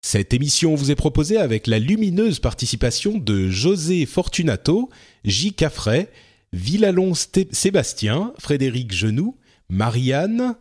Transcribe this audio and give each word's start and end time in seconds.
Cette 0.00 0.32
émission 0.32 0.74
vous 0.74 0.90
est 0.90 0.94
proposée 0.94 1.36
avec 1.36 1.66
la 1.66 1.78
lumineuse 1.78 2.40
participation 2.40 3.18
de 3.18 3.50
José 3.50 4.06
Fortunato, 4.06 4.88
J. 5.24 5.52
Caffray, 5.52 6.08
Villalon 6.54 7.12
Sébastien, 7.14 8.32
Frédéric 8.38 8.92
Genoux, 8.92 9.36
Marianne, 9.68 10.56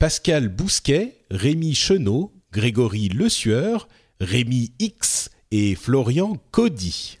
Pascal 0.00 0.48
Bousquet, 0.48 1.16
Rémi 1.30 1.76
Chenot, 1.76 2.32
Grégory 2.52 3.10
Le 3.10 3.28
Sueur, 3.28 3.86
Rémi 4.18 4.72
X 4.80 5.30
et 5.52 5.76
Florian 5.76 6.36
Cody. 6.50 7.20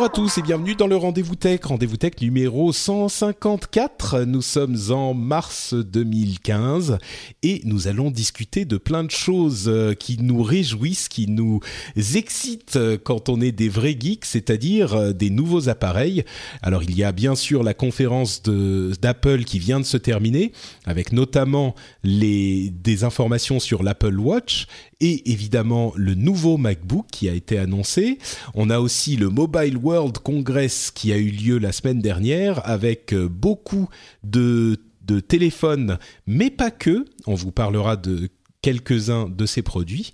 Bonjour 0.00 0.12
à 0.12 0.16
tous 0.16 0.38
et 0.38 0.42
bienvenue 0.42 0.74
dans 0.74 0.86
le 0.86 0.96
Rendez-vous 0.96 1.34
Tech, 1.34 1.60
Rendez-vous 1.62 1.98
Tech 1.98 2.12
numéro 2.22 2.72
154. 2.72 4.20
Nous 4.22 4.40
sommes 4.40 4.78
en 4.88 5.12
mars 5.12 5.74
2015 5.74 6.96
et 7.42 7.60
nous 7.64 7.86
allons 7.86 8.10
discuter 8.10 8.64
de 8.64 8.78
plein 8.78 9.04
de 9.04 9.10
choses 9.10 9.66
euh, 9.68 9.92
qui 9.92 10.16
nous 10.18 10.42
réjouissent, 10.42 11.10
qui 11.10 11.26
nous 11.26 11.60
excitent 11.96 12.78
quand 13.04 13.28
on 13.28 13.42
est 13.42 13.52
des 13.52 13.68
vrais 13.68 13.94
geeks, 14.00 14.24
c'est-à-dire 14.24 14.94
euh, 14.94 15.12
des 15.12 15.28
nouveaux 15.28 15.68
appareils. 15.68 16.24
Alors 16.62 16.82
il 16.82 16.96
y 16.96 17.04
a 17.04 17.12
bien 17.12 17.34
sûr 17.34 17.62
la 17.62 17.74
conférence 17.74 18.42
d'Apple 18.42 19.44
qui 19.44 19.58
vient 19.58 19.80
de 19.80 19.84
se 19.84 19.98
terminer 19.98 20.52
avec 20.86 21.12
notamment 21.12 21.74
des 22.04 23.04
informations 23.04 23.60
sur 23.60 23.82
l'Apple 23.82 24.18
Watch 24.18 24.66
et 25.00 25.30
évidemment 25.30 25.92
le 25.96 26.14
nouveau 26.14 26.56
MacBook 26.56 27.06
qui 27.10 27.28
a 27.28 27.32
été 27.32 27.58
annoncé. 27.58 28.18
On 28.54 28.70
a 28.70 28.80
aussi 28.80 29.16
le 29.16 29.28
Mobile 29.28 29.76
World 29.76 30.18
Congress 30.18 30.90
qui 30.90 31.12
a 31.12 31.16
eu 31.16 31.30
lieu 31.30 31.58
la 31.58 31.72
semaine 31.72 32.00
dernière 32.00 32.66
avec 32.68 33.12
euh, 33.12 33.28
beaucoup 33.28 33.88
de, 34.22 34.78
de 35.02 35.20
téléphones, 35.20 35.98
mais 36.26 36.50
pas 36.50 36.70
que. 36.70 37.04
On 37.26 37.34
vous 37.34 37.52
parlera 37.52 37.96
de 37.96 38.28
quelques-uns 38.62 39.28
de 39.28 39.46
ces 39.46 39.62
produits. 39.62 40.12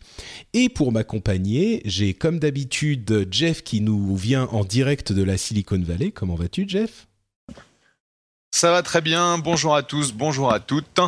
Et 0.53 0.69
pour 0.69 0.93
m'accompagner, 0.93 1.83
j'ai 1.85 2.15
comme 2.15 2.39
d'habitude 2.39 3.27
Jeff 3.31 3.63
qui 3.63 3.81
nous 3.81 4.17
vient 4.17 4.45
en 4.53 4.65
direct 4.65 5.13
de 5.13 5.23
la 5.23 5.37
Silicon 5.37 5.83
Valley. 5.83 6.13
Comment 6.13 6.37
vas-tu 6.37 6.65
Jeff? 6.69 7.09
Ça 8.53 8.71
va 8.71 8.83
très 8.83 9.01
bien, 9.01 9.37
bonjour 9.39 9.75
à 9.75 9.83
tous, 9.83 10.13
bonjour 10.13 10.53
à 10.53 10.61
toutes. 10.61 11.01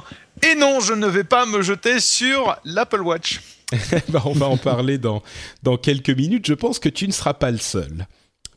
Et 0.43 0.55
non, 0.55 0.81
je 0.81 0.93
ne 0.93 1.07
vais 1.07 1.25
pas 1.25 1.47
me 1.47 1.63
jeter 1.63 2.01
sur 2.01 2.57
l'Apple 2.65 3.01
Watch. 3.01 3.41
Bah, 4.09 4.23
on 4.25 4.33
va 4.33 4.47
en 4.47 4.57
parler 4.57 4.99
dans, 4.99 5.23
dans 5.63 5.77
quelques 5.77 6.11
minutes. 6.11 6.47
Je 6.47 6.55
pense 6.55 6.79
que 6.79 6.89
tu 6.89 7.07
ne 7.07 7.13
seras 7.13 7.35
pas 7.35 7.51
le 7.51 7.59
seul, 7.59 8.07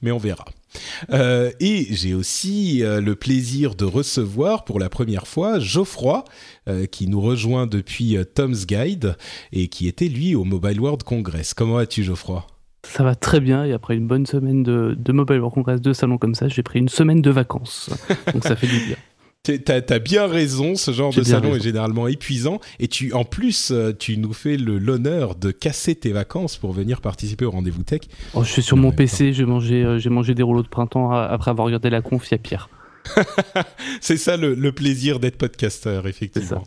mais 0.02 0.12
on 0.12 0.18
verra. 0.18 0.46
Euh, 1.12 1.52
et 1.60 1.88
j'ai 1.90 2.14
aussi 2.14 2.84
euh, 2.84 3.02
le 3.02 3.16
plaisir 3.16 3.76
de 3.76 3.84
recevoir 3.84 4.64
pour 4.64 4.80
la 4.80 4.90
première 4.90 5.28
fois 5.28 5.60
Geoffroy, 5.60 6.24
euh, 6.70 6.86
qui 6.86 7.08
nous 7.08 7.20
rejoint 7.20 7.68
depuis 7.68 8.18
Tom's 8.34 8.66
Guide 8.66 9.18
et 9.52 9.68
qui 9.68 9.88
était 9.88 10.08
lui 10.08 10.36
au 10.36 10.44
Mobile 10.44 10.80
World 10.80 11.04
Congress. 11.04 11.54
Comment 11.54 11.76
vas-tu 11.76 12.04
Geoffroy? 12.04 12.46
Ça 12.84 13.04
va 13.04 13.14
très 13.14 13.40
bien 13.40 13.64
et 13.64 13.74
après 13.74 13.96
une 13.96 14.08
bonne 14.08 14.26
semaine 14.26 14.64
de, 14.64 14.96
de 14.98 15.12
Mobile 15.12 15.38
World 15.38 15.54
Congress, 15.54 15.82
de 15.82 15.94
salon 15.94 16.18
comme 16.18 16.34
ça, 16.34 16.48
j'ai 16.48 16.64
pris 16.64 16.80
une 16.80 16.90
semaine 16.90 17.22
de 17.22 17.30
vacances. 17.30 17.92
Donc 18.34 18.44
ça 18.44 18.56
fait 18.56 18.68
du 18.68 18.80
bien. 18.80 18.96
T'as 19.44 19.82
as 19.90 19.98
bien 19.98 20.28
raison, 20.28 20.76
ce 20.76 20.92
genre 20.92 21.12
de 21.12 21.24
salon 21.24 21.56
est 21.56 21.64
généralement 21.64 22.08
épuisant 22.08 22.60
et 22.80 22.88
tu, 22.88 23.12
en 23.14 23.24
plus, 23.24 23.72
euh, 23.72 23.92
tu 23.92 24.18
nous 24.18 24.34
fais 24.34 24.56
l'honneur 24.56 25.34
de 25.34 25.50
casser 25.50 25.96
tes 25.96 26.12
vacances 26.12 26.58
pour 26.58 26.74
venir 26.74 27.02
participer 27.02 27.46
au 27.46 27.50
rendez-vous 27.50 27.82
tech. 27.82 28.02
Oh, 28.36 28.44
je 28.44 28.52
suis 28.52 28.62
sur 28.62 28.78
mon 28.78 28.92
PC, 28.92 29.34
j'ai 29.34 29.46
mangé, 29.46 29.84
euh, 29.84 29.98
j'ai 29.98 30.12
mangé 30.12 30.36
des 30.36 30.44
rouleaux 30.44 30.62
de 30.62 30.68
printemps 30.68 31.16
euh, 31.16 31.28
après 31.28 31.50
avoir 31.50 31.66
regardé 31.66 31.90
la 31.90 32.04
conf, 32.04 32.28
il 32.30 32.34
y 32.34 32.36
a 32.36 32.38
pire. 32.38 32.70
c'est 34.00 34.18
ça 34.18 34.38
le, 34.38 34.72
plaisir 34.74 35.20
d'être 35.20 35.40
podcasteur, 35.40 36.06
effectivement. 36.06 36.64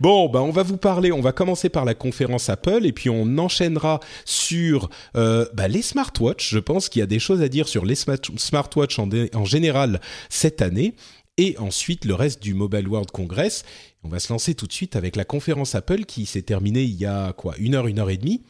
Bon, 0.00 0.28
ben 0.28 0.40
on 0.40 0.50
va 0.50 0.64
vous 0.64 0.78
parler. 0.78 1.12
On 1.12 1.20
va 1.20 1.30
commencer 1.30 1.68
par 1.68 1.84
la 1.84 1.94
conférence 1.94 2.48
Apple 2.48 2.84
et 2.84 2.90
puis 2.90 3.10
on 3.10 3.38
enchaînera 3.38 4.00
sur 4.24 4.90
bah, 5.14 5.68
les 5.68 5.82
smartwatches. 5.82 6.50
Je 6.50 6.58
pense 6.58 6.88
qu'il 6.88 6.98
y 6.98 7.02
a 7.04 7.06
des 7.06 7.20
choses 7.20 7.42
à 7.42 7.48
dire 7.48 7.68
sur 7.68 7.84
les 7.84 7.94
smartwatches 7.94 8.98
en, 8.98 9.08
en 9.34 9.44
général 9.44 10.00
cette 10.30 10.62
année 10.62 10.96
et 11.38 11.56
ensuite 11.58 12.04
le 12.04 12.14
reste 12.14 12.42
du 12.42 12.54
Mobile 12.54 12.88
World 12.88 13.10
Congress. 13.10 13.64
On 14.02 14.08
va 14.08 14.18
se 14.18 14.32
lancer 14.32 14.54
tout 14.54 14.66
de 14.66 14.72
suite 14.72 14.96
avec 14.96 15.16
la 15.16 15.24
conférence 15.24 15.74
Apple 15.74 16.04
qui 16.04 16.26
s'est 16.26 16.42
terminée 16.42 16.82
il 16.82 16.94
y 16.94 17.06
a 17.06 17.32
quoi 17.32 17.54
une 17.58 17.74
heure, 17.74 17.86
une 17.86 17.98
heure 17.98 18.10
et 18.10 18.16
demie. 18.16 18.42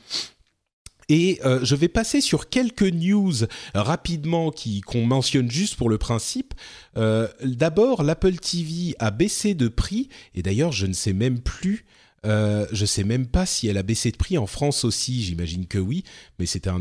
Et 1.09 1.39
euh, 1.45 1.61
je 1.63 1.77
vais 1.77 1.89
passer 1.89 2.21
sur 2.21 2.49
quelques 2.49 2.83
news 2.83 3.33
rapidement 3.75 4.51
qui 4.51 4.81
qu'on 4.81 5.07
mentionne 5.07 5.51
juste 5.51 5.77
pour 5.77 5.89
le 5.89 5.99
principe. 5.99 6.55
Euh, 6.97 7.29
D'abord, 7.45 8.03
l'Apple 8.03 8.37
TV 8.37 8.97
a 8.99 9.13
baissé 9.13 9.55
de 9.55 9.69
prix 9.69 10.09
et 10.35 10.43
d'ailleurs 10.43 10.73
je 10.73 10.87
ne 10.87 10.93
sais 10.93 11.13
même 11.13 11.39
plus 11.41 11.85
euh, 12.27 12.67
je 12.73 12.85
sais 12.85 13.05
même 13.05 13.27
pas 13.27 13.47
si 13.47 13.69
elle 13.69 13.79
a 13.79 13.83
baissé 13.83 14.11
de 14.11 14.17
prix 14.17 14.37
en 14.39 14.47
France 14.47 14.85
aussi. 14.85 15.23
J'imagine 15.23 15.67
que 15.67 15.79
oui, 15.79 16.05
mais 16.39 16.47
c'était 16.47 16.71
un, 16.71 16.81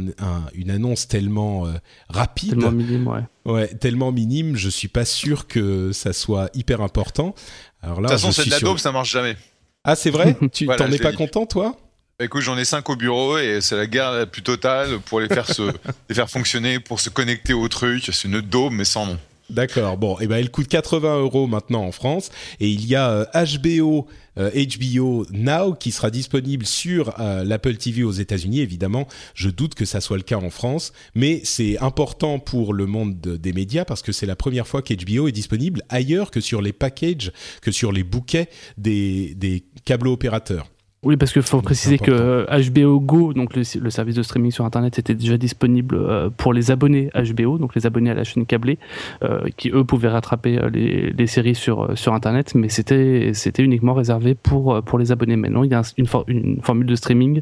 une 0.54 0.72
annonce 0.72 1.08
tellement 1.08 1.68
euh, 1.68 1.74
rapide, 2.10 2.52
tellement 2.52 2.72
minime, 2.72 3.08
ouais. 3.08 3.22
ouais. 3.46 3.68
tellement 3.68 4.12
minime. 4.12 4.56
Je 4.56 4.70
suis 4.70 4.88
pas 4.88 5.06
sûr 5.06 5.48
que 5.48 5.92
ça 5.92 6.14
soit 6.14 6.50
hyper 6.54 6.82
important. 6.82 7.36
Alors 7.82 8.02
là, 8.02 8.10
de 8.10 8.14
toute 8.14 8.22
façon, 8.22 8.32
c'est 8.32 8.46
de 8.46 8.52
la 8.52 8.60
dope, 8.60 8.80
ça 8.80 8.92
marche 8.92 9.12
jamais. 9.12 9.38
Ah, 9.84 9.96
c'est 9.96 10.10
vrai? 10.10 10.36
Tu 10.52 10.66
t'en 10.66 10.92
es 10.92 10.98
pas 10.98 11.14
content, 11.14 11.46
toi? 11.46 11.78
Écoute, 12.20 12.42
j'en 12.42 12.58
ai 12.58 12.64
cinq 12.64 12.90
au 12.90 12.96
bureau 12.96 13.38
et 13.38 13.60
c'est 13.60 13.76
la 13.76 13.88
guerre 13.88 14.14
la 14.14 14.26
plus 14.26 14.42
totale 14.42 15.00
pour 15.00 15.20
les 15.20 15.28
faire 15.28 15.48
se, 15.54 15.64
les 16.10 16.16
faire 16.16 16.30
fonctionner, 16.30 16.80
pour 16.80 17.02
se 17.02 17.10
connecter 17.10 17.54
au 17.54 17.68
truc. 17.68 18.10
C'est 18.12 18.28
une 18.28 18.42
daube 18.42 18.74
mais 18.74 18.86
sans 18.86 19.06
nom. 19.06 19.20
D'accord. 19.50 19.98
Bon, 19.98 20.16
et 20.16 20.24
eh 20.24 20.28
ben, 20.28 20.38
elle 20.38 20.50
coûte 20.50 20.68
80 20.68 21.20
euros 21.20 21.46
maintenant 21.46 21.84
en 21.84 21.92
France 21.92 22.32
et 22.60 22.68
il 22.68 22.88
y 22.88 22.96
a 22.96 23.30
HBO, 23.34 24.08
euh, 24.40 24.50
HBO 24.50 25.22
euh, 25.22 25.26
Now 25.32 25.76
qui 25.76 25.92
sera 25.92 26.10
disponible 26.10 26.66
sur 26.66 27.14
euh, 27.20 27.44
l'Apple 27.44 27.76
TV 27.76 28.04
aux 28.04 28.12
États-Unis. 28.12 28.62
Évidemment, 28.62 29.08
je 29.36 29.50
doute 29.50 29.76
que 29.76 29.86
ça 29.86 30.02
soit 30.02 30.18
le 30.18 30.24
cas 30.24 30.38
en 30.38 30.50
France, 30.50 30.94
mais 31.14 31.42
c'est 31.44 31.78
important 31.78 32.40
pour 32.40 32.74
le 32.74 32.88
monde 32.88 33.20
des 33.20 33.54
médias 33.54 33.86
parce 33.86 34.02
que 34.02 34.12
c'est 34.12 34.26
la 34.26 34.36
première 34.36 34.68
fois 34.68 34.82
qu'HBO 34.82 35.28
est 35.28 35.32
disponible 35.32 35.84
ailleurs 35.90 36.32
que 36.32 36.42
sur 36.42 36.62
les 36.62 36.74
packages, 36.74 37.32
que 37.62 37.72
sur 37.72 37.92
les 37.92 38.04
bouquets 38.04 38.50
des, 38.80 39.36
des 39.36 39.64
câbles 39.86 40.08
opérateurs. 40.08 40.68
Oui, 41.06 41.18
parce 41.18 41.32
qu'il 41.32 41.44
faut 41.44 41.62
préciser 41.62 42.00
que 42.00 42.48
HBO 42.72 43.00
Go, 43.00 43.34
donc 43.34 43.56
le, 43.56 43.64
service 43.64 44.16
de 44.16 44.24
streaming 44.24 44.50
sur 44.50 44.66
Internet, 44.66 44.98
était 44.98 45.14
déjà 45.14 45.38
disponible 45.38 45.96
euh, 45.96 46.32
pour 46.36 46.52
les 46.52 46.72
abonnés 46.72 47.12
HBO, 47.14 47.60
donc 47.60 47.76
les 47.76 47.86
abonnés 47.86 48.10
à 48.10 48.16
la 48.16 48.24
chaîne 48.24 48.48
câblée, 48.48 48.80
euh, 49.22 49.42
qui 49.56 49.70
eux 49.70 49.84
pouvaient 49.84 50.10
rattraper 50.10 50.58
euh, 50.58 50.70
les, 50.72 51.28
séries 51.28 51.54
sur, 51.54 51.96
sur 51.96 52.14
Internet, 52.16 52.56
mais 52.56 52.70
c'était 52.70 53.34
uniquement 53.60 53.94
réservé 53.94 54.34
pour, 54.34 54.82
pour 54.82 54.98
les 54.98 55.12
abonnés. 55.12 55.36
Maintenant, 55.36 55.64
il 55.64 55.70
y 55.70 55.76
a 55.76 55.84
une, 55.98 56.08
une 56.28 56.62
formule 56.64 56.88
de 56.88 56.96
streaming 56.96 57.42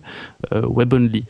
web 0.52 0.94
only. 0.94 1.24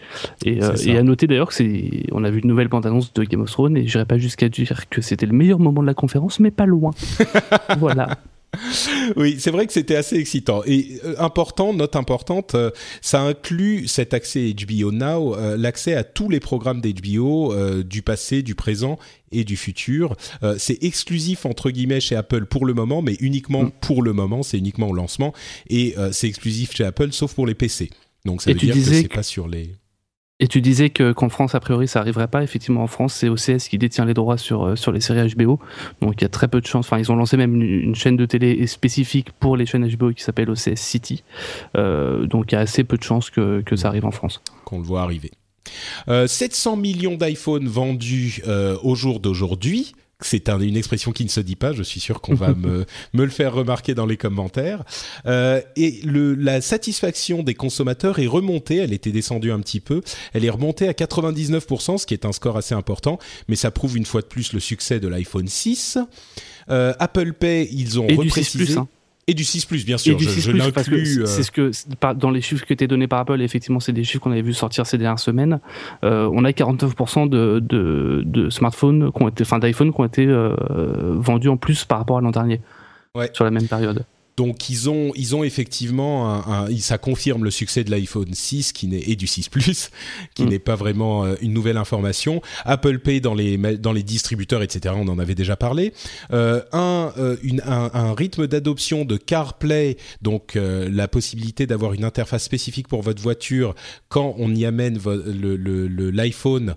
Et, 0.44 0.60
et 0.86 0.98
à 0.98 1.04
noter 1.04 1.28
d'ailleurs 1.28 1.50
que 1.50 1.54
c'est, 1.54 2.08
on 2.12 2.24
a 2.24 2.32
vu 2.32 2.40
une 2.40 2.50
nouvelle 2.50 2.68
bande-annonce 2.68 3.14
de 3.14 3.24
Game 3.26 3.42
of 3.42 3.52
Thrones, 3.52 3.78
et 3.78 3.86
j'irai 3.86 4.06
pas 4.06 4.18
jusqu'à 4.18 4.50
dire 4.50 4.90
que 4.90 5.02
c'était 5.02 5.28
le 5.28 5.34
meilleur 5.34 5.60
moment 5.60 5.82
de 5.82 5.88
la 5.88 5.94
conférence, 5.94 6.40
mais 6.40 6.50
pas 6.50 6.66
loin. 6.66 6.92
voilà. 7.78 8.18
oui, 9.16 9.38
c'est 9.40 9.52
vrai 9.52 9.66
que 9.66 9.74
c'était 9.74 9.96
assez 9.96 10.18
excitant. 10.18 10.64
Et 10.66 11.00
euh, 11.04 11.16
important, 11.18 11.74
note 11.74 11.96
importante, 11.96 12.56
euh, 12.56 12.72
ça 13.02 13.22
inclut 13.22 13.88
cet 13.88 14.14
accès 14.14 14.54
HBO 14.54 14.92
Now, 14.92 15.36
euh, 15.36 15.58
l'accès 15.58 15.96
à 15.96 16.04
tous 16.04 16.30
les 16.30 16.40
programmes 16.40 16.82
d'HBO 16.82 17.54
du 17.84 18.02
passé, 18.02 18.42
du 18.44 18.56
présent 18.56 18.98
et 19.32 19.44
du 19.44 19.58
futur. 19.58 20.16
c'est 20.58 20.84
exclusif 20.84 21.46
entre 21.46 21.72
guillemets 21.72 22.00
chez 22.00 22.16
Apple 22.16 22.46
pour 22.46 22.66
le 22.66 22.74
moment, 22.74 23.02
mais 23.02 23.16
uniquement 23.20 23.64
mm. 23.64 23.72
pour 23.82 24.04
le 24.04 24.14
moment, 24.14 24.44
c'est 24.44 24.58
uniquement 24.58 24.90
au 24.90 24.94
lancement. 24.94 25.34
Et 25.70 25.96
c'est 26.12 26.28
exclusif 26.28 26.76
chez 26.76 26.84
Apple, 26.84 27.12
sauf 27.12 27.34
pour 27.34 27.48
les 27.48 27.56
PC. 27.56 27.90
Donc 28.26 28.42
ça 28.42 28.52
veut 28.52 28.60
dire 28.60 28.74
que 28.74 28.82
c'est 28.82 29.08
pas 29.08 29.24
sur 29.24 29.48
les 29.48 29.76
Et 30.40 30.48
tu 30.48 30.62
disais 30.62 30.90
que 30.90 31.12
qu'en 31.12 31.30
France, 31.30 31.56
a 31.56 31.60
priori, 31.60 31.88
ça 31.88 32.00
arriverait 32.00 32.28
pas. 32.28 32.44
Effectivement, 32.44 32.84
en 32.84 32.88
France, 32.88 33.14
c'est 33.14 33.30
OCS 33.30 33.70
qui 33.70 33.78
détient 33.78 34.06
les 34.06 34.14
droits 34.14 34.38
sur, 34.38 34.66
euh, 34.66 34.76
sur 34.76 34.92
les 34.92 35.00
séries 35.00 35.34
HBO. 35.36 35.60
Donc 36.02 36.16
il 36.18 36.22
y 36.24 36.26
a 36.26 36.30
très 36.30 36.48
peu 36.48 36.60
de 36.60 36.66
chances. 36.66 36.88
Enfin, 36.88 36.98
ils 36.98 37.12
ont 37.12 37.16
lancé 37.16 37.38
même 37.38 37.62
une, 37.62 37.96
chaîne 37.96 38.18
de 38.18 38.26
télé 38.26 38.66
spécifique 38.68 39.32
pour 39.40 39.56
les 39.56 39.66
chaînes 39.66 39.88
HBO 39.88 40.12
qui 40.12 40.24
s'appelle 40.24 40.50
OCS 40.50 40.76
City. 40.76 41.24
Euh, 41.78 42.26
donc 42.26 42.52
il 42.52 42.56
y 42.56 42.58
a 42.58 42.62
assez 42.62 42.84
peu 42.84 42.98
de 42.98 43.04
chances 43.04 43.30
que, 43.30 43.62
que 43.62 43.76
ça 43.76 43.90
arrive 43.90 44.06
en 44.06 44.12
France. 44.12 44.42
Qu'on 44.66 44.80
le 44.80 44.84
voit 44.84 45.02
arriver. 45.02 45.32
700 46.08 46.76
millions 46.76 47.16
d'iPhone 47.16 47.68
vendus 47.68 48.44
au 48.84 48.96
jour 48.96 49.22
d'aujourd'hui 49.22 49.94
c'est 50.26 50.50
une 50.50 50.78
expression 50.78 51.12
qui 51.12 51.24
ne 51.24 51.30
se 51.30 51.40
dit 51.40 51.56
pas. 51.56 51.74
Je 51.74 51.84
suis 51.84 52.00
sûr 52.00 52.22
qu'on 52.22 52.36
va 52.36 52.54
me, 52.56 52.86
me, 53.14 53.24
le 53.26 53.32
faire 53.32 53.54
remarquer 53.54 53.94
dans 53.94 54.06
les 54.06 54.18
commentaires. 54.18 54.84
Euh, 55.26 55.62
et 55.76 56.02
le, 56.04 56.36
la 56.36 56.62
satisfaction 56.62 57.44
des 57.44 57.54
consommateurs 57.54 58.20
est 58.20 58.28
remontée. 58.28 58.78
Elle 58.78 58.94
était 58.94 59.12
descendue 59.12 59.52
un 59.52 59.60
petit 59.60 59.80
peu. 59.80 60.02
Elle 60.34 60.46
est 60.46 60.50
remontée 60.50 60.88
à 60.88 60.94
99%, 60.94 61.98
ce 61.98 62.06
qui 62.06 62.14
est 62.14 62.26
un 62.26 62.32
score 62.32 62.58
assez 62.58 62.76
important. 62.76 63.20
Mais 63.48 63.56
ça 63.56 63.72
prouve 63.72 63.98
une 63.98 64.06
fois 64.06 64.22
de 64.22 64.28
plus 64.28 64.54
le 64.54 64.60
succès 64.60 65.00
de 65.00 65.08
l'iPhone 65.08 65.48
6. 65.48 65.98
Euh, 66.70 66.94
Apple 67.00 67.34
Pay, 67.34 67.68
ils 67.72 68.00
ont 68.00 68.08
et 68.08 68.16
reprécisé. 68.16 68.78
Hein. 68.78 68.88
Et 69.28 69.34
du 69.34 69.44
6 69.44 69.66
Plus, 69.66 69.86
bien 69.86 69.98
sûr. 69.98 70.20
je, 70.20 70.30
je 70.30 70.52
l'inclus. 70.52 71.22
Euh, 71.22 71.26
c'est 71.26 71.44
ce 71.44 71.52
que 71.52 71.72
dans 72.16 72.30
les 72.30 72.42
chiffres 72.42 72.66
qui 72.66 72.74
étaient 72.74 72.88
donnés 72.88 73.08
par 73.08 73.20
Apple, 73.20 73.42
effectivement, 73.42 73.80
c'est 73.80 73.94
des 73.94 74.04
chiffres 74.04 74.22
qu'on 74.24 74.32
avait 74.32 74.42
vu 74.42 74.54
sortir 74.54 74.86
ces 74.86 74.98
dernières 74.98 75.20
semaines. 75.20 75.60
Euh, 76.04 76.30
on 76.34 76.44
a 76.44 76.52
49% 76.52 77.30
de, 77.30 77.60
de, 77.60 78.24
de, 78.26 78.50
smartphones, 78.50 79.12
qui 79.14 79.24
ont 79.24 79.30
été, 79.30 79.44
enfin 79.44 79.60
d'iPhone, 79.60 79.94
qui 79.94 80.02
ont 80.02 80.06
été 80.06 80.26
euh, 80.28 80.56
vendus 81.16 81.50
en 81.50 81.58
plus 81.58 81.86
par 81.86 82.00
rapport 82.00 82.18
à 82.18 82.22
l'an 82.22 82.32
dernier. 82.32 82.60
Ouais. 83.16 83.30
Sur 83.34 83.46
la 83.46 83.52
même 83.52 83.68
période. 83.68 84.06
Donc 84.38 84.70
ils 84.70 84.90
ont 84.90 85.12
ils 85.16 85.36
ont 85.36 85.44
effectivement 85.44 86.34
un, 86.34 86.66
un, 86.66 86.78
ça 86.78 86.98
confirme 86.98 87.44
le 87.44 87.52
succès 87.52 87.84
de 87.84 87.92
l'iPhone 87.92 88.34
6 88.34 88.74
qui 88.74 88.88
n'est 88.88 89.02
et 89.02 89.16
du 89.16 89.28
6 89.28 89.50
Plus 89.50 89.92
qui 90.36 90.44
mm. 90.44 90.50
n'est 90.50 90.60
pas 90.60 90.76
vraiment 90.76 91.26
euh, 91.26 91.36
une 91.42 91.54
nouvelle 91.54 91.78
information. 91.78 92.42
Apple 92.66 93.00
Pay 93.00 93.22
dans 93.22 93.36
les 93.36 93.58
dans 93.78 93.94
les 93.94 94.04
distributeurs 94.04 94.64
etc. 94.64 94.96
On 94.98 95.08
en 95.08 95.20
avait 95.20 95.36
déjà 95.36 95.56
parlé. 95.56 95.94
Euh, 96.32 96.62
un, 96.72 97.12
euh, 97.18 97.36
une, 97.44 97.62
un, 97.62 97.92
un 97.94 98.14
rythme 98.14 98.48
d'adoption 98.48 99.06
de 99.06 99.18
CarPlay 99.18 99.98
donc 100.22 100.56
euh, 100.56 100.90
la 100.92 101.08
possibilité 101.08 101.68
d'avoir 101.68 101.94
une 101.94 102.04
interface 102.04 102.44
spécifique 102.44 102.88
pour 102.88 103.02
votre 103.02 103.22
voiture 103.22 103.76
quand 104.10 104.36
on 104.38 104.54
y 104.56 104.66
amène 104.66 105.00
le, 105.06 105.56
le, 105.56 106.12
l'iPhone 106.12 106.76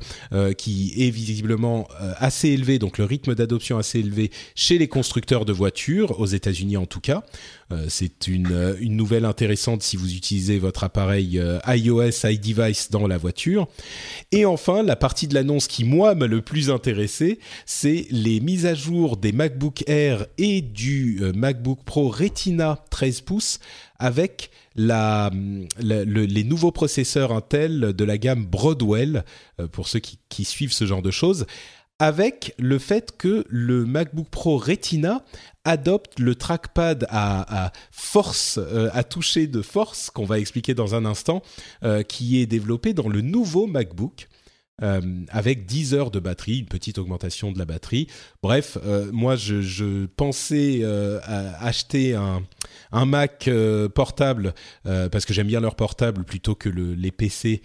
qui 0.56 0.94
est 0.96 1.10
visiblement 1.10 1.88
assez 2.18 2.48
élevé 2.48 2.78
donc 2.78 2.98
le 2.98 3.04
rythme 3.04 3.34
d'adoption 3.34 3.78
assez 3.78 3.98
élevé 4.00 4.30
chez 4.54 4.78
les 4.78 4.88
constructeurs 4.88 5.44
de 5.44 5.52
voitures 5.52 6.18
aux 6.20 6.26
États-Unis 6.26 6.76
en 6.76 6.86
tout 6.86 7.00
cas. 7.00 7.22
Euh, 7.72 7.86
c'est 7.88 8.28
une, 8.28 8.52
euh, 8.52 8.76
une 8.78 8.94
nouvelle 8.96 9.24
intéressante 9.24 9.82
si 9.82 9.96
vous 9.96 10.14
utilisez 10.14 10.58
votre 10.58 10.84
appareil 10.84 11.40
euh, 11.40 11.58
iOS, 11.66 12.24
iDevice 12.24 12.90
dans 12.92 13.08
la 13.08 13.18
voiture. 13.18 13.66
Et 14.30 14.44
enfin, 14.44 14.84
la 14.84 14.94
partie 14.94 15.26
de 15.26 15.34
l'annonce 15.34 15.66
qui, 15.66 15.84
moi, 15.84 16.14
m'a 16.14 16.28
le 16.28 16.42
plus 16.42 16.70
intéressé, 16.70 17.40
c'est 17.64 18.06
les 18.10 18.38
mises 18.38 18.66
à 18.66 18.74
jour 18.74 19.16
des 19.16 19.32
MacBook 19.32 19.82
Air 19.88 20.26
et 20.38 20.60
du 20.60 21.20
MacBook 21.34 21.80
Pro 21.84 22.08
Retina 22.08 22.84
13 22.90 23.22
pouces 23.22 23.58
avec 23.98 24.50
les 24.76 26.44
nouveaux 26.44 26.70
processeurs 26.70 27.32
Intel 27.32 27.94
de 27.94 28.04
la 28.04 28.18
gamme 28.18 28.44
Broadwell, 28.44 29.24
pour 29.72 29.88
ceux 29.88 30.00
qui, 30.00 30.44
suivent 30.44 30.72
ce 30.72 30.84
genre 30.84 31.02
de 31.02 31.10
choses, 31.10 31.46
avec 31.98 32.54
le 32.58 32.78
fait 32.78 33.16
que 33.16 33.44
le 33.48 33.86
MacBook 33.86 34.28
Pro 34.28 34.58
Retina 34.58 35.24
adopte 35.64 36.18
le 36.18 36.34
trackpad 36.34 37.06
à, 37.10 37.72
force, 37.90 38.58
euh, 38.58 38.88
à 38.92 39.02
toucher 39.02 39.46
de 39.46 39.62
force, 39.62 40.10
qu'on 40.10 40.24
va 40.24 40.38
expliquer 40.38 40.74
dans 40.74 40.94
un 40.94 41.04
instant, 41.04 41.42
euh, 41.82 42.02
qui 42.02 42.40
est 42.40 42.46
développé 42.46 42.92
dans 42.92 43.08
le 43.08 43.22
nouveau 43.22 43.66
MacBook. 43.66 44.28
Euh, 44.82 45.00
avec 45.30 45.64
10 45.64 45.94
heures 45.94 46.10
de 46.10 46.20
batterie, 46.20 46.58
une 46.58 46.66
petite 46.66 46.98
augmentation 46.98 47.50
de 47.50 47.58
la 47.58 47.64
batterie. 47.64 48.08
Bref, 48.42 48.76
euh, 48.84 49.10
moi 49.10 49.34
je, 49.34 50.04
pensais 50.04 50.80
euh, 50.82 51.18
acheter 51.60 52.14
un, 52.14 52.42
Mac 53.06 53.48
portable 53.94 54.54
parce 54.84 55.24
que 55.24 55.32
j'aime 55.32 55.46
bien 55.46 55.60
leur 55.60 55.76
portable 55.76 56.24
plutôt 56.24 56.54
que 56.54 56.68
le, 56.68 56.94
les 56.94 57.10
PC. 57.10 57.62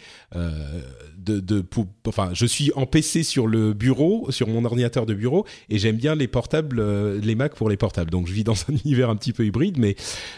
enfin, 2.08 2.30
je 2.34 2.46
suis 2.46 2.72
en 2.76 2.86
PC 2.86 3.24
sur 3.24 3.48
le 3.48 3.74
bureau, 3.74 4.32
sur 4.32 4.48
mon 4.48 4.64
ordinateur 4.64 5.06
de 5.06 5.14
bureau, 5.14 5.46
et 5.70 5.80
j'aime 5.80 5.98
bien 5.98 6.16
les 6.16 6.28
portables, 6.28 6.82
les 7.18 7.36
Mac 7.36 7.56
pour 7.56 7.70
les 7.70 7.78
portables. 7.78 8.10
Donc 8.10 8.28
je 8.28 8.34
vis 8.34 8.44
dans 8.44 8.54
un 8.70 8.76
univers 8.86 9.10
un 9.10 9.16
petit 9.16 9.34
peu 9.34 9.46
hybride, 9.46 9.78
mais 9.78 9.96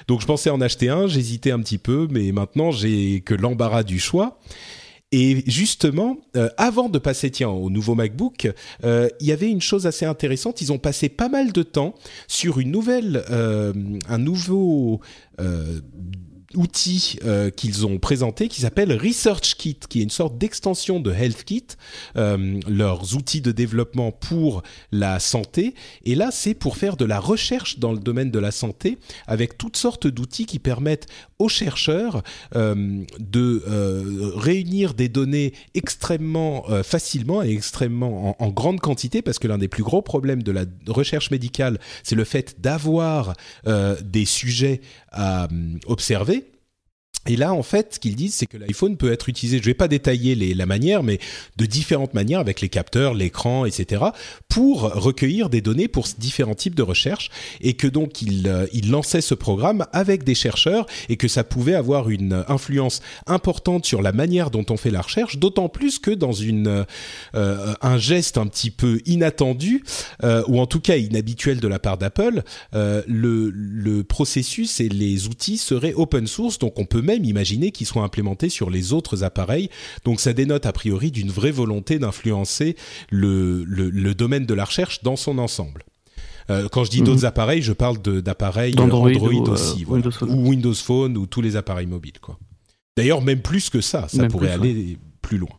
donc 0.07 0.21
je 0.21 0.25
pensais 0.25 0.49
en 0.49 0.61
acheter 0.61 0.89
un, 0.89 1.07
j'hésitais 1.07 1.51
un 1.51 1.59
petit 1.59 1.77
peu, 1.77 2.07
mais 2.09 2.31
maintenant 2.31 2.71
j'ai 2.71 3.21
que 3.21 3.35
l'embarras 3.35 3.83
du 3.83 3.99
choix. 3.99 4.39
Et 5.13 5.43
justement, 5.45 6.17
euh, 6.35 6.49
avant 6.57 6.89
de 6.89 6.97
passer 6.97 7.29
tiens 7.29 7.49
au 7.49 7.69
nouveau 7.69 7.93
MacBook, 7.93 8.51
euh, 8.83 9.07
il 9.19 9.27
y 9.27 9.31
avait 9.31 9.49
une 9.49 9.61
chose 9.61 9.85
assez 9.85 10.05
intéressante. 10.05 10.59
Ils 10.61 10.73
ont 10.73 10.79
passé 10.79 11.07
pas 11.07 11.29
mal 11.29 11.53
de 11.53 11.61
temps 11.61 11.93
sur 12.27 12.59
une 12.59 12.71
nouvelle, 12.71 13.23
euh, 13.29 13.73
un 14.09 14.17
nouveau 14.17 15.01
outil 16.55 17.17
qu'ils 17.55 17.85
ont 17.85 17.97
présenté 17.97 18.47
qui 18.47 18.61
s'appelle 18.61 18.93
Research 18.93 19.55
Kit, 19.55 19.79
qui 19.89 19.99
est 19.99 20.03
une 20.03 20.09
sorte 20.09 20.37
d'extension 20.37 20.99
de 20.99 21.11
Health 21.11 21.43
Kit, 21.43 21.67
euh, 22.15 22.59
leurs 22.67 23.15
outils 23.15 23.41
de 23.41 23.51
développement 23.51 24.11
pour 24.11 24.63
la 24.91 25.19
santé. 25.19 25.73
Et 26.05 26.15
là, 26.15 26.29
c'est 26.31 26.53
pour 26.53 26.77
faire 26.77 26.97
de 26.97 27.05
la 27.05 27.19
recherche 27.19 27.79
dans 27.79 27.91
le 27.91 27.99
domaine 27.99 28.31
de 28.31 28.39
la 28.39 28.51
santé 28.51 28.97
avec 29.27 29.57
toutes 29.57 29.77
sortes 29.77 30.07
d'outils 30.07 30.45
qui 30.45 30.59
permettent 30.59 31.07
aux 31.43 31.49
chercheurs 31.49 32.23
euh, 32.55 33.03
de 33.19 33.63
euh, 33.67 34.31
réunir 34.35 34.93
des 34.93 35.09
données 35.09 35.53
extrêmement 35.75 36.63
euh, 36.69 36.83
facilement 36.83 37.43
et 37.43 37.51
extrêmement 37.51 38.29
en, 38.39 38.45
en, 38.45 38.49
grande 38.49 38.79
quantité 38.79 39.21
parce 39.21 39.39
que 39.39 39.47
l'un 39.47 39.57
des 39.57 39.67
plus 39.67 39.83
gros 39.83 40.01
problèmes 40.01 40.41
de 40.41 40.51
la 40.53 40.63
recherche 40.87 41.31
médicale, 41.31 41.79
c'est 42.03 42.15
le 42.15 42.23
fait 42.23 42.61
d'avoir 42.61 43.33
des 43.65 44.25
sujets 44.25 44.81
à 45.11 45.47
observer 45.85 46.45
et 47.27 47.35
là, 47.35 47.53
en 47.53 47.63
fait, 47.63 47.95
ce 47.95 47.99
qu'ils 47.99 48.15
disent, 48.15 48.33
c'est 48.33 48.45
que 48.45 48.57
l'iPhone 48.57 48.97
peut 48.97 49.11
être 49.11 49.29
utilisé, 49.29 49.57
je 49.57 49.63
ne 49.63 49.67
vais 49.67 49.73
pas 49.73 49.87
détailler 49.87 50.35
la 50.53 50.65
manière, 50.65 51.03
mais 51.03 51.19
de 51.57 51.65
différentes 51.65 52.13
manières 52.13 52.39
avec 52.39 52.61
les 52.61 52.69
capteurs, 52.69 53.13
l'écran, 53.13 53.65
etc., 53.65 54.03
pour 54.49 54.81
recueillir 54.81 55.49
des 55.49 55.61
données 55.61 55.87
pour 55.87 56.07
différents 56.17 56.55
types 56.55 56.75
de 56.75 56.83
recherches, 56.83 57.29
et 57.61 57.73
que 57.73 57.87
donc 57.87 58.19
euh, 58.45 58.67
il 58.73 58.91
lançait 58.91 59.21
ce 59.21 59.33
programme 59.33 59.85
avec 59.93 60.23
des 60.23 60.35
chercheurs, 60.35 60.85
et 61.09 61.17
que 61.17 61.27
ça 61.27 61.43
pouvait 61.43 61.75
avoir 61.75 62.09
une 62.09 62.43
influence 62.47 63.01
importante 63.25 63.85
sur 63.85 64.01
la 64.01 64.11
manière 64.11 64.51
dont 64.51 64.65
on 64.69 64.77
fait 64.77 64.91
la 64.91 65.01
recherche, 65.01 65.37
d'autant 65.37 65.69
plus 65.69 65.99
que 65.99 66.11
dans 66.11 66.33
une, 66.33 66.85
euh, 67.35 67.73
un 67.81 67.97
geste 67.97 68.37
un 68.37 68.47
petit 68.47 68.71
peu 68.71 68.99
inattendu, 69.05 69.83
euh, 70.23 70.43
ou 70.47 70.59
en 70.59 70.65
tout 70.65 70.79
cas 70.79 70.97
inhabituel 70.97 71.59
de 71.59 71.67
la 71.67 71.79
part 71.79 71.97
d'Apple, 71.97 72.43
euh, 72.75 73.01
le, 73.07 73.49
le 73.49 74.03
processus 74.03 74.79
et 74.79 74.89
les 74.89 75.27
outils 75.27 75.57
seraient 75.57 75.93
open 75.93 76.27
source, 76.27 76.59
donc 76.59 76.79
on 76.79 76.85
peut 76.85 77.01
même 77.13 77.25
imaginer 77.25 77.71
qu'ils 77.71 77.87
soient 77.87 78.03
implémentés 78.03 78.49
sur 78.49 78.69
les 78.69 78.93
autres 78.93 79.23
appareils. 79.23 79.69
Donc 80.05 80.19
ça 80.19 80.33
dénote 80.33 80.65
a 80.65 80.73
priori 80.73 81.11
d'une 81.11 81.29
vraie 81.29 81.51
volonté 81.51 81.99
d'influencer 81.99 82.75
le, 83.09 83.63
le, 83.63 84.13
domaine 84.13 84.45
de 84.45 84.53
la 84.53 84.65
recherche 84.65 85.03
dans 85.03 85.15
son 85.15 85.37
ensemble. 85.37 85.83
Euh, 86.49 86.67
quand 86.69 86.83
je 86.83 86.89
dis 86.91 87.01
d'autres 87.01 87.21
mhm. 87.21 87.27
appareils, 87.27 87.61
je 87.61 87.73
parle 87.73 87.99
d'appareils 87.99 88.77
Android, 88.77 89.09
ou, 89.09 89.49
aussi, 89.49 89.85
euh, 89.89 90.25
ou 90.27 90.49
Windows 90.49 90.73
Phone 90.73 91.17
ou 91.17 91.25
tous 91.25 91.41
les 91.41 91.55
appareils 91.55 91.87
mobiles. 91.87 92.19
Quoi. 92.21 92.37
D'ailleurs, 92.97 93.21
même 93.21 93.41
plus 93.41 93.69
que 93.69 93.81
ça, 93.81 94.07
ça 94.07 94.27
pourrait 94.27 94.51
aller 94.51 94.97
plus 95.21 95.37
loin. 95.37 95.55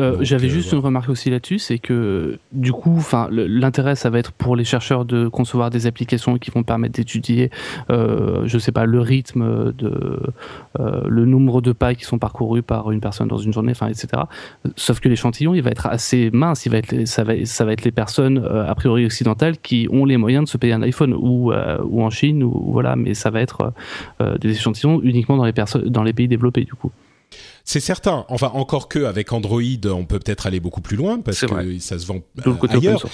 Euh, 0.00 0.16
j'avais 0.20 0.46
euh, 0.46 0.50
juste 0.50 0.72
une 0.72 0.78
remarque 0.78 1.10
aussi 1.10 1.30
là-dessus, 1.30 1.58
c'est 1.58 1.78
que 1.78 2.38
du 2.52 2.72
coup, 2.72 2.94
enfin, 2.96 3.28
l'intérêt, 3.30 3.94
ça 3.94 4.10
va 4.10 4.18
être 4.18 4.32
pour 4.32 4.56
les 4.56 4.64
chercheurs 4.64 5.04
de 5.04 5.28
concevoir 5.28 5.70
des 5.70 5.86
applications 5.86 6.38
qui 6.38 6.50
vont 6.50 6.62
permettre 6.62 6.94
d'étudier, 6.94 7.50
euh, 7.90 8.42
je 8.46 8.58
sais 8.58 8.72
pas, 8.72 8.86
le 8.86 9.00
rythme 9.00 9.72
de, 9.72 10.18
euh, 10.78 11.02
le 11.06 11.24
nombre 11.26 11.60
de 11.60 11.72
pas 11.72 11.94
qui 11.94 12.04
sont 12.04 12.18
parcourus 12.18 12.62
par 12.62 12.90
une 12.90 13.00
personne 13.00 13.28
dans 13.28 13.38
une 13.38 13.52
journée, 13.52 13.72
enfin, 13.72 13.88
etc. 13.88 14.08
Sauf 14.76 15.00
que 15.00 15.08
l'échantillon, 15.08 15.54
il 15.54 15.62
va 15.62 15.70
être 15.70 15.86
assez 15.86 16.30
mince, 16.32 16.64
il 16.66 16.72
va 16.72 16.78
être, 16.78 17.06
ça 17.06 17.24
va, 17.24 17.44
ça 17.44 17.64
va 17.64 17.72
être 17.72 17.84
les 17.84 17.92
personnes 17.92 18.38
a 18.38 18.74
priori 18.74 19.04
occidentales 19.04 19.58
qui 19.58 19.86
ont 19.90 20.04
les 20.04 20.16
moyens 20.16 20.44
de 20.44 20.48
se 20.48 20.56
payer 20.56 20.72
un 20.72 20.82
iPhone 20.82 21.14
ou 21.14 21.52
ou 21.52 22.02
en 22.02 22.10
Chine 22.10 22.42
ou 22.42 22.70
voilà, 22.72 22.96
mais 22.96 23.14
ça 23.14 23.30
va 23.30 23.40
être 23.40 23.72
des 24.40 24.50
échantillons 24.50 25.00
uniquement 25.02 25.36
dans 25.36 25.44
les 25.44 25.52
personnes, 25.52 25.88
dans 25.88 26.02
les 26.02 26.12
pays 26.12 26.28
développés 26.28 26.64
du 26.64 26.74
coup. 26.74 26.90
C'est 27.70 27.78
certain. 27.78 28.24
Enfin, 28.28 28.50
encore 28.54 28.88
que 28.88 29.04
avec 29.04 29.32
Android, 29.32 29.62
on 29.84 30.04
peut 30.04 30.18
peut-être 30.18 30.48
aller 30.48 30.58
beaucoup 30.58 30.80
plus 30.80 30.96
loin 30.96 31.20
parce 31.20 31.38
que 31.42 31.78
ça 31.78 32.00
se 32.00 32.04
vend 32.04 32.20
ailleurs. 32.68 33.04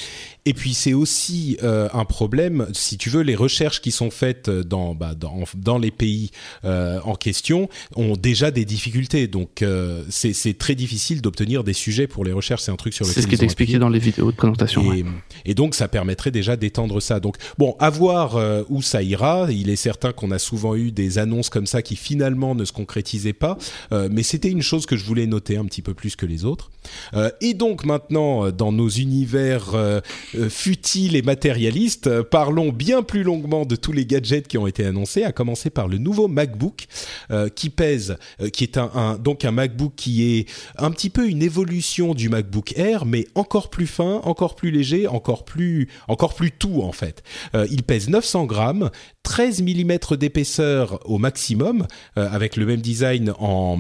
Et 0.47 0.55
puis 0.55 0.73
c'est 0.73 0.95
aussi 0.95 1.59
euh, 1.63 1.89
un 1.93 2.07
problème, 2.07 2.67
si 2.73 2.97
tu 2.97 3.11
veux, 3.11 3.21
les 3.21 3.35
recherches 3.35 3.83
qui 3.83 3.91
sont 3.91 4.11
faites 4.11 4.49
dans 4.49 4.95
bah, 4.95 5.15
dans, 5.15 5.43
dans, 5.57 5.77
les 5.77 5.91
pays 5.91 6.31
euh, 6.65 7.01
en 7.05 7.17
question 7.17 7.69
ont 7.97 8.17
déjà 8.17 8.51
des 8.51 8.65
difficultés. 8.65 9.27
Donc 9.27 9.61
euh, 9.61 10.05
c'est 10.09 10.57
très 10.57 10.75
difficile 10.75 11.21
d'obtenir 11.21 11.63
des 11.63 11.75
sujets 11.75 12.07
pour 12.07 12.25
les 12.25 12.33
recherches. 12.33 12.63
C'est 12.63 12.71
un 12.71 12.77
truc 12.77 12.95
sur 12.95 13.05
lequel 13.05 13.15
c'est 13.15 13.23
ce 13.23 13.27
qui 13.27 13.35
est 13.35 13.45
expliqué 13.45 13.79
dans 13.79 13.91
les 13.91 13.99
vidéos 13.99 14.31
de 14.31 14.37
présentation. 14.37 14.91
Et, 14.95 15.05
et 15.45 15.55
donc 15.55 15.75
ça 15.75 15.87
permettrait 15.87 16.31
déjà 16.31 16.57
d'étendre 16.57 17.01
ça. 17.01 17.21
Donc 17.21 17.37
bon, 17.59 17.77
à 17.79 17.91
voir 17.91 18.41
où 18.71 18.81
ça 18.81 19.03
ira. 19.03 19.49
Il 19.51 19.69
est 19.69 19.77
certain 19.77 20.13
qu'on 20.13 20.31
a 20.31 20.39
souvent 20.39 20.77
eu 20.77 20.93
des 20.93 21.19
annonces 21.19 21.51
comme 21.51 21.67
ça 21.67 21.83
qui 21.83 21.97
finalement 21.97 22.55
ne 22.55 22.65
se 22.65 22.73
concrétisaient 22.73 23.35
pas, 23.35 23.59
mais 23.91 24.23
c'était 24.23 24.46
c'était 24.47 24.55
une 24.55 24.63
chose 24.63 24.87
que 24.87 24.97
je 24.97 25.05
voulais 25.05 25.27
noter 25.27 25.57
un 25.57 25.65
petit 25.65 25.83
peu 25.83 25.93
plus 25.93 26.15
que 26.15 26.25
les 26.25 26.45
autres. 26.45 26.71
Euh, 27.15 27.31
et 27.41 27.53
donc 27.53 27.85
maintenant, 27.85 28.53
dans 28.53 28.71
nos 28.71 28.89
univers 28.89 29.75
euh, 29.75 30.01
futiles 30.49 31.17
et 31.17 31.23
matérialistes, 31.23 32.23
parlons 32.23 32.71
bien 32.71 33.03
plus 33.03 33.25
longuement 33.25 33.67
de 33.67 33.75
tous 33.75 33.91
les 33.91 34.07
gadgets 34.07 34.47
qui 34.47 34.57
ont 34.57 34.69
été 34.69 34.85
annoncés, 34.85 35.25
à 35.25 35.33
commencer 35.33 35.69
par 35.69 35.89
le 35.89 35.99
nouveau 35.99 36.29
MacBook 36.29 36.87
qui 37.57 37.71
pèse, 37.71 38.19
qui 38.53 38.63
est 38.63 38.79
un, 38.79 39.19
donc 39.19 39.45
un 39.45 39.51
MacBook 39.51 39.95
qui 39.97 40.23
est 40.23 40.49
un 40.79 40.93
petit 40.93 41.11
peu 41.11 41.29
une 41.29 41.43
évolution 41.43 42.15
du 42.15 42.29
MacBook 42.29 42.77
Air, 42.77 43.05
mais 43.05 43.27
encore 43.35 43.69
plus 43.69 43.89
fin, 43.89 44.21
encore 44.23 44.55
plus 44.55 44.71
léger, 44.71 45.09
encore 45.09 45.45
plus, 45.45 45.89
encore 46.07 46.35
plus 46.35 46.53
tout 46.53 46.83
en 46.83 46.93
fait. 46.93 47.25
il 47.71 47.83
pèse 47.83 48.09
900 48.09 48.45
grammes, 48.45 48.91
13 49.27 49.63
mm 49.63 50.17
d'épaisseur 50.17 51.01
au 51.05 51.19
maximum, 51.19 51.87
euh, 52.17 52.29
avec 52.31 52.55
le 52.55 52.65
même 52.65 52.81
design 52.81 53.33
en, 53.41 53.79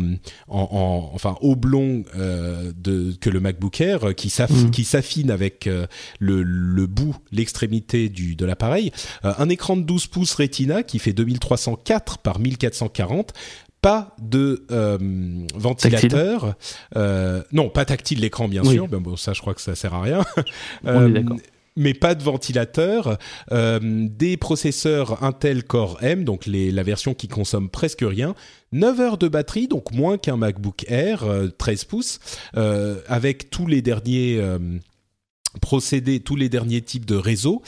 enfin 0.56 1.36
oblong 1.40 2.04
euh, 2.16 2.72
de, 2.76 3.14
que 3.20 3.30
le 3.30 3.40
MacBook 3.40 3.80
Air, 3.80 4.04
euh, 4.04 4.10
mm. 4.10 4.70
qui 4.70 4.84
s'affine 4.84 5.30
avec 5.30 5.68
le, 6.18 6.42
le, 6.42 6.86
bout, 6.86 7.16
l'extrémité 7.32 8.08
du 8.08 8.36
de 8.36 8.44
l'appareil. 8.44 8.92
un 9.22 9.48
écran 9.48 9.76
de 9.76 9.82
12 9.82 10.06
pouces 10.08 10.34
Retina 10.34 10.82
qui 10.82 10.98
fait 10.98 11.12
2304 11.12 12.18
par 12.18 12.38
1440 12.38 13.32
pas 13.82 14.16
de 14.20 14.64
ventilateur. 15.54 16.56
non, 17.52 17.68
pas 17.68 17.84
tactile 17.84 18.20
l'écran, 18.20 18.48
bien 18.48 18.64
sûr. 18.64 18.88
Ben 18.88 19.00
bon, 19.00 19.16
ça, 19.16 19.32
je 19.32 19.40
crois 19.40 19.54
que 19.54 19.60
ça 19.60 19.74
sert 19.74 19.94
à 19.94 20.02
rien. 20.02 20.24
On 20.84 21.06
est 21.06 21.12
d'accord 21.12 21.38
mais 21.76 21.94
pas 21.94 22.14
de 22.14 22.22
ventilateur, 22.22 23.18
euh, 23.52 23.78
des 23.82 24.36
processeurs 24.36 25.22
Intel 25.22 25.64
Core 25.64 25.98
M, 26.02 26.24
donc 26.24 26.46
la 26.46 26.82
version 26.82 27.14
qui 27.14 27.28
consomme 27.28 27.68
presque 27.68 28.02
rien, 28.02 28.34
9 28.72 29.00
heures 29.00 29.18
de 29.18 29.28
batterie, 29.28 29.68
donc 29.68 29.92
moins 29.92 30.18
qu'un 30.18 30.36
MacBook 30.36 30.84
Air 30.88 31.24
13 31.58 31.82
euh, 31.82 31.86
pouces, 31.88 32.20
euh, 32.56 33.00
avec 33.06 33.50
tous 33.50 33.66
les 33.66 33.82
derniers 33.82 34.42
procédés, 35.60 36.20
tous 36.20 36.36
les 36.36 36.48
derniers 36.48 36.82
types 36.82 37.06
de 37.06 37.16
réseaux. 37.16 37.62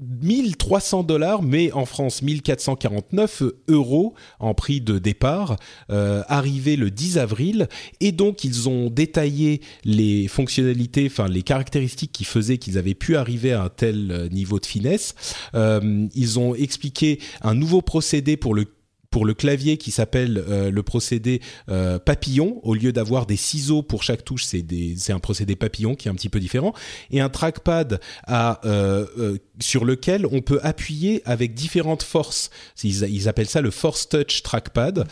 1300 0.00 1.04
dollars, 1.04 1.42
mais 1.42 1.70
en 1.72 1.86
France 1.86 2.22
1449 2.22 3.44
euros 3.68 4.14
en 4.40 4.52
prix 4.52 4.80
de 4.80 4.98
départ, 4.98 5.56
euh, 5.90 6.22
arrivé 6.28 6.76
le 6.76 6.90
10 6.90 7.18
avril. 7.18 7.68
Et 8.00 8.12
donc 8.12 8.44
ils 8.44 8.68
ont 8.68 8.90
détaillé 8.90 9.60
les 9.84 10.26
fonctionnalités, 10.26 11.06
enfin 11.06 11.28
les 11.28 11.42
caractéristiques 11.42 12.12
qui 12.12 12.24
faisaient 12.24 12.58
qu'ils 12.58 12.78
avaient 12.78 12.94
pu 12.94 13.16
arriver 13.16 13.52
à 13.52 13.62
un 13.62 13.68
tel 13.68 14.10
euh, 14.10 14.28
niveau 14.28 14.58
de 14.58 14.66
finesse. 14.66 15.14
Euh, 15.54 16.06
ils 16.14 16.38
ont 16.38 16.54
expliqué 16.54 17.20
un 17.42 17.54
nouveau 17.54 17.80
procédé 17.80 18.36
pour 18.36 18.54
le 18.54 18.66
pour 19.14 19.26
le 19.26 19.34
clavier 19.34 19.76
qui 19.76 19.92
s'appelle 19.92 20.42
euh, 20.48 20.72
le 20.72 20.82
procédé 20.82 21.40
euh, 21.68 22.00
papillon. 22.00 22.58
Au 22.64 22.74
lieu 22.74 22.90
d'avoir 22.90 23.26
des 23.26 23.36
ciseaux 23.36 23.80
pour 23.80 24.02
chaque 24.02 24.24
touche, 24.24 24.44
c'est 24.44 25.12
un 25.12 25.20
procédé 25.20 25.54
papillon 25.54 25.94
qui 25.94 26.08
est 26.08 26.10
un 26.10 26.16
petit 26.16 26.28
peu 26.28 26.40
différent. 26.40 26.74
Et 27.12 27.20
un 27.20 27.28
trackpad 27.28 28.00
euh, 28.28 29.38
sur 29.60 29.84
lequel 29.84 30.26
on 30.26 30.40
peut 30.40 30.58
appuyer 30.64 31.22
avec 31.26 31.54
différentes 31.54 32.02
forces. 32.02 32.50
Ils, 32.82 33.04
ils 33.04 33.28
appellent 33.28 33.48
ça 33.48 33.60
le 33.60 33.70
Force 33.70 34.08
Touch 34.08 34.42
Trackpad, 34.42 35.06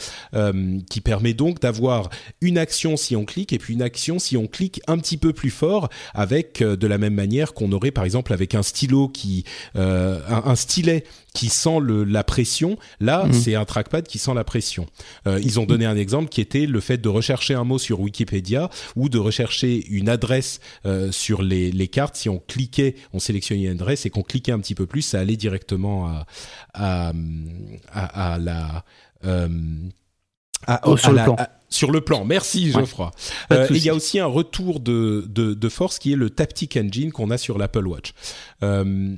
qui 0.90 1.00
permet 1.00 1.32
donc 1.32 1.60
d'avoir 1.60 2.10
une 2.40 2.58
action 2.58 2.96
si 2.96 3.14
on 3.14 3.24
clique 3.24 3.52
et 3.52 3.58
puis 3.58 3.74
une 3.74 3.82
action 3.82 4.18
si 4.18 4.36
on 4.36 4.48
clique 4.48 4.80
un 4.88 4.98
petit 4.98 5.16
peu 5.16 5.32
plus 5.32 5.50
fort, 5.50 5.90
avec 6.12 6.60
de 6.60 6.86
la 6.88 6.98
même 6.98 7.14
manière 7.14 7.54
qu'on 7.54 7.70
aurait 7.70 7.92
par 7.92 8.02
exemple 8.02 8.32
avec 8.32 8.56
un 8.56 8.64
stylo 8.64 9.06
qui, 9.08 9.44
un, 9.76 10.18
un 10.26 10.56
stylet 10.56 11.04
qui 11.34 11.48
sent 11.48 11.78
le, 11.80 12.04
la 12.04 12.24
pression. 12.24 12.76
Là, 13.00 13.24
mhm. 13.24 13.32
c'est 13.32 13.54
un 13.54 13.64
trackpad 13.64 14.06
qui 14.06 14.18
sent 14.18 14.34
la 14.34 14.44
pression. 14.44 14.86
Euh, 15.26 15.40
ils 15.42 15.58
ont 15.60 15.64
donné 15.64 15.86
un 15.86 15.96
exemple 15.96 16.28
qui 16.28 16.40
était 16.40 16.66
le 16.66 16.80
fait 16.80 16.98
de 16.98 17.08
rechercher 17.08 17.54
un 17.54 17.64
mot 17.64 17.78
sur 17.78 18.00
Wikipédia 18.00 18.70
ou 18.96 19.08
de 19.08 19.18
rechercher 19.18 19.86
une 19.88 20.08
adresse 20.08 20.60
euh, 20.86 21.10
sur 21.12 21.42
les, 21.42 21.72
les, 21.72 21.88
cartes. 21.88 22.16
Si 22.16 22.28
on 22.28 22.38
cliquait, 22.38 22.96
on 23.12 23.18
sélectionnait 23.18 23.64
une 23.64 23.70
adresse 23.72 24.06
et 24.06 24.10
qu'on 24.10 24.22
cliquait 24.22 24.52
un 24.52 24.60
petit 24.60 24.74
peu 24.74 24.86
plus, 24.86 25.02
ça 25.02 25.20
allait 25.20 25.36
directement 25.36 26.08
à, 26.08 26.26
à, 26.74 27.12
à, 27.92 28.38
la... 28.38 28.84
Euh, 29.24 29.48
oh, 30.84 30.96
sur, 30.96 31.12
le 31.12 31.24
plan. 31.24 31.36
sur 31.68 31.90
le 31.90 32.00
plan. 32.00 32.24
Merci 32.24 32.70
Geoffroy. 32.70 33.10
Euh, 33.52 33.66
il 33.70 33.84
y 33.84 33.88
a 33.88 33.94
aussi 33.94 34.18
un 34.18 34.26
retour 34.26 34.80
de, 34.80 35.26
de, 35.28 35.54
de, 35.54 35.68
force 35.68 35.98
qui 35.98 36.12
est 36.12 36.16
le 36.16 36.30
Taptic 36.30 36.76
Engine 36.76 37.12
qu'on 37.12 37.30
a 37.30 37.38
sur 37.38 37.58
l'Apple 37.58 37.86
Watch. 37.86 38.12
Euh, 38.62 39.16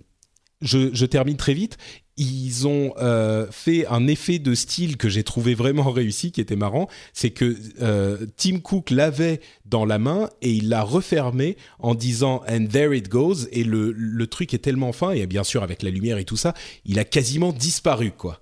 je, 0.61 0.95
je, 0.95 1.07
termine 1.07 1.37
très 1.37 1.55
vite 1.55 1.77
ils 2.17 2.67
ont 2.67 2.95
euh, 2.99 3.47
fait 3.51 3.87
un 3.87 4.07
effet 4.07 4.39
de 4.39 4.55
style 4.55 4.97
que 4.97 5.09
j'ai 5.09 5.25
trouvé 5.25 5.55
vraiment 5.55 5.91
réussi, 5.91 6.33
qui 6.33 6.41
était 6.41 6.57
marrant. 6.57 6.89
C'est 7.13 7.31
que 7.31 7.57
euh, 7.81 8.27
Tim 8.37 8.59
Cook 8.59 8.91
l'avait 8.91 9.41
dans 9.67 9.85
la 9.85 9.99
main 9.99 10.31
et 10.43 10.53
il 10.53 10.69
l'a 10.69 10.83
refermé 10.83 11.57
en 11.79 11.95
disant 11.95 12.43
and 12.49 12.67
there 12.67 12.97
it 12.97 13.09
goes. 13.09 13.47
Et 13.53 13.65
le, 13.65 13.93
le 13.93 14.27
truc 14.27 14.55
est 14.55 14.59
tellement 14.59 14.93
fin 14.93 15.11
et 15.11 15.27
bien 15.27 15.45
sûr 15.45 15.63
avec 15.63 15.83
la 15.83 15.91
lumière 15.91 16.19
et 16.19 16.25
tout 16.25 16.37
ça, 16.37 16.55
il 16.85 16.99
a 16.99 17.05
quasiment 17.05 17.53
disparu 17.53 18.13
quoi 18.13 18.41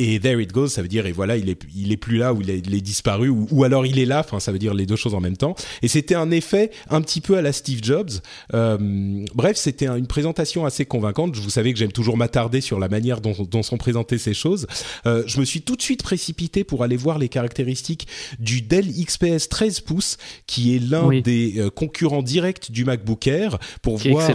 et 0.00 0.18
there 0.18 0.42
it 0.42 0.50
goes, 0.50 0.68
ça 0.68 0.80
veut 0.80 0.88
dire 0.88 1.04
et 1.04 1.12
voilà, 1.12 1.36
il 1.36 1.50
est 1.50 1.60
il 1.76 1.92
est 1.92 1.98
plus 1.98 2.16
là 2.16 2.32
ou 2.32 2.40
il 2.40 2.50
est, 2.50 2.80
disparu 2.80 3.28
ou, 3.28 3.64
alors 3.64 3.84
il 3.84 3.98
est 3.98 4.06
là. 4.06 4.20
Enfin, 4.20 4.40
ça 4.40 4.50
veut 4.50 4.58
dire 4.58 4.72
les 4.72 4.86
deux 4.86 4.96
choses 4.96 5.14
en 5.14 5.20
même 5.20 5.36
temps. 5.36 5.54
Et 5.82 5.88
c'était 5.88 6.14
un 6.14 6.30
effet 6.30 6.70
un 6.88 7.02
petit 7.02 7.20
peu 7.20 7.36
à 7.36 7.42
la 7.42 7.52
Steve 7.52 7.80
Jobs. 7.82 8.10
Euh, 8.54 9.24
bref, 9.34 9.56
c'était 9.56 9.86
une 9.86 10.06
présentation 10.06 10.64
assez 10.64 10.86
convaincante. 10.86 11.36
Vous 11.36 11.50
savez 11.50 11.72
que 11.72 11.78
j'aime 11.78 11.92
toujours 11.92 12.16
m'attarder 12.16 12.62
sur 12.62 12.78
la 12.78 12.88
manière 12.88 13.20
dont, 13.20 13.34
dont 13.50 13.62
sont 13.62 13.76
présentées 13.76 14.16
ces 14.16 14.34
choses. 14.34 14.66
Euh, 15.06 15.22
je 15.26 15.38
me 15.38 15.44
suis 15.44 15.60
tout 15.60 15.76
de 15.76 15.82
suite 15.82 16.02
précipité 16.02 16.64
pour 16.64 16.82
aller 16.82 16.96
voir 16.96 17.18
les 17.18 17.28
caractéristiques 17.28 18.06
du 18.38 18.62
Dell 18.62 18.86
XPS 18.88 19.50
13 19.50 19.80
pouces, 19.80 20.16
qui 20.46 20.74
est 20.74 20.78
l'un 20.78 21.20
des 21.20 21.54
euh, 21.58 21.70
concurrents 21.70 22.22
directs 22.22 22.70
du 22.70 22.86
MacBook 22.86 23.26
Air, 23.26 23.58
pour 23.82 23.98
voir 23.98 24.30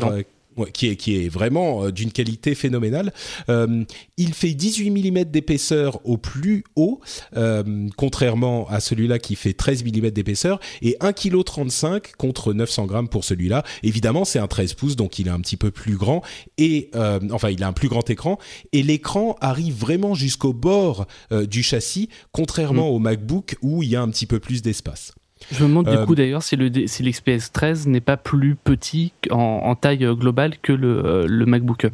qui 0.73 0.87
est 0.87 0.95
qui 0.95 1.17
est 1.17 1.29
vraiment 1.29 1.85
euh, 1.85 1.91
d'une 1.91 2.11
qualité 2.11 2.55
phénoménale. 2.55 3.13
Euh, 3.49 3.83
il 4.17 4.33
fait 4.33 4.53
18 4.53 4.91
mm 4.91 5.25
d'épaisseur 5.25 5.99
au 6.05 6.17
plus 6.17 6.63
haut, 6.75 7.01
euh, 7.35 7.87
contrairement 7.97 8.67
à 8.69 8.79
celui-là 8.79 9.19
qui 9.19 9.35
fait 9.35 9.53
13 9.53 9.83
mm 9.83 10.11
d'épaisseur 10.11 10.59
et 10.81 10.97
1,35 11.01 12.01
kg 12.01 12.15
contre 12.17 12.53
900 12.53 12.85
grammes 12.85 13.09
pour 13.09 13.23
celui-là. 13.23 13.63
Évidemment, 13.83 14.25
c'est 14.25 14.39
un 14.39 14.47
13 14.47 14.73
pouces, 14.73 14.95
donc 14.95 15.19
il 15.19 15.27
est 15.27 15.31
un 15.31 15.39
petit 15.39 15.57
peu 15.57 15.71
plus 15.71 15.97
grand 15.97 16.21
et 16.57 16.89
enfin 17.31 17.49
il 17.49 17.63
a 17.63 17.67
un 17.67 17.73
plus 17.73 17.89
grand 17.89 18.09
écran 18.09 18.37
et 18.71 18.83
l'écran 18.83 19.35
arrive 19.41 19.75
vraiment 19.75 20.13
jusqu'au 20.13 20.53
bord 20.53 21.07
du 21.31 21.63
châssis, 21.63 22.09
contrairement 22.31 22.89
mm. 22.91 22.95
au 22.95 22.99
MacBook 22.99 23.55
où 23.61 23.83
il 23.83 23.89
y 23.89 23.95
a 23.95 24.01
un 24.01 24.09
petit 24.09 24.25
peu 24.25 24.39
plus 24.39 24.61
d'espace. 24.61 25.13
Je 25.51 25.63
me 25.63 25.69
demande 25.69 25.87
du 25.87 25.95
euh, 25.95 26.05
coup 26.05 26.15
d'ailleurs 26.15 26.43
si 26.43 26.55
le 26.55 26.71
si 26.87 27.03
l'XPS 27.03 27.51
13 27.51 27.87
n'est 27.87 28.01
pas 28.01 28.17
plus 28.17 28.55
petit 28.55 29.13
en, 29.29 29.75
taille 29.75 30.05
globale 30.15 30.57
que 30.61 30.73
le, 30.73 31.05
euh, 31.05 31.25
le 31.27 31.45
MacBook. 31.45 31.87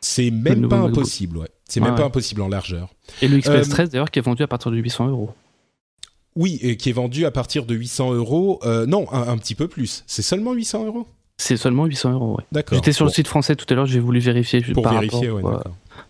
C'est 0.00 0.30
même 0.30 0.68
pas 0.68 0.78
impossible, 0.78 1.38
ouais. 1.38 1.48
C'est 1.68 1.80
même 1.80 1.94
pas 1.94 2.04
impossible 2.04 2.42
en 2.42 2.48
largeur. 2.48 2.90
Et 3.22 3.28
le 3.28 3.38
XPS 3.38 3.68
13 3.68 3.88
euh, 3.88 3.92
d'ailleurs 3.92 4.10
qui 4.10 4.18
est 4.18 4.22
vendu 4.22 4.42
à 4.42 4.46
partir 4.46 4.70
de 4.70 4.76
800 4.76 5.08
euros. 5.08 5.30
Oui, 6.34 6.58
et 6.60 6.76
qui 6.76 6.90
est 6.90 6.92
vendu 6.92 7.24
à 7.24 7.30
partir 7.30 7.64
de 7.64 7.74
800 7.74 8.12
euros. 8.14 8.60
non, 8.86 9.06
un, 9.12 9.38
petit 9.38 9.54
peu 9.54 9.68
plus. 9.68 10.04
C'est 10.06 10.22
seulement 10.22 10.52
800 10.52 10.86
euros? 10.86 11.06
C'est 11.38 11.56
seulement 11.56 11.84
800 11.84 12.12
euros, 12.12 12.36
ouais. 12.36 12.44
D'accord. 12.52 12.76
J'étais 12.76 12.92
sur 12.92 13.04
le 13.04 13.10
site 13.10 13.28
français 13.28 13.56
tout 13.56 13.66
à 13.68 13.74
l'heure, 13.74 13.86
j'ai 13.86 14.00
voulu 14.00 14.20
vérifier. 14.20 14.62
Pour 14.62 14.82
par 14.82 14.94
vérifier, 14.94 15.30
rapport, 15.30 15.64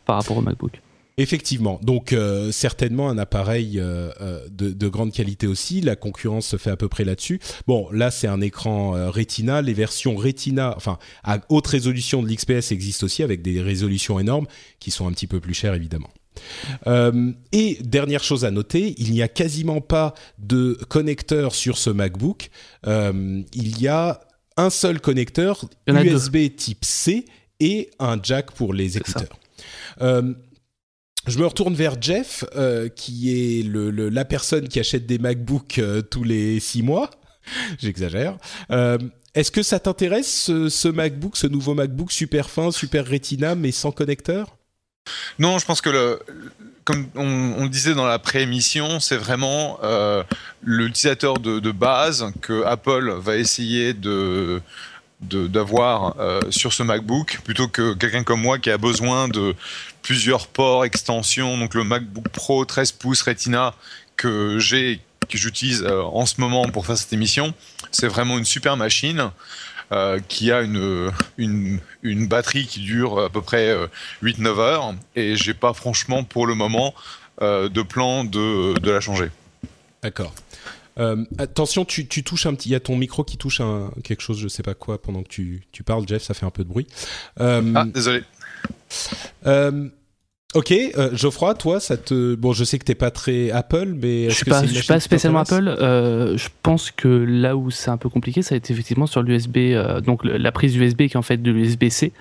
par 0.04 0.16
rapport 0.16 0.36
au 0.36 0.40
MacBook. 0.40 0.80
Effectivement, 1.18 1.80
donc 1.82 2.12
euh, 2.12 2.52
certainement 2.52 3.08
un 3.08 3.16
appareil 3.16 3.80
euh, 3.80 4.10
euh, 4.20 4.46
de, 4.50 4.68
de, 4.70 4.88
grande 4.88 5.12
qualité 5.12 5.46
aussi. 5.46 5.80
La 5.80 5.96
concurrence 5.96 6.46
se 6.46 6.58
fait 6.58 6.68
à 6.68 6.76
peu 6.76 6.88
près 6.88 7.04
là-dessus. 7.04 7.40
Bon, 7.66 7.88
là 7.90 8.10
c'est 8.10 8.26
un 8.26 8.42
écran 8.42 8.90
Retina. 9.10 9.62
Les 9.62 9.72
versions 9.72 10.14
Retina, 10.14 10.74
enfin 10.76 10.98
à 11.24 11.38
haute 11.48 11.66
résolution 11.68 12.22
de 12.22 12.28
l'XPS 12.28 12.70
existent 12.70 13.06
aussi 13.06 13.22
avec 13.22 13.40
des 13.40 13.62
résolutions 13.62 14.20
énormes 14.20 14.46
qui 14.78 14.90
sont 14.90 15.08
un 15.08 15.12
petit 15.12 15.26
peu 15.26 15.40
plus 15.40 15.54
chères 15.54 15.72
évidemment. 15.72 16.10
et 17.52 17.78
dernière 17.80 18.22
chose 18.22 18.44
à 18.44 18.50
noter, 18.50 18.94
il 18.98 19.12
n'y 19.12 19.22
a 19.22 19.28
quasiment 19.28 19.80
pas 19.80 20.12
de 20.38 20.78
connecteur 20.88 21.54
sur 21.54 21.78
ce 21.78 21.88
MacBook. 21.88 22.50
il 22.86 23.80
y 23.80 23.88
a 23.88 24.20
un 24.58 24.68
seul 24.68 25.00
connecteur 25.00 25.64
USB 25.88 26.54
type 26.54 26.84
C 26.84 27.24
et 27.58 27.90
un 27.98 28.18
jack 28.22 28.50
pour 28.50 28.74
les 28.74 28.98
écouteurs. 28.98 29.38
Je 31.26 31.38
me 31.38 31.46
retourne 31.46 31.74
vers 31.74 32.00
Jeff, 32.00 32.44
euh, 32.54 32.88
qui 32.88 33.58
est 33.58 33.62
le, 33.64 33.90
la 33.90 34.24
personne 34.24 34.68
qui 34.68 34.78
achète 34.78 35.06
des 35.06 35.18
MacBooks 35.18 35.78
euh, 35.78 36.00
tous 36.00 36.22
les 36.22 36.60
six 36.60 36.82
mois. 36.82 37.10
J'exagère. 37.78 38.36
Euh, 38.70 38.98
est-ce 39.34 39.50
que 39.50 39.62
ça 39.62 39.80
t'intéresse 39.80 40.50
ce, 40.68 40.88
MacBook, 40.88 41.36
ce 41.36 41.46
nouveau 41.46 41.74
MacBook 41.74 42.12
super 42.12 42.48
fin, 42.48 42.70
super 42.70 43.06
Retina, 43.06 43.54
mais 43.54 43.72
sans 43.72 43.90
connecteur? 43.90 44.56
Non, 45.38 45.58
je 45.58 45.66
pense 45.66 45.80
que 45.80 45.90
le, 45.90 46.20
comme 46.84 47.06
on, 47.16 47.54
on, 47.58 47.66
disait 47.66 47.94
dans 47.94 48.06
la 48.06 48.18
pré-émission, 48.18 48.98
c'est 48.98 49.16
vraiment 49.16 49.78
l'utilisateur 50.62 51.38
de, 51.38 51.60
de, 51.60 51.70
base 51.70 52.32
que 52.40 52.64
Apple 52.64 53.12
va 53.18 53.36
essayer 53.36 53.92
de 53.92 54.60
d'avoir 55.20 56.16
euh, 56.20 56.40
sur 56.50 56.72
ce 56.72 56.82
MacBook 56.82 57.40
plutôt 57.42 57.68
que 57.68 57.94
quelqu'un 57.94 58.22
comme 58.22 58.42
moi 58.42 58.58
qui 58.58 58.70
a 58.70 58.78
besoin 58.78 59.28
de 59.28 59.54
plusieurs 60.02 60.46
ports, 60.46 60.84
extensions. 60.84 61.56
Donc 61.58 61.74
le 61.74 61.84
MacBook 61.84 62.28
Pro 62.28 62.64
13 62.64 62.92
pouces 62.92 63.22
Retina 63.22 63.74
que 64.16 64.58
j'ai 64.58 65.00
que 65.28 65.38
j'utilise 65.38 65.84
en 65.84 66.24
ce 66.24 66.40
moment 66.40 66.68
pour 66.68 66.86
faire 66.86 66.96
cette 66.96 67.12
émission. 67.12 67.52
C'est 67.90 68.06
vraiment 68.06 68.38
une 68.38 68.44
super 68.44 68.76
machine. 68.76 69.30
qui 70.28 70.52
a 70.52 70.62
une, 70.62 71.12
une, 71.38 71.80
une, 72.02 72.26
batterie 72.28 72.66
qui 72.66 72.80
dure 72.80 73.18
à 73.20 73.30
peu 73.30 73.40
près 73.40 73.74
8-9 74.22 74.58
heures 74.58 74.94
et 75.16 75.36
j'ai 75.36 75.54
pas 75.54 75.72
franchement 75.72 76.22
pour 76.22 76.46
le 76.46 76.54
moment 76.54 76.94
de 77.40 77.82
plan 77.82 78.22
de, 78.24 78.78
de 78.78 78.90
la 78.90 79.00
changer. 79.00 79.30
D'accord. 80.02 80.32
Euh, 80.98 81.24
attention, 81.38 81.84
tu, 81.84 82.06
tu, 82.06 82.22
touches 82.22 82.46
un 82.46 82.54
petit. 82.54 82.70
Il 82.70 82.72
y 82.72 82.76
a 82.76 82.80
ton 82.80 82.96
micro 82.96 83.24
qui 83.24 83.36
touche 83.36 83.60
un, 83.60 83.90
quelque 84.02 84.22
chose, 84.22 84.38
je 84.38 84.48
sais 84.48 84.62
pas 84.62 84.74
quoi, 84.74 85.00
pendant 85.00 85.22
que 85.22 85.28
tu, 85.28 85.62
tu 85.72 85.82
parles, 85.82 86.06
Jeff, 86.06 86.22
ça 86.22 86.34
fait 86.34 86.46
un 86.46 86.50
peu 86.50 86.64
de 86.64 86.68
bruit. 86.68 86.86
Euh, 87.40 87.72
ah, 87.74 87.84
désolé. 87.84 88.22
Euh, 89.46 89.88
Ok, 90.56 90.72
euh, 90.72 91.10
Geoffroy, 91.12 91.52
toi, 91.52 91.80
ça 91.80 91.98
te. 91.98 92.34
Bon, 92.34 92.54
je 92.54 92.64
sais 92.64 92.78
que 92.78 92.84
t'es 92.84 92.94
pas 92.94 93.10
très 93.10 93.50
Apple, 93.50 93.94
mais. 93.94 94.30
Je 94.30 94.34
suis 94.36 94.46
pas, 94.46 94.64
je 94.64 94.72
suis 94.72 94.86
pas 94.86 95.00
spécialement 95.00 95.40
Apple. 95.40 95.68
Euh, 95.68 96.38
je 96.38 96.48
pense 96.62 96.90
que 96.90 97.08
là 97.08 97.58
où 97.58 97.70
c'est 97.70 97.90
un 97.90 97.98
peu 97.98 98.08
compliqué, 98.08 98.40
ça 98.40 98.54
a 98.54 98.58
été 98.58 98.72
effectivement 98.72 99.06
sur 99.06 99.22
l'USB, 99.22 99.56
euh, 99.58 100.00
donc 100.00 100.24
la 100.24 100.52
prise 100.52 100.74
USB 100.74 101.08
qui 101.08 101.12
est 101.12 101.16
en 101.16 101.22
fait 101.22 101.42
de 101.42 101.50
l'USB-C, 101.50 102.12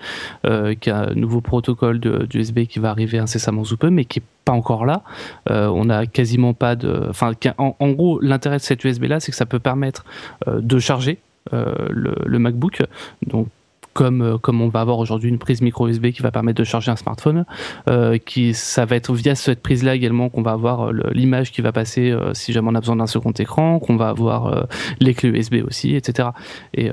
qui 0.80 0.90
a 0.90 0.96
un 0.96 1.14
nouveau 1.14 1.40
protocole 1.40 1.98
d'USB 1.98 2.66
qui 2.66 2.78
va 2.78 2.90
arriver 2.90 3.18
incessamment 3.18 3.64
sous 3.64 3.78
peu, 3.78 3.88
mais 3.88 4.04
qui 4.04 4.18
est 4.18 4.24
pas 4.44 4.52
encore 4.52 4.84
là. 4.84 5.02
Euh, 5.50 5.68
on 5.74 5.88
a 5.88 6.04
quasiment 6.04 6.52
pas 6.52 6.76
de. 6.76 7.06
Enfin, 7.08 7.32
en, 7.56 7.74
en 7.78 7.90
gros, 7.92 8.20
l'intérêt 8.20 8.58
de 8.58 8.62
cette 8.62 8.84
USB 8.84 9.04
là, 9.04 9.18
c'est 9.18 9.32
que 9.32 9.38
ça 9.38 9.46
peut 9.46 9.60
permettre 9.60 10.04
de 10.46 10.78
charger 10.78 11.20
le, 11.52 12.14
le, 12.26 12.38
MacBook. 12.38 12.82
Donc 13.26 13.48
comme, 13.96 14.20
euh, 14.20 14.38
comme 14.38 14.60
on 14.60 14.68
va 14.68 14.80
avoir 14.82 14.98
aujourd'hui 14.98 15.30
une 15.30 15.38
prise 15.38 15.62
micro 15.62 15.88
USB 15.88 16.10
qui 16.10 16.22
va 16.22 16.30
permettre 16.30 16.58
de 16.58 16.64
charger 16.64 16.90
un 16.90 16.96
smartphone. 16.96 17.44
Euh, 17.88 18.18
qui, 18.18 18.52
ça 18.52 18.84
va 18.84 18.94
être 18.96 19.12
via 19.14 19.34
cette 19.34 19.62
prise-là 19.62 19.94
également 19.94 20.28
qu'on 20.28 20.42
va 20.42 20.52
avoir 20.52 20.90
euh, 20.90 20.92
l'image 21.12 21.50
qui 21.50 21.62
va 21.62 21.72
passer 21.72 22.14
si 22.34 22.52
jamais 22.52 22.68
on 22.70 22.74
a 22.74 22.80
besoin 22.80 22.96
d'un 22.96 23.06
second 23.06 23.30
écran, 23.32 23.78
qu'on 23.78 23.96
va 23.96 24.08
avoir 24.10 24.66
les 25.00 25.14
clés 25.14 25.30
USB 25.30 25.64
aussi, 25.66 25.96
etc. 25.96 26.28
Et, 26.74 26.90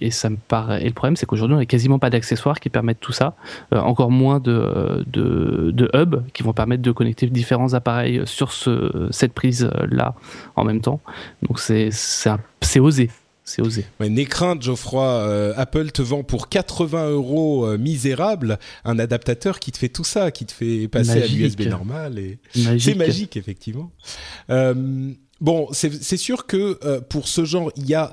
et 0.00 0.10
ça 0.10 0.30
me 0.30 0.36
paraît. 0.36 0.82
Et 0.82 0.86
le 0.86 0.92
problème, 0.92 1.16
c'est 1.16 1.26
qu'aujourd'hui, 1.26 1.56
on 1.56 1.58
n'a 1.58 1.66
quasiment 1.66 1.98
pas 1.98 2.10
d'accessoires 2.10 2.60
qui 2.60 2.70
permettent 2.70 3.00
tout 3.00 3.12
ça, 3.12 3.34
encore 3.72 4.10
moins 4.10 4.38
de, 4.38 5.04
de, 5.06 5.72
de 5.72 5.90
hubs 5.94 6.22
qui 6.32 6.44
vont 6.44 6.52
permettre 6.52 6.82
de 6.82 6.92
connecter 6.92 7.26
différents 7.26 7.74
appareils 7.74 8.22
sur 8.26 8.52
ce, 8.52 9.08
cette 9.10 9.32
prise-là 9.32 10.14
en 10.54 10.64
même 10.64 10.80
temps. 10.80 11.00
Donc 11.42 11.58
c'est 11.58 11.90
osé 12.80 13.10
c'est 13.44 13.60
osé. 13.60 13.84
Ouais, 14.00 14.08
N'aie 14.08 14.24
crainte, 14.24 14.62
Geoffroy. 14.62 15.04
Euh, 15.04 15.52
Apple 15.56 15.90
te 15.90 16.00
vend 16.00 16.24
pour 16.24 16.48
80 16.48 17.10
euros 17.10 17.66
euh, 17.66 17.76
misérable 17.76 18.58
un 18.84 18.98
adaptateur 18.98 19.60
qui 19.60 19.70
te 19.70 19.76
fait 19.76 19.90
tout 19.90 20.04
ça, 20.04 20.30
qui 20.30 20.46
te 20.46 20.52
fait 20.52 20.88
passer 20.88 21.22
à 21.22 21.26
l'USB 21.26 21.68
normal. 21.68 22.18
Et... 22.18 22.38
C'est 22.78 22.94
magique, 22.94 23.36
effectivement. 23.36 23.92
Euh, 24.48 25.12
bon, 25.42 25.68
c'est 25.72 26.16
sûr 26.16 26.46
que 26.46 26.78
euh, 26.84 27.02
pour 27.02 27.28
ce 27.28 27.44
genre, 27.44 27.70
il 27.76 27.86
y 27.86 27.94
a 27.94 28.12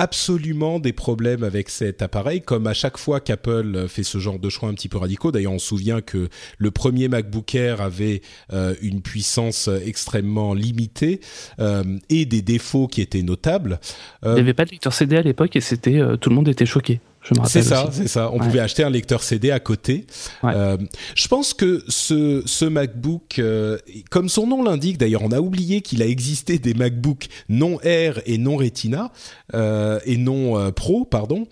absolument 0.00 0.80
des 0.80 0.94
problèmes 0.94 1.44
avec 1.44 1.68
cet 1.68 2.00
appareil, 2.00 2.40
comme 2.40 2.66
à 2.66 2.72
chaque 2.72 2.96
fois 2.96 3.20
qu'Apple 3.20 3.86
fait 3.86 4.02
ce 4.02 4.16
genre 4.16 4.38
de 4.38 4.48
choix 4.48 4.70
un 4.70 4.74
petit 4.74 4.88
peu 4.88 4.96
radicaux. 4.96 5.30
D'ailleurs, 5.30 5.52
on 5.52 5.58
se 5.58 5.66
souvient 5.66 6.00
que 6.00 6.30
le 6.56 6.70
premier 6.70 7.08
MacBook 7.08 7.54
Air 7.54 7.82
avait 7.82 8.22
euh, 8.52 8.74
une 8.80 9.02
puissance 9.02 9.68
extrêmement 9.68 10.54
limitée 10.54 11.20
euh, 11.58 11.84
et 12.08 12.24
des 12.24 12.40
défauts 12.40 12.88
qui 12.88 13.02
étaient 13.02 13.22
notables. 13.22 13.78
Euh, 14.24 14.30
Il 14.30 14.34
n'y 14.36 14.40
avait 14.40 14.54
pas 14.54 14.64
de 14.64 14.70
lecteur 14.70 14.94
CD 14.94 15.16
à 15.16 15.22
l'époque 15.22 15.54
et 15.54 15.60
tout 15.60 16.30
le 16.30 16.34
monde 16.34 16.48
était 16.48 16.64
choqué. 16.64 17.00
C'est 17.44 17.62
ça, 17.62 17.88
c'est 17.92 18.08
ça. 18.08 18.30
On 18.32 18.38
pouvait 18.38 18.60
acheter 18.60 18.82
un 18.82 18.90
lecteur 18.90 19.22
CD 19.22 19.50
à 19.50 19.60
côté. 19.60 20.06
Euh, 20.44 20.76
je 21.14 21.28
pense 21.28 21.54
que 21.54 21.84
ce, 21.88 22.42
ce 22.46 22.64
MacBook, 22.64 23.38
euh, 23.38 23.78
comme 24.10 24.28
son 24.28 24.46
nom 24.46 24.62
l'indique, 24.62 24.98
d'ailleurs, 24.98 25.22
on 25.22 25.32
a 25.32 25.40
oublié 25.40 25.82
qu'il 25.82 26.02
a 26.02 26.06
existé 26.06 26.58
des 26.58 26.74
MacBooks 26.74 27.28
non 27.48 27.78
Air 27.82 28.20
et 28.26 28.38
non 28.38 28.56
Retina 28.56 29.12
euh, 29.54 30.00
et 30.06 30.16
non 30.16 30.58
euh, 30.58 30.70
Pro, 30.70 31.04
pardon. 31.04 31.46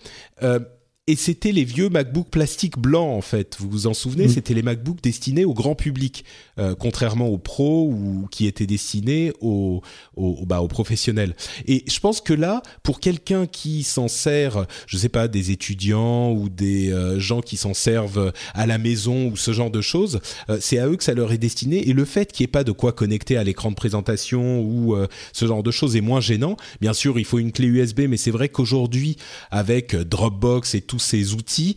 Et 1.09 1.15
c'était 1.15 1.51
les 1.51 1.63
vieux 1.63 1.89
MacBook 1.89 2.27
plastiques 2.29 2.77
blancs 2.77 3.17
en 3.17 3.21
fait. 3.21 3.57
Vous 3.57 3.67
vous 3.67 3.87
en 3.87 3.95
souvenez 3.95 4.27
mm. 4.27 4.29
C'était 4.29 4.53
les 4.53 4.61
MacBooks 4.61 5.01
destinés 5.01 5.43
au 5.43 5.55
grand 5.55 5.73
public, 5.73 6.23
euh, 6.59 6.75
contrairement 6.75 7.29
aux 7.29 7.39
pros 7.39 7.87
ou 7.87 8.27
qui 8.29 8.45
étaient 8.45 8.67
destinés 8.67 9.33
aux, 9.41 9.81
aux, 10.15 10.45
bah, 10.45 10.61
aux 10.61 10.67
professionnels. 10.67 11.35
Et 11.65 11.83
je 11.87 11.99
pense 11.99 12.21
que 12.21 12.31
là, 12.31 12.61
pour 12.83 12.99
quelqu'un 12.99 13.47
qui 13.47 13.81
s'en 13.81 14.07
sert, 14.07 14.67
je 14.85 14.97
sais 14.97 15.09
pas, 15.09 15.27
des 15.27 15.49
étudiants 15.49 16.31
ou 16.31 16.47
des 16.47 16.91
euh, 16.91 17.19
gens 17.19 17.41
qui 17.41 17.57
s'en 17.57 17.73
servent 17.73 18.31
à 18.53 18.67
la 18.67 18.77
maison 18.77 19.29
ou 19.29 19.35
ce 19.35 19.51
genre 19.51 19.71
de 19.71 19.81
choses, 19.81 20.19
euh, 20.51 20.59
c'est 20.61 20.77
à 20.77 20.87
eux 20.87 20.95
que 20.95 21.03
ça 21.03 21.15
leur 21.15 21.31
est 21.31 21.39
destiné. 21.39 21.89
Et 21.89 21.93
le 21.93 22.05
fait 22.05 22.31
qu'il 22.31 22.43
n'y 22.43 22.49
ait 22.49 22.51
pas 22.51 22.63
de 22.63 22.71
quoi 22.71 22.91
connecter 22.91 23.35
à 23.35 23.43
l'écran 23.43 23.71
de 23.71 23.75
présentation 23.75 24.61
ou 24.61 24.95
ce 25.33 25.47
genre 25.47 25.63
de 25.63 25.71
choses 25.71 25.95
est 25.95 26.01
moins 26.01 26.21
gênant. 26.21 26.55
Bien 26.81 26.93
sûr, 26.93 27.17
il 27.17 27.25
faut 27.25 27.39
une 27.39 27.51
clé 27.51 27.65
USB, 27.65 28.01
mais 28.07 28.17
c'est 28.17 28.29
vrai 28.29 28.49
qu'aujourd'hui, 28.49 29.17
avec 29.49 29.95
Dropbox 29.95 30.75
et 30.75 30.81
tout 30.81 30.98
ces 30.99 31.33
outils, 31.33 31.75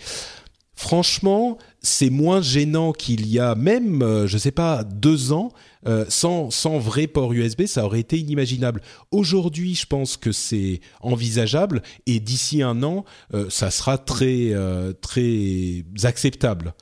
franchement, 0.75 1.59
c'est 1.81 2.11
moins 2.11 2.43
gênant 2.43 2.93
qu'il 2.93 3.27
y 3.29 3.39
a 3.39 3.55
même, 3.55 4.03
euh, 4.03 4.27
je 4.27 4.39
sais 4.39 4.51
pas, 4.51 4.85
deux 4.85 5.33
ans. 5.33 5.51
Euh, 5.85 6.05
sans, 6.09 6.51
sans 6.51 6.79
vrai 6.79 7.09
port 7.09 7.33
USB, 7.33 7.67
ça 7.67 7.85
aurait 7.85 7.99
été 7.99 8.17
inimaginable. 8.17 8.83
Aujourd'hui, 9.11 9.75
je 9.75 9.87
pense 9.87 10.17
que 10.17 10.31
c'est 10.31 10.81
envisageable 11.01 11.83
et 12.07 12.21
d'ici 12.21 12.63
un 12.63 12.85
an, 12.85 13.05
euh, 13.35 13.51
ça 13.51 13.73
sera 13.73 13.99
très, 13.99 14.53
très 15.01 15.85
acceptable. 16.05 16.75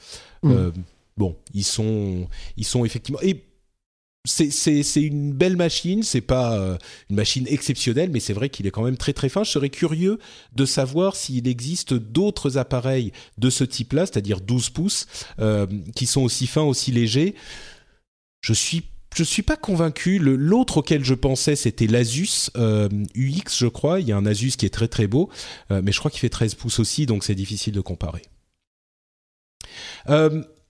Mmh. 0.43 0.71
bon, 1.17 1.37
ils 1.55 1.65
sont, 1.65 2.29
ils 2.59 2.65
sont 2.65 2.85
effectivement. 2.85 3.21
Et 3.23 3.45
c'est 4.27 5.03
une 5.03 5.33
belle 5.33 5.57
machine, 5.57 6.03
c'est 6.03 6.21
pas 6.21 6.55
euh, 6.55 6.77
une 7.09 7.17
machine 7.17 7.47
exceptionnelle, 7.49 8.11
mais 8.11 8.21
c'est 8.21 8.35
vrai 8.35 8.51
qu'il 8.51 8.67
est 8.67 8.71
quand 8.71 8.83
même 8.83 8.99
très 8.99 9.15
très 9.15 9.31
fin. 9.31 9.45
Je 9.45 9.51
serais 9.51 9.71
curieux 9.71 10.19
de 10.55 10.67
savoir 10.67 11.17
s'il 11.17 11.49
existe 11.49 11.95
d'autres 11.95 12.59
appareils 12.59 13.13
de 13.39 13.49
ce 13.49 13.65
type-là, 13.65 14.05
c'est-à-dire 14.05 14.41
12 14.41 14.71
pouces, 14.71 15.07
euh, 15.39 15.67
qui 15.97 16.07
sont 16.07 16.21
aussi 16.21 16.47
fins, 16.47 16.63
aussi 16.63 16.93
légers. 16.93 17.35
Je 18.43 18.53
suis 18.53 18.85
suis 19.23 19.43
pas 19.43 19.57
convaincu. 19.57 20.19
L'autre 20.19 20.79
auquel 20.79 21.03
je 21.05 21.15
pensais, 21.15 21.57
c'était 21.57 21.87
l'Asus 21.87 22.51
euh, 22.57 22.89
UX, 23.17 23.57
je 23.59 23.67
crois. 23.67 24.01
Il 24.01 24.09
y 24.09 24.13
a 24.13 24.17
un 24.17 24.27
Asus 24.27 24.53
qui 24.53 24.67
est 24.67 24.71
très 24.71 24.89
très 24.89 25.07
beau, 25.07 25.31
mais 25.71 25.93
je 25.93 25.99
crois 25.99 26.11
qu'il 26.11 26.21
fait 26.21 26.29
13 26.29 26.55
pouces 26.55 26.79
aussi, 26.79 27.07
donc 27.07 27.25
c'est 27.25 27.35
difficile 27.35 27.73
de 27.75 27.81
comparer. 27.81 28.23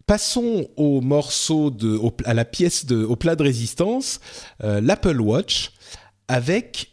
Passons 0.07 0.69
au 0.77 1.01
morceau 1.01 1.71
de, 1.71 1.99
à 2.25 2.35
la 2.35 2.45
pièce 2.45 2.87
de, 2.87 3.05
au 3.05 3.17
plat 3.17 3.37
de 3.37 3.43
résistance, 3.43 4.21
euh, 4.65 4.81
l'Apple 4.81 5.21
Watch, 5.21 5.73
avec, 6.29 6.93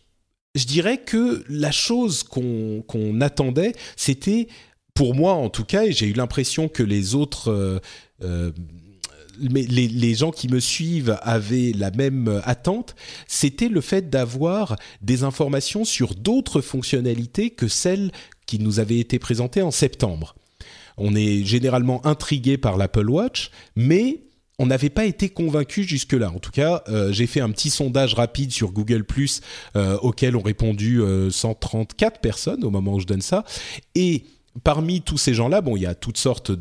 je 0.56 0.66
dirais 0.66 1.00
que 1.00 1.44
la 1.50 1.72
chose 1.72 2.24
qu'on 2.24 3.22
attendait, 3.22 3.74
c'était, 3.96 4.48
pour 4.94 5.16
moi 5.16 5.34
en 5.34 5.50
tout 5.50 5.66
cas, 5.66 5.86
et 5.86 5.92
j'ai 5.92 6.08
eu 6.08 6.14
l'impression 6.14 6.68
que 6.68 6.84
les 6.84 7.16
autres 7.16 7.52
euh, 7.52 7.80
euh, 8.24 8.52
les, 9.40 9.88
les, 9.88 10.16
gens 10.16 10.32
qui 10.32 10.48
me 10.48 10.60
suivent 10.60 11.18
avaient 11.22 11.72
la 11.74 11.92
même 11.92 12.42
attente, 12.44 12.96
c'était 13.28 13.70
le 13.70 13.82
fait 13.82 14.10
d'avoir 14.10 14.76
des 15.02 15.24
informations 15.24 15.86
sur 15.86 16.16
d'autres 16.16 16.62
fonctionnalités 16.62 17.52
que 17.52 17.68
celles 17.68 18.12
qui 18.48 18.58
nous 18.60 18.80
avaient 18.80 18.98
été 18.98 19.20
présentées 19.20 19.62
en 19.62 19.72
septembre. 19.72 20.36
On 20.98 21.16
est 21.16 21.44
généralement 21.44 22.06
intrigué 22.06 22.58
par 22.58 22.78
l'Apple 22.78 23.10
Watch, 23.10 23.52
mais 23.76 24.22
on 24.60 24.66
n'avait 24.66 24.90
pas 24.90 25.06
été 25.06 25.30
convaincu 25.30 25.84
jusque-là. 25.84 26.32
En 26.32 26.40
tout 26.40 26.52
cas, 26.52 26.84
euh, 26.90 27.12
j'ai 27.12 27.28
fait 27.28 27.42
un 27.42 27.52
petit 27.52 27.70
sondage 27.70 28.16
rapide 28.16 28.52
sur 28.52 28.72
Google 28.72 29.06
euh, 29.76 29.98
auquel 29.98 30.36
ont 30.36 30.42
répondu 30.42 31.02
134 31.30 32.16
euh, 32.16 32.20
personnes 32.20 32.64
au 32.64 32.72
moment 32.72 32.96
où 32.96 33.00
je 33.00 33.06
donne 33.06 33.22
ça. 33.22 33.44
Et 33.94 34.24
parmi 34.64 35.02
tous 35.02 35.18
ces 35.18 35.36
gens-là, 35.36 35.62
bon, 35.62 35.76
il 35.76 35.84
y 35.84 35.86
a 35.86 35.94
toutes 35.94 36.18
sortes 36.18 36.52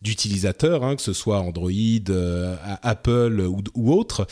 d'utilisateurs, 0.00 0.82
hein, 0.82 0.96
que 0.96 1.02
ce 1.02 1.12
soit 1.12 1.40
Android, 1.40 1.70
Apple 2.82 3.46
ou 3.74 3.92
autres. 3.92 4.26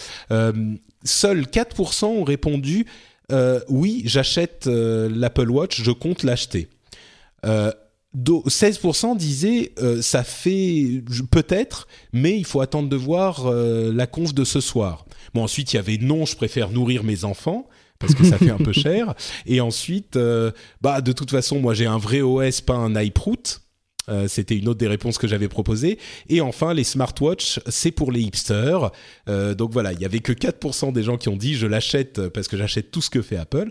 seuls 1.05 1.43
4% 1.43 2.05
ont 2.07 2.25
répondu 2.25 2.87
oui, 3.69 4.03
j'achète 4.07 4.67
l'Apple 4.67 5.51
Watch, 5.51 5.83
je 5.83 5.91
compte 5.91 6.23
l'acheter. 6.23 6.69
16% 8.17 9.17
disaient 9.17 9.73
euh, 9.79 10.01
ça 10.01 10.23
fait 10.23 11.03
peut-être, 11.31 11.89
mais 12.13 12.39
il 12.39 12.45
faut 12.45 12.61
attendre 12.61 12.89
de 12.89 12.97
voir 12.97 13.47
euh, 13.47 13.93
la 13.93 14.07
conf 14.07 14.35
de 14.35 14.45
ce 14.45 14.61
soir. 14.61 15.05
Bon, 15.35 15.43
ensuite 15.43 15.73
il 15.73 15.77
y 15.77 15.79
avait 15.79 15.99
non, 15.99 16.25
je 16.25 16.37
préfère 16.37 16.71
nourrir 16.71 17.03
mes 17.03 17.25
enfants 17.25 17.69
parce 17.99 18.15
que 18.15 18.25
ça 18.25 18.39
fait 18.39 18.51
un 18.51 18.59
peu 18.59 18.73
cher. 18.73 19.15
Et 19.47 19.61
ensuite, 19.61 20.17
euh, 20.17 20.53
bah 20.81 21.01
de 21.01 21.13
toute 21.13 21.31
façon, 21.31 21.59
moi 21.59 21.75
j'ai 21.75 21.87
un 21.87 21.99
vrai 21.99 22.21
OS, 22.21 22.61
pas 22.61 22.75
un 22.75 22.95
iProot. 23.01 23.61
C'était 24.27 24.59
une 24.59 24.69
autre 24.69 24.79
des 24.79 24.87
réponses 24.87 25.17
que 25.17 25.27
j'avais 25.27 25.49
proposées. 25.49 25.99
Et 26.29 26.43
enfin, 26.43 26.75
les 26.75 26.85
smartwatches, 26.85 27.59
c'est 27.69 27.91
pour 27.91 28.13
les 28.13 28.21
hipsters. 28.21 28.91
donc 29.57 29.73
voilà, 29.73 29.95
il 29.95 29.99
y 29.99 30.05
avait 30.05 30.19
que 30.19 30.35
4% 30.35 30.93
des 30.93 31.03
gens 31.03 31.17
qui 31.17 31.31
ont 31.31 31.39
dit 31.39 31.55
je 31.55 31.67
l'achète 31.67 32.29
parce 32.29 32.47
que 32.47 32.59
j'achète 32.59 32.91
tout 32.91 33.01
ce 33.01 33.09
que 33.09 33.23
fait 33.23 33.39
Apple. 33.39 33.71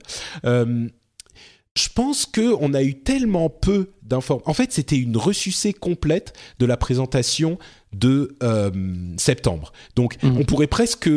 Je 1.76 1.88
pense 1.94 2.26
que 2.26 2.54
on 2.60 2.74
a 2.74 2.84
eu 2.84 2.96
tellement 2.96 3.50
peu 3.50 3.92
d'informations. 4.04 4.50
En 4.50 4.54
fait, 4.54 4.72
c'était 4.72 4.98
une 4.98 5.18
ressucée 5.18 5.74
complète 5.74 6.34
de 6.60 6.66
la 6.66 6.78
présentation 6.78 7.58
de 7.94 8.36
euh, 8.44 8.70
septembre. 9.18 9.72
Donc, 9.96 10.22
Mhm. 10.22 10.38
on 10.40 10.44
pourrait 10.44 10.68
presque 10.68 11.10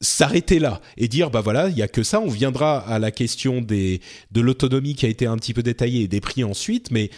s'arrêter 0.00 0.58
là 0.58 0.80
et 0.96 1.08
dire 1.08 1.30
bah 1.30 1.40
voilà, 1.40 1.68
il 1.68 1.76
y 1.76 1.82
a 1.82 1.88
que 1.88 2.02
ça. 2.02 2.20
On 2.20 2.28
viendra 2.28 2.78
à 2.78 2.98
la 2.98 3.10
question 3.10 3.60
des 3.60 4.00
de 4.32 4.40
l'autonomie 4.40 4.94
qui 4.94 5.06
a 5.06 5.08
été 5.08 5.26
un 5.26 5.36
petit 5.36 5.54
peu 5.54 5.62
détaillée 5.62 6.02
et 6.02 6.08
des 6.08 6.20
prix 6.20 6.44
ensuite, 6.44 6.90
mais 6.90 7.10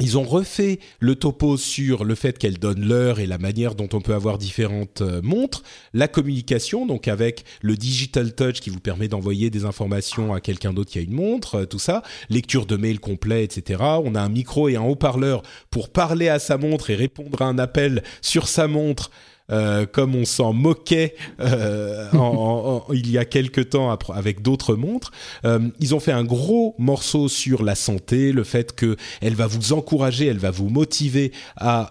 ils 0.00 0.18
ont 0.18 0.24
refait 0.24 0.80
le 0.98 1.14
topo 1.14 1.56
sur 1.56 2.04
le 2.04 2.16
fait 2.16 2.36
qu'elle 2.36 2.58
donne 2.58 2.84
l'heure 2.84 3.20
et 3.20 3.26
la 3.26 3.38
manière 3.38 3.76
dont 3.76 3.88
on 3.92 4.00
peut 4.00 4.14
avoir 4.14 4.38
différentes 4.38 5.02
euh, 5.02 5.20
montres, 5.22 5.62
la 5.92 6.08
communication, 6.08 6.84
donc 6.84 7.06
avec 7.06 7.44
le 7.62 7.76
digital 7.76 8.34
touch 8.34 8.60
qui 8.60 8.70
vous 8.70 8.80
permet 8.80 9.06
d'envoyer 9.06 9.50
des 9.50 9.64
informations 9.64 10.34
à 10.34 10.40
quelqu'un 10.40 10.72
d'autre 10.72 10.90
qui 10.90 10.98
a 10.98 11.02
une 11.02 11.12
montre, 11.12 11.60
euh, 11.60 11.64
tout 11.64 11.78
ça, 11.78 12.02
lecture 12.28 12.66
de 12.66 12.76
mail 12.76 12.98
complet, 12.98 13.44
etc. 13.44 13.82
On 14.04 14.16
a 14.16 14.20
un 14.20 14.28
micro 14.28 14.68
et 14.68 14.74
un 14.74 14.82
haut-parleur 14.82 15.42
pour 15.70 15.90
parler 15.90 16.28
à 16.28 16.40
sa 16.40 16.58
montre 16.58 16.90
et 16.90 16.96
répondre 16.96 17.40
à 17.40 17.44
un 17.44 17.58
appel 17.58 18.02
sur 18.20 18.48
sa 18.48 18.66
montre. 18.66 19.12
Euh, 19.50 19.84
comme 19.84 20.14
on 20.14 20.24
s'en 20.24 20.54
moquait 20.54 21.16
euh, 21.38 22.08
il 22.94 23.10
y 23.10 23.18
a 23.18 23.26
quelque 23.26 23.60
temps 23.60 23.94
avec 24.14 24.40
d'autres 24.40 24.74
montres, 24.74 25.10
Euh, 25.44 25.68
ils 25.80 25.94
ont 25.94 26.00
fait 26.00 26.12
un 26.12 26.24
gros 26.24 26.74
morceau 26.78 27.28
sur 27.28 27.62
la 27.62 27.74
santé, 27.74 28.32
le 28.32 28.44
fait 28.44 28.74
que 28.74 28.96
elle 29.20 29.34
va 29.34 29.46
vous 29.46 29.72
encourager, 29.72 30.26
elle 30.26 30.38
va 30.38 30.50
vous 30.50 30.68
motiver 30.68 31.32
à, 31.56 31.90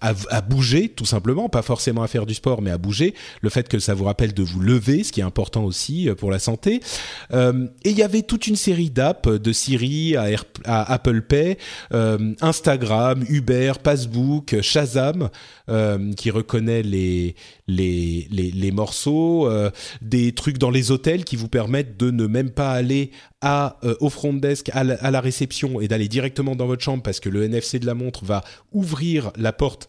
à, 0.00 0.40
bouger, 0.40 0.88
tout 0.88 1.04
simplement, 1.04 1.48
pas 1.48 1.62
forcément 1.62 2.02
à 2.02 2.08
faire 2.08 2.26
du 2.26 2.34
sport, 2.34 2.62
mais 2.62 2.70
à 2.70 2.78
bouger. 2.78 3.14
Le 3.40 3.50
fait 3.50 3.68
que 3.68 3.78
ça 3.78 3.94
vous 3.94 4.04
rappelle 4.04 4.34
de 4.34 4.42
vous 4.42 4.60
lever, 4.60 5.02
ce 5.02 5.12
qui 5.12 5.20
est 5.20 5.24
important 5.24 5.64
aussi 5.64 6.08
pour 6.18 6.30
la 6.30 6.38
santé. 6.38 6.80
Et 7.32 7.90
il 7.90 7.96
y 7.96 8.02
avait 8.02 8.22
toute 8.22 8.46
une 8.46 8.56
série 8.56 8.90
d'apps, 8.90 9.28
de 9.28 9.52
Siri 9.52 10.16
à, 10.16 10.92
Apple 10.92 11.22
Pay, 11.22 11.56
Instagram, 12.40 13.24
Uber, 13.28 13.72
Passbook, 13.82 14.60
Shazam, 14.60 15.30
qui 16.16 16.30
reconnaît 16.30 16.82
les, 16.92 17.34
les, 17.66 18.28
les, 18.30 18.50
les 18.50 18.70
morceaux, 18.72 19.48
euh, 19.48 19.70
des 20.00 20.32
trucs 20.32 20.58
dans 20.58 20.70
les 20.70 20.90
hôtels 20.90 21.24
qui 21.24 21.36
vous 21.36 21.48
permettent 21.48 21.96
de 21.96 22.10
ne 22.10 22.26
même 22.26 22.50
pas 22.50 22.70
aller 22.72 23.10
à, 23.40 23.78
euh, 23.84 23.94
au 24.00 24.10
front 24.10 24.32
desk, 24.34 24.70
à 24.72 24.84
la, 24.84 24.94
à 24.94 25.10
la 25.10 25.20
réception 25.20 25.80
et 25.80 25.88
d'aller 25.88 26.08
directement 26.08 26.54
dans 26.54 26.66
votre 26.66 26.82
chambre 26.84 27.02
parce 27.02 27.20
que 27.20 27.28
le 27.28 27.42
NFC 27.44 27.78
de 27.78 27.86
la 27.86 27.94
montre 27.94 28.24
va 28.24 28.42
ouvrir 28.72 29.32
la 29.36 29.52
porte 29.52 29.88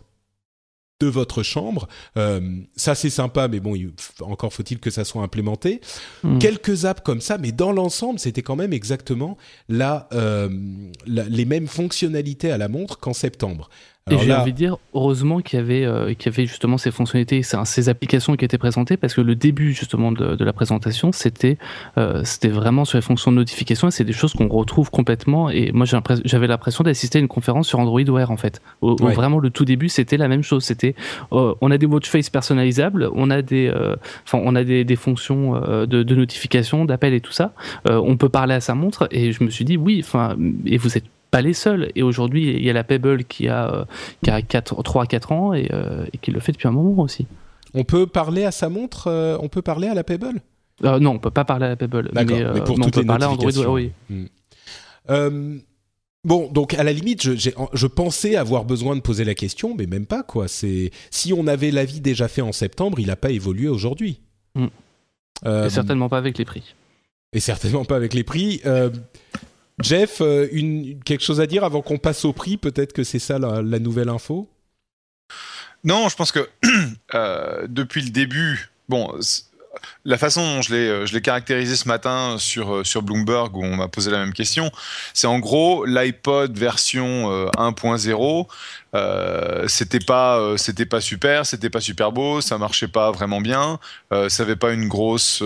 de 1.00 1.08
votre 1.08 1.44
chambre. 1.44 1.88
Euh, 2.18 2.40
ça 2.78 2.96
c'est 2.96 3.10
sympa, 3.10 3.48
mais 3.50 3.60
bon, 3.60 3.76
il, 3.76 3.92
encore 4.22 4.54
faut-il 4.54 4.80
que 4.80 4.90
ça 4.90 5.04
soit 5.04 5.22
implémenté. 5.22 5.82
Mm. 6.24 6.40
Quelques 6.40 6.86
apps 6.86 7.02
comme 7.04 7.20
ça, 7.20 7.38
mais 7.38 7.52
dans 7.52 7.74
l'ensemble, 7.74 8.20
c'était 8.20 8.42
quand 8.44 8.56
même 8.56 8.72
exactement 8.74 9.38
la, 9.68 10.08
euh, 10.14 10.50
la- 11.06 11.28
les 11.28 11.46
mêmes 11.46 11.68
fonctionnalités 11.68 12.52
à 12.52 12.58
la 12.58 12.70
montre 12.70 13.00
qu'en 13.00 13.14
septembre. 13.14 13.70
Et 14.12 14.18
j'ai 14.18 14.28
là- 14.28 14.42
envie 14.42 14.52
de 14.52 14.58
dire, 14.58 14.76
heureusement 14.94 15.40
qu'il 15.40 15.58
y 15.58 15.62
avait, 15.62 15.86
euh, 15.86 16.14
qu'il 16.14 16.30
y 16.30 16.36
avait 16.36 16.46
justement 16.46 16.78
ces 16.78 16.92
fonctionnalités, 16.92 17.42
ces, 17.42 17.56
ces 17.64 17.88
applications 17.88 18.36
qui 18.36 18.44
étaient 18.44 18.58
présentées, 18.58 18.98
parce 18.98 19.14
que 19.14 19.22
le 19.22 19.34
début 19.34 19.72
justement 19.72 20.12
de, 20.12 20.36
de 20.36 20.44
la 20.44 20.52
présentation, 20.52 21.14
c'était, 21.14 21.58
euh, 21.98 22.22
c'était 22.26 22.50
vraiment 22.50 22.84
sur 22.84 22.98
les 22.98 23.02
fonctions 23.02 23.32
de 23.32 23.38
notification, 23.38 23.88
et 23.88 23.92
c'est 23.92 24.04
des 24.04 24.12
choses 24.12 24.34
qu'on 24.34 24.50
retrouve 24.50 24.92
complètement. 24.92 25.50
Et 25.50 25.72
moi, 25.72 25.86
j'ai 25.86 25.98
j'avais 26.26 26.48
l'impression 26.48 26.84
d'assister 26.84 27.20
à 27.20 27.22
une 27.22 27.30
conférence 27.30 27.70
sur 27.70 27.80
Android 27.80 28.02
Wear 28.04 28.30
en 28.30 28.36
fait. 28.36 28.62
Ouais. 28.82 29.14
vraiment 29.14 29.40
le 29.40 29.50
tout 29.50 29.64
début, 29.64 29.88
c'était 29.88 30.18
la 30.18 30.28
même 30.28 30.44
chose. 30.44 30.66
C'était, 30.66 30.96
euh, 31.32 31.54
on 31.62 31.72
a 31.72 31.78
des 31.78 31.86
watch 31.86 32.10
face 32.10 32.30
personnalisables, 32.30 33.10
on 33.16 33.30
a 33.30 33.42
des, 33.42 33.72
enfin, 34.26 34.42
on 34.44 34.54
a 34.56 34.66
des, 34.66 34.84
des 34.84 34.96
fonctions 34.98 35.54
de, 35.54 35.86
de 35.86 36.16
notification, 36.16 36.84
d'appel 36.84 37.14
et 37.14 37.22
tout 37.22 37.32
ça. 37.32 37.54
On 37.86 38.18
peut 38.18 38.30
parler 38.30 38.54
à 38.56 38.60
sa 38.60 38.76
montre, 38.76 39.08
et 39.12 39.32
je 39.32 39.44
me 39.46 39.50
suis 39.50 39.64
dit 39.64 39.78
oui, 39.78 40.02
enfin, 40.04 40.36
et 40.66 40.78
vous 40.78 40.98
êtes 40.98 41.06
pas 41.34 41.42
les 41.42 41.54
seuls. 41.54 41.92
Et 41.96 42.04
aujourd'hui, 42.04 42.54
il 42.54 42.64
y 42.64 42.70
a 42.70 42.74
la 42.74 42.84
Pebble 42.84 43.24
qui 43.24 43.48
a, 43.48 43.74
euh, 43.74 43.86
qui 44.24 44.30
a 44.30 44.44
4, 44.44 44.84
3 44.84 45.08
4 45.08 45.32
ans 45.32 45.54
et, 45.54 45.68
euh, 45.74 46.06
et 46.14 46.20
qui 46.20 46.30
le 46.30 46.40
fait 46.40 46.52
depuis 46.52 46.68
un 46.68 46.72
moment 46.72 47.02
aussi. 47.02 47.26
On 47.74 47.84
peut 47.84 48.06
parler 48.06 48.46
à 48.46 48.52
sa 48.52 48.70
montre, 48.70 49.08
euh, 49.08 49.36
on 49.42 49.50
peut 49.50 49.64
parler 49.64 49.88
à 49.88 49.96
la 49.96 50.04
Pebble? 50.04 50.42
Non, 50.84 51.12
on 51.12 51.20
peut 51.20 51.32
pas 51.32 51.44
parler 51.44 51.66
à 51.66 51.70
la 51.70 51.76
Pebble, 51.76 52.12
mais, 52.14 52.26
pour 52.26 52.78
mais 52.78 52.86
on 52.86 52.90
peut 52.90 53.04
parler 53.04 53.26
à 53.26 53.30
Android 53.32 53.52
oui. 53.70 53.92
Hmm. 54.10 55.58
Bon, 56.24 56.50
donc 56.52 56.76
à 56.76 56.84
la 56.84 56.94
limite, 56.94 57.22
je, 57.22 57.50
je 57.74 57.88
pensais 57.88 58.36
avoir 58.36 58.64
besoin 58.64 58.96
de 58.96 59.02
poser 59.02 59.26
la 59.26 59.34
question, 59.34 59.76
mais 59.76 59.88
même 59.88 60.06
pas 60.06 60.24
quoi. 60.24 60.48
C'est 60.48 60.92
si 61.10 61.34
on 61.34 61.48
avait 61.48 61.72
l'avis 61.72 62.00
déjà 62.00 62.28
fait 62.28 62.42
en 62.42 62.52
septembre, 62.52 63.00
il 63.00 63.08
n'a 63.08 63.16
pas 63.16 63.32
évolué 63.32 63.68
aujourd'hui. 63.68 64.22
Hmm. 64.56 64.68
Euh, 65.46 65.66
Et 65.66 65.70
certainement 65.70 66.10
pas 66.10 66.20
avec 66.20 66.38
les 66.38 66.46
prix. 66.46 66.76
et 67.34 67.40
certainement 67.40 67.86
pas 67.86 67.96
avec 67.96 68.14
les 68.14 68.24
prix. 68.24 68.62
Euh, 68.66 68.90
Jeff, 69.80 70.22
euh, 70.22 70.48
quelque 71.06 71.24
chose 71.24 71.42
à 71.42 71.48
dire 71.48 71.64
avant 71.64 71.82
qu'on 71.82 71.98
passe 71.98 72.26
au 72.26 72.34
prix? 72.34 72.58
Peut-être 72.58 72.94
que 72.94 73.04
c'est 73.04 73.20
ça 73.20 73.40
la, 73.40 73.80
nouvelle 73.80 74.10
info? 74.10 74.50
Non, 75.84 76.10
je 76.10 76.16
pense 76.16 76.32
que 76.32 76.48
euh, 77.16 77.68
depuis 77.68 78.02
le 78.02 78.10
début, 78.10 78.70
bon, 78.88 79.20
la 80.06 80.18
façon 80.18 80.42
dont 80.42 80.62
je 80.62 80.74
l'ai, 80.74 80.88
euh, 80.88 81.06
je 81.06 81.14
l'ai 81.14 81.22
caractérisé 81.22 81.76
ce 81.76 81.88
matin 81.88 82.38
sur, 82.38 82.86
sur 82.86 83.02
Bloomberg, 83.02 83.56
où 83.56 83.64
on 83.64 83.76
m'a 83.76 83.88
posé 83.88 84.12
la 84.12 84.20
même 84.20 84.34
question, 84.34 84.72
c'est 85.14 85.28
en 85.28 85.40
gros 85.40 85.86
l'iPod 85.86 86.58
version 86.58 87.32
euh, 87.32 87.48
1.0. 87.58 88.48
Euh, 88.96 89.68
c'était 89.68 90.00
pas, 90.00 90.56
c'était 90.58 90.86
pas 90.86 91.02
super, 91.02 91.46
c'était 91.46 91.70
pas 91.70 91.82
super 91.82 92.12
beau, 92.12 92.42
ça 92.42 92.58
marchait 92.58 92.88
pas 92.88 93.12
vraiment 93.12 93.42
bien, 93.42 93.80
ça 94.12 94.44
avait 94.44 94.56
pas 94.56 94.72
une 94.72 94.88
grosse 94.88 95.44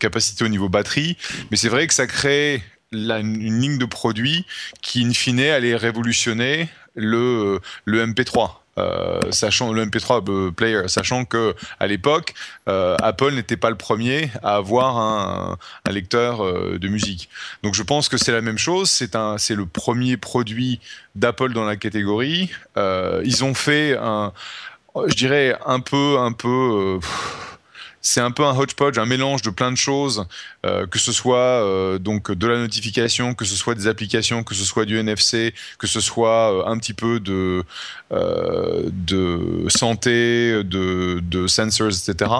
capacité 0.00 0.44
au 0.44 0.48
niveau 0.48 0.68
batterie, 0.68 1.16
mais 1.50 1.56
c'est 1.56 1.68
vrai 1.68 1.86
que 1.86 1.94
ça 1.94 2.08
crée 2.08 2.62
une, 2.94 3.60
ligne 3.60 3.78
de 3.78 3.84
produits 3.84 4.46
qui, 4.82 5.04
in 5.04 5.12
fine, 5.12 5.40
allait 5.40 5.76
révolutionner 5.76 6.68
le, 6.94 7.60
le 7.84 8.06
MP3. 8.06 8.50
Euh, 8.76 9.20
sachant 9.30 9.72
le 9.72 9.86
MP3 9.86 10.28
euh, 10.28 10.50
player, 10.50 10.88
sachant 10.88 11.24
que 11.24 11.54
à 11.78 11.86
l'époque, 11.86 12.34
euh, 12.68 12.96
Apple 13.00 13.32
n'était 13.32 13.56
pas 13.56 13.70
le 13.70 13.76
premier 13.76 14.30
à 14.42 14.56
avoir 14.56 14.98
un, 14.98 15.58
lecteur 15.88 16.42
de 16.42 16.88
musique. 16.88 17.28
Donc 17.62 17.74
je 17.74 17.82
pense 17.84 18.08
que 18.08 18.16
c'est 18.16 18.32
la 18.32 18.40
même 18.40 18.58
chose. 18.58 18.90
C'est 18.90 19.14
un, 19.14 19.38
c'est 19.38 19.54
le 19.54 19.66
premier 19.66 20.16
produit 20.16 20.80
d'Apple 21.14 21.52
dans 21.52 21.64
la 21.64 21.76
catégorie. 21.76 22.50
Ils 22.76 23.44
ont 23.44 23.54
fait 23.54 23.96
je 25.06 25.14
dirais 25.14 25.56
un 25.66 25.80
peu, 25.80 26.18
un 26.18 26.32
peu. 26.32 26.98
C'est 28.04 28.20
un 28.20 28.30
peu 28.30 28.44
un 28.44 28.54
hodgepodge, 28.54 28.98
un 28.98 29.06
mélange 29.06 29.40
de 29.40 29.48
plein 29.48 29.72
de 29.72 29.78
choses, 29.78 30.26
euh, 30.66 30.86
que 30.86 30.98
ce 30.98 31.10
soit 31.10 31.38
euh, 31.38 31.98
donc 31.98 32.30
de 32.30 32.46
la 32.46 32.58
notification, 32.58 33.32
que 33.32 33.46
ce 33.46 33.56
soit 33.56 33.74
des 33.74 33.86
applications, 33.86 34.44
que 34.44 34.54
ce 34.54 34.62
soit 34.62 34.84
du 34.84 34.98
NFC, 34.98 35.54
que 35.78 35.86
ce 35.86 36.00
soit 36.00 36.52
euh, 36.52 36.66
un 36.66 36.76
petit 36.76 36.92
peu 36.92 37.18
de 37.18 37.64
santé, 39.70 40.62
de, 40.62 41.46
sensors, 41.46 41.88
etc. 41.88 42.30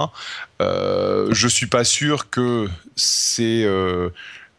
Euh, 0.60 1.28
je 1.32 1.48
suis 1.48 1.66
pas 1.66 1.84
sûr 1.84 2.28
que 2.28 2.68
c'est 2.94 3.66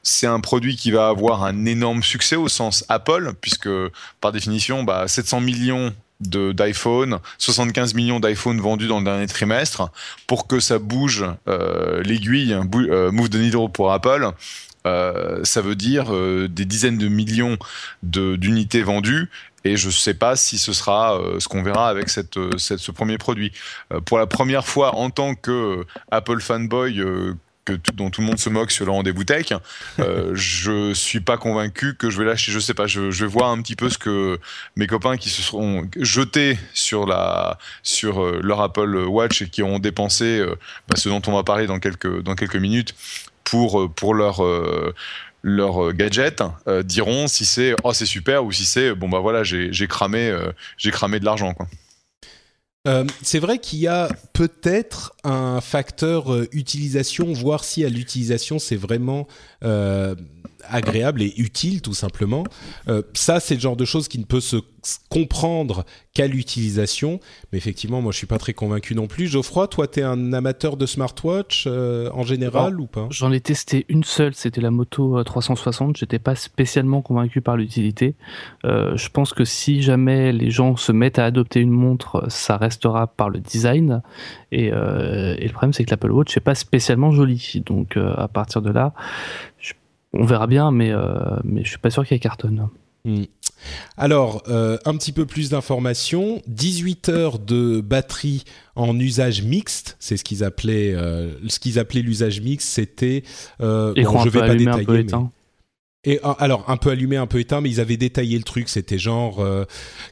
c'est 0.02 0.28
un 0.28 0.40
produit 0.40 0.76
qui 0.76 0.92
va 0.92 1.08
avoir 1.08 1.44
un 1.44 1.66
énorme 1.66 2.04
succès 2.04 2.36
au 2.36 2.48
sens 2.48 2.84
Apple, 2.90 3.34
puisque 3.42 3.70
par 4.22 4.32
définition, 4.32 4.84
bah, 4.84 5.08
700 5.08 5.42
millions 5.42 5.90
de- 5.90 5.96
d'iPhone, 6.30 7.20
75 7.38 7.94
millions 7.94 8.20
d'iPhone 8.20 8.60
vendus 8.60 8.88
dans 8.88 9.00
le 9.00 9.06
dernier 9.06 9.28
trimestre, 9.28 9.90
pour 10.28 10.48
que 10.48 10.60
ça 10.60 10.80
bouge 10.80 11.26
euh, 11.48 12.02
l'aiguille, 12.04 12.54
euh, 12.54 13.12
move 13.12 13.30
the 13.30 13.36
needle 13.36 13.70
pour 13.72 13.92
Apple, 13.94 14.32
euh, 14.88 15.40
ça 15.44 15.62
veut 15.62 15.76
dire 15.76 16.06
des 16.48 16.66
dizaines 16.66 16.98
de 16.98 17.08
millions 17.08 17.58
d'unités 18.04 18.82
vendues. 18.84 19.30
Et 19.68 19.78
je 19.78 19.88
ne 19.88 19.92
sais 19.92 20.14
pas 20.14 20.36
si 20.36 20.60
ce 20.60 20.74
sera 20.74 21.20
ce 21.40 21.48
qu'on 21.48 21.64
verra 21.64 21.90
avec 21.90 22.10
cette, 22.10 22.38
cette- 22.60 22.78
ce 22.78 22.92
premier 22.92 23.18
produit. 23.18 23.52
Pour 24.06 24.20
la 24.20 24.28
première 24.28 24.68
fois, 24.68 24.94
en 24.96 25.10
tant 25.10 25.34
que 25.34 25.84
Apple 26.12 26.40
fanboy 26.40 27.02
que 27.66 27.74
dont 27.94 28.10
tout 28.10 28.22
le 28.22 28.28
monde 28.28 28.40
se 28.40 28.50
moque 28.50 28.72
sur 28.72 28.86
le 28.86 28.92
rendez-vous 28.92 29.24
tech, 29.24 29.48
euh, 30.00 30.32
je 30.34 30.94
suis 30.94 31.20
pas 31.20 31.38
convaincu 31.38 31.96
que 31.96 32.10
je 32.10 32.20
vais 32.20 32.26
lâcher. 32.26 32.52
Je 32.52 32.60
sais 32.60 32.74
pas. 32.74 32.88
Je, 32.88 33.10
vais 33.10 33.26
voir 33.26 33.50
un 33.50 33.62
petit 33.62 33.76
peu 33.76 33.90
ce 33.90 33.98
que 33.98 34.40
mes 34.76 34.88
copains 34.88 35.18
qui 35.18 35.30
se 35.30 35.42
seront 35.42 35.90
jetés 36.00 36.58
sur 36.74 37.06
la 37.06 37.58
sur 37.84 38.24
euh, 38.24 38.40
leur 38.44 38.62
Apple 38.62 38.96
Watch 39.08 39.42
et 39.42 39.50
qui 39.50 39.64
ont 39.64 39.80
dépensé 39.80 40.40
euh, 40.40 40.56
bah, 40.88 40.96
ce 40.96 41.10
dont 41.10 41.22
on 41.28 41.34
va 41.34 41.44
parler 41.44 41.68
dans 41.68 41.80
quelques 41.80 42.22
dans 42.22 42.36
quelques 42.36 42.56
minutes 42.56 42.96
pour 43.44 43.82
euh, 43.82 43.88
pour 43.88 44.14
leur 44.14 45.94
gadget 45.94 46.44
diront 46.84 47.28
si 47.28 47.46
c'est 47.46 47.76
oh 47.84 47.94
c'est 47.94 48.06
super 48.06 48.44
ou 48.46 48.52
si 48.52 48.66
c'est 48.66 48.96
bon 48.96 49.10
bah 49.10 49.20
voilà 49.20 49.44
j'ai 49.44 49.88
cramé 49.88 50.36
j'ai 50.78 50.90
cramé 50.92 51.20
de 51.20 51.26
l'argent 51.26 51.54
quoi. 51.54 51.68
Euh, 52.88 53.04
c'est 53.22 53.40
vrai 53.40 53.58
qu'il 53.60 53.80
y 53.80 53.88
a 53.88 54.10
peut-être 54.34 55.16
un 55.24 55.60
facteur 55.60 56.32
euh, 56.32 56.48
utilisation, 56.52 57.34
voir 57.34 57.64
si 57.64 57.84
à 57.84 57.90
l'utilisation 57.90 58.60
c'est 58.60 58.76
vraiment 58.76 59.28
euh, 59.64 60.16
agréable 60.70 61.22
et 61.22 61.34
utile 61.38 61.82
tout 61.82 61.94
simplement. 61.94 62.44
Euh, 62.88 63.02
ça, 63.14 63.40
c'est 63.40 63.56
le 63.56 63.62
genre 63.62 63.76
de 63.76 63.86
choses 63.86 64.08
qui 64.08 64.20
ne 64.20 64.26
peut 64.26 64.42
se 64.42 64.58
comprendre 65.10 65.84
qu'à 66.14 66.28
l'utilisation. 66.28 67.20
Mais 67.52 67.58
effectivement, 67.58 68.02
moi, 68.02 68.12
je 68.12 68.18
suis 68.18 68.28
pas 68.28 68.38
très 68.38 68.54
convaincu 68.54 68.96
non 68.96 69.08
plus. 69.08 69.28
Geoffroy, 69.28 69.68
toi, 69.68 69.88
tu 69.88 70.00
es 70.00 70.04
un 70.04 70.34
amateur 70.34 70.78
de 70.78 70.86
smartwatch 70.86 71.66
euh, 71.68 72.10
en 72.14 72.24
général 72.24 72.80
ou 72.80 72.86
pas? 72.86 73.08
J'en 73.10 73.32
ai 73.32 73.42
testé 73.42 73.86
une 73.90 74.04
seule, 74.04 74.36
c'était 74.36 74.62
la 74.62 74.72
Moto 74.72 75.24
360. 75.24 75.98
J'étais 75.98 76.20
pas 76.20 76.36
spécialement 76.36 77.02
convaincu 77.02 77.42
par 77.42 77.58
l'utilité. 77.58 78.16
Euh, 78.66 78.96
je 78.96 79.10
pense 79.10 79.34
que 79.34 79.44
si 79.44 79.82
jamais 79.82 80.32
les 80.32 80.52
gens 80.52 80.76
se 80.76 80.92
mettent 80.92 81.20
à 81.20 81.26
adopter 81.26 81.62
une 81.62 81.72
montre, 81.72 82.26
ça 82.30 82.58
restera 82.58 83.08
par 83.08 83.30
le 83.30 83.40
design. 83.40 84.02
Et, 84.52 84.68
et 84.68 84.72
le 84.72 85.52
problème, 85.52 85.74
c'est 85.74 85.84
que 85.84 85.92
l'Apple 85.92 86.12
Watch 86.12 86.36
n'est 86.36 86.42
pas 86.44 86.56
spécialement 86.56 87.12
joli. 87.12 87.62
Donc, 87.66 87.98
à 87.98 88.28
partir 88.28 88.62
de 88.62 88.72
là, 88.72 88.94
on 90.16 90.26
verra 90.26 90.48
bien, 90.48 90.72
mais, 90.72 90.92
euh, 90.92 91.38
mais 91.44 91.64
je 91.64 91.70
suis 91.70 91.78
pas 91.78 91.90
sûr 91.90 92.06
qu'il 92.06 92.20
cartonne. 92.20 92.70
Hmm. 93.06 93.26
Alors, 93.98 94.44
euh, 94.48 94.78
un 94.86 94.96
petit 94.98 95.12
peu 95.12 95.26
plus 95.26 95.50
d'informations. 95.50 96.42
18 96.48 97.10
heures 97.10 97.40
de 97.40 97.82
batterie 97.82 98.44
en 98.76 99.00
usage 99.00 99.44
mixte, 99.44 99.96
c'est 100.00 100.18
ce 100.18 100.24
qu'ils 100.24 100.44
appelaient, 100.44 100.94
euh, 100.94 101.30
ce 101.48 101.60
qu'ils 101.60 101.80
appelaient 101.80 102.02
l'usage 102.02 102.42
mixte, 102.42 102.68
c'était. 102.68 103.24
Euh, 103.62 103.94
je 103.96 104.30
vais 104.30 104.40
pas 104.40 104.56
détailler. 104.56 105.14
Un 105.14 105.22
peu. 105.22 105.28
Et 106.08 106.20
ah, 106.24 106.36
alors 106.40 106.66
un 106.68 106.78
peu 106.78 106.92
allumé, 106.92 107.18
un 107.18 107.26
peu 107.26 107.40
éteint, 107.40 107.62
mais 107.62 107.70
ils 107.70 107.80
avaient 107.80 107.98
détaillé 107.98 108.38
le 108.38 108.44
truc. 108.44 108.70
C'était 108.70 109.00
genre 109.00 109.44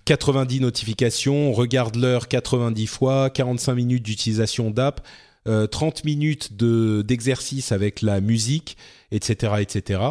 90 0.06 0.62
notifications, 0.62 1.50
on 1.50 1.54
regarde 1.54 1.96
l'heure 1.96 2.28
90 2.28 2.88
fois, 2.88 3.30
45 3.30 3.76
minutes 3.76 4.04
d'utilisation 4.04 4.72
d'app, 4.72 5.02
30 5.46 6.06
minutes 6.06 6.56
de 6.56 7.04
d'exercice 7.06 7.72
avec 7.72 8.02
la 8.02 8.22
musique 8.22 8.78
etc., 9.14 9.54
etc. 9.60 10.02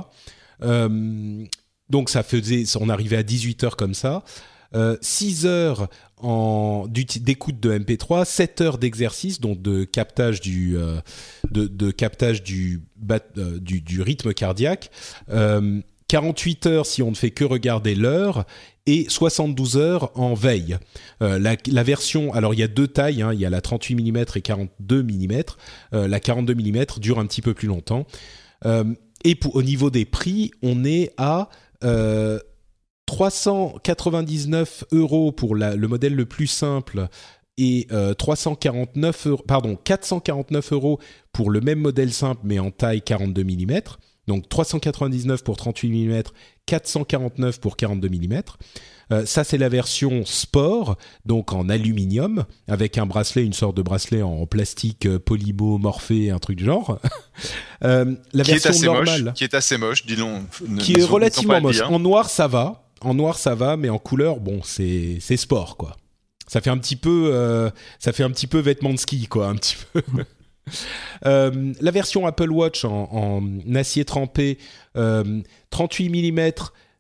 Euh, 0.62 1.44
donc 1.90 2.08
ça 2.08 2.22
faisait, 2.22 2.64
on 2.80 2.88
arrivait 2.88 3.18
à 3.18 3.22
18 3.22 3.64
heures 3.64 3.76
comme 3.76 3.94
ça. 3.94 4.24
6 5.02 5.44
euh, 5.44 5.48
heures 5.48 5.88
d'écoute 6.88 7.60
de 7.60 7.78
MP3, 7.78 8.24
7 8.24 8.60
heures 8.62 8.78
d'exercice, 8.78 9.38
donc 9.38 9.60
de 9.60 9.84
captage 9.84 10.40
du, 10.40 10.78
euh, 10.78 11.00
rythme 13.98 14.32
cardiaque, 14.32 14.90
48 16.12 16.66
heures 16.66 16.84
si 16.84 17.02
on 17.02 17.08
ne 17.08 17.14
fait 17.14 17.30
que 17.30 17.42
regarder 17.42 17.94
l'heure, 17.94 18.44
et 18.84 19.06
72 19.08 19.78
heures 19.78 20.12
en 20.14 20.34
veille. 20.34 20.76
la, 21.20 21.82
version, 21.82 22.34
alors 22.34 22.52
il 22.52 22.60
y 22.60 22.62
a 22.62 22.68
deux 22.68 22.86
tailles, 22.86 23.22
hein, 23.22 23.32
il 23.32 23.40
y 23.40 23.46
a 23.46 23.50
la 23.50 23.62
38 23.62 23.94
mm 23.94 24.24
et 24.34 24.42
42 24.42 25.02
mm. 25.04 25.42
la 25.92 26.20
42 26.20 26.54
mm 26.54 26.84
dure 26.98 27.18
un 27.18 27.24
petit 27.24 27.40
peu 27.40 27.54
plus 27.54 27.66
longtemps. 27.66 28.06
Euh, 28.66 28.84
et 29.24 29.40
au 29.54 29.62
niveau 29.62 29.88
des 29.88 30.04
prix, 30.04 30.50
on 30.62 30.84
est 30.84 31.14
à 31.16 31.48
399 33.06 34.84
euh, 34.92 34.98
euros 34.98 35.32
pour 35.32 35.54
le 35.54 35.88
modèle 35.88 36.14
le 36.14 36.26
plus 36.26 36.46
simple 36.46 37.08
et 37.56 37.88
349 38.18 39.26
euh, 39.26 39.36
pardon, 39.48 39.76
449 39.76 40.72
euros 40.72 40.98
pour 41.32 41.50
le 41.50 41.60
même 41.60 41.80
modèle 41.80 42.12
simple 42.12 42.42
mais 42.44 42.58
en 42.58 42.70
taille 42.70 43.00
42 43.00 43.44
mm. 43.44 43.80
Donc 44.28 44.48
399 44.48 45.42
pour 45.42 45.56
38 45.56 46.06
mm, 46.06 46.22
449 46.66 47.60
pour 47.60 47.76
42 47.76 48.08
mm. 48.08 48.42
Euh, 49.12 49.26
ça, 49.26 49.44
c'est 49.44 49.58
la 49.58 49.68
version 49.68 50.24
sport, 50.24 50.96
donc 51.26 51.52
en 51.52 51.68
aluminium, 51.68 52.44
avec 52.66 52.96
un 52.96 53.04
bracelet, 53.04 53.44
une 53.44 53.52
sorte 53.52 53.76
de 53.76 53.82
bracelet 53.82 54.22
en 54.22 54.46
plastique 54.46 55.06
euh, 55.06 55.18
polymorphé, 55.18 56.30
un 56.30 56.38
truc 56.38 56.56
du 56.56 56.64
genre. 56.64 56.98
Euh, 57.84 58.14
la 58.32 58.44
qui 58.44 58.52
version 58.52 58.70
est 58.70 58.74
assez 58.74 58.86
normale, 58.86 59.24
moche, 59.24 59.34
qui 59.34 59.42
est 59.42 59.54
assez 59.54 59.76
moche, 59.76 60.06
dis-le. 60.06 60.76
Qui 60.78 60.92
est 60.92 61.02
relativement 61.02 61.60
moche. 61.60 61.80
En 61.80 61.98
noir, 61.98 62.30
ça 62.30 62.46
va. 62.46 62.88
En 63.00 63.12
noir, 63.12 63.38
ça 63.38 63.56
va, 63.56 63.76
mais 63.76 63.88
en 63.88 63.98
couleur, 63.98 64.38
bon, 64.38 64.60
c'est 64.62 65.18
sport, 65.36 65.76
quoi. 65.76 65.96
Ça 66.46 66.60
fait 66.60 66.70
un 66.70 66.78
petit 66.78 66.94
peu, 66.94 67.72
ça 67.98 68.12
fait 68.12 68.22
un 68.22 68.30
petit 68.30 68.46
peu 68.46 68.60
vêtement 68.60 68.90
de 68.90 68.98
ski, 68.98 69.26
quoi, 69.26 69.48
un 69.48 69.56
petit 69.56 69.76
peu. 69.92 70.00
la 71.22 71.90
version 71.90 72.26
Apple 72.26 72.50
Watch 72.50 72.84
en, 72.84 73.42
acier 73.74 74.04
trempé, 74.04 74.58
38 74.94 76.08
mm, 76.08 76.50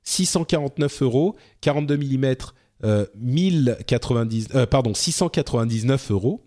649 0.04 1.02
euros, 1.02 1.36
42 1.60 1.96
mm, 1.96 2.34
1090, 3.16 4.48
pardon, 4.70 4.94
699 4.94 6.10
euros. 6.10 6.42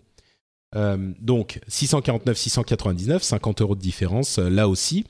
Euh, 0.74 1.12
donc 1.20 1.60
649, 1.68 2.36
699, 2.36 3.22
50 3.22 3.62
euros 3.62 3.74
de 3.74 3.80
différence 3.80 4.38
euh, 4.38 4.48
là 4.48 4.68
aussi. 4.68 5.04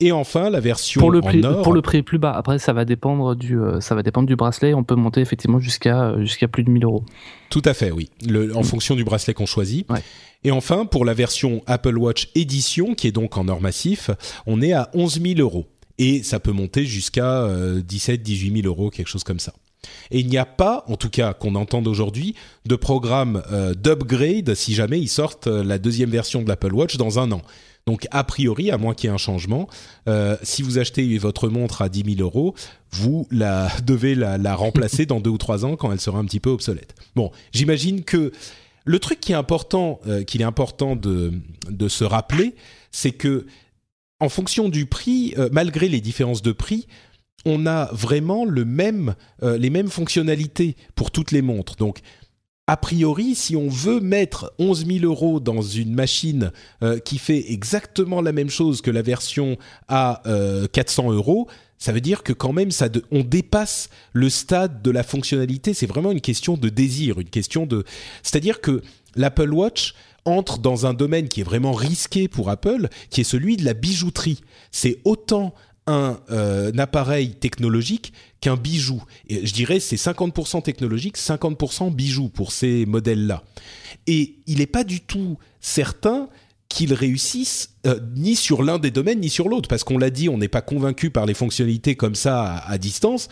Et 0.00 0.12
enfin, 0.12 0.48
la 0.48 0.60
version 0.60 1.00
pour 1.00 1.10
le 1.10 1.20
prix, 1.20 1.44
en 1.44 1.54
or, 1.54 1.62
pour 1.62 1.72
le 1.72 1.82
prix 1.82 2.02
plus 2.02 2.18
bas. 2.18 2.32
Après, 2.32 2.58
ça 2.60 2.72
va 2.72 2.84
dépendre 2.84 3.34
du, 3.34 3.58
euh, 3.58 3.80
ça 3.80 3.96
va 3.96 4.02
dépendre 4.04 4.28
du 4.28 4.36
bracelet. 4.36 4.72
On 4.72 4.84
peut 4.84 4.94
monter 4.94 5.20
effectivement 5.20 5.58
jusqu'à 5.58 6.14
jusqu'à 6.20 6.46
plus 6.46 6.62
de 6.62 6.70
1000 6.70 6.84
euros. 6.84 7.04
Tout 7.50 7.62
à 7.64 7.74
fait, 7.74 7.90
oui. 7.90 8.08
Le, 8.24 8.56
en 8.56 8.62
fonction 8.62 8.94
du 8.94 9.02
bracelet 9.02 9.34
qu'on 9.34 9.46
choisit. 9.46 9.88
Et 10.44 10.52
enfin, 10.52 10.86
pour 10.86 11.04
la 11.04 11.14
version 11.14 11.62
Apple 11.66 11.98
Watch 11.98 12.28
Edition, 12.36 12.94
qui 12.94 13.08
est 13.08 13.12
donc 13.12 13.36
en 13.36 13.48
or 13.48 13.60
massif, 13.60 14.10
on 14.46 14.62
est 14.62 14.72
à 14.72 14.88
11 14.94 15.20
000 15.20 15.40
euros 15.40 15.66
et 15.98 16.22
ça 16.22 16.38
peut 16.38 16.52
monter 16.52 16.84
jusqu'à 16.84 17.48
17 17.84 18.22
18 18.22 18.62
000 18.62 18.68
euros, 18.68 18.90
quelque 18.90 19.08
chose 19.08 19.24
comme 19.24 19.40
ça. 19.40 19.52
Et 20.10 20.20
il 20.20 20.28
n'y 20.28 20.38
a 20.38 20.46
pas, 20.46 20.84
en 20.88 20.96
tout 20.96 21.10
cas 21.10 21.34
qu'on 21.34 21.54
entende 21.54 21.86
aujourd'hui, 21.86 22.34
de 22.66 22.76
programme 22.76 23.42
euh, 23.52 23.74
d'upgrade 23.74 24.54
si 24.54 24.74
jamais 24.74 24.98
ils 24.98 25.08
sortent 25.08 25.46
euh, 25.46 25.62
la 25.62 25.78
deuxième 25.78 26.10
version 26.10 26.42
de 26.42 26.48
l'Apple 26.48 26.74
Watch 26.74 26.96
dans 26.96 27.18
un 27.18 27.32
an. 27.32 27.42
Donc 27.88 28.06
a 28.10 28.22
priori, 28.22 28.70
à 28.70 28.76
moins 28.76 28.92
qu'il 28.92 29.08
y 29.08 29.10
ait 29.10 29.14
un 29.14 29.16
changement, 29.16 29.66
euh, 30.08 30.36
si 30.42 30.60
vous 30.60 30.78
achetez 30.78 31.16
votre 31.16 31.48
montre 31.48 31.80
à 31.80 31.88
10 31.88 32.16
000 32.16 32.20
euros, 32.20 32.54
vous 32.90 33.26
la, 33.30 33.70
devez 33.82 34.14
la, 34.14 34.54
remplacer 34.54 35.06
dans 35.06 35.20
deux 35.20 35.30
ou 35.30 35.38
trois 35.38 35.64
ans 35.64 35.74
quand 35.74 35.90
elle 35.90 35.98
sera 35.98 36.18
un 36.18 36.26
petit 36.26 36.38
peu 36.38 36.50
obsolète. 36.50 36.94
Bon, 37.16 37.30
j'imagine 37.50 38.04
que 38.04 38.30
le 38.84 38.98
truc 38.98 39.20
qui 39.20 39.32
est 39.32 39.36
important, 39.36 40.00
qu'il 40.26 40.42
est 40.42 40.44
important 40.44 40.96
de, 40.96 41.32
se 41.88 42.04
rappeler, 42.04 42.54
c'est 42.90 43.12
que 43.12 43.46
en 44.20 44.28
fonction 44.28 44.68
du 44.68 44.84
prix, 44.84 45.32
euh, 45.38 45.48
malgré 45.50 45.88
les 45.88 46.02
différences 46.02 46.42
de 46.42 46.52
prix, 46.52 46.86
on 47.46 47.64
a 47.64 47.88
vraiment 47.92 48.46
euh, 48.46 49.58
les 49.58 49.70
mêmes 49.70 49.88
fonctionnalités 49.88 50.76
pour 50.94 51.10
toutes 51.10 51.30
les 51.30 51.40
montres. 51.40 51.76
Donc, 51.76 52.00
a 52.68 52.76
priori, 52.76 53.34
si 53.34 53.56
on 53.56 53.68
veut 53.68 53.98
mettre 53.98 54.52
11 54.58 54.86
000 54.86 55.04
euros 55.04 55.40
dans 55.40 55.62
une 55.62 55.94
machine 55.94 56.52
euh, 56.82 56.98
qui 56.98 57.18
fait 57.18 57.50
exactement 57.50 58.20
la 58.20 58.32
même 58.32 58.50
chose 58.50 58.82
que 58.82 58.90
la 58.90 59.02
version 59.02 59.56
à 59.88 60.22
400 60.72 61.12
euros, 61.12 61.48
ça 61.78 61.92
veut 61.92 62.00
dire 62.00 62.22
que 62.22 62.32
quand 62.32 62.52
même, 62.52 62.70
on 63.10 63.22
dépasse 63.22 63.88
le 64.12 64.28
stade 64.28 64.82
de 64.82 64.90
la 64.90 65.02
fonctionnalité. 65.02 65.74
C'est 65.74 65.86
vraiment 65.86 66.12
une 66.12 66.20
question 66.20 66.56
de 66.56 66.68
désir, 66.68 67.20
une 67.20 67.30
question 67.30 67.66
de. 67.66 67.84
C'est-à-dire 68.22 68.60
que 68.60 68.82
l'Apple 69.16 69.52
Watch 69.52 69.94
entre 70.24 70.58
dans 70.58 70.86
un 70.86 70.92
domaine 70.92 71.28
qui 71.28 71.40
est 71.40 71.44
vraiment 71.44 71.72
risqué 71.72 72.28
pour 72.28 72.50
Apple, 72.50 72.88
qui 73.10 73.22
est 73.22 73.24
celui 73.24 73.56
de 73.56 73.64
la 73.64 73.74
bijouterie. 73.74 74.40
C'est 74.70 74.98
autant 75.04 75.54
un, 75.88 76.20
euh, 76.30 76.72
appareil 76.78 77.30
technologique 77.30 78.12
qu'un 78.40 78.56
bijou. 78.56 79.02
Et 79.28 79.44
je 79.46 79.52
dirais 79.52 79.80
c'est 79.80 79.96
50% 79.96 80.62
technologique, 80.62 81.16
50% 81.16 81.92
bijou 81.92 82.28
pour 82.28 82.52
ces 82.52 82.86
modèles-là. 82.86 83.42
Et 84.06 84.36
il 84.46 84.58
n'est 84.58 84.66
pas 84.66 84.84
du 84.84 85.00
tout 85.00 85.38
certain 85.60 86.28
qu'ils 86.68 86.92
réussissent 86.92 87.70
euh, 87.86 87.98
ni 88.14 88.36
sur 88.36 88.62
l'un 88.62 88.78
des 88.78 88.90
domaines 88.90 89.20
ni 89.20 89.30
sur 89.30 89.48
l'autre, 89.48 89.68
parce 89.68 89.84
qu'on 89.84 89.98
l'a 89.98 90.10
dit, 90.10 90.28
on 90.28 90.38
n'est 90.38 90.48
pas 90.48 90.60
convaincu 90.60 91.10
par 91.10 91.26
les 91.26 91.34
fonctionnalités 91.34 91.96
comme 91.96 92.14
ça 92.14 92.58
à 92.58 92.78
distance. 92.78 93.28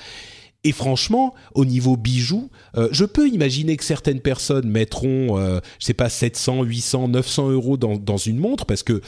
Et 0.64 0.72
franchement, 0.72 1.32
au 1.54 1.64
niveau 1.64 1.96
bijoux, 1.96 2.50
euh, 2.76 2.88
je 2.90 3.04
peux 3.04 3.28
imaginer 3.28 3.76
que 3.76 3.84
certaines 3.84 4.20
personnes 4.20 4.68
mettront, 4.68 5.38
euh, 5.38 5.60
je 5.78 5.86
sais 5.86 5.94
pas, 5.94 6.08
700, 6.08 6.64
800, 6.64 7.08
900 7.08 7.50
euros 7.50 7.76
dans, 7.76 7.96
dans 7.96 8.16
une 8.16 8.38
montre 8.38 8.66
parce 8.66 8.82
que 8.82 9.00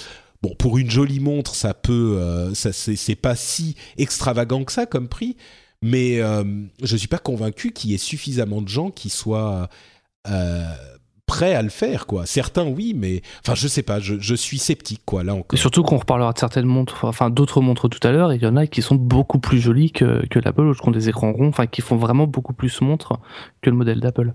bon, 0.42 0.55
pour 0.59 0.79
une 0.79 0.90
jolie 0.90 1.20
montre, 1.20 1.55
ça 1.55 1.74
peut, 1.74 2.18
euh, 2.18 2.55
ça 2.55 2.72
c'est 2.72 3.16
pas 3.16 3.37
si 3.37 3.77
extravagant 3.96 4.64
que 4.64 4.72
ça 4.72 4.87
comme 4.87 5.09
prix. 5.09 5.37
Mais 5.81 6.20
euh, 6.20 6.42
je 6.83 6.96
suis 6.96 7.07
pas 7.07 7.18
convaincu 7.18 7.70
qu'il 7.70 7.92
y 7.92 7.94
ait 7.94 7.98
suffisamment 7.98 8.61
de 8.62 8.68
gens 8.68 8.90
qui 8.90 9.11
soient 9.11 9.68
prêts 11.29 11.55
à 11.55 11.62
le 11.62 11.68
faire 11.68 12.07
quoi. 12.07 12.27
Certains 12.27 12.66
oui, 12.66 12.94
mais 12.96 13.22
enfin 13.44 13.55
je 13.55 13.68
sais 13.68 13.85
pas, 13.85 14.01
je, 14.01 14.35
suis 14.35 14.59
sceptique 14.59 15.03
quoi 15.05 15.22
là 15.22 15.35
encore. 15.35 15.57
Et 15.57 15.61
surtout 15.61 15.85
qu'on 15.85 15.98
reparlera 15.98 16.33
de 16.33 16.38
certaines 16.38 16.66
montres, 16.66 17.05
enfin 17.05 17.31
d'autres 17.31 17.61
montres 17.61 17.88
tout 17.88 18.05
à 18.05 18.11
l'heure, 18.11 18.33
il 18.33 18.42
y 18.42 18.46
en 18.46 18.57
a 18.57 18.66
qui 18.66 18.83
sont 18.83 18.96
beaucoup 18.96 19.38
plus 19.38 19.61
jolies 19.61 19.92
que, 19.92 20.27
que 20.27 20.40
l'Apple, 20.40 20.74
qui 20.74 20.88
ont 20.88 20.90
des 20.90 21.09
écrans 21.09 21.33
ronds, 21.33 21.48
enfin 21.48 21.66
qui 21.68 21.83
font 21.83 21.96
vraiment 21.96 22.27
beaucoup 22.27 22.55
plus 22.55 22.81
montre 22.81 23.20
que 23.62 23.70
le 23.70 23.77
modèle 23.77 24.01
d'Apple. 24.01 24.33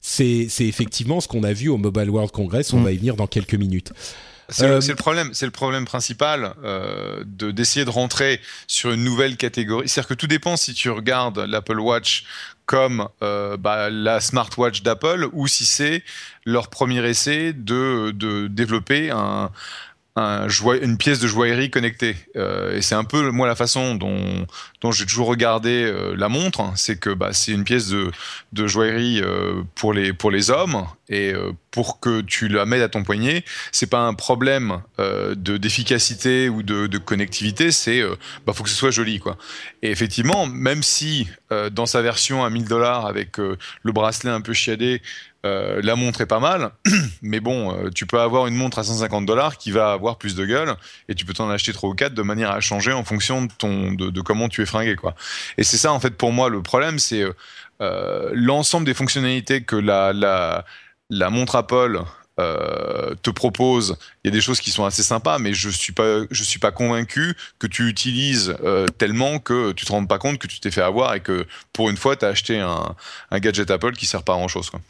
C'est 0.00 0.48
effectivement 0.60 1.20
ce 1.20 1.28
qu'on 1.28 1.44
a 1.44 1.52
vu 1.52 1.68
au 1.68 1.78
Mobile 1.78 2.10
World 2.10 2.30
Congress, 2.30 2.72
on 2.72 2.80
mm. 2.80 2.84
va 2.84 2.92
y 2.92 2.96
venir 2.98 3.16
dans 3.16 3.26
quelques 3.26 3.54
minutes. 3.54 3.92
Euh, 4.60 4.80
c'est 4.80 4.92
le 4.92 4.96
problème, 4.96 5.30
c'est 5.32 5.46
le 5.46 5.52
problème 5.52 5.84
principal 5.84 6.54
euh, 6.64 7.22
de 7.26 7.50
d'essayer 7.50 7.84
de 7.84 7.90
rentrer 7.90 8.40
sur 8.66 8.92
une 8.92 9.04
nouvelle 9.04 9.36
catégorie. 9.36 9.88
C'est-à-dire 9.88 10.08
que 10.08 10.14
tout 10.14 10.26
dépend 10.26 10.56
si 10.56 10.74
tu 10.74 10.90
regardes 10.90 11.38
l'Apple 11.38 11.80
Watch 11.80 12.24
comme 12.66 13.08
euh, 13.22 13.56
bah, 13.56 13.90
la 13.90 14.20
smartwatch 14.20 14.82
d'Apple 14.82 15.28
ou 15.32 15.46
si 15.46 15.64
c'est 15.64 16.04
leur 16.44 16.68
premier 16.68 17.04
essai 17.08 17.52
de, 17.52 18.12
de 18.14 18.46
développer 18.46 19.10
un, 19.10 19.50
un 20.14 20.46
une 20.82 20.98
pièce 20.98 21.20
de 21.20 21.26
joaillerie 21.26 21.70
connectée. 21.70 22.16
Euh, 22.36 22.76
et 22.76 22.82
c'est 22.82 22.94
un 22.94 23.04
peu 23.04 23.30
moi 23.30 23.46
la 23.46 23.54
façon 23.54 23.94
dont, 23.94 24.46
j'ai 24.92 25.06
toujours 25.06 25.26
regardé 25.26 25.84
euh, 25.84 26.14
la 26.16 26.28
montre, 26.28 26.70
c'est 26.76 26.98
que 26.98 27.10
bah, 27.10 27.30
c'est 27.32 27.52
une 27.52 27.64
pièce 27.64 27.88
de, 27.88 28.66
joaillerie 28.66 29.22
euh, 29.22 29.62
pour 29.74 29.94
les 29.94 30.12
pour 30.12 30.30
les 30.30 30.50
hommes 30.50 30.86
et 31.08 31.34
pour 31.70 32.00
que 32.00 32.22
tu 32.22 32.48
la 32.48 32.64
mettes 32.64 32.82
à 32.82 32.88
ton 32.88 33.02
poignet, 33.02 33.44
c'est 33.70 33.88
pas 33.88 34.00
un 34.00 34.14
problème 34.14 34.80
de 34.98 35.56
d'efficacité 35.58 36.48
ou 36.48 36.62
de, 36.62 36.86
de 36.86 36.98
connectivité, 36.98 37.70
c'est 37.70 38.02
bah 38.46 38.54
faut 38.54 38.62
que 38.62 38.70
ce 38.70 38.76
soit 38.76 38.90
joli 38.90 39.18
quoi. 39.18 39.36
Et 39.82 39.90
effectivement, 39.90 40.46
même 40.46 40.82
si 40.82 41.28
dans 41.70 41.84
sa 41.84 42.00
version 42.00 42.44
à 42.44 42.50
1000 42.50 42.64
dollars 42.64 43.04
avec 43.04 43.36
le 43.36 43.92
bracelet 43.92 44.30
un 44.30 44.40
peu 44.40 44.54
chiadé 44.54 45.02
euh, 45.44 45.80
la 45.82 45.96
montre 45.96 46.20
est 46.20 46.26
pas 46.26 46.38
mal, 46.38 46.70
mais 47.22 47.40
bon, 47.40 47.74
euh, 47.74 47.90
tu 47.92 48.06
peux 48.06 48.20
avoir 48.20 48.46
une 48.46 48.54
montre 48.54 48.78
à 48.78 48.84
150 48.84 49.26
dollars 49.26 49.58
qui 49.58 49.72
va 49.72 49.90
avoir 49.90 50.16
plus 50.16 50.36
de 50.36 50.46
gueule, 50.46 50.76
et 51.08 51.16
tu 51.16 51.24
peux 51.24 51.34
t'en 51.34 51.50
acheter 51.50 51.72
trois 51.72 51.90
ou 51.90 51.94
quatre 51.94 52.14
de 52.14 52.22
manière 52.22 52.52
à 52.52 52.60
changer 52.60 52.92
en 52.92 53.02
fonction 53.02 53.48
de 53.60 54.20
comment 54.20 54.48
tu 54.48 54.62
es 54.62 54.66
fringué, 54.66 54.94
quoi. 54.94 55.16
Et 55.58 55.64
c'est 55.64 55.78
ça 55.78 55.92
en 55.92 55.98
fait 55.98 56.16
pour 56.16 56.32
moi 56.32 56.48
le 56.48 56.62
problème, 56.62 57.00
c'est 57.00 57.24
euh, 57.80 58.30
l'ensemble 58.32 58.86
des 58.86 58.94
fonctionnalités 58.94 59.62
que 59.62 59.74
la 59.74 60.64
montre 61.30 61.56
Apple 61.56 62.02
te 62.36 63.30
propose. 63.30 63.96
Il 64.22 64.28
y 64.28 64.32
a 64.32 64.34
des 64.34 64.40
choses 64.40 64.60
qui 64.60 64.70
sont 64.70 64.84
assez 64.84 65.02
sympas, 65.02 65.38
mais 65.38 65.54
je 65.54 65.68
suis 65.70 65.94
suis 66.32 66.58
pas 66.60 66.70
convaincu 66.70 67.36
que 67.58 67.66
tu 67.66 67.88
utilises 67.88 68.56
tellement 68.98 69.40
que 69.40 69.72
tu 69.72 69.86
te 69.86 69.92
rends 69.92 70.06
pas 70.06 70.18
compte 70.18 70.38
que 70.38 70.46
tu 70.46 70.60
t'es 70.60 70.70
fait 70.70 70.82
avoir 70.82 71.14
et 71.14 71.20
que 71.20 71.46
pour 71.72 71.90
une 71.90 71.96
fois 71.96 72.14
tu 72.14 72.24
as 72.24 72.28
acheté 72.28 72.60
un, 72.60 72.94
gadget 73.40 73.70
Apple 73.72 73.92
qui 73.92 74.06
sert 74.06 74.22
pas 74.22 74.34
à 74.34 74.36
grand 74.36 74.48
chose, 74.48 74.70
quoi. 74.70 74.80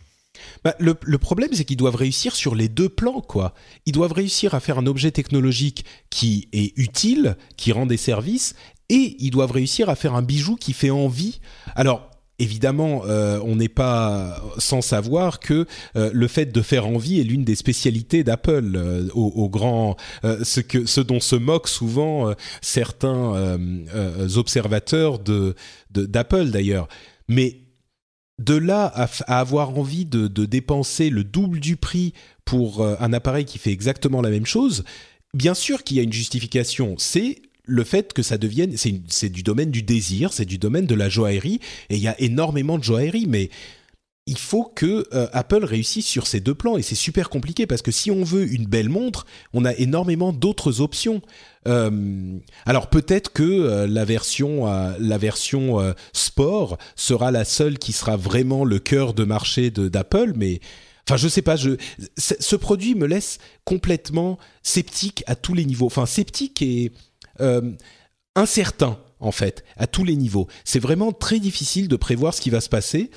Bah, 0.65 0.75
le, 0.79 0.95
problème, 1.19 1.51
c'est 1.53 1.65
qu'ils 1.65 1.77
doivent 1.77 1.97
réussir 1.97 2.35
sur 2.35 2.55
les 2.55 2.69
deux 2.69 2.89
plans, 2.89 3.21
quoi. 3.21 3.55
Ils 3.87 3.93
doivent 3.93 4.13
réussir 4.13 4.55
à 4.55 4.61
faire 4.61 4.79
un 4.79 4.87
objet 4.87 5.11
technologique 5.11 5.85
qui 6.11 6.49
est 6.53 6.73
utile, 6.77 7.37
qui 7.57 7.73
rend 7.73 7.87
des 7.87 7.97
services, 7.97 8.55
et 8.89 9.17
ils 9.19 9.31
doivent 9.31 9.53
réussir 9.53 9.89
à 9.89 9.95
faire 9.95 10.15
un 10.15 10.23
bijou 10.23 10.57
qui 10.57 10.73
fait 10.73 10.91
envie. 10.91 11.41
Alors, 11.75 12.11
évidemment, 12.39 13.03
euh, 13.07 13.41
on 13.45 13.57
n'est 13.57 13.69
pas 13.69 14.43
sans 14.59 14.81
savoir 14.81 15.41
que 15.41 15.67
euh, 15.97 16.11
le 16.13 16.29
fait 16.29 16.47
de 16.47 16.61
faire 16.61 16.87
envie 16.87 17.21
est 17.21 17.25
l'une 17.25 17.45
des 17.45 17.55
spécialités 17.55 18.25
d'Apple, 18.25 18.73
euh, 18.75 19.09
au, 19.15 19.49
grand, 19.49 19.97
ce 20.23 20.61
que, 20.61 20.87
ce 20.87 21.01
dont 21.01 21.21
se 21.21 21.37
moquent 21.37 21.69
souvent 21.69 22.33
certains 22.61 23.59
observateurs 24.37 25.19
de 25.19 25.55
d'Apple 25.91 26.51
d'ailleurs. 26.51 26.89
Mais 27.29 27.62
de 28.39 28.55
là 28.55 28.87
à, 28.87 29.41
avoir 29.41 29.79
envie 29.79 30.05
de, 30.05 30.27
dépenser 30.45 31.11
le 31.11 31.25
double 31.25 31.61
du 31.61 31.77
prix 31.77 32.13
pour 32.45 32.83
euh, 32.83 32.97
un 33.01 33.13
appareil 33.13 33.45
qui 33.45 33.59
fait 33.59 33.71
exactement 33.71 34.21
la 34.21 34.31
même 34.31 34.47
chose, 34.47 34.85
bien 35.35 35.55
sûr 35.55 35.85
qu'il 35.85 35.97
y 35.97 36.01
a 36.01 36.03
une 36.03 36.13
justification. 36.13 36.95
C'est 36.99 37.43
le 37.65 37.85
fait 37.85 38.13
que 38.13 38.23
ça 38.23 38.39
devienne, 38.39 38.75
c'est 38.77 39.29
du 39.29 39.43
domaine 39.43 39.71
du 39.71 39.83
désir, 39.83 40.33
c'est 40.33 40.45
du 40.45 40.59
domaine 40.59 40.87
de 40.87 40.95
la 40.95 41.09
joaillerie, 41.09 41.61
et 41.91 41.97
il 41.97 42.03
y 42.03 42.09
a 42.09 42.21
énormément 42.21 42.79
de 42.79 42.85
joaillerie, 42.85 43.27
mais 43.29 43.51
il 44.27 44.39
faut 44.39 44.65
que 44.65 45.07
euh, 45.13 45.27
Apple 45.33 45.65
réussisse 45.65 46.07
sur 46.07 46.29
ces 46.29 46.39
deux 46.39 46.55
plans 46.55 46.77
et 46.77 46.83
c'est 46.83 46.95
super 46.95 47.29
compliqué 47.29 47.67
parce 47.67 47.83
que 47.83 47.91
si 47.91 48.11
on 48.11 48.23
veut 48.23 48.47
une 48.53 48.67
belle 48.67 48.89
montre, 48.89 49.27
on 49.53 49.65
a 49.65 49.75
énormément 49.75 50.33
d'autres 50.33 50.81
options. 50.81 51.23
Euh, 51.67 52.39
alors 52.65 52.89
peut-être 52.89 53.33
que 53.33 53.43
euh, 53.43 53.87
la 53.89 54.05
version 54.05 54.67
la 54.99 55.19
version 55.19 55.95
sport 56.13 56.79
sera 56.95 57.31
la 57.31 57.45
seule 57.45 57.79
qui 57.79 57.93
sera 57.93 58.17
vraiment 58.17 58.65
le 58.65 58.79
cœur 58.79 59.15
de 59.15 59.25
marché 59.25 59.71
d'Apple, 59.71 60.33
mais 60.37 60.61
Enfin, 61.09 61.17
je 61.17 61.27
sais 61.27 61.43
pas. 61.43 61.57
Je, 61.57 61.71
ce 62.17 62.55
produit 62.55 62.95
me 62.95 63.07
laisse 63.07 63.39
complètement 63.65 64.39
sceptique 64.63 65.25
à 65.27 65.35
tous 65.35 65.53
les 65.53 65.65
niveaux. 65.65 65.87
Enfin, 65.87 66.07
sceptique 66.07 66.63
et 66.63 66.93
incertain 68.37 68.99
en 69.19 69.33
fait 69.33 69.65
à 69.77 69.89
tous 69.89 70.05
les 70.05 70.15
niveaux. 70.15 70.47
C'est 70.65 70.79
vraiment 70.79 71.11
très 71.11 71.41
difficile 71.41 71.89
de 71.89 71.97
prévoir 71.97 72.35
ce 72.35 72.41
qui 72.41 72.51
va 72.51 72.61
se 72.61 72.69
passer. 72.69 73.11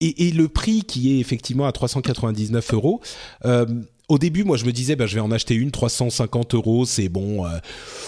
Et, 0.00 0.30
le 0.30 0.48
prix 0.48 0.82
qui 0.82 1.12
est 1.12 1.18
effectivement 1.18 1.66
à 1.66 1.72
399 1.72 2.72
euros. 2.74 3.00
Euh, 3.44 3.66
au 4.08 4.18
début, 4.18 4.44
moi, 4.44 4.56
je 4.56 4.64
me 4.64 4.72
disais, 4.72 4.96
ben, 4.96 5.06
je 5.06 5.14
vais 5.14 5.20
en 5.20 5.32
acheter 5.32 5.54
une 5.54 5.70
350 5.70 6.54
euros, 6.54 6.86
c'est 6.86 7.08
bon, 7.08 7.44
euh, 7.44 7.58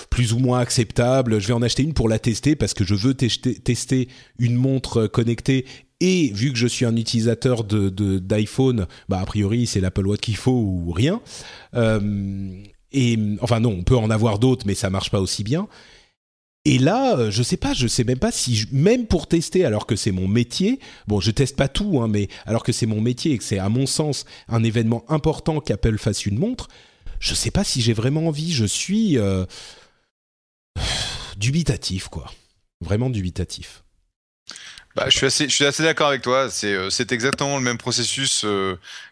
plus 0.08 0.32
ou 0.32 0.38
moins 0.38 0.60
acceptable. 0.60 1.40
Je 1.40 1.48
vais 1.48 1.52
en 1.52 1.62
acheter 1.62 1.82
une 1.82 1.92
pour 1.92 2.08
la 2.08 2.18
tester 2.18 2.56
parce 2.56 2.74
que 2.74 2.84
je 2.84 2.94
veux 2.94 3.14
tester 3.14 4.08
une 4.38 4.54
montre 4.54 5.08
connectée. 5.08 5.66
Et 6.00 6.32
vu 6.32 6.50
que 6.52 6.58
je 6.58 6.66
suis 6.66 6.86
un 6.86 6.96
utilisateur 6.96 7.64
d'iPhone, 7.64 8.86
bah 9.10 9.20
a 9.20 9.26
priori 9.26 9.66
c'est 9.66 9.80
l'Apple 9.80 10.06
Watch 10.06 10.20
qu'il 10.20 10.36
faut 10.36 10.52
ou 10.52 10.92
rien. 10.92 11.20
Euh, 11.74 12.62
et 12.92 13.18
enfin 13.42 13.60
non, 13.60 13.76
on 13.78 13.82
peut 13.82 13.96
en 13.96 14.08
avoir 14.08 14.38
d'autres, 14.38 14.66
mais 14.66 14.74
ça 14.74 14.88
marche 14.88 15.10
pas 15.10 15.20
aussi 15.20 15.44
bien. 15.44 15.68
Et 16.70 16.78
là, 16.78 17.18
euh, 17.18 17.30
je 17.32 17.42
sais 17.42 17.56
pas, 17.56 17.74
je 17.74 17.88
sais 17.88 18.04
même 18.04 18.20
pas 18.20 18.30
si, 18.30 18.64
même 18.70 19.08
pour 19.08 19.26
tester, 19.26 19.64
alors 19.64 19.86
que 19.86 19.96
c'est 19.96 20.12
mon 20.12 20.28
métier, 20.28 20.78
bon, 21.08 21.18
je 21.18 21.32
teste 21.32 21.56
pas 21.56 21.66
tout, 21.66 22.00
hein, 22.00 22.06
mais 22.06 22.28
alors 22.46 22.62
que 22.62 22.70
c'est 22.70 22.86
mon 22.86 23.00
métier 23.00 23.32
et 23.32 23.38
que 23.38 23.42
c'est 23.42 23.58
à 23.58 23.68
mon 23.68 23.86
sens 23.86 24.24
un 24.46 24.62
événement 24.62 25.04
important 25.08 25.58
qu'Apple 25.58 25.98
fasse 25.98 26.26
une 26.26 26.38
montre, 26.38 26.68
je 27.18 27.34
sais 27.34 27.50
pas 27.50 27.64
si 27.64 27.80
j'ai 27.80 27.92
vraiment 27.92 28.28
envie. 28.28 28.52
Je 28.52 28.64
suis 28.64 29.18
euh, 29.18 29.46
dubitatif, 31.36 32.06
quoi, 32.06 32.30
vraiment 32.80 33.10
dubitatif. 33.10 33.82
Bah, 34.94 35.06
je 35.08 35.16
suis 35.16 35.26
assez, 35.26 35.64
assez 35.64 35.82
d'accord 35.82 36.06
avec 36.06 36.22
toi. 36.22 36.50
C'est, 36.50 36.72
euh, 36.72 36.88
c'est 36.88 37.10
exactement 37.10 37.58
le 37.58 37.64
même 37.64 37.78
processus 37.78 38.46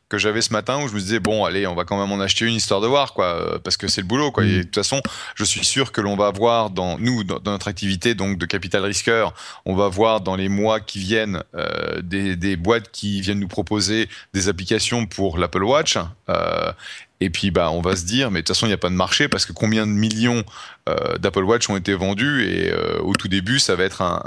que 0.08 0.18
j'avais 0.18 0.40
ce 0.40 0.52
matin 0.52 0.82
où 0.82 0.88
je 0.88 0.94
me 0.94 1.00
disais 1.00 1.20
bon 1.20 1.44
allez 1.44 1.66
on 1.66 1.74
va 1.74 1.84
quand 1.84 2.00
même 2.00 2.10
en 2.12 2.20
acheter 2.20 2.46
une 2.46 2.54
histoire 2.54 2.80
de 2.80 2.86
voir 2.86 3.12
quoi 3.12 3.26
euh, 3.26 3.58
parce 3.58 3.76
que 3.76 3.88
c'est 3.88 4.00
le 4.00 4.06
boulot 4.06 4.30
quoi. 4.30 4.44
Et 4.44 4.58
de 4.58 4.62
toute 4.62 4.74
façon 4.74 5.02
je 5.34 5.44
suis 5.44 5.64
sûr 5.64 5.92
que 5.92 6.00
l'on 6.00 6.16
va 6.16 6.30
voir 6.30 6.70
dans 6.70 6.98
nous 6.98 7.24
dans, 7.24 7.40
notre 7.44 7.68
activité 7.68 8.14
donc 8.14 8.38
de 8.38 8.46
capital 8.46 8.84
risqueur 8.84 9.34
on 9.66 9.74
va 9.74 9.88
voir 9.88 10.20
dans 10.20 10.36
les 10.36 10.48
mois 10.48 10.80
qui 10.80 10.98
viennent 10.98 11.42
euh, 11.54 12.00
des, 12.02 12.36
des, 12.36 12.56
boîtes 12.56 12.90
qui 12.90 13.20
viennent 13.20 13.40
nous 13.40 13.48
proposer 13.48 14.08
des 14.32 14.48
applications 14.48 15.06
pour 15.06 15.38
l'Apple 15.38 15.62
Watch 15.62 15.98
euh, 16.30 16.72
et 17.20 17.30
puis 17.30 17.50
bah 17.50 17.70
on 17.70 17.82
va 17.82 17.96
se 17.96 18.04
dire 18.04 18.30
mais 18.30 18.40
de 18.40 18.46
toute 18.46 18.56
façon 18.56 18.66
il 18.66 18.70
n'y 18.70 18.74
a 18.74 18.78
pas 18.78 18.90
de 18.90 18.94
marché 18.94 19.28
parce 19.28 19.44
que 19.44 19.52
combien 19.52 19.86
de 19.86 19.92
millions 19.92 20.42
euh, 20.88 21.18
d'Apple 21.18 21.44
Watch 21.44 21.68
ont 21.68 21.76
été 21.76 21.94
vendus 21.94 22.46
et 22.48 22.72
euh, 22.72 22.98
au 23.00 23.14
tout 23.14 23.28
début 23.28 23.58
ça 23.58 23.74
va 23.74 23.84
être 23.84 24.00
un, 24.00 24.22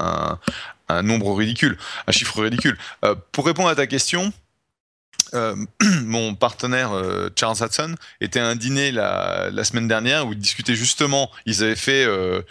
un, 0.89 0.96
un 0.96 1.02
nombre 1.02 1.34
ridicule 1.34 1.78
un 2.06 2.12
chiffre 2.12 2.41
ridicule. 2.41 2.78
Pour 3.32 3.46
répondre 3.46 3.70
à 3.70 3.76
ta 3.76 3.88
question 3.88 4.32
euh, 5.34 5.56
mon 6.04 6.36
partenaire 6.36 6.91
euh, 6.94 7.30
Charles 7.36 7.58
Hudson 7.62 7.96
était 8.20 8.39
à 8.39 8.48
un 8.48 8.56
dîner 8.56 8.91
la, 8.91 9.63
semaine 9.63 9.88
dernière 9.88 10.28
où 10.28 10.34
ils 10.34 10.39
discutaient 10.39 10.76
justement, 10.76 11.32
ils 11.46 11.63
avaient 11.63 11.76
fait 11.76 12.06
euh, 12.06 12.41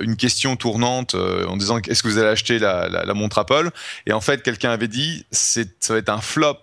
une 0.00 0.16
question 0.16 0.54
tournante 0.56 1.14
en 1.14 1.56
disant 1.56 1.78
est-ce 1.78 2.02
que 2.02 2.08
vous 2.08 2.18
allez 2.18 2.28
acheter 2.28 2.58
la, 2.58 2.88
la, 2.88 3.04
la 3.04 3.14
montre 3.14 3.38
Apple? 3.38 3.70
Et 4.06 4.12
en 4.12 4.20
fait, 4.20 4.42
quelqu'un 4.42 4.70
avait 4.70 4.88
dit 4.88 5.24
ça 5.30 5.64
va 5.88 5.96
être 5.96 6.10
un 6.10 6.20
flop 6.20 6.58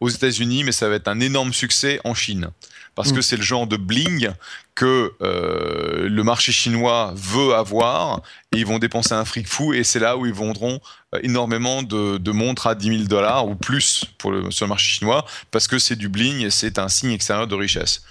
aux 0.00 0.08
États-Unis, 0.08 0.64
mais 0.64 0.72
ça 0.72 0.88
va 0.88 0.96
être 0.96 1.08
un 1.08 1.20
énorme 1.20 1.52
succès 1.52 2.00
en 2.04 2.14
Chine 2.14 2.50
parce 2.94 3.12
que 3.12 3.18
mm. 3.18 3.22
c'est 3.22 3.36
le 3.36 3.42
genre 3.42 3.66
de 3.66 3.76
bling 3.76 4.30
que 4.74 5.12
euh, 5.22 6.08
le 6.08 6.22
marché 6.22 6.52
chinois 6.52 7.12
veut 7.16 7.54
avoir 7.54 8.22
et 8.52 8.58
ils 8.58 8.66
vont 8.66 8.78
dépenser 8.78 9.14
un 9.14 9.24
fric 9.24 9.46
fou 9.46 9.72
et 9.72 9.84
c'est 9.84 9.98
là 9.98 10.16
où 10.16 10.26
ils 10.26 10.32
vendront 10.32 10.80
euh, 11.14 11.20
énormément 11.22 11.82
de, 11.82 12.30
montres 12.30 12.66
à 12.66 12.74
10 12.74 12.88
000 12.98 13.08
dollars 13.08 13.46
ou 13.46 13.54
plus 13.54 14.04
pour 14.18 14.30
le, 14.30 14.50
sur 14.50 14.66
le 14.66 14.70
marché 14.70 14.88
chinois 14.98 15.24
parce 15.50 15.66
que 15.66 15.78
c'est 15.78 15.96
du 15.96 16.08
bling 16.08 16.40
et 16.44 16.50
c'est 16.50 16.78
un 16.78 16.88
signe 16.88 17.10
extérieur 17.10 17.46
de 17.46 17.54
richesse. 17.54 18.02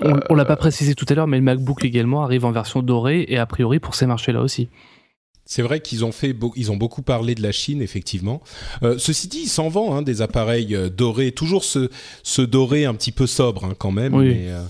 On, 0.00 0.14
ne 0.14 0.36
l'a 0.36 0.44
pas 0.44 0.56
précisé 0.56 0.94
tout 0.94 1.06
à 1.08 1.14
l'heure, 1.14 1.26
mais 1.26 1.36
le 1.36 1.42
MacBook 1.42 1.84
également 1.84 2.24
arrive 2.24 2.44
en 2.44 2.52
version 2.52 2.82
dorée 2.82 3.24
et 3.28 3.38
a 3.38 3.46
priori 3.46 3.78
pour 3.78 3.94
ces 3.94 4.06
marchés-là 4.06 4.40
aussi. 4.40 4.68
C'est 5.44 5.62
vrai 5.62 5.80
qu'ils 5.80 6.04
ont 6.04 6.12
fait, 6.12 6.34
ils 6.56 6.70
ont 6.70 6.76
beaucoup 6.76 7.02
parlé 7.02 7.34
de 7.34 7.42
la 7.42 7.52
Chine, 7.52 7.82
effectivement. 7.82 8.42
Euh, 8.82 8.96
ceci 8.98 9.28
dit, 9.28 9.42
ils 9.42 9.48
s'en 9.48 9.68
vendent 9.68 9.98
hein, 9.98 10.02
des 10.02 10.22
appareils 10.22 10.74
euh, 10.74 10.88
dorés, 10.88 11.32
toujours 11.32 11.64
ce, 11.64 11.90
ce 12.22 12.42
doré 12.42 12.84
un 12.84 12.94
petit 12.94 13.12
peu 13.12 13.26
sobre 13.26 13.64
hein, 13.64 13.74
quand 13.76 13.90
même. 13.90 14.16
Mais, 14.16 14.48
euh, 14.48 14.62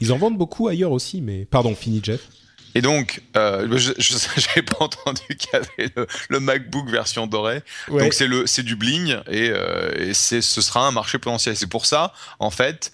ils 0.00 0.12
en 0.12 0.18
vendent 0.18 0.36
beaucoup 0.36 0.66
ailleurs 0.66 0.90
aussi, 0.90 1.22
mais 1.22 1.44
pardon, 1.44 1.74
fini 1.74 2.00
Jeff. 2.02 2.28
Et 2.74 2.80
donc, 2.80 3.22
je 3.34 3.38
n'avais 3.38 4.62
pas 4.66 4.84
entendu 4.84 5.22
qu'il 5.38 5.50
y 5.52 5.56
avait 5.56 5.92
le, 6.30 6.40
MacBook 6.40 6.88
version 6.88 7.26
dorée. 7.26 7.62
Donc 7.88 8.14
c'est 8.14 8.26
le, 8.26 8.46
c'est 8.46 8.62
du 8.62 8.76
bling 8.76 9.16
et, 9.30 9.52
et 9.98 10.14
c'est, 10.14 10.40
ce 10.40 10.62
sera 10.62 10.88
un 10.88 10.90
marché 10.90 11.18
potentiel. 11.18 11.54
C'est 11.54 11.68
pour 11.68 11.86
ça, 11.86 12.12
en 12.38 12.50
fait, 12.50 12.92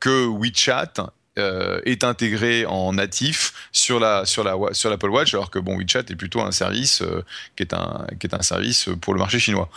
que 0.00 0.26
WeChat 0.26 1.12
euh, 1.38 1.80
est 1.84 2.04
intégré 2.04 2.66
en 2.66 2.92
natif 2.92 3.52
sur 3.72 4.00
la 4.00 4.24
sur 4.24 4.44
la 4.44 4.56
sur 4.72 4.90
l'Apple 4.90 5.10
Watch, 5.10 5.32
alors 5.34 5.50
que 5.50 5.58
bon 5.58 5.76
WeChat 5.76 6.00
est 6.10 6.16
plutôt 6.16 6.40
un 6.40 6.52
service 6.52 7.02
euh, 7.02 7.24
qui 7.56 7.62
est 7.62 7.72
un 7.72 8.06
qui 8.18 8.26
est 8.26 8.34
un 8.34 8.42
service 8.42 8.88
pour 9.00 9.14
le 9.14 9.18
marché 9.18 9.38
chinois. 9.38 9.68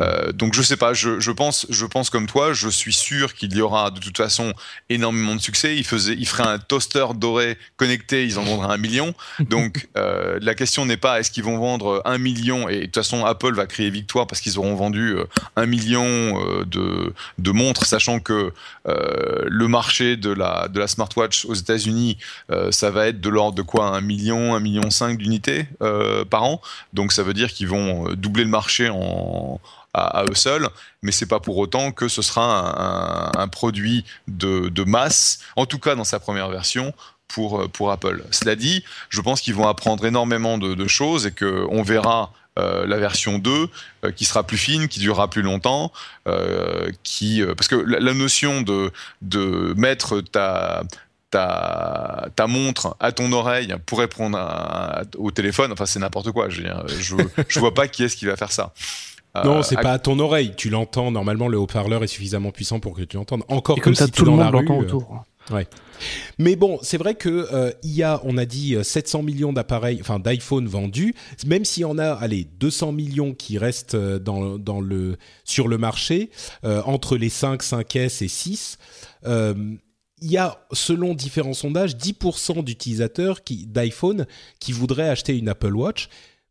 Euh, 0.00 0.32
donc 0.32 0.54
je 0.54 0.62
sais 0.62 0.76
pas, 0.76 0.92
je, 0.94 1.20
je 1.20 1.30
pense 1.30 1.66
je 1.70 1.86
pense 1.86 2.10
comme 2.10 2.26
toi, 2.26 2.52
je 2.52 2.68
suis 2.68 2.92
sûr 2.92 3.34
qu'il 3.34 3.54
y 3.54 3.60
aura 3.60 3.90
de 3.90 4.00
toute 4.00 4.16
façon 4.16 4.52
énormément 4.88 5.34
de 5.34 5.40
succès. 5.40 5.76
Il 5.76 5.84
faisait 5.84 6.14
il 6.14 6.26
ferait 6.26 6.46
un 6.46 6.58
toaster 6.58 7.06
doré 7.14 7.58
connecté, 7.76 8.24
ils 8.24 8.38
en 8.38 8.42
vendraient 8.42 8.72
un 8.72 8.78
million. 8.78 9.14
Donc 9.40 9.88
la 9.94 10.54
question 10.54 10.86
n'est 10.86 10.96
pas 10.96 11.20
est-ce 11.20 11.30
qu'ils 11.30 11.44
vont 11.44 11.58
vendre 11.58 12.02
un 12.04 12.18
million 12.18 12.68
et 12.68 12.80
de 12.80 12.84
toute 12.84 12.96
façon 12.96 13.24
Apple 13.24 13.54
va 13.54 13.66
crier 13.66 13.90
victoire 13.90 14.26
parce 14.26 14.40
qu'ils 14.40 14.58
auront 14.58 14.74
vendu 14.74 15.16
un 15.56 15.66
million 15.66 16.64
de 16.64 17.12
de 17.38 17.50
montres, 17.50 17.86
sachant 17.86 18.20
que 18.20 18.52
le 18.84 19.68
marché 19.68 20.16
de 20.16 20.30
la 20.30 20.68
de 20.68 20.78
la 20.78 20.86
smartwatch 21.06 21.44
aux 21.46 21.54
États-Unis, 21.54 22.18
ça 22.70 22.90
va 22.90 23.08
être 23.08 23.20
de 23.20 23.28
l'ordre 23.28 23.56
de 23.56 23.62
quoi 23.62 23.86
un 23.96 24.00
million, 24.00 24.54
un 24.54 24.60
million 24.60 24.90
cinq 24.90 25.18
d'unités 25.18 25.66
par 26.30 26.44
an. 26.44 26.60
Donc 26.92 27.12
ça 27.12 27.22
veut 27.22 27.34
dire 27.34 27.52
qu'ils 27.52 27.68
vont 27.68 28.12
doubler 28.14 28.44
le 28.44 28.50
marché 28.50 28.90
à, 29.94 30.24
eux 30.28 30.34
seuls, 30.34 30.68
mais 31.02 31.12
c'est 31.12 31.26
pas 31.26 31.40
pour 31.40 31.56
autant 31.58 31.92
que 31.92 32.08
ce 32.08 32.22
sera 32.22 33.40
un, 33.40 33.48
produit 33.48 34.04
de, 34.28 34.68
de, 34.68 34.84
masse, 34.84 35.40
en 35.56 35.66
tout 35.66 35.78
cas 35.78 35.94
dans 35.94 36.04
sa 36.04 36.20
première 36.20 36.48
version, 36.48 36.92
pour, 37.28 37.68
pour 37.70 37.90
Apple. 37.90 38.24
Cela 38.30 38.54
dit, 38.56 38.84
je 39.08 39.20
pense 39.20 39.40
qu'ils 39.40 39.54
vont 39.54 39.68
apprendre 39.68 40.06
énormément 40.06 40.58
de, 40.58 40.74
de 40.74 40.86
choses 40.86 41.26
et 41.26 41.32
qu'on 41.32 41.82
verra 41.82 42.32
euh, 42.58 42.86
la 42.86 42.96
version 42.96 43.38
2 43.38 43.68
euh, 44.04 44.12
qui 44.12 44.24
sera 44.24 44.42
plus 44.42 44.56
fine, 44.56 44.88
qui 44.88 44.98
durera 44.98 45.28
plus 45.28 45.42
longtemps, 45.42 45.92
euh, 46.26 46.90
qui 47.02 47.42
parce 47.56 47.68
que 47.68 47.76
la, 47.76 48.14
notion 48.14 48.62
de 48.62 48.90
de 49.22 49.74
mettre 49.76 50.20
ta 50.20 50.82
ta, 51.30 52.28
ta 52.34 52.46
montre 52.46 52.96
à 53.00 53.12
ton 53.12 53.32
oreille 53.32 53.74
pour 53.84 53.98
répondre 53.98 54.38
au 55.18 55.30
téléphone, 55.30 55.72
enfin 55.72 55.86
c'est 55.86 55.98
n'importe 55.98 56.30
quoi. 56.32 56.48
Je, 56.48 56.62
je, 56.98 57.16
je 57.48 57.60
vois 57.60 57.74
pas 57.74 57.88
qui 57.88 58.04
est-ce 58.04 58.16
qui 58.16 58.26
va 58.26 58.36
faire 58.36 58.52
ça. 58.52 58.72
Non, 59.44 59.62
c'est 59.62 59.76
pas 59.76 59.92
à 59.92 59.98
ton 59.98 60.18
oreille. 60.18 60.54
Tu 60.56 60.70
l'entends. 60.70 61.10
Normalement, 61.10 61.46
le 61.46 61.58
haut-parleur 61.58 62.02
est 62.02 62.06
suffisamment 62.06 62.52
puissant 62.52 62.80
pour 62.80 62.94
que 62.94 63.02
tu 63.02 63.18
l'entendes. 63.18 63.42
Encore 63.48 63.76
Et 63.76 63.82
comme 63.82 63.92
que 63.92 63.98
ça, 63.98 64.06
si 64.06 64.12
tout 64.12 64.24
le 64.24 64.30
monde 64.30 64.50
l'entend 64.50 64.78
autour. 64.78 65.24
Ouais. 65.50 65.66
Mais 66.38 66.56
bon, 66.56 66.78
c'est 66.82 66.96
vrai 66.96 67.14
que 67.14 67.28
euh, 67.52 67.72
il 67.82 67.92
y 67.92 68.02
a, 68.02 68.20
on 68.24 68.36
a 68.38 68.44
dit 68.44 68.76
700 68.80 69.22
millions 69.22 69.52
d'appareils, 69.52 69.98
enfin 70.00 70.18
d'iPhone 70.18 70.66
vendus. 70.66 71.14
Même 71.46 71.64
s'il 71.64 71.82
y 71.82 71.84
en 71.84 71.98
a, 71.98 72.12
allez, 72.12 72.46
200 72.58 72.92
millions 72.92 73.34
qui 73.34 73.58
restent 73.58 73.94
euh, 73.94 74.18
dans, 74.18 74.80
le 74.80 75.16
sur 75.44 75.68
le 75.68 75.78
marché 75.78 76.30
euh, 76.64 76.82
entre 76.84 77.16
les 77.16 77.28
5, 77.28 77.62
5S 77.62 78.24
et 78.24 78.28
6. 78.28 78.78
il 79.24 80.30
y 80.30 80.36
a, 80.36 80.66
selon 80.72 81.14
différents 81.14 81.54
sondages, 81.54 81.96
10% 81.96 82.64
d'utilisateurs 82.64 83.40
d'iPhone 83.48 84.26
qui 84.60 84.72
voudraient 84.72 85.08
acheter 85.08 85.36
une 85.36 85.48
Apple 85.48 85.74
Watch 85.74 86.08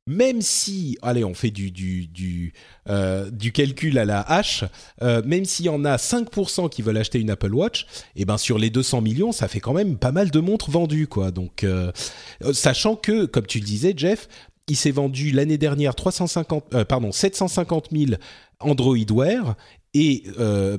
même 0.07 0.41
si, 0.41 0.97
allez, 1.01 1.23
on 1.23 1.33
fait 1.33 1.49
du, 1.49 2.53
euh, 2.89 3.29
calcul 3.53 3.97
à 3.97 4.05
la 4.05 4.21
hache, 4.21 4.63
euh, 5.01 5.23
même 5.25 5.45
s'il 5.45 5.65
y 5.65 5.69
en 5.69 5.83
a 5.83 5.97
5% 5.97 6.69
qui 6.69 6.83
veulent 6.83 6.97
acheter 6.97 7.19
une 7.19 7.31
Apple 7.31 7.53
Watch, 7.53 7.83
et 8.15 8.21
eh 8.21 8.25
ben 8.25 8.37
sur 8.37 8.59
les 8.59 8.69
200 8.69 9.01
millions, 9.01 9.31
ça 9.31 9.47
fait 9.47 9.59
quand 9.59 9.73
même 9.73 9.97
pas 9.97 10.11
mal 10.11 10.29
de 10.29 10.39
montres 10.39 10.69
vendues, 10.69 11.07
quoi. 11.07 11.31
Donc, 11.31 11.63
euh, 11.63 11.91
sachant 12.53 12.95
que, 12.95 13.25
comme 13.25 13.47
tu 13.47 13.59
le 13.59 13.65
disais, 13.65 13.93
Jeff, 13.97 14.27
il 14.67 14.75
s'est 14.75 14.91
vendu 14.91 15.31
l'année 15.31 15.57
dernière 15.57 15.95
350, 15.95 16.83
pardon, 16.85 17.11
750 17.11 17.89
000 17.91 18.11
Android 18.59 18.97
Wear 19.11 19.55
et 19.95 20.23
euh, 20.39 20.77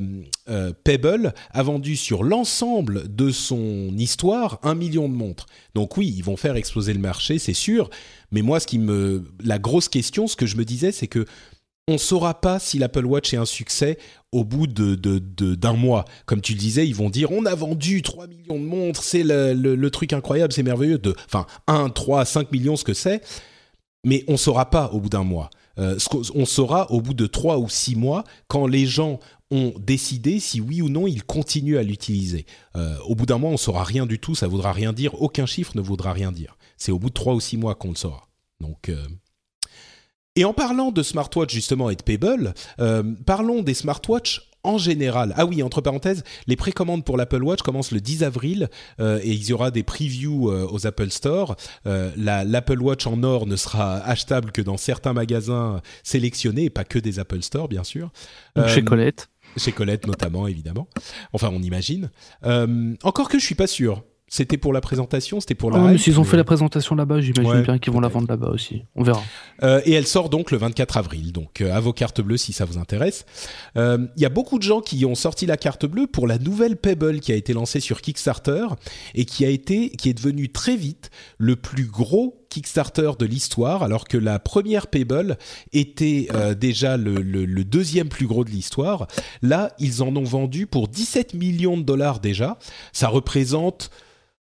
euh, 0.50 0.72
Pebble 0.84 1.32
a 1.50 1.62
vendu 1.62 1.96
sur 1.96 2.22
l'ensemble 2.22 3.12
de 3.12 3.30
son 3.30 3.96
histoire 3.96 4.60
un 4.62 4.74
million 4.74 5.08
de 5.08 5.14
montres. 5.14 5.46
Donc 5.74 5.96
oui, 5.96 6.14
ils 6.14 6.22
vont 6.22 6.36
faire 6.36 6.54
exploser 6.54 6.92
le 6.92 7.00
marché, 7.00 7.38
c'est 7.38 7.54
sûr. 7.54 7.88
Mais 8.30 8.42
moi, 8.42 8.60
ce 8.60 8.66
qui 8.66 8.78
me, 8.78 9.24
la 9.42 9.58
grosse 9.58 9.88
question, 9.88 10.26
ce 10.26 10.36
que 10.36 10.44
je 10.44 10.56
me 10.56 10.66
disais, 10.66 10.92
c'est 10.92 11.06
que 11.06 11.24
on 11.88 11.96
saura 11.96 12.40
pas 12.40 12.58
si 12.58 12.78
l'Apple 12.78 13.06
Watch 13.06 13.32
est 13.32 13.38
un 13.38 13.46
succès 13.46 13.96
au 14.32 14.44
bout 14.44 14.66
de, 14.66 14.96
d'un 15.54 15.72
mois. 15.72 16.04
Comme 16.26 16.42
tu 16.42 16.52
le 16.52 16.58
disais, 16.58 16.86
ils 16.86 16.94
vont 16.94 17.08
dire 17.08 17.32
on 17.32 17.46
a 17.46 17.54
vendu 17.54 18.02
3 18.02 18.26
millions 18.26 18.58
de 18.58 18.66
montres, 18.66 19.02
c'est 19.02 19.22
le, 19.22 19.88
truc 19.88 20.12
incroyable, 20.12 20.52
c'est 20.52 20.62
merveilleux. 20.62 20.98
De, 20.98 21.14
enfin, 21.24 21.46
1, 21.68 21.88
3, 21.88 22.26
5 22.26 22.52
millions, 22.52 22.76
ce 22.76 22.84
que 22.84 22.92
c'est. 22.92 23.22
Mais 24.04 24.24
on 24.28 24.36
saura 24.36 24.68
pas 24.68 24.90
au 24.92 25.00
bout 25.00 25.08
d'un 25.08 25.24
mois. 25.24 25.48
Euh, 25.78 25.98
on 26.34 26.46
saura 26.46 26.90
au 26.90 27.00
bout 27.00 27.14
de 27.14 27.26
trois 27.26 27.58
ou 27.58 27.68
six 27.68 27.96
mois 27.96 28.24
quand 28.48 28.66
les 28.66 28.86
gens 28.86 29.20
ont 29.50 29.74
décidé 29.78 30.40
si 30.40 30.60
oui 30.60 30.82
ou 30.82 30.88
non 30.88 31.06
ils 31.06 31.22
continuent 31.22 31.78
à 31.78 31.82
l'utiliser. 31.82 32.46
Euh, 32.76 32.96
au 33.06 33.14
bout 33.14 33.26
d'un 33.26 33.38
mois, 33.38 33.50
on 33.50 33.56
saura 33.56 33.84
rien 33.84 34.06
du 34.06 34.18
tout, 34.18 34.34
ça 34.34 34.48
voudra 34.48 34.72
rien 34.72 34.92
dire, 34.92 35.20
aucun 35.20 35.46
chiffre 35.46 35.72
ne 35.76 35.80
voudra 35.80 36.12
rien 36.12 36.32
dire. 36.32 36.56
C'est 36.76 36.92
au 36.92 36.98
bout 36.98 37.08
de 37.08 37.14
trois 37.14 37.34
ou 37.34 37.40
six 37.40 37.56
mois 37.56 37.74
qu'on 37.74 37.90
le 37.90 37.96
saura. 37.96 38.28
Donc, 38.60 38.88
euh, 38.88 39.06
Et 40.34 40.44
en 40.44 40.52
parlant 40.52 40.90
de 40.92 41.02
smartwatch 41.02 41.52
justement 41.52 41.90
et 41.90 41.96
de 41.96 42.02
Pebble, 42.02 42.54
parlons 43.24 43.62
des 43.62 43.74
smartwatches 43.74 44.45
en 44.66 44.78
général. 44.78 45.32
Ah 45.36 45.46
oui, 45.46 45.62
entre 45.62 45.80
parenthèses, 45.80 46.24
les 46.46 46.56
précommandes 46.56 47.04
pour 47.04 47.16
l'Apple 47.16 47.42
Watch 47.42 47.62
commencent 47.62 47.92
le 47.92 48.00
10 48.00 48.24
avril 48.24 48.68
euh, 49.00 49.20
et 49.22 49.30
il 49.30 49.44
y 49.44 49.52
aura 49.52 49.70
des 49.70 49.82
previews 49.82 50.50
euh, 50.50 50.66
aux 50.70 50.86
Apple 50.86 51.10
Store. 51.10 51.56
Euh, 51.86 52.10
L'Apple 52.16 52.82
Watch 52.82 53.06
en 53.06 53.22
or 53.22 53.46
ne 53.46 53.56
sera 53.56 53.98
achetable 53.98 54.52
que 54.52 54.62
dans 54.62 54.76
certains 54.76 55.12
magasins 55.12 55.80
sélectionnés, 56.02 56.64
et 56.64 56.70
pas 56.70 56.84
que 56.84 56.98
des 56.98 57.18
Apple 57.18 57.42
Store, 57.42 57.68
bien 57.68 57.84
sûr. 57.84 58.10
chez 58.68 58.82
Colette. 58.82 59.28
Chez 59.56 59.72
Colette 59.72 60.06
notamment, 60.06 60.46
évidemment. 60.46 60.88
Enfin, 61.32 61.50
on 61.52 61.62
imagine. 61.62 62.10
encore 63.02 63.28
que 63.28 63.38
je 63.38 63.44
suis 63.44 63.54
pas 63.54 63.66
sûr. 63.66 64.02
C'était 64.28 64.56
pour 64.56 64.72
la 64.72 64.80
présentation, 64.80 65.38
c'était 65.38 65.54
pour 65.54 65.70
la. 65.70 65.78
Ah, 65.78 65.92
mais 65.92 65.98
s'ils 65.98 66.18
ont 66.18 66.24
fait 66.24 66.36
la 66.36 66.42
présentation 66.42 66.96
là-bas, 66.96 67.20
j'imagine 67.20 67.62
bien 67.62 67.78
qu'ils 67.78 67.92
vont 67.92 68.00
la 68.00 68.08
vendre 68.08 68.26
là-bas 68.28 68.48
aussi. 68.48 68.82
On 68.96 69.04
verra. 69.04 69.22
Euh, 69.62 69.80
et 69.84 69.92
elle 69.92 70.06
sort 70.06 70.30
donc 70.30 70.50
le 70.50 70.58
24 70.58 70.96
avril. 70.96 71.30
Donc 71.30 71.60
euh, 71.60 71.72
à 71.72 71.78
vos 71.78 71.92
cartes 71.92 72.20
bleues 72.20 72.36
si 72.36 72.52
ça 72.52 72.64
vous 72.64 72.76
intéresse. 72.76 73.24
Euh, 73.76 74.08
il 74.16 74.22
y 74.22 74.26
a 74.26 74.28
beaucoup 74.28 74.58
de 74.58 74.64
gens 74.64 74.80
qui 74.80 75.04
ont 75.04 75.14
sorti 75.14 75.46
la 75.46 75.56
carte 75.56 75.86
bleue 75.86 76.08
pour 76.08 76.26
la 76.26 76.38
nouvelle 76.38 76.76
Pebble 76.76 77.20
qui 77.20 77.30
a 77.30 77.36
été 77.36 77.52
lancée 77.52 77.78
sur 77.78 78.00
Kickstarter 78.00 78.66
et 79.14 79.26
qui 79.26 79.44
a 79.44 79.48
été, 79.48 79.90
qui 79.90 80.08
est 80.08 80.14
devenu 80.14 80.48
très 80.50 80.76
vite 80.76 81.10
le 81.38 81.54
plus 81.54 81.86
gros 81.86 82.44
Kickstarter 82.48 83.12
de 83.20 83.26
l'histoire, 83.26 83.84
alors 83.84 84.08
que 84.08 84.16
la 84.16 84.40
première 84.40 84.88
Pebble 84.88 85.36
était 85.72 86.28
déjà 86.58 86.96
le, 86.96 87.16
le, 87.20 87.64
deuxième 87.64 88.08
plus 88.08 88.26
gros 88.26 88.44
de 88.44 88.50
l'histoire. 88.50 89.08
Là, 89.42 89.72
ils 89.78 90.02
en 90.02 90.14
ont 90.16 90.24
vendu 90.24 90.66
pour 90.66 90.88
17 90.88 91.34
millions 91.34 91.76
de 91.76 91.82
dollars 91.82 92.18
déjà. 92.18 92.58
Ça 92.92 93.08
représente 93.08 93.90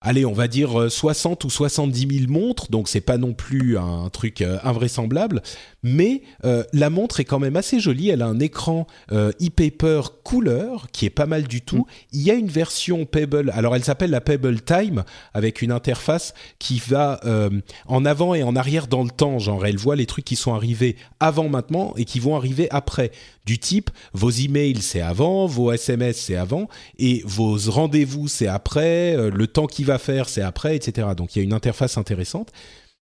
allez, 0.01 0.25
on 0.25 0.33
va 0.33 0.49
dire 0.49 0.91
60 0.91 1.45
ou 1.45 1.51
70 1.51 2.21
000 2.27 2.33
montres, 2.33 2.71
donc 2.71 2.89
c'est 2.89 3.01
pas 3.01 3.19
non 3.19 3.35
plus 3.35 3.77
un 3.79 4.09
truc 4.11 4.43
invraisemblable, 4.63 5.43
mais 5.83 6.23
euh, 6.45 6.65
la 6.73 6.91
montre 6.91 7.21
est 7.21 7.25
quand 7.25 7.39
même 7.39 7.57
assez 7.57 7.81
jolie. 7.81 8.09
Elle 8.09 8.23
a 8.23 8.27
un 8.27 8.41
écran 8.41 8.87
euh, 9.13 9.31
e-paper 9.41 10.01
couleur 10.25 10.89
qui 10.93 11.07
est 11.07 11.11
pas 11.11 11.27
mal 11.27 11.45
du 11.45 11.63
tout. 11.63 11.79
Mm. 11.79 11.85
Il 12.13 12.23
y 12.23 12.31
a 12.31 12.35
une 12.35 12.49
version 12.49 13.05
Pebble. 13.05 13.51
Alors 13.55 13.77
elle 13.77 13.85
s'appelle 13.85 14.11
la 14.11 14.21
Pebble 14.21 14.61
Time 14.61 15.05
avec 15.35 15.63
une 15.63 15.73
interface 15.73 16.35
qui 16.59 16.83
va 16.87 17.21
euh, 17.25 17.51
en 17.87 18.05
avant 18.05 18.35
et 18.35 18.43
en 18.43 18.57
arrière 18.57 18.89
dans 18.89 19.05
le 19.05 19.11
temps. 19.11 19.39
Genre 19.39 19.65
elle 19.67 19.79
voit 19.79 19.97
les 19.97 20.07
trucs 20.07 20.25
qui 20.25 20.37
sont 20.37 20.55
arrivés 20.55 20.97
avant 21.21 21.49
maintenant 21.49 21.95
et 21.97 22.05
qui 22.05 22.19
vont 22.19 22.37
arriver 22.37 22.69
après. 22.71 23.13
Du 23.47 23.59
type 23.59 23.91
vos 24.13 24.31
emails 24.31 24.83
c'est 24.83 25.01
avant, 25.01 25.47
vos 25.47 25.73
SMS 25.73 26.19
c'est 26.19 26.37
avant 26.37 26.69
et 26.99 27.23
vos 27.25 27.57
rendez-vous 27.69 28.29
c'est 28.29 28.47
après, 28.47 29.17
le 29.31 29.47
temps 29.47 29.67
qu'il 29.67 29.87
va 29.87 29.99
faire 29.99 30.29
c'est 30.29 30.43
après, 30.43 30.77
etc. 30.77 31.09
Donc 31.17 31.35
il 31.35 31.39
y 31.39 31.43
a 31.43 31.45
une 31.45 31.55
interface 31.55 31.97
intéressante. 31.97 32.53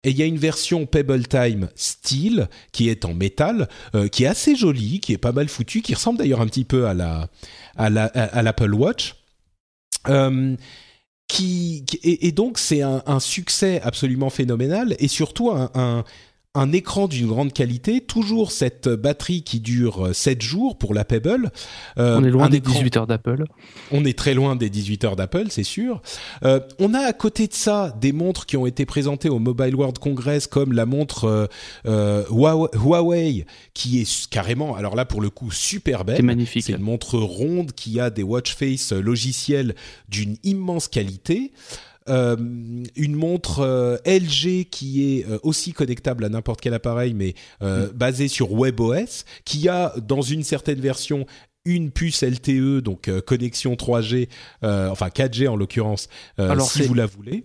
Et 0.04 0.10
il 0.10 0.16
y 0.16 0.22
a 0.22 0.26
une 0.26 0.38
version 0.38 0.86
Pebble 0.86 1.26
Time 1.26 1.68
Steel 1.74 2.48
qui 2.70 2.88
est 2.88 3.04
en 3.04 3.14
métal, 3.14 3.68
euh, 3.94 4.08
qui 4.08 4.24
est 4.24 4.28
assez 4.28 4.54
jolie, 4.54 5.00
qui 5.00 5.12
est 5.12 5.18
pas 5.18 5.32
mal 5.32 5.48
foutue, 5.48 5.82
qui 5.82 5.94
ressemble 5.94 6.18
d'ailleurs 6.18 6.40
un 6.40 6.46
petit 6.46 6.64
peu 6.64 6.86
à 6.86 6.94
la 6.94 7.28
à 7.76 8.42
l'Apple 8.42 8.74
Watch. 8.74 9.16
Euh, 10.08 10.56
et, 12.02 12.32
donc 12.32 12.58
c'est 12.58 12.82
un, 12.82 13.20
succès 13.20 13.80
absolument 13.82 14.30
phénoménal 14.30 14.94
et 14.98 15.08
surtout 15.08 15.50
un, 15.50 16.04
un 16.56 16.72
écran 16.72 17.06
d'une 17.06 17.26
grande 17.26 17.52
qualité, 17.52 18.00
toujours 18.00 18.50
cette 18.50 18.88
batterie 18.88 19.42
qui 19.42 19.60
dure 19.60 20.14
7 20.14 20.40
jours 20.40 20.78
pour 20.78 20.94
la 20.94 21.04
Pebble. 21.04 21.50
Euh, 21.98 22.18
on 22.18 22.24
est 22.24 22.30
loin 22.30 22.48
des 22.48 22.60
18 22.60 22.96
heures 22.96 23.06
d'Apple. 23.06 23.44
On 23.92 24.04
est 24.04 24.16
très 24.18 24.34
loin 24.34 24.56
des 24.56 24.70
18 24.70 25.04
heures 25.04 25.16
d'Apple, 25.16 25.46
c'est 25.50 25.62
sûr. 25.62 26.02
Euh, 26.44 26.60
on 26.78 26.94
a 26.94 27.00
à 27.00 27.12
côté 27.12 27.46
de 27.46 27.52
ça 27.52 27.94
des 28.00 28.12
montres 28.12 28.46
qui 28.46 28.56
ont 28.56 28.66
été 28.66 28.86
présentées 28.86 29.28
au 29.28 29.38
Mobile 29.38 29.74
World 29.74 29.98
Congress 29.98 30.46
comme 30.46 30.72
la 30.72 30.86
montre 30.86 31.48
euh, 31.86 32.24
Huawei 32.30 33.46
qui 33.74 34.00
est 34.00 34.28
carrément, 34.28 34.76
alors 34.76 34.96
là 34.96 35.04
pour 35.04 35.20
le 35.20 35.30
coup 35.30 35.50
super 35.50 36.04
belle. 36.04 36.16
C'est 36.16 36.22
magnifique. 36.22 36.64
C'est 36.64 36.72
une 36.72 36.80
montre 36.80 37.18
ronde 37.18 37.72
qui 37.72 38.00
a 38.00 38.10
des 38.10 38.22
watch 38.22 38.54
face 38.54 38.92
logiciels 38.92 39.74
d'une 40.08 40.36
immense 40.42 40.88
qualité. 40.88 41.52
Euh, 42.08 42.36
une 42.94 43.16
montre 43.16 43.60
euh, 43.60 43.96
LG 44.06 44.68
qui 44.70 45.18
est 45.18 45.26
euh, 45.28 45.38
aussi 45.42 45.72
connectable 45.72 46.24
à 46.24 46.28
n'importe 46.28 46.60
quel 46.60 46.74
appareil, 46.74 47.14
mais 47.14 47.34
mm. 47.60 47.86
basée 47.94 48.28
sur 48.28 48.52
WebOS, 48.52 49.24
qui 49.44 49.68
a 49.68 49.92
dans 49.98 50.22
une 50.22 50.42
certaine 50.42 50.80
version 50.80 51.26
une 51.64 51.90
puce 51.90 52.22
LTE, 52.22 52.80
donc 52.80 53.10
connexion 53.22 53.74
3G, 53.74 54.28
enfin 54.62 55.08
4G 55.08 55.48
en 55.48 55.56
l'occurrence, 55.56 56.08
si 56.70 56.82
vous 56.82 56.94
la 56.94 57.06
voulez. 57.06 57.44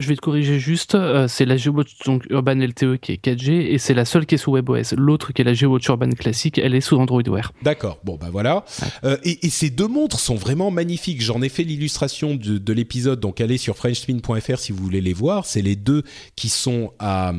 Je 0.00 0.08
vais 0.08 0.16
te 0.16 0.20
corriger 0.20 0.58
juste, 0.58 0.96
euh, 0.96 1.28
c'est 1.28 1.44
la 1.44 1.56
GeoWatch 1.56 1.98
donc 2.04 2.24
Urban 2.28 2.56
LTE 2.56 2.96
qui 3.00 3.12
est 3.12 3.24
4G 3.24 3.52
et 3.52 3.78
c'est 3.78 3.94
la 3.94 4.04
seule 4.04 4.26
qui 4.26 4.34
est 4.34 4.38
sous 4.38 4.50
WebOS. 4.50 4.96
L'autre 4.96 5.32
qui 5.32 5.40
est 5.40 5.44
la 5.44 5.54
GeoWatch 5.54 5.86
Urban 5.86 6.10
classique, 6.10 6.58
elle 6.58 6.74
est 6.74 6.80
sous 6.80 6.98
Android 6.98 7.22
Wear. 7.24 7.52
D'accord, 7.62 8.00
bon 8.02 8.16
bah 8.16 8.26
voilà. 8.32 8.64
Euh, 9.04 9.16
et, 9.22 9.48
ces 9.50 9.70
deux 9.70 9.86
montres 9.86 10.18
sont 10.18 10.34
vraiment 10.34 10.72
magnifiques. 10.72 11.22
J'en 11.22 11.42
ai 11.42 11.48
fait 11.48 11.62
l'illustration 11.62 12.34
de, 12.34 12.72
l'épisode, 12.72 13.20
donc 13.20 13.40
allez 13.40 13.56
sur 13.56 13.76
frenchspin.fr 13.76 14.58
si 14.58 14.72
vous 14.72 14.82
voulez 14.82 15.00
les 15.00 15.12
voir. 15.12 15.46
C'est 15.46 15.62
les 15.62 15.76
deux 15.76 16.02
qui 16.34 16.48
sont 16.48 16.92
à, 16.98 17.32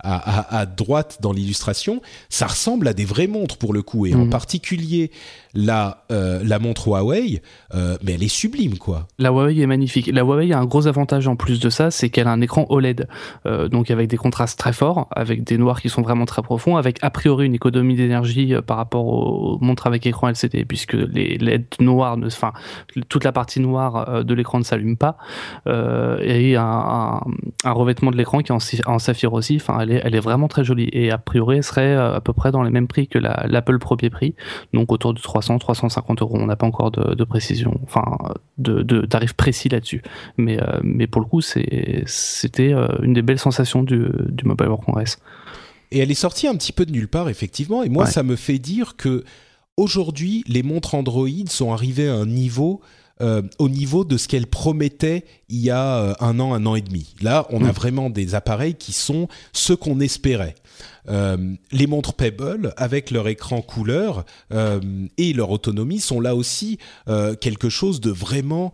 à, 0.00 0.66
droite 0.66 1.18
dans 1.20 1.32
l'illustration. 1.32 2.02
Ça 2.28 2.48
ressemble 2.48 2.88
à 2.88 2.92
des 2.92 3.04
vraies 3.04 3.28
montres 3.28 3.56
pour 3.56 3.72
le 3.72 3.82
coup, 3.82 4.06
et 4.06 4.14
en 4.16 4.24
mhm. 4.24 4.30
particulier 4.30 5.12
la, 5.54 6.04
euh, 6.10 6.40
la 6.44 6.58
montre 6.58 6.88
Huawei, 6.88 7.42
mais 7.74 8.12
elle 8.14 8.22
est 8.22 8.28
sublime 8.28 8.78
quoi. 8.78 9.06
La 9.18 9.30
Huawei 9.30 9.60
est 9.60 9.66
magnifique. 9.66 10.10
La 10.12 10.22
Huawei 10.22 10.52
a 10.52 10.58
un 10.58 10.64
gros 10.64 10.86
avantage 10.86 11.28
en 11.28 11.36
plus 11.36 11.60
de 11.60 11.70
ça, 11.70 11.90
c'est 11.90 12.10
qu'elle 12.10 12.26
a 12.26 12.32
un 12.32 12.40
écran 12.40 12.66
OLED, 12.68 13.08
euh, 13.46 13.68
donc 13.68 13.90
avec 13.90 14.08
des 14.08 14.16
contrastes 14.16 14.58
très 14.58 14.72
forts, 14.72 15.08
avec 15.10 15.44
des 15.44 15.58
noirs 15.58 15.80
qui 15.80 15.88
sont 15.88 16.02
vraiment 16.02 16.26
très 16.26 16.42
profonds, 16.42 16.76
avec 16.76 16.98
a 17.02 17.10
priori 17.10 17.46
une 17.46 17.54
économie 17.54 17.96
d'énergie 17.96 18.54
euh, 18.54 18.62
par 18.62 18.76
rapport 18.76 19.06
aux 19.06 19.58
montres 19.60 19.86
avec 19.86 20.06
écran 20.06 20.28
LCD, 20.28 20.64
puisque 20.64 20.94
les 20.94 21.38
LED 21.38 21.66
noirs, 21.80 22.16
enfin 22.24 22.52
toute 23.08 23.24
la 23.24 23.32
partie 23.32 23.60
noire 23.60 24.08
euh, 24.08 24.22
de 24.22 24.34
l'écran 24.34 24.58
ne 24.58 24.64
s'allume 24.64 24.96
pas, 24.96 25.16
et 25.66 26.56
un, 26.56 27.20
revêtement 27.64 28.10
de 28.10 28.16
l'écran 28.16 28.40
qui 28.40 28.52
est 28.52 28.86
en, 28.86 28.98
saphir 28.98 29.32
aussi. 29.32 29.56
Enfin, 29.56 29.78
elle 29.80 30.14
est, 30.14 30.20
vraiment 30.20 30.48
très 30.48 30.64
jolie 30.64 30.88
et 30.92 31.10
a 31.10 31.18
priori 31.18 31.56
elle 31.56 31.64
serait 31.64 31.94
à 31.94 32.20
peu 32.20 32.34
près 32.34 32.52
dans 32.52 32.62
les 32.62 32.70
mêmes 32.70 32.86
prix 32.86 33.08
que 33.08 33.18
l'Apple 33.18 33.78
premier 33.78 34.10
prix, 34.10 34.34
donc 34.74 34.92
autour 34.92 35.14
de 35.14 35.18
300-350 35.40 36.22
euros. 36.22 36.36
On 36.38 36.46
n'a 36.46 36.56
pas 36.56 36.66
encore 36.66 36.90
de, 36.90 37.24
précision, 37.24 37.80
enfin 37.82 38.04
de, 38.58 38.82
de 38.82 39.06
tarif 39.06 39.32
précis 39.32 39.68
là-dessus, 39.68 40.02
mais 40.36 40.58
mais 40.82 41.06
pour 41.06 41.20
le 41.20 41.26
coup 41.26 41.40
c'était 41.40 42.72
euh, 42.72 42.88
une 43.02 43.14
des 43.14 43.22
belles 43.22 43.38
sensations 43.38 43.82
du, 43.82 44.06
Mobile 44.44 44.68
World 44.68 44.84
Congress. 44.84 45.18
Et 45.90 45.98
elle 45.98 46.10
est 46.10 46.14
sortie 46.14 46.46
un 46.46 46.54
petit 46.54 46.72
peu 46.72 46.86
de 46.86 46.92
nulle 46.92 47.08
part, 47.08 47.28
effectivement. 47.28 47.82
Et 47.82 47.88
moi, 47.88 48.06
ça 48.06 48.22
me 48.22 48.36
fait 48.36 48.58
dire 48.58 48.94
que 48.96 49.24
aujourd'hui, 49.76 50.44
les 50.46 50.62
montres 50.62 50.94
Android 50.94 51.28
sont 51.48 51.72
arrivées 51.72 52.08
à 52.08 52.14
un 52.14 52.26
niveau 52.26 52.80
euh, 53.20 53.42
au 53.58 53.68
niveau 53.68 54.04
de 54.04 54.16
ce 54.16 54.28
qu'elles 54.28 54.46
promettaient 54.46 55.24
il 55.48 55.58
y 55.58 55.70
a 55.70 55.96
euh, 55.96 56.14
un 56.20 56.38
an, 56.40 56.54
un 56.54 56.66
an 56.66 56.74
et 56.74 56.80
demi. 56.80 57.14
Là, 57.20 57.46
on 57.50 57.64
a 57.64 57.68
mm. 57.68 57.74
vraiment 57.74 58.10
des 58.10 58.34
appareils 58.34 58.74
qui 58.74 58.92
sont 58.92 59.28
ce 59.52 59.72
qu'on 59.72 60.00
espérait. 60.00 60.54
Euh, 61.08 61.36
les 61.72 61.86
montres 61.86 62.14
Pebble, 62.14 62.72
avec 62.76 63.10
leur 63.10 63.28
écran 63.28 63.62
couleur 63.62 64.24
euh, 64.52 64.80
et 65.18 65.32
leur 65.32 65.50
autonomie, 65.50 66.00
sont 66.00 66.20
là 66.20 66.34
aussi 66.34 66.78
euh, 67.08 67.34
quelque 67.34 67.68
chose 67.68 68.00
de 68.00 68.10
vraiment... 68.10 68.72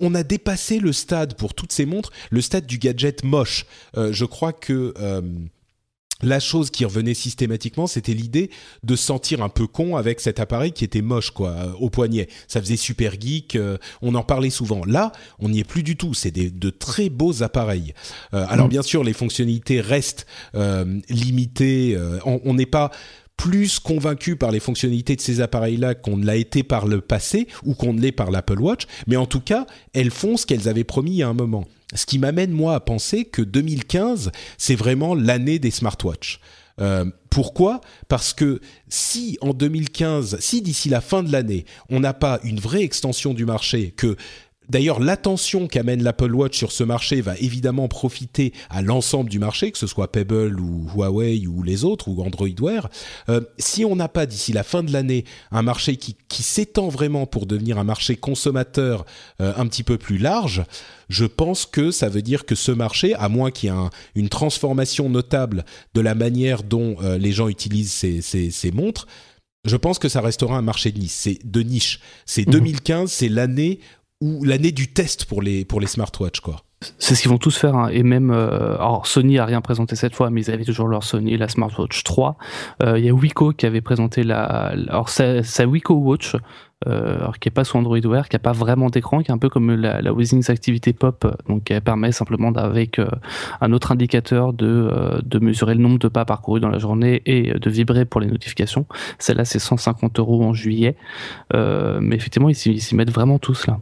On, 0.00 0.14
a 0.14 0.22
dépassé 0.22 0.78
le 0.78 0.92
stade 0.92 1.34
pour 1.34 1.54
toutes 1.54 1.72
ces 1.72 1.86
montres, 1.86 2.10
le 2.30 2.40
stade 2.40 2.66
du 2.66 2.78
gadget 2.78 3.24
moche. 3.24 3.66
je 3.94 4.24
crois 4.24 4.52
que 4.52 4.94
la 6.22 6.40
chose 6.40 6.70
qui 6.70 6.84
revenait 6.84 7.14
systématiquement, 7.14 7.86
c'était 7.86 8.14
l'idée 8.14 8.50
de 8.82 8.96
sentir 8.96 9.42
un 9.42 9.50
peu 9.50 9.66
con 9.66 9.96
avec 9.96 10.20
cet 10.20 10.40
appareil 10.40 10.72
qui 10.72 10.84
était 10.84 11.02
moche, 11.02 11.30
quoi, 11.30 11.50
euh, 11.50 11.72
au 11.78 11.90
poignet. 11.90 12.28
Ça 12.48 12.60
faisait 12.60 12.76
super 12.76 13.20
geek. 13.20 13.56
Euh, 13.56 13.76
on 14.00 14.14
en 14.14 14.22
parlait 14.22 14.50
souvent. 14.50 14.84
Là, 14.86 15.12
on 15.38 15.50
n'y 15.50 15.60
est 15.60 15.64
plus 15.64 15.82
du 15.82 15.96
tout. 15.96 16.14
C'est 16.14 16.30
de 16.30 16.70
très 16.70 17.10
beaux 17.10 17.42
appareils. 17.42 17.92
Euh, 18.32 18.46
alors 18.48 18.66
mm. 18.66 18.70
bien 18.70 18.82
sûr, 18.82 19.04
les 19.04 19.12
fonctionnalités 19.12 19.80
restent 19.80 20.26
limitées. 21.08 21.98
on 22.24 22.54
n'est 22.54 22.66
pas 22.66 22.90
plus 23.36 23.78
convaincu 23.78 24.36
par 24.36 24.50
les 24.50 24.60
fonctionnalités 24.60 25.16
de 25.16 25.20
ces 25.20 25.40
appareils-là 25.40 25.94
qu'on 25.94 26.16
ne 26.16 26.24
l'a 26.24 26.36
été 26.36 26.62
par 26.62 26.86
le 26.86 27.00
passé 27.00 27.46
ou 27.64 27.74
qu'on 27.74 27.92
ne 27.92 28.00
l'est 28.00 28.12
par 28.12 28.30
l'Apple 28.30 28.60
Watch, 28.60 28.86
mais 29.06 29.16
en 29.16 29.26
tout 29.26 29.40
cas, 29.40 29.66
elles 29.92 30.10
font 30.10 30.36
ce 30.36 30.46
qu'elles 30.46 30.68
avaient 30.68 30.84
promis 30.84 31.22
a 31.22 31.28
un 31.28 31.34
moment. 31.34 31.66
Ce 31.94 32.06
qui 32.06 32.18
m'amène 32.18 32.50
moi 32.50 32.74
à 32.74 32.80
penser 32.80 33.24
que 33.24 33.42
2015, 33.42 34.32
c'est 34.58 34.74
vraiment 34.74 35.14
l'année 35.14 35.58
des 35.58 35.70
smartwatches. 35.70 36.40
Euh, 36.80 37.06
pourquoi? 37.30 37.80
Parce 38.08 38.34
que 38.34 38.60
si 38.88 39.38
en 39.40 39.54
2015, 39.54 40.38
si 40.40 40.62
d'ici 40.62 40.88
la 40.88 41.00
fin 41.00 41.22
de 41.22 41.32
l'année, 41.32 41.64
on 41.88 42.00
n'a 42.00 42.12
pas 42.12 42.40
une 42.44 42.60
vraie 42.60 42.82
extension 42.82 43.34
du 43.34 43.44
marché, 43.44 43.92
que 43.96 44.16
D'ailleurs, 44.68 45.00
l'attention 45.00 45.68
qu'amène 45.68 46.02
l'Apple 46.02 46.34
Watch 46.34 46.58
sur 46.58 46.72
ce 46.72 46.82
marché 46.82 47.20
va 47.20 47.36
évidemment 47.38 47.88
profiter 47.88 48.52
à 48.68 48.82
l'ensemble 48.82 49.30
du 49.30 49.38
marché, 49.38 49.70
que 49.70 49.78
ce 49.78 49.86
soit 49.86 50.10
Pebble 50.10 50.58
ou 50.60 50.88
Huawei 50.94 51.46
ou 51.46 51.62
les 51.62 51.84
autres, 51.84 52.08
ou 52.08 52.22
Android 52.22 52.48
Wear. 52.60 52.88
Euh, 53.28 53.40
si 53.58 53.84
on 53.84 53.96
n'a 53.96 54.08
pas 54.08 54.26
d'ici 54.26 54.52
la 54.52 54.64
fin 54.64 54.82
de 54.82 54.92
l'année 54.92 55.24
un 55.50 55.62
marché 55.62 55.96
qui, 55.96 56.16
s'étend 56.42 56.88
vraiment 56.88 57.26
pour 57.26 57.46
devenir 57.46 57.78
un 57.78 57.84
marché 57.84 58.14
consommateur 58.16 59.04
euh, 59.40 59.52
un 59.56 59.66
petit 59.66 59.82
peu 59.82 59.98
plus 59.98 60.18
large, 60.18 60.64
je 61.08 61.24
pense 61.24 61.66
que 61.66 61.90
ça 61.90 62.08
veut 62.08 62.22
dire 62.22 62.44
que 62.44 62.54
ce 62.54 62.72
marché, 62.72 63.14
à 63.14 63.28
moins 63.28 63.50
qu'il 63.50 63.70
y 63.70 63.72
ait 63.72 63.76
une 64.14 64.28
transformation 64.28 65.08
notable 65.08 65.64
de 65.94 66.00
la 66.00 66.14
manière 66.14 66.62
dont 66.62 66.96
euh, 67.02 67.18
les 67.18 67.32
gens 67.32 67.48
utilisent 67.48 67.92
ces, 67.92 68.20
ces, 68.20 68.70
montres, 68.70 69.06
je 69.64 69.76
pense 69.76 69.98
que 69.98 70.08
ça 70.08 70.20
restera 70.20 70.56
un 70.56 70.62
marché 70.62 70.92
de 70.92 70.98
niche. 70.98 71.12
C'est 71.12 71.38
de 71.44 71.60
niche. 71.60 72.00
C'est 72.24 72.44
2015, 72.44 73.04
mmh. 73.04 73.06
c'est 73.08 73.28
l'année 73.28 73.80
ou 74.20 74.44
l'année 74.44 74.72
du 74.72 74.92
test 74.92 75.26
pour 75.26 75.42
les, 75.42 75.64
pour 75.64 75.80
les 75.80 75.86
smartwatches, 75.86 76.40
quoi. 76.40 76.62
C'est 76.98 77.14
ce 77.14 77.22
qu'ils 77.22 77.30
vont 77.30 77.38
tous 77.38 77.56
faire, 77.56 77.74
hein. 77.74 77.88
et 77.88 78.02
même, 78.02 78.30
euh, 78.30 78.76
alors 78.76 79.06
Sony 79.06 79.38
a 79.38 79.46
rien 79.46 79.62
présenté 79.62 79.96
cette 79.96 80.14
fois, 80.14 80.28
mais 80.28 80.42
ils 80.42 80.50
avaient 80.50 80.64
toujours 80.64 80.88
leur 80.88 81.04
Sony, 81.04 81.38
la 81.38 81.48
Smartwatch 81.48 82.04
3. 82.04 82.36
Euh, 82.82 82.98
il 82.98 83.04
y 83.04 83.08
a 83.08 83.14
Wiko 83.14 83.52
qui 83.52 83.64
avait 83.64 83.80
présenté 83.80 84.22
la, 84.22 84.42
alors 84.44 85.08
sa, 85.08 85.66
Wiko 85.66 85.94
Watch, 85.94 86.36
euh, 86.86 87.32
qui 87.40 87.48
est 87.48 87.50
pas 87.50 87.64
sous 87.64 87.78
Android 87.78 87.98
Wear, 87.98 88.28
qui 88.28 88.36
a 88.36 88.38
pas 88.38 88.52
vraiment 88.52 88.90
d'écran, 88.90 89.22
qui 89.22 89.30
est 89.30 89.34
un 89.34 89.38
peu 89.38 89.48
comme 89.48 89.74
la, 89.74 90.02
la 90.02 90.12
Withings 90.12 90.50
Activity 90.50 90.92
Pop, 90.92 91.26
donc 91.48 91.64
qui 91.64 91.80
permet 91.80 92.12
simplement 92.12 92.52
avec 92.52 93.00
un 93.62 93.72
autre 93.72 93.90
indicateur 93.90 94.52
de, 94.52 95.18
de 95.24 95.38
mesurer 95.38 95.74
le 95.74 95.80
nombre 95.80 95.98
de 95.98 96.08
pas 96.08 96.26
parcourus 96.26 96.60
dans 96.60 96.68
la 96.68 96.78
journée 96.78 97.22
et 97.24 97.54
de 97.58 97.70
vibrer 97.70 98.04
pour 98.04 98.20
les 98.20 98.26
notifications. 98.26 98.84
Celle-là, 99.18 99.46
c'est 99.46 99.58
150 99.58 100.18
euros 100.18 100.44
en 100.44 100.52
juillet, 100.52 100.94
mais 101.54 102.16
effectivement, 102.16 102.50
ils 102.50 102.54
s'y 102.54 102.94
mettent 102.94 103.12
vraiment 103.12 103.38
tous 103.38 103.66
là. 103.66 103.80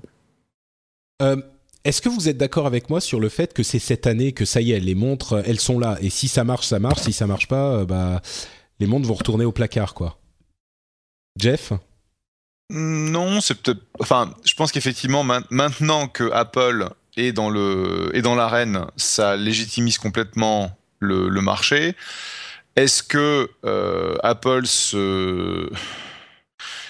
Euh, 1.25 1.37
est-ce 1.85 2.01
que 2.01 2.09
vous 2.09 2.29
êtes 2.29 2.39
d'accord 2.39 2.67
avec 2.67 2.89
moi 2.89 3.01
sur 3.01 3.21
le 3.21 3.29
fait 3.29 3.53
que 3.53 3.63
c'est 3.63 3.79
cette 3.79 4.07
année 4.07 4.33
que 4.33 4.45
ça 4.45 4.61
y 4.61 4.73
est, 4.73 4.81
les 4.81 4.95
montres, 4.95 5.43
elles 5.45 5.61
sont 5.61 5.79
là? 5.79 5.99
Et 6.01 6.11
si 6.11 6.29
ça 6.29 6.45
marche, 6.45 6.67
ça 6.67 6.79
marche. 6.79 7.01
Si 7.01 7.13
ça 7.13 7.27
marche 7.27 7.49
pas, 7.49 7.79
euh, 7.79 7.85
bah 7.85 8.23
les 8.81 8.87
montres 8.87 9.07
vont 9.07 9.15
retourner 9.15 9.45
au 9.45 9.53
placard, 9.53 9.95
quoi. 9.95 10.19
Jeff? 11.39 11.73
Non, 12.71 13.41
c'est 13.41 13.61
peut-être. 13.61 13.83
Enfin, 14.01 14.35
je 14.45 14.55
pense 14.55 14.73
qu'effectivement, 14.73 15.25
maintenant 15.51 16.09
que 16.09 16.31
Apple 16.33 16.89
est 17.17 17.33
dans 17.33 17.51
l'arène, 17.51 18.87
ça 18.97 19.37
légitimise 19.37 19.99
complètement 19.99 20.77
le, 20.99 21.29
marché. 21.41 21.95
Est-ce 22.77 23.03
que 23.03 23.51
euh, 23.65 24.17
Apple 24.23 24.67
se 24.67 25.71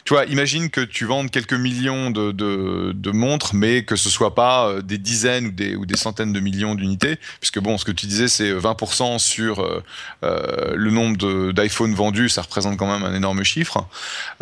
tu 0.05 0.13
vois, 0.13 0.27
imagine 0.27 0.69
que 0.69 0.83
tu 0.83 1.07
vendes 1.07 1.31
quelques 1.31 1.55
millions 1.55 2.11
de, 2.11 2.31
de, 2.31 2.93
de, 2.95 3.11
montres, 3.11 3.55
mais 3.55 3.85
que 3.85 3.97
ce 3.97 4.11
soit 4.11 4.35
pas 4.35 4.69
euh, 4.69 4.83
des 4.83 4.99
dizaines 4.99 5.47
ou 5.47 5.51
des, 5.51 5.77
ou 5.77 5.87
des 5.87 5.97
centaines 5.97 6.33
de 6.33 6.41
millions 6.41 6.75
d'unités, 6.75 7.17
puisque 7.41 7.59
bon, 7.59 7.79
ce 7.79 7.87
que 7.87 7.93
tu 7.93 8.05
disais, 8.07 8.29
c'est 8.29 8.53
20% 8.53 9.19
sur 9.19 9.61
euh, 9.61 9.83
euh, 10.23 10.75
le 10.75 10.91
nombre 10.91 11.53
d'iPhone 11.53 11.95
vendus, 11.95 12.29
ça 12.29 12.43
représente 12.43 12.77
quand 12.77 12.87
même 12.87 13.03
un 13.03 13.15
énorme 13.15 13.43
chiffre. 13.45 13.87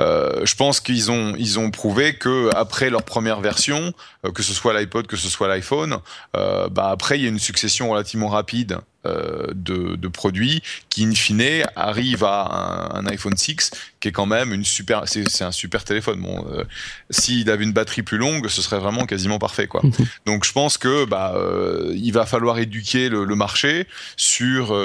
Euh, 0.01 0.45
je 0.45 0.55
pense 0.57 0.81
qu'ils 0.81 1.13
ont, 1.13 1.35
ils 1.39 1.61
ont 1.61 1.71
prouvé 1.71 2.15
que 2.15 2.51
après 2.57 2.91
leur 2.91 3.05
première 3.05 3.41
version, 3.41 3.93
euh, 4.27 4.33
que 4.33 4.43
ce 4.43 4.55
soit 4.55 4.79
l'iPod, 4.79 5.07
que 5.07 5.17
ce 5.17 5.29
soit 5.29 5.47
l'iPhone, 5.47 5.99
bah 6.35 6.89
après 6.91 7.19
il 7.19 7.23
y 7.23 7.27
a 7.27 7.29
une 7.29 7.39
succession 7.39 7.91
relativement 7.91 8.29
rapide 8.29 8.73
euh, 8.73 8.81
de, 9.05 9.96
de, 9.96 10.09
produits 10.09 10.62
qui, 10.88 11.05
in 11.05 11.14
fine, 11.14 11.64
arrivent 11.74 12.24
à 12.24 12.92
un, 12.94 13.07
iPhone 13.07 13.36
6 13.36 13.70
qui 14.00 14.09
est 14.09 14.12
quand 14.12 14.26
même 14.26 14.53
une 14.53 14.64
super, 14.64 15.05
c'est 15.07 15.42
un 15.42 15.53
super 15.53 15.84
téléphone. 15.84 16.20
Bon, 16.20 16.46
euh, 16.53 16.64
s'il 17.11 17.50
avait 17.50 17.64
une 17.64 17.72
batterie 17.72 18.03
plus 18.03 18.18
longue, 18.18 18.48
ce 18.48 18.62
serait 18.62 18.78
vraiment 18.78 19.07
quasiment 19.07 19.38
parfait, 19.38 19.66
quoi. 19.66 19.80
Mhm. 19.82 20.07
Donc, 20.26 20.44
je 20.44 20.53
pense 20.53 20.78
que 20.78 21.05
bah, 21.05 21.32
euh, 21.34 21.92
il 21.94 22.12
va 22.12 22.26
falloir 22.26 22.59
éduquer 22.59 23.09
le, 23.09 23.24
le 23.24 23.34
marché 23.34 23.86
sur. 24.16 24.76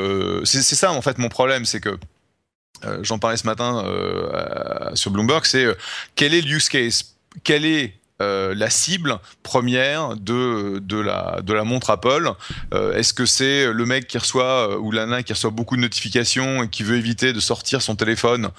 c'est 0.45 0.61
ça 0.61 0.91
en 0.91 1.01
fait 1.01 1.17
mon 1.17 1.29
problème, 1.29 1.65
c'est 1.65 1.79
que 1.79 1.97
J'en 3.01 3.17
parlais 3.17 3.37
ce 3.37 3.47
matin 3.47 3.83
sur 4.93 5.09
Bloomberg, 5.09 5.45
c'est 5.45 5.65
quel 6.15 6.35
est 6.35 6.41
le 6.41 6.51
use 6.51 6.69
case? 6.69 7.15
Quel 7.43 7.65
est 7.65 7.95
euh, 8.19 8.55
la 8.55 8.71
cible 8.71 9.19
première 9.43 10.15
de, 10.15 10.79
de, 10.79 10.97
la, 10.97 11.39
de 11.43 11.53
la 11.53 11.63
montre 11.63 11.91
Apple 11.91 12.31
euh, 12.73 12.95
Est-ce 12.95 13.13
que 13.13 13.27
c'est 13.27 13.71
le 13.71 13.85
mec 13.85 14.07
qui 14.07 14.17
reçoit 14.17 14.71
euh, 14.71 14.77
ou 14.77 14.91
la 14.91 15.05
nana 15.05 15.21
qui 15.21 15.33
reçoit 15.33 15.51
beaucoup 15.51 15.75
de 15.75 15.81
notifications 15.81 16.63
et 16.63 16.67
qui 16.67 16.81
veut 16.81 16.97
éviter 16.97 17.31
de 17.31 17.39
sortir 17.39 17.81
son 17.83 17.95
téléphone 17.95 18.49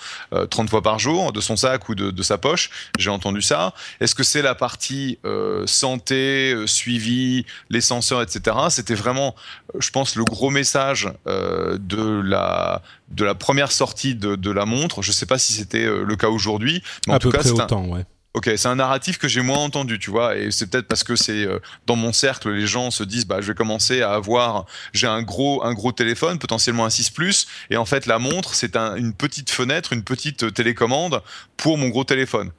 30 0.51 0.71
fois 0.71 0.83
par 0.83 1.01
jour 1.01 1.33
de 1.33 1.41
son 1.41 1.57
sac 1.57 1.89
ou 1.89 1.97
de, 1.97 2.13
de 2.13 2.23
sa 2.23 2.39
poche? 2.39 2.71
J'ai 2.99 3.11
entendu 3.11 3.43
ça. 3.43 3.75
Est-ce 4.01 4.15
que 4.15 4.23
c'est 4.23 4.43
la 4.43 4.55
partie 4.55 5.19
santé, 5.67 6.55
suivi, 6.67 7.45
les 7.71 7.81
senseurs, 7.81 8.23
etc. 8.23 8.57
C'était 8.71 8.95
vraiment, 8.95 9.35
je 9.79 9.91
pense, 9.91 10.15
le 10.15 10.25
gros 10.25 10.51
message 10.51 11.11
de 11.27 12.21
la 12.23 12.83
de 13.11 13.25
la 13.25 13.35
première 13.35 13.73
sortie 13.73 14.15
de, 14.15 14.37
de 14.37 14.51
la 14.51 14.67
montre. 14.67 15.03
Je 15.03 15.11
ne 15.11 15.15
sais 15.15 15.27
pas 15.27 15.39
si 15.39 15.53
c'était 15.53 15.87
le 15.87 16.17
cas 16.17 16.29
aujourd'hui, 16.29 16.83
mais 17.07 17.15
en 17.15 17.19
tout 17.19 17.31
cas, 17.31 17.43
c'est 17.43 17.73
un... 17.73 17.85
ouais. 17.89 18.05
Ok, 18.35 18.51
c'est 18.57 18.69
un 18.69 18.77
narratif 18.77 19.19
que 19.19 19.27
j'ai 19.27 19.41
moins 19.41 19.59
entendu, 19.59 19.99
tu 19.99 20.11
vois, 20.11 20.37
et 20.37 20.51
c'est 20.51 20.69
peut-être 20.69 20.87
parce 20.87 21.03
que 21.03 21.17
c'est 21.17 21.47
euh, 21.47 21.59
dans 21.87 21.97
mon 21.97 22.13
cercle, 22.13 22.51
les 22.51 22.67
gens 22.67 22.91
se 22.91 23.03
disent, 23.03 23.27
bah, 23.27 23.41
je 23.41 23.49
vais 23.49 23.55
commencer 23.55 24.03
à 24.03 24.13
avoir, 24.13 24.67
j'ai 24.93 25.07
un 25.07 25.23
gros, 25.23 25.65
un 25.65 25.73
gros 25.73 25.93
téléphone, 25.93 26.39
potentiellement 26.39 26.85
un 26.85 26.91
6 26.91 27.11
Plus, 27.11 27.47
et 27.71 27.79
en 27.79 27.87
fait, 27.87 28.05
la 28.05 28.19
montre, 28.19 28.55
c'est 28.55 28.77
une 28.77 29.15
petite 29.15 29.51
fenêtre, 29.51 29.95
une 29.95 30.05
petite 30.05 30.45
euh, 30.45 30.51
télécommande 30.51 31.23
pour 31.57 31.79
mon 31.79 31.89
gros 31.89 32.05
téléphone. 32.05 32.53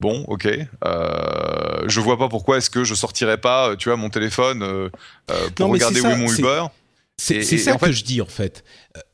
Bon, 0.00 0.24
ok. 0.26 0.48
Euh, 0.84 1.84
je 1.86 2.00
vois 2.00 2.18
pas 2.18 2.28
pourquoi 2.28 2.58
est-ce 2.58 2.68
que 2.68 2.82
je 2.82 2.94
sortirais 2.94 3.38
pas, 3.38 3.68
euh, 3.68 3.76
tu 3.76 3.88
vois, 3.88 3.96
mon 3.96 4.10
téléphone 4.10 4.90
pour 5.54 5.70
regarder 5.70 6.00
où 6.00 6.06
est 6.08 6.16
mon 6.16 6.34
Uber. 6.34 6.64
C'est 7.16 7.42
ça 7.42 7.76
que 7.76 7.92
je 7.92 8.02
dis 8.02 8.20
en 8.20 8.26
fait. 8.26 8.64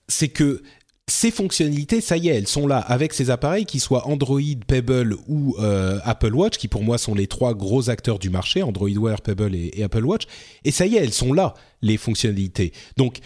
C'est 0.08 0.28
que 0.28 0.62
ces 1.08 1.30
fonctionnalités, 1.30 2.00
ça 2.00 2.16
y 2.16 2.28
est, 2.28 2.36
elles 2.36 2.46
sont 2.46 2.66
là 2.66 2.78
avec 2.78 3.14
ces 3.14 3.30
appareils, 3.30 3.64
qui 3.64 3.80
soient 3.80 4.06
Android, 4.06 4.40
Pebble 4.66 5.16
ou 5.26 5.56
euh, 5.58 5.98
Apple 6.04 6.34
Watch, 6.34 6.58
qui 6.58 6.68
pour 6.68 6.84
moi 6.84 6.98
sont 6.98 7.14
les 7.14 7.26
trois 7.26 7.54
gros 7.54 7.88
acteurs 7.88 8.18
du 8.18 8.28
marché, 8.30 8.62
Android 8.62 8.90
Wear, 8.90 9.22
Pebble 9.22 9.54
et, 9.54 9.82
Apple 9.82 10.04
Watch. 10.04 10.24
Et 10.64 10.70
ça 10.70 10.86
y 10.86 10.96
est, 10.96 11.02
elles 11.02 11.14
sont 11.14 11.32
là, 11.32 11.54
les 11.80 11.96
fonctionnalités. 11.96 12.72
Donc, 12.98 13.20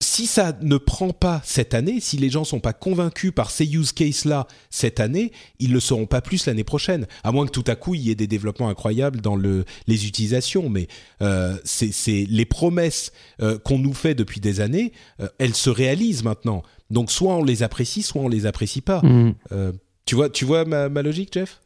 si 0.00 0.26
ça 0.26 0.56
ne 0.62 0.78
prend 0.78 1.10
pas 1.10 1.40
cette 1.44 1.74
année, 1.74 2.00
si 2.00 2.16
les 2.16 2.28
gens 2.28 2.42
sont 2.42 2.58
pas 2.58 2.72
convaincus 2.72 3.30
par 3.32 3.50
ces 3.50 3.66
use 3.72 3.92
cases-là 3.92 4.48
cette 4.68 4.98
année, 4.98 5.30
ils 5.60 5.72
le 5.72 5.78
seront 5.78 6.06
pas 6.06 6.20
plus 6.20 6.46
l'année 6.46 6.64
prochaine. 6.64 7.06
À 7.22 7.30
moins 7.30 7.46
que 7.46 7.52
tout 7.52 7.64
à 7.68 7.76
coup 7.76 7.94
il 7.94 8.00
y 8.00 8.10
ait 8.10 8.16
des 8.16 8.26
développements 8.26 8.68
incroyables 8.68 9.20
dans 9.20 9.36
le, 9.36 9.64
les 9.86 10.06
utilisations. 10.06 10.68
Mais 10.68 10.88
euh, 11.20 11.56
c'est 11.64 12.26
les 12.28 12.44
promesses 12.46 13.12
euh, 13.40 13.58
qu'on 13.58 13.78
nous 13.78 13.94
fait 13.94 14.16
depuis 14.16 14.40
des 14.40 14.60
années, 14.60 14.92
elles 15.38 15.54
se 15.54 15.70
réalisent 15.70 16.24
maintenant. 16.24 16.64
Donc 16.92 17.10
soit 17.10 17.34
on 17.34 17.42
les 17.42 17.62
apprécie, 17.62 18.02
soit 18.02 18.20
on 18.20 18.28
les 18.28 18.46
apprécie 18.46 18.82
pas. 18.82 19.00
Mm. 19.02 19.34
Euh, 19.50 19.72
tu 20.04 20.14
vois, 20.14 20.28
tu 20.28 20.44
vois 20.44 20.64
ma, 20.64 20.88
logique, 21.02 21.32
Jeff? 21.32 21.60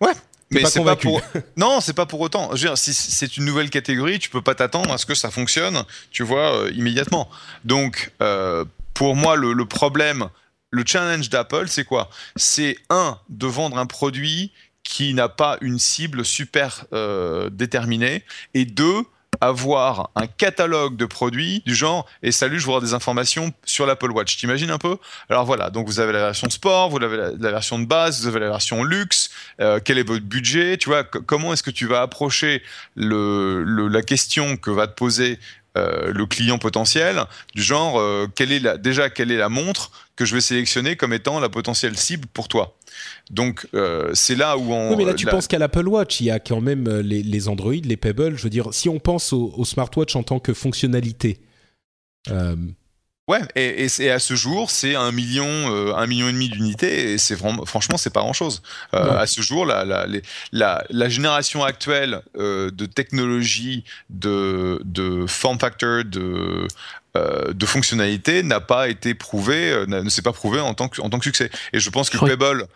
Ouais. 0.00 0.12
Mais 0.50 0.64
c'est 0.66 0.84
pas 0.84 0.94
pour 0.94 1.20
non, 1.56 1.80
c'est 1.80 1.94
pas 1.94 2.06
pour 2.06 2.20
autant. 2.20 2.50
Je 2.54 2.62
veux 2.62 2.68
dire, 2.68 2.78
si 2.78 2.92
c'est 2.92 3.36
une 3.36 3.46
nouvelle 3.46 3.70
catégorie, 3.70 4.18
tu 4.20 4.28
peux 4.30 4.42
pas 4.42 4.54
t'attendre 4.54 4.92
à 4.92 4.98
ce 4.98 5.06
que 5.06 5.14
ça 5.14 5.30
fonctionne, 5.30 5.82
tu 6.12 6.22
vois, 6.22 6.54
euh, 6.54 6.70
immédiatement. 6.72 7.28
Donc, 7.64 8.12
euh, 8.22 8.64
pour 8.94 9.16
moi, 9.16 9.34
le, 9.36 9.64
problème, 9.64 10.28
le 10.70 10.84
challenge 10.86 11.30
d'Apple, 11.30 11.66
c'est 11.66 11.84
quoi? 11.84 12.10
C'est 12.36 12.76
un 12.90 13.18
de 13.28 13.46
vendre 13.46 13.78
un 13.78 13.86
produit 13.86 14.52
qui 14.84 15.14
n'a 15.14 15.28
pas 15.28 15.56
une 15.62 15.80
cible 15.80 16.24
super 16.24 16.84
déterminée, 17.50 18.22
et 18.54 18.64
deux 18.64 19.02
avoir 19.40 20.10
un 20.14 20.26
catalogue 20.26 20.96
de 20.96 21.06
produits 21.06 21.62
du 21.66 21.74
genre 21.74 22.06
et 22.22 22.32
salut, 22.32 22.58
je 22.58 22.66
avoir 22.66 22.80
des 22.80 22.94
informations 22.94 23.52
sur 23.64 23.86
l'Apple 23.86 24.10
Watch. 24.10 24.36
T'imagines 24.36 24.70
un 24.70 24.78
peu? 24.78 24.96
Alors 25.28 25.44
voilà, 25.44 25.70
donc 25.70 25.86
vous 25.86 26.00
avez 26.00 26.12
la 26.12 26.20
version 26.20 26.50
sport, 26.50 26.90
vous 26.90 27.02
avez 27.02 27.16
la, 27.16 27.50
version 27.50 27.78
de 27.78 27.86
base, 27.86 28.22
vous 28.22 28.28
avez 28.28 28.40
la 28.40 28.48
version 28.48 28.84
luxe. 28.84 29.30
Euh, 29.60 29.80
quel 29.82 29.98
est 29.98 30.06
votre 30.06 30.24
budget? 30.24 30.76
Tu 30.78 30.88
vois, 30.88 31.04
comment 31.04 31.52
est-ce 31.52 31.62
que 31.62 31.70
tu 31.70 31.86
vas 31.86 32.02
approcher 32.02 32.62
le, 32.94 33.62
la 33.64 34.02
question 34.02 34.56
que 34.56 34.70
va 34.70 34.86
te 34.86 34.94
poser 34.94 35.38
euh, 35.76 36.12
le 36.12 36.26
client 36.26 36.58
potentiel 36.58 37.24
du 37.54 37.62
genre 37.62 37.98
euh, 37.98 38.26
quelle 38.34 38.52
est 38.52 38.60
la, 38.60 38.76
déjà 38.76 39.10
quelle 39.10 39.30
est 39.30 39.36
la 39.36 39.48
montre 39.48 39.90
que 40.16 40.24
je 40.24 40.34
vais 40.34 40.40
sélectionner 40.40 40.96
comme 40.96 41.12
étant 41.12 41.38
la 41.38 41.48
potentielle 41.48 41.96
cible 41.96 42.26
pour 42.32 42.48
toi. 42.48 42.76
Donc 43.30 43.66
euh, 43.74 44.10
c'est 44.14 44.34
là 44.34 44.56
où 44.56 44.72
on. 44.72 44.90
Oui, 44.90 44.96
mais 44.96 45.04
là 45.04 45.14
tu 45.14 45.26
penses 45.26 45.46
qu'à 45.46 45.58
l'Apple 45.58 45.86
Watch, 45.86 46.20
il 46.20 46.26
y 46.26 46.30
a 46.30 46.40
quand 46.40 46.60
même 46.60 46.88
euh, 46.88 47.02
les, 47.02 47.48
Android, 47.48 47.74
les 47.74 47.96
Pebble. 47.96 48.36
Je 48.36 48.42
veux 48.42 48.50
dire, 48.50 48.72
si 48.72 48.88
on 48.88 48.98
pense 48.98 49.32
au, 49.32 49.64
smartwatch 49.64 50.16
en 50.16 50.22
tant 50.22 50.38
que 50.38 50.54
fonctionnalité. 50.54 51.40
Euh... 53.28 53.32
Ouais, 53.32 53.40
et, 53.56 53.86
et, 53.98 54.10
à 54.10 54.18
ce 54.18 54.34
jour, 54.34 54.70
c'est 54.70 54.94
un 54.94 55.10
million, 55.12 55.46
euh, 55.46 55.94
un 55.94 56.06
million 56.06 56.28
et 56.28 56.32
demi 56.32 56.48
d'unités, 56.48 57.12
et 57.12 57.18
c'est 57.18 57.34
vraiment, 57.34 57.64
franchement, 57.66 57.96
c'est 57.96 58.10
pas 58.10 58.20
grand-chose. 58.20 58.62
À 58.92 59.26
ce 59.26 59.40
jour, 59.40 59.66
la, 59.66 59.84
la, 59.84 60.06
la, 60.52 60.84
la 60.90 61.08
génération 61.08 61.64
actuelle 61.64 62.22
de 62.36 62.86
technologie, 62.86 63.84
de, 64.10 64.80
de 64.84 65.26
form 65.26 65.58
factor, 65.58 66.04
de 66.04 66.68
euh, 67.16 67.52
de 67.52 67.66
fonctionnalité 67.66 68.42
n'a 68.42 68.60
pas 68.60 68.88
été 68.88 69.14
prouvé, 69.14 69.70
euh, 69.70 69.86
ne 69.86 70.08
s'est 70.08 70.22
pas 70.22 70.32
prouvé 70.32 70.60
en 70.60 70.74
tant 70.74 70.88
que, 70.88 71.00
en 71.00 71.08
tant 71.08 71.18
que 71.18 71.24
succès. 71.24 71.50
Et 71.72 71.80
je 71.80 71.90
pense 71.90 72.10
que 72.10 72.18
Pebble 72.18 72.66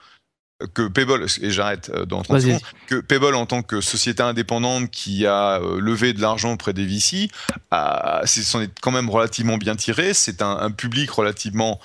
que 0.74 0.88
Pebble, 0.88 1.26
et 1.42 1.50
j'arrête 1.50 1.90
euh, 1.94 2.04
dans 2.04 2.22
30 2.22 2.40
secondes, 2.40 2.60
que 2.86 3.00
Pebble 3.00 3.34
en 3.34 3.46
tant 3.46 3.62
que 3.62 3.80
société 3.80 4.22
indépendante 4.22 4.90
qui 4.90 5.26
a 5.26 5.60
levé 5.78 6.12
de 6.12 6.20
l'argent 6.20 6.52
auprès 6.52 6.72
des 6.72 6.84
VC, 6.84 7.30
s'en 7.72 8.60
est 8.60 8.80
quand 8.80 8.92
même 8.92 9.10
relativement 9.10 9.58
bien 9.58 9.76
tiré. 9.76 10.14
C'est 10.14 10.42
un, 10.42 10.70
public 10.70 11.10
relativement 11.10 11.80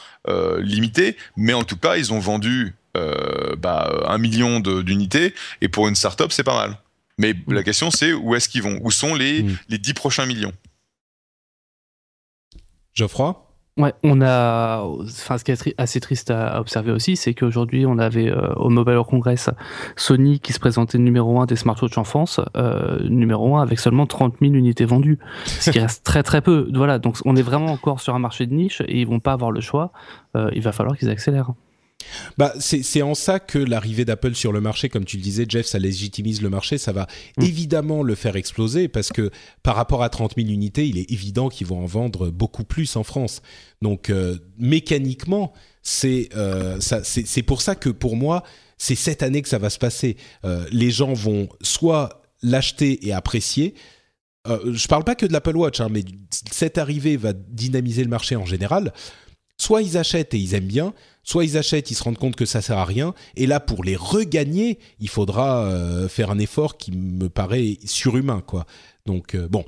limité, 0.60 1.18
mais 1.36 1.54
en 1.54 1.64
tout 1.64 1.78
cas, 1.78 1.98
ils 1.98 2.14
ont 2.14 2.20
vendu 2.20 2.76
bah, 3.58 4.04
un 4.08 4.18
million 4.18 4.60
d'unités, 4.60 5.34
et 5.62 5.68
pour 5.68 5.88
une 5.88 5.96
startup, 5.96 6.32
c'est 6.32 6.44
pas 6.44 6.56
mal. 6.56 6.78
Mais 7.18 7.34
mm. 7.34 7.54
la 7.54 7.64
question, 7.64 7.92
c'est 7.92 8.14
où 8.14 8.36
est-ce 8.36 8.50
qu'ils 8.50 8.64
vont? 8.64 8.80
Où 8.82 8.92
sont 8.92 9.16
les, 9.16 9.44
mm. 9.44 9.58
les 9.70 9.78
10 9.78 9.94
prochains 9.94 10.26
millions? 10.26 10.54
Geoffroy? 12.94 13.45
Ouais, 13.78 13.94
on 14.04 14.22
a, 14.22 14.84
enfin, 14.84 15.38
ce 15.38 15.44
qui 15.44 15.52
est 15.52 15.76
assez 15.78 16.00
triste 16.00 16.32
à 16.32 16.62
observer 16.62 16.94
aussi, 16.94 17.18
c'est 17.18 17.34
qu'aujourd'hui, 17.34 17.86
on 17.86 17.98
avait 17.98 18.30
euh, 18.30 18.54
au 18.56 18.70
Mobile 18.70 18.94
World 18.94 19.10
Congress 19.10 19.50
Sony 19.98 20.40
qui 20.40 20.54
se 20.54 20.60
présentait 20.62 20.98
numéro 20.98 21.42
1 21.42 21.46
des 21.46 21.58
smartwatches 21.58 21.98
en 21.98 22.06
France, 22.06 22.40
euh, 22.56 23.06
numéro 23.10 23.58
1 23.58 23.62
avec 23.62 23.80
seulement 23.80 24.06
30 24.06 24.36
000 24.40 24.54
unités 24.54 24.86
vendues, 24.86 25.20
ce 25.46 25.72
qui 25.72 25.80
reste 25.80 26.06
très 26.06 26.24
très 26.24 26.40
peu. 26.40 26.70
Voilà, 26.74 27.00
donc 27.00 27.18
on 27.26 27.36
est 27.36 27.42
vraiment 27.42 27.74
encore 27.74 28.00
sur 28.00 28.16
un 28.16 28.20
marché 28.20 28.46
de 28.46 28.54
niche 28.54 28.82
et 28.88 29.02
ils 29.02 29.08
vont 29.08 29.20
pas 29.20 29.34
avoir 29.34 29.52
le 29.52 29.60
choix. 29.60 29.92
Euh, 30.38 30.50
il 30.54 30.62
va 30.62 30.72
falloir 30.72 30.98
qu'ils 30.98 31.10
accélèrent. 31.10 31.52
Bah, 32.38 32.54
c'est 32.60 33.02
en 33.02 33.16
ça 33.16 33.40
que 33.40 33.60
l'arrivée 33.60 34.06
d'Apple 34.06 34.36
sur 34.36 34.52
le 34.52 34.62
marché, 34.62 34.90
comme 34.90 35.06
tu 35.06 35.18
le 35.18 35.24
disais, 35.24 35.46
Jeff, 35.48 35.66
ça 35.66 35.80
légitimise 35.80 36.42
le 36.42 36.50
marché. 36.50 36.78
Ça 36.78 36.92
va 36.92 37.08
mm. 37.38 37.44
évidemment 37.44 38.04
le 38.04 38.16
faire 38.16 38.36
exploser 38.36 38.88
parce 38.88 39.10
que 39.10 39.32
par 39.64 39.76
rapport 39.76 40.04
à 40.04 40.10
30 40.10 40.34
000 40.36 40.50
unités, 40.50 40.88
il 40.88 40.98
est 40.98 41.12
évident 41.12 41.50
qu'ils 41.50 41.68
vont 41.68 41.84
en 41.84 41.86
vendre 41.86 42.30
beaucoup 42.30 42.64
plus 42.64 42.96
en 42.96 43.04
France. 43.04 43.42
Donc, 43.82 44.10
euh, 44.10 44.38
mécaniquement, 44.58 45.54
euh, 46.04 46.78
c'est 46.80 47.44
pour 47.44 47.62
ça 47.62 47.76
que 47.76 47.90
pour 47.90 48.16
moi, 48.16 48.44
c'est 48.78 48.96
cette 48.96 49.24
année 49.24 49.42
que 49.42 49.50
ça 49.50 49.60
va 49.60 49.70
se 49.70 49.80
passer. 49.80 50.18
Euh, 50.44 50.66
les 50.72 50.92
gens 50.92 51.14
vont 51.14 51.48
soit 51.62 52.24
l'acheter 52.42 53.08
et 53.08 53.14
apprécier. 53.14 53.74
je 54.48 54.88
parle 54.88 55.04
pas 55.04 55.16
que 55.16 55.26
de 55.26 55.34
l'Apple 55.34 55.56
Watch, 55.56 55.80
hein, 55.80 55.88
mais 55.90 56.04
cette 56.52 56.78
arrivée 56.78 57.18
va 57.18 57.34
dynamiser 57.34 58.04
le 58.04 58.10
marché 58.10 58.36
en 58.36 58.46
général. 58.46 58.94
Soit 59.58 59.82
ils 59.82 59.98
achètent 59.98 60.34
et 60.34 60.38
ils 60.38 60.54
aiment 60.54 60.68
bien, 60.68 60.94
soit 61.26 61.44
ils 61.44 61.58
achètent, 61.58 61.92
ils 61.92 61.96
se 61.96 62.04
rendent 62.04 62.18
compte 62.18 62.38
que 62.38 62.46
ça 62.46 62.62
sert 62.62 62.78
à 62.78 62.86
rien, 62.86 63.14
et 63.36 63.48
là 63.48 63.60
pour 63.60 63.84
les 63.84 63.98
regagner, 63.98 64.80
il 65.02 65.10
faudra 65.10 65.66
euh, 65.66 66.08
faire 66.08 66.32
un 66.32 66.40
effort 66.40 66.78
qui 66.78 66.92
me 66.92 67.28
paraît 67.28 67.78
surhumain, 67.84 68.42
quoi. 68.46 68.66
Donc 69.06 69.36
euh, 69.36 69.48
bon, 69.50 69.66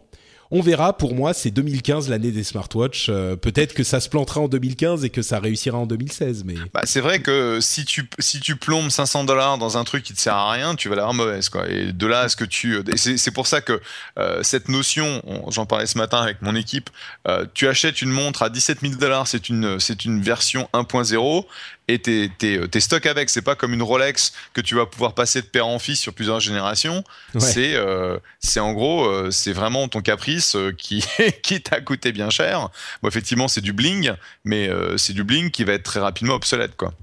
on 0.51 0.61
verra. 0.61 0.97
Pour 0.97 1.15
moi, 1.15 1.33
c'est 1.33 1.51
2015 1.51 2.09
l'année 2.09 2.31
des 2.31 2.43
smartwatches. 2.43 3.07
Euh, 3.09 3.35
peut-être 3.35 3.73
que 3.73 3.83
ça 3.83 3.99
se 3.99 4.09
plantera 4.09 4.41
en 4.41 4.47
2015 4.47 5.03
et 5.03 5.09
que 5.09 5.21
ça 5.21 5.39
réussira 5.39 5.77
en 5.77 5.85
2016. 5.85 6.43
Mais 6.45 6.55
bah, 6.73 6.81
c'est 6.85 7.01
vrai 7.01 7.21
que 7.21 7.59
si 7.61 7.85
tu 7.85 8.09
si 8.19 8.39
plombes 8.55 8.89
500 8.89 9.25
dollars 9.25 9.57
dans 9.57 9.77
un 9.77 9.83
truc 9.83 10.03
qui 10.03 10.13
te 10.13 10.19
sert 10.19 10.35
à 10.35 10.51
rien, 10.51 10.75
tu 10.75 10.89
vas 10.89 10.95
l'avoir 10.95 11.13
mauvaise 11.13 11.49
quoi. 11.49 11.69
Et 11.69 11.91
de 11.91 12.07
là 12.07 12.21
à 12.21 12.29
ce 12.29 12.35
que 12.35 12.45
tu 12.45 12.77
c'est 12.95 13.31
pour 13.31 13.47
ça 13.47 13.61
que 13.61 13.81
euh, 14.17 14.41
cette 14.43 14.69
notion, 14.69 15.21
j'en 15.49 15.65
parlais 15.65 15.85
ce 15.85 15.97
matin 15.97 16.21
avec 16.21 16.41
mon 16.41 16.55
équipe, 16.55 16.89
euh, 17.27 17.45
tu 17.53 17.67
achètes 17.67 18.01
une 18.01 18.09
montre 18.09 18.43
à 18.43 18.49
17 18.49 18.79
000 18.81 18.95
dollars, 18.95 19.27
c'est 19.27 19.49
une 19.49 20.21
version 20.21 20.69
1.0 20.73 21.45
et 21.88 21.99
t'es, 21.99 22.29
t'es, 22.38 22.79
stock 22.79 23.05
avec. 23.05 23.29
C'est 23.29 23.41
pas 23.41 23.55
comme 23.55 23.73
une 23.73 23.81
Rolex 23.81 24.33
que 24.53 24.61
tu 24.61 24.75
vas 24.75 24.85
pouvoir 24.85 25.13
passer 25.13 25.41
de 25.41 25.47
père 25.47 25.67
en 25.67 25.79
fils 25.79 25.99
sur 25.99 26.13
plusieurs 26.13 26.39
générations. 26.39 27.03
C'est, 27.38 27.75
euh, 27.75 28.17
c'est 28.39 28.59
en 28.59 28.73
gros, 28.73 29.05
euh, 29.05 29.31
c'est 29.31 29.53
vraiment 29.53 29.88
ton 29.88 30.01
caprice 30.01 30.55
euh, 30.55 30.71
qui, 30.71 31.03
qui 31.43 31.61
t'a 31.61 31.79
coûté 31.79 32.11
bien 32.11 32.29
cher. 32.29 32.69
Bon, 33.01 33.07
effectivement, 33.07 33.47
c'est 33.47 33.61
du 33.61 33.73
bling, 33.73 34.11
mais 34.43 34.69
c'est 34.97 35.13
du 35.13 35.23
bling 35.23 35.49
qui 35.49 35.63
va 35.63 35.73
être 35.73 35.83
très 35.83 35.99
rapidement 35.99 36.35
obsolète, 36.35 36.75
quoi. 36.75 36.93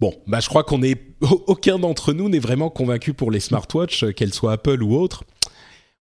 Bon, 0.00 0.14
bah 0.28 0.38
je 0.38 0.48
crois 0.48 0.62
qu'on 0.62 0.82
est 0.82 1.00
aucun 1.20 1.78
d'entre 1.78 2.12
nous 2.12 2.28
n'est 2.28 2.38
vraiment 2.38 2.70
convaincu 2.70 3.14
pour 3.14 3.32
les 3.32 3.40
smartwatches, 3.40 4.12
qu'elles 4.14 4.34
soient 4.34 4.52
Apple 4.52 4.82
ou 4.82 4.96
autres. 4.96 5.24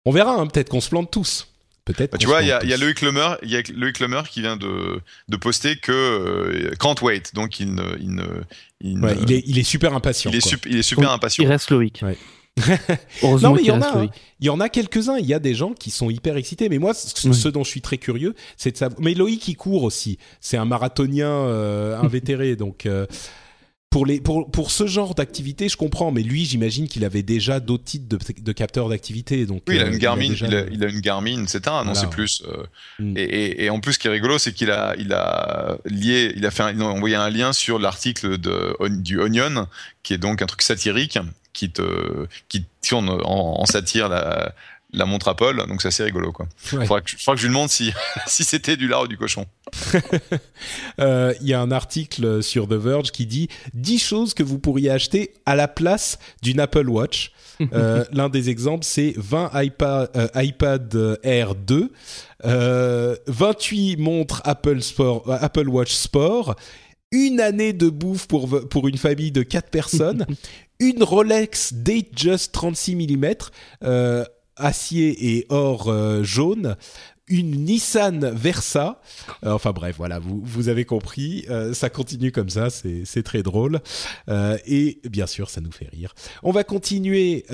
On 0.07 0.11
verra, 0.11 0.35
hein, 0.35 0.47
peut-être 0.47 0.69
qu'on 0.69 0.81
se 0.81 0.89
plante 0.89 1.11
tous. 1.11 1.54
Peut-être. 1.85 2.13
Bah, 2.13 2.19
tu 2.19 2.27
vois, 2.27 2.43
il 2.43 2.49
y 2.49 2.53
a, 2.53 2.65
y 2.65 2.73
a 2.73 2.77
Loïc 2.77 3.01
Lemer, 3.03 3.35
il 3.43 3.51
y 3.51 3.57
a 3.57 3.63
Loïc 3.75 4.01
Lemer 4.01 4.23
qui 4.31 4.41
vient 4.41 4.57
de, 4.57 5.01
de 5.29 5.37
poster 5.37 5.77
que 5.77 5.93
euh, 5.93 6.71
can't 6.79 6.97
wait, 7.03 7.23
donc 7.35 7.61
il 7.61 7.75
ne, 7.75 7.83
il 8.01 8.15
ne, 8.15 8.25
il, 8.81 8.99
ne- 8.99 9.07
Ouais, 9.07 9.17
il, 9.23 9.33
est, 9.33 9.43
il 9.47 9.59
est 9.59 9.63
super 9.65 9.95
impatient. 9.95 10.31
il 10.31 10.37
est, 10.37 10.47
sup- 10.47 10.67
il 10.67 10.77
est 10.79 10.83
super 10.83 11.05
Donc, 11.09 11.15
impatient. 11.17 11.45
Il 11.45 11.49
reste 11.49 11.71
Loïc. 11.71 12.01
Ouais. 12.03 12.17
Heureusement 13.23 13.49
Non, 13.51 13.55
mais 13.57 13.63
il 13.63 13.65
y 13.65 13.65
qu'il 13.65 13.73
en 13.73 13.83
a, 13.83 13.99
hein. 13.99 14.09
Il 14.39 14.47
y 14.47 14.51
en 14.51 14.61
a 14.61 14.69
quelques-uns. 14.69 15.17
Il 15.19 15.27
y 15.27 15.35
a 15.35 15.41
des 15.41 15.55
gens 15.57 15.73
qui 15.73 15.91
sont 15.91 16.09
hyper 16.09 16.37
excités. 16.37 16.69
Mais 16.69 16.79
moi, 16.79 16.95
ce, 16.95 17.29
Oui. 17.29 17.35
ce 17.35 17.49
dont 17.49 17.65
je 17.65 17.69
suis 17.71 17.81
très 17.81 17.99
curieux, 17.99 18.35
c'est 18.57 18.71
de 18.71 18.77
savoir. 18.77 19.01
Mais 19.01 19.15
Loïc, 19.15 19.49
il 19.49 19.57
court 19.57 19.83
aussi. 19.83 20.19
C'est 20.41 20.57
un 20.57 20.65
marathonien 20.65 21.29
euh, 21.29 21.99
invétéré. 22.01 22.55
donc, 22.55 22.87
euh, 22.87 23.07
pour, 23.95 24.07
les, 24.07 24.21
pour, 24.21 24.51
pour 24.51 24.73
ce 24.73 24.89
genre 24.89 25.15
d'activité, 25.15 25.69
je 25.69 25.77
comprends. 25.77 26.11
Mais 26.11 26.23
lui, 26.25 26.45
j'imagine 26.45 26.89
qu'il 26.89 27.05
avait 27.05 27.23
déjà 27.23 27.61
d'autres 27.61 27.85
types 27.85 28.09
de, 28.09 28.19
de 28.43 28.53
capteurs 28.53 28.89
d'activité. 28.89 29.47
Donc, 29.47 29.63
Oui, 29.69 29.77
il 29.77 29.81
a 29.81 29.85
euh, 29.85 29.93
une 29.93 29.99
Garmin, 29.99 30.29
déjà 30.31 30.49
il 30.49 30.55
a, 30.57 30.63
le- 30.65 30.73
il 30.73 30.85
a 30.85 30.89
une 30.89 30.99
Garmin, 31.01 31.45
c'est 31.47 31.69
un, 31.69 31.85
non, 31.85 31.93
Voilà. 31.93 32.01
c'est 32.01 32.11
plus. 32.11 32.43
euh, 32.49 32.65
Mm. 32.99 33.17
et, 33.17 33.23
et, 33.23 33.65
et 33.67 33.71
en 33.71 33.79
plus, 33.79 33.93
ce 33.93 33.99
qui 34.01 34.09
est 34.09 34.11
rigolo, 34.11 34.37
c'est 34.39 34.53
qu'il 34.53 34.73
a, 34.73 34.97
il 34.99 35.13
a 35.13 35.79
lié, 35.85 36.33
il 36.35 36.45
a 36.45 36.51
fait, 36.51 36.65
un- 36.65 36.73
il 36.73 36.83
a 36.83 36.87
envoyé 36.87 37.15
un 37.15 37.31
lien 37.31 37.53
sur 37.53 37.79
l'article 37.79 38.37
de 38.39 38.75
du 38.89 39.21
Onion, 39.21 39.69
qui 40.03 40.13
est 40.15 40.19
donc 40.19 40.43
un 40.43 40.47
truc 40.47 40.63
satirique, 40.63 41.17
qui 41.53 41.71
te, 41.71 42.27
qui 42.49 42.65
tourne 42.89 43.11
en, 43.11 43.61
en 43.61 43.65
satire 43.65 44.09
la, 44.09 44.55
la 44.95 45.05
montre 45.07 45.29
Apple, 45.29 45.57
donc 45.69 45.83
c'est 45.83 45.89
assez 45.89 46.05
rigolo, 46.05 46.33
quoi. 46.33 46.47
Ouais. 46.73 46.87
Faudra 46.87 47.01
que, 47.01 47.11
je- 47.11 47.17
faudra 47.17 47.35
que 47.35 47.41
je 47.41 47.47
lui 47.47 47.53
demande 47.55 47.69
si, 47.69 47.93
si 48.27 48.45
c'était 48.45 48.77
du 48.77 48.89
lard 48.89 49.03
ou 49.03 49.09
du 49.09 49.17
cochon. 49.19 49.47
Euh, 51.01 51.35
Il 51.41 51.49
y 51.49 51.55
a 51.55 51.61
un 51.61 51.71
article 51.73 52.43
sur 52.43 52.69
The 52.69 52.73
Verge 52.75 53.11
qui 53.11 53.27
dit 53.27 53.49
10 53.75 53.99
choses 53.99 54.35
que 54.35 54.43
vous 54.43 54.59
pourriez 54.59 54.91
acheter 54.91 55.35
à 55.47 55.57
la 55.57 55.69
place 55.69 56.19
d'une 56.43 56.61
Apple 56.61 56.89
Watch. 56.89 57.33
Euh, 57.73 58.05
L'un 58.11 58.29
des 58.31 58.51
exemples, 58.51 58.85
c'est 58.85 59.15
20 59.17 59.53
iPad, 59.63 60.11
euh, 60.17 60.27
iPad 60.35 61.19
Air 61.23 61.55
2, 61.55 61.89
euh, 62.45 63.15
28 63.29 63.97
montres 63.97 64.43
Apple, 64.45 64.81
Sport, 64.83 65.23
euh, 65.31 65.37
Apple 65.41 65.69
Watch 65.69 65.93
Sport, 65.93 66.57
une 67.13 67.39
année 67.41 67.73
de 67.73 67.89
bouffe 67.91 68.27
pour, 68.27 68.69
pour 68.69 68.89
une 68.89 68.99
famille 68.99 69.31
de 69.31 69.45
4 69.45 69.71
personnes, 69.71 70.27
une 70.81 71.05
Rolex 71.05 71.73
Datejust 71.75 72.51
36 72.53 72.97
mm, 72.97 73.25
euh, 73.85 74.25
acier 74.57 75.37
et 75.37 75.47
or 75.49 75.89
euh, 75.89 76.23
jaune, 76.23 76.77
une 77.29 77.65
Nissan 77.65 78.31
Versa. 78.35 79.01
Euh, 79.45 79.53
enfin 79.53 79.73
bref, 79.73 79.97
voilà, 79.97 80.19
vous, 80.19 80.43
vous 80.45 80.69
avez 80.69 80.85
compris. 80.85 81.45
Euh, 81.49 81.73
ça 81.73 81.89
continue 81.89 82.33
comme 82.33 82.51
ça, 82.51 82.69
c'est 82.71 83.23
très 83.23 83.43
drôle. 83.43 83.81
Euh, 84.29 84.59
et 84.67 85.01
bien 85.09 85.27
sûr, 85.27 85.49
ça 85.49 85.61
nous 85.61 85.73
fait 85.73 85.89
rire. 85.89 86.15
On 86.43 86.51
va 86.51 86.65
continuer 86.65 87.47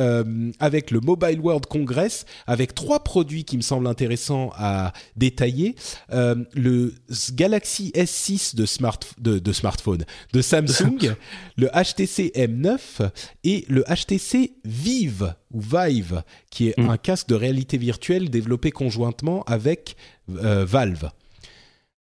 avec 0.58 0.90
le 0.90 1.00
Mobile 1.00 1.40
World 1.40 1.66
Congress, 1.66 2.24
avec 2.46 2.74
trois 2.74 3.04
produits 3.04 3.44
qui 3.44 3.56
me 3.56 3.62
semblent 3.62 3.86
intéressants 3.86 4.52
à 4.56 4.92
détailler. 5.16 5.74
Le 6.10 6.94
Galaxy 7.32 7.92
S6 7.94 8.56
de, 8.56 8.66
smart, 8.66 8.98
de, 9.18 9.38
de 9.38 9.52
smartphone 9.52 10.04
de 10.32 10.42
Samsung, 10.42 11.14
le 11.56 11.68
HTC 11.68 12.32
M9 12.34 13.10
et 13.44 13.64
le 13.68 13.84
HTC 13.84 14.54
Vive 14.64 15.34
ou 15.52 15.60
Vive, 15.60 16.22
qui 16.50 16.68
est 16.68 16.78
Mm. 16.78 16.90
un 16.90 16.96
casque 16.96 17.28
de 17.28 17.34
réalité 17.34 17.76
virtuelle 17.78 18.30
développé 18.30 18.70
conjointement 18.70 19.42
avec 19.44 19.96
euh, 20.30 20.64
Valve. 20.64 21.10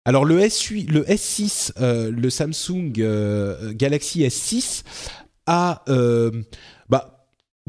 Alors 0.06 0.26
le 0.26 0.40
S8, 0.40 0.90
le 0.90 1.04
S6, 1.04 1.72
euh, 1.80 2.10
le 2.12 2.30
Samsung 2.30 2.94
euh, 3.00 3.74
Galaxy 3.74 4.22
S6 4.22 4.84
a, 5.46 5.84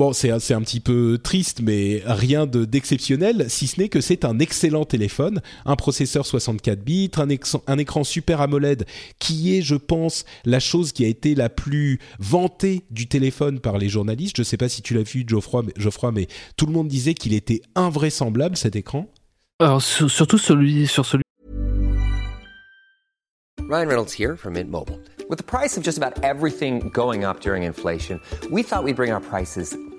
bon, 0.01 0.15
c'est 0.15 0.31
un- 0.31 0.63
petit 0.63 0.81
peu 0.81 1.19
triste, 1.23 1.61
mais 1.63 2.01
rien 2.07 2.47
de 2.47 2.65
d'exceptionnel, 2.65 3.51
si 3.51 3.67
ce 3.67 3.79
n'est 3.79 3.91
que 3.91 4.01
c'est 4.01 4.25
un 4.25 4.39
excellent 4.39 4.87
téléphone, 4.87 5.43
un 5.67 5.77
processeur 5.77 6.25
64 6.25 6.83
bits, 6.83 7.11
un, 7.19 7.77
écran 7.79 8.03
Super 8.03 8.41
AMOLED, 8.41 8.87
qui 9.19 9.55
est, 9.55 9.61
je 9.61 9.75
pense, 9.75 10.25
la 10.47 10.59
chose 10.59 10.93
qui 10.93 11.05
a 11.05 11.09
été 11.09 11.35
la 11.35 11.51
plus 11.51 11.99
vantée 12.19 12.87
du 12.91 13.09
téléphone 13.09 13.61
par 13.61 13.77
les 13.77 13.91
journalistes. 13.91 14.37
Je 14.39 14.41
ne 14.41 14.47
sais 14.47 14.57
pas 14.57 14.71
si 14.71 14.81
tu 14.81 14.95
l'as 14.95 15.03
vu, 15.03 15.25
Geoffroy, 15.27 15.65
mais, 15.67 15.73
Geoffroy, 15.77 16.13
mais 16.13 16.29
tout 16.57 16.65
le 16.65 16.73
monde 16.73 16.89
disait 16.89 17.13
qu'il 17.13 17.35
était 17.35 17.61
invraisemblable 17.75 18.57
cet 18.57 18.77
écran. 18.77 19.07
Alors, 19.59 19.83
sur- 19.83 20.11
surtout 20.11 20.39
celui, 20.39 20.87
sur 20.87 21.05
celui 21.05 21.25
Ryan 23.69 23.87
Reynolds 23.89 24.15
here 24.19 24.35
from 24.37 24.55
Mint 24.55 24.71
Mobile. 24.71 24.99
With 25.29 25.39
the 25.39 25.45
price 25.45 25.77
of 25.77 25.85
just 25.85 25.99
about 25.99 26.25
everything 26.25 26.91
going 26.93 27.23
up 27.25 27.41
during 27.41 27.65
inflation, 27.65 28.19
we 28.51 28.63
thought 28.65 28.83
we'd 28.83 28.97
bring 28.97 29.13
our 29.13 29.21
prices 29.21 29.77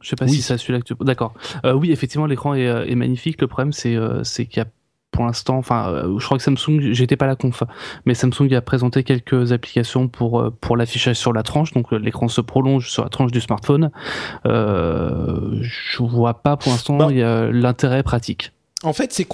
Je 0.00 0.08
sais 0.10 0.16
pas 0.16 0.24
Oui. 0.26 0.32
si 0.32 0.42
c'est 0.42 0.56
celui-là 0.58 0.80
que 0.80 0.84
tu... 0.84 0.94
D'accord. 1.00 1.34
Euh, 1.64 1.72
oui, 1.72 1.90
effectivement, 1.92 2.26
l'écran 2.26 2.54
est, 2.54 2.66
euh, 2.68 2.84
est 2.86 2.94
magnifique. 2.94 3.40
Le 3.40 3.46
problème, 3.46 3.72
c'est 3.72 3.96
euh, 3.96 4.22
c'est 4.24 4.46
qu'il 4.46 4.58
y 4.58 4.60
a 4.60 4.66
pour 5.10 5.24
l'instant, 5.24 5.56
enfin, 5.56 5.88
euh, 5.88 6.18
je 6.18 6.24
crois 6.24 6.36
que 6.36 6.44
Samsung, 6.44 6.92
j'étais 6.92 7.16
pas 7.16 7.24
à 7.24 7.28
la 7.28 7.34
conf, 7.34 7.62
mais 8.04 8.14
Samsung 8.14 8.52
a 8.54 8.60
présenté 8.60 9.02
quelques 9.02 9.52
applications 9.52 10.06
pour 10.06 10.52
pour 10.60 10.76
l'affichage 10.76 11.16
sur 11.16 11.32
la 11.32 11.42
tranche, 11.42 11.72
donc 11.72 11.90
l'écran 11.92 12.28
se 12.28 12.40
prolonge 12.40 12.88
sur 12.90 13.02
la 13.02 13.08
tranche 13.08 13.32
du 13.32 13.40
smartphone. 13.40 13.90
Euh, 14.46 15.58
je 15.62 16.02
vois 16.02 16.42
pas 16.42 16.56
pour 16.56 16.70
l'instant 16.72 16.96
Bah. 16.98 17.06
il 17.10 17.16
y 17.18 17.22
a 17.22 17.50
l'intérêt 17.50 18.02
pratique. 18.02 18.52
En 18.84 18.92
fait, 18.92 19.12
c'est 19.12 19.26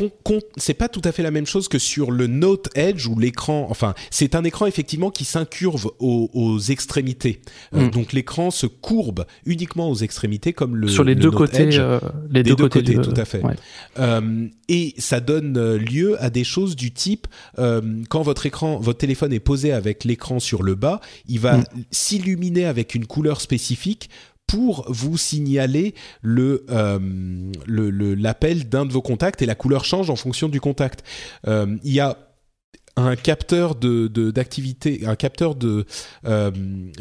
c'est 0.57 0.72
pas 0.72 0.88
tout 0.88 1.03
à 1.05 1.12
fait 1.12 1.22
la 1.22 1.30
même 1.30 1.45
chose 1.47 1.68
que 1.68 1.78
sur 1.78 2.11
le 2.11 2.26
Note 2.26 2.70
Edge 2.76 3.07
où 3.07 3.18
l'écran, 3.18 3.66
enfin, 3.68 3.95
c'est 4.11 4.34
un 4.34 4.42
écran 4.42 4.64
effectivement 4.64 5.11
qui 5.11 5.26
s'incurve 5.26 5.90
aux, 5.99 6.30
aux 6.32 6.59
extrémités. 6.59 7.42
Euh, 7.74 7.82
Mm. 7.86 7.90
donc 7.90 8.12
l'écran 8.14 8.51
se 8.51 8.66
courbe 8.66 9.26
uniquement 9.45 9.90
aux 9.90 9.97
extrémités 9.97 10.55
comme 10.55 10.76
le 10.76 10.88
sur 10.88 11.05
les 11.05 11.14
le 11.14 11.20
deux 11.20 11.28
Note 11.28 11.36
côtés, 11.36 11.62
Edge. 11.64 11.76
euh, 11.78 12.01
les 12.30 12.42
Des 12.42 12.51
deux, 12.51 12.57
deux 12.57 12.68
côtés, 12.70 12.95
tout 12.95 13.12
à 13.14 13.26
fait. 13.26 13.42
ouais. 13.42 13.55
Euh, 13.99 14.49
et 14.70 14.95
ça 14.97 15.20
donne 15.20 15.59
euh, 15.59 15.76
lieu 15.76 16.16
à 16.22 16.30
des 16.30 16.45
choses 16.45 16.74
du 16.74 16.92
type 16.92 17.26
euh, 17.59 17.82
quand 18.09 18.22
votre 18.22 18.47
écran, 18.47 18.78
votre 18.78 18.99
téléphone 18.99 19.32
est 19.34 19.40
posé 19.40 19.72
avec 19.72 20.05
l'écran 20.05 20.40
sur 20.40 20.62
le 20.62 20.74
bas, 20.74 21.01
il 21.28 21.40
va 21.40 21.59
Mm. 21.59 21.64
s'illuminer 21.90 22.64
avec 22.64 22.95
une 22.95 23.07
couleur 23.07 23.42
spécifique 23.42 24.09
pour 24.47 24.84
vous 24.88 25.16
signaler 25.16 25.95
le 26.22 26.64
euh, 26.70 26.99
le- 27.66 28.14
l'appel 28.14 28.68
d'un 28.68 28.86
de 28.86 28.92
vos 28.92 29.03
contacts 29.03 29.42
et 29.42 29.47
la 29.47 29.55
couleur 29.55 29.84
change 29.84 30.11
en 30.11 30.16
fonction 30.16 30.49
du 30.49 30.61
contact. 30.61 31.03
Euh, 31.47 31.76
il 31.82 31.92
y 31.92 32.01
a 32.01 32.18
un 32.97 33.16
capteur 33.16 33.74
de 33.74 34.07
de- 34.09 34.30
d'activité, 34.30 35.03
un 35.07 35.16
capteur 35.16 35.55
de 35.57 35.84
euh, 36.26 36.51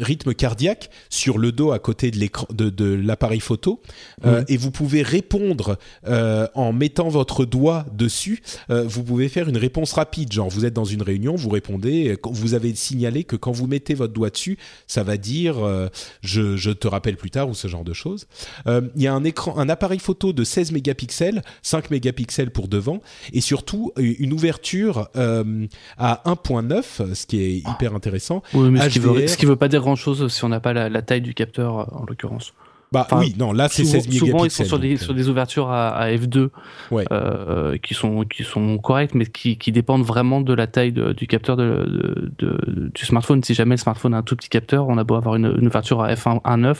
rythme 0.00 0.34
cardiaque 0.34 0.90
sur 1.08 1.38
le 1.38 1.52
dos 1.52 1.70
à 1.72 1.78
côté 1.78 2.10
de 2.10 2.16
l'écran 2.18 2.46
de, 2.52 2.68
de 2.70 2.84
l'appareil 2.94 3.40
photo 3.40 3.80
Euh, 4.24 4.42
et 4.48 4.56
vous 4.56 4.70
pouvez 4.70 5.02
répondre 5.02 5.78
euh, 6.06 6.46
en 6.54 6.72
mettant 6.72 7.08
votre 7.08 7.44
doigt 7.44 7.84
dessus. 7.92 8.42
Euh, 8.70 8.84
vous 8.86 9.02
pouvez 9.04 9.28
faire 9.28 9.48
une 9.48 9.56
réponse 9.56 9.92
rapide, 9.92 10.32
genre 10.32 10.48
vous 10.48 10.64
êtes 10.64 10.72
dans 10.74 10.84
une 10.84 11.02
réunion, 11.02 11.34
vous 11.36 11.50
répondez, 11.50 12.10
euh, 12.10 12.16
vous 12.24 12.54
avez 12.54 12.74
signalé 12.74 13.24
que 13.24 13.36
quand 13.36 13.52
vous 13.52 13.66
mettez 13.66 13.94
votre 13.94 14.12
doigt 14.12 14.30
dessus, 14.30 14.56
ça 14.86 15.02
va 15.02 15.16
dire 15.16 15.58
euh, 15.64 15.88
je, 16.22 16.56
je 16.56 16.70
te 16.70 16.88
rappelle 16.88 17.16
plus 17.16 17.30
tard 17.30 17.48
ou 17.48 17.54
ce 17.54 17.68
genre 17.68 17.84
de 17.84 17.92
choses. 17.92 18.26
Euh, 18.66 18.80
Il 18.96 19.02
y 19.02 19.06
a 19.06 19.14
un 19.14 19.24
écran, 19.24 19.56
un 19.58 19.68
appareil 19.68 19.98
photo 20.00 20.32
de 20.32 20.42
16 20.44 20.72
mégapixels, 20.72 21.42
5 21.62 21.90
mégapixels 21.90 22.50
pour 22.50 22.66
devant 22.68 23.00
et 23.32 23.40
surtout 23.40 23.92
une 23.96 24.32
ouverture 24.32 25.08
euh, 25.16 25.66
à 25.98 26.22
1.9, 26.26 27.14
ce 27.14 27.26
qui 27.26 27.40
est 27.42 27.56
hyper 27.58 27.94
intéressant. 27.94 28.42
Oui, 28.54 28.70
mais 28.70 28.80
ce 28.80 28.88
qui, 28.88 28.98
veut, 28.98 29.26
ce 29.26 29.36
qui 29.36 29.46
veut 29.46 29.56
pas 29.56 29.68
dire 29.68 29.80
grand 29.80 29.96
chose 29.96 30.26
si 30.32 30.44
on 30.44 30.48
n'a 30.48 30.60
pas 30.60 30.72
la, 30.72 30.88
la 30.88 31.02
taille 31.02 31.20
du 31.22 31.34
capteur 31.34 31.78
euh, 31.80 31.84
en 31.92 32.04
l'occurrence. 32.06 32.52
Bah 32.92 33.02
Enfin, 33.06 33.18
oui, 33.18 33.34
non, 33.36 33.52
là 33.52 33.68
c'est 33.68 33.82
souvent, 33.84 33.94
16 34.00 34.06
mégapixels. 34.08 34.28
souvent, 34.30 34.44
ils 34.44 34.50
sont 34.52 34.64
sur 34.64 34.78
des, 34.78 34.94
euh, 34.94 34.98
sur 34.98 35.14
des 35.14 35.28
ouvertures 35.28 35.68
à, 35.70 35.88
à 35.96 36.10
f2 36.12 36.50
Ouais. 36.92 37.04
euh, 37.10 37.76
qui, 37.78 37.92
sont, 37.92 38.24
qui 38.24 38.44
sont 38.44 38.78
correctes, 38.78 39.14
mais 39.16 39.26
qui, 39.26 39.58
qui 39.58 39.72
dépendent 39.72 40.04
vraiment 40.04 40.40
de 40.40 40.54
la 40.54 40.68
taille 40.68 40.92
de- 40.92 41.12
du 41.12 41.26
capteur 41.26 41.56
de, 41.56 41.64
de- 41.88 42.30
de- 42.38 42.90
du 42.94 43.04
smartphone. 43.04 43.42
Si 43.42 43.52
jamais 43.54 43.74
le 43.74 43.80
smartphone 43.80 44.14
a 44.14 44.18
un 44.18 44.22
tout 44.22 44.36
petit 44.36 44.48
capteur, 44.48 44.86
on 44.88 44.96
a 44.96 45.02
beau 45.02 45.16
avoir 45.16 45.34
une, 45.34 45.56
une 45.58 45.66
ouverture 45.66 46.02
à 46.02 46.14
f1.9, 46.14 46.76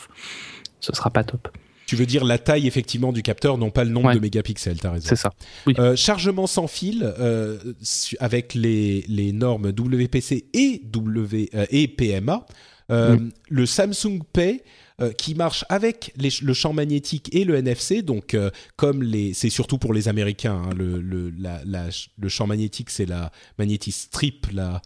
ce 0.78 0.94
sera 0.94 1.10
pas 1.10 1.24
top. 1.24 1.48
Tu 1.94 2.00
veux 2.00 2.06
dire 2.06 2.24
la 2.24 2.38
taille 2.38 2.66
effectivement 2.66 3.12
du 3.12 3.22
capteur, 3.22 3.56
non 3.58 3.70
pas 3.70 3.84
le 3.84 3.90
nombre 3.90 4.08
Ouais. 4.08 4.14
de 4.14 4.20
mégapixels, 4.20 4.78
t'as 4.80 4.90
raison. 4.90 5.06
C'est 5.08 5.16
ça. 5.16 5.32
Euh, 5.78 5.96
chargement 5.96 6.46
sans 6.46 6.66
fil 6.66 7.02
euh, 7.18 7.58
avec 8.18 8.54
les, 8.54 9.04
les 9.08 9.32
normes 9.32 9.66
WPC 9.68 10.46
et, 10.52 10.82
w, 10.84 11.48
euh, 11.54 11.66
et 11.70 11.88
PMA. 11.88 12.46
Mm. 12.90 13.30
Le 13.48 13.66
Samsung 13.66 14.20
Pay 14.32 14.62
qui 15.18 15.34
marche 15.34 15.64
avec 15.70 16.12
les- 16.16 16.28
le 16.42 16.54
champ 16.54 16.72
magnétique 16.72 17.34
et 17.34 17.42
le 17.44 17.56
NFC, 17.56 18.02
donc 18.02 18.36
comme 18.76 19.02
les, 19.02 19.32
c'est 19.34 19.50
surtout 19.50 19.76
pour 19.78 19.92
les 19.92 20.06
Américains. 20.06 20.62
hein, 20.66 20.70
le, 20.76 21.00
le, 21.00 21.30
la- 21.36 21.62
la- 21.64 21.88
le 22.16 22.28
champ 22.28 22.46
magnétique, 22.46 22.90
c'est 22.90 23.06
la 23.06 23.32
magnétique 23.58 23.94
strip, 23.94 24.46
la, 24.52 24.80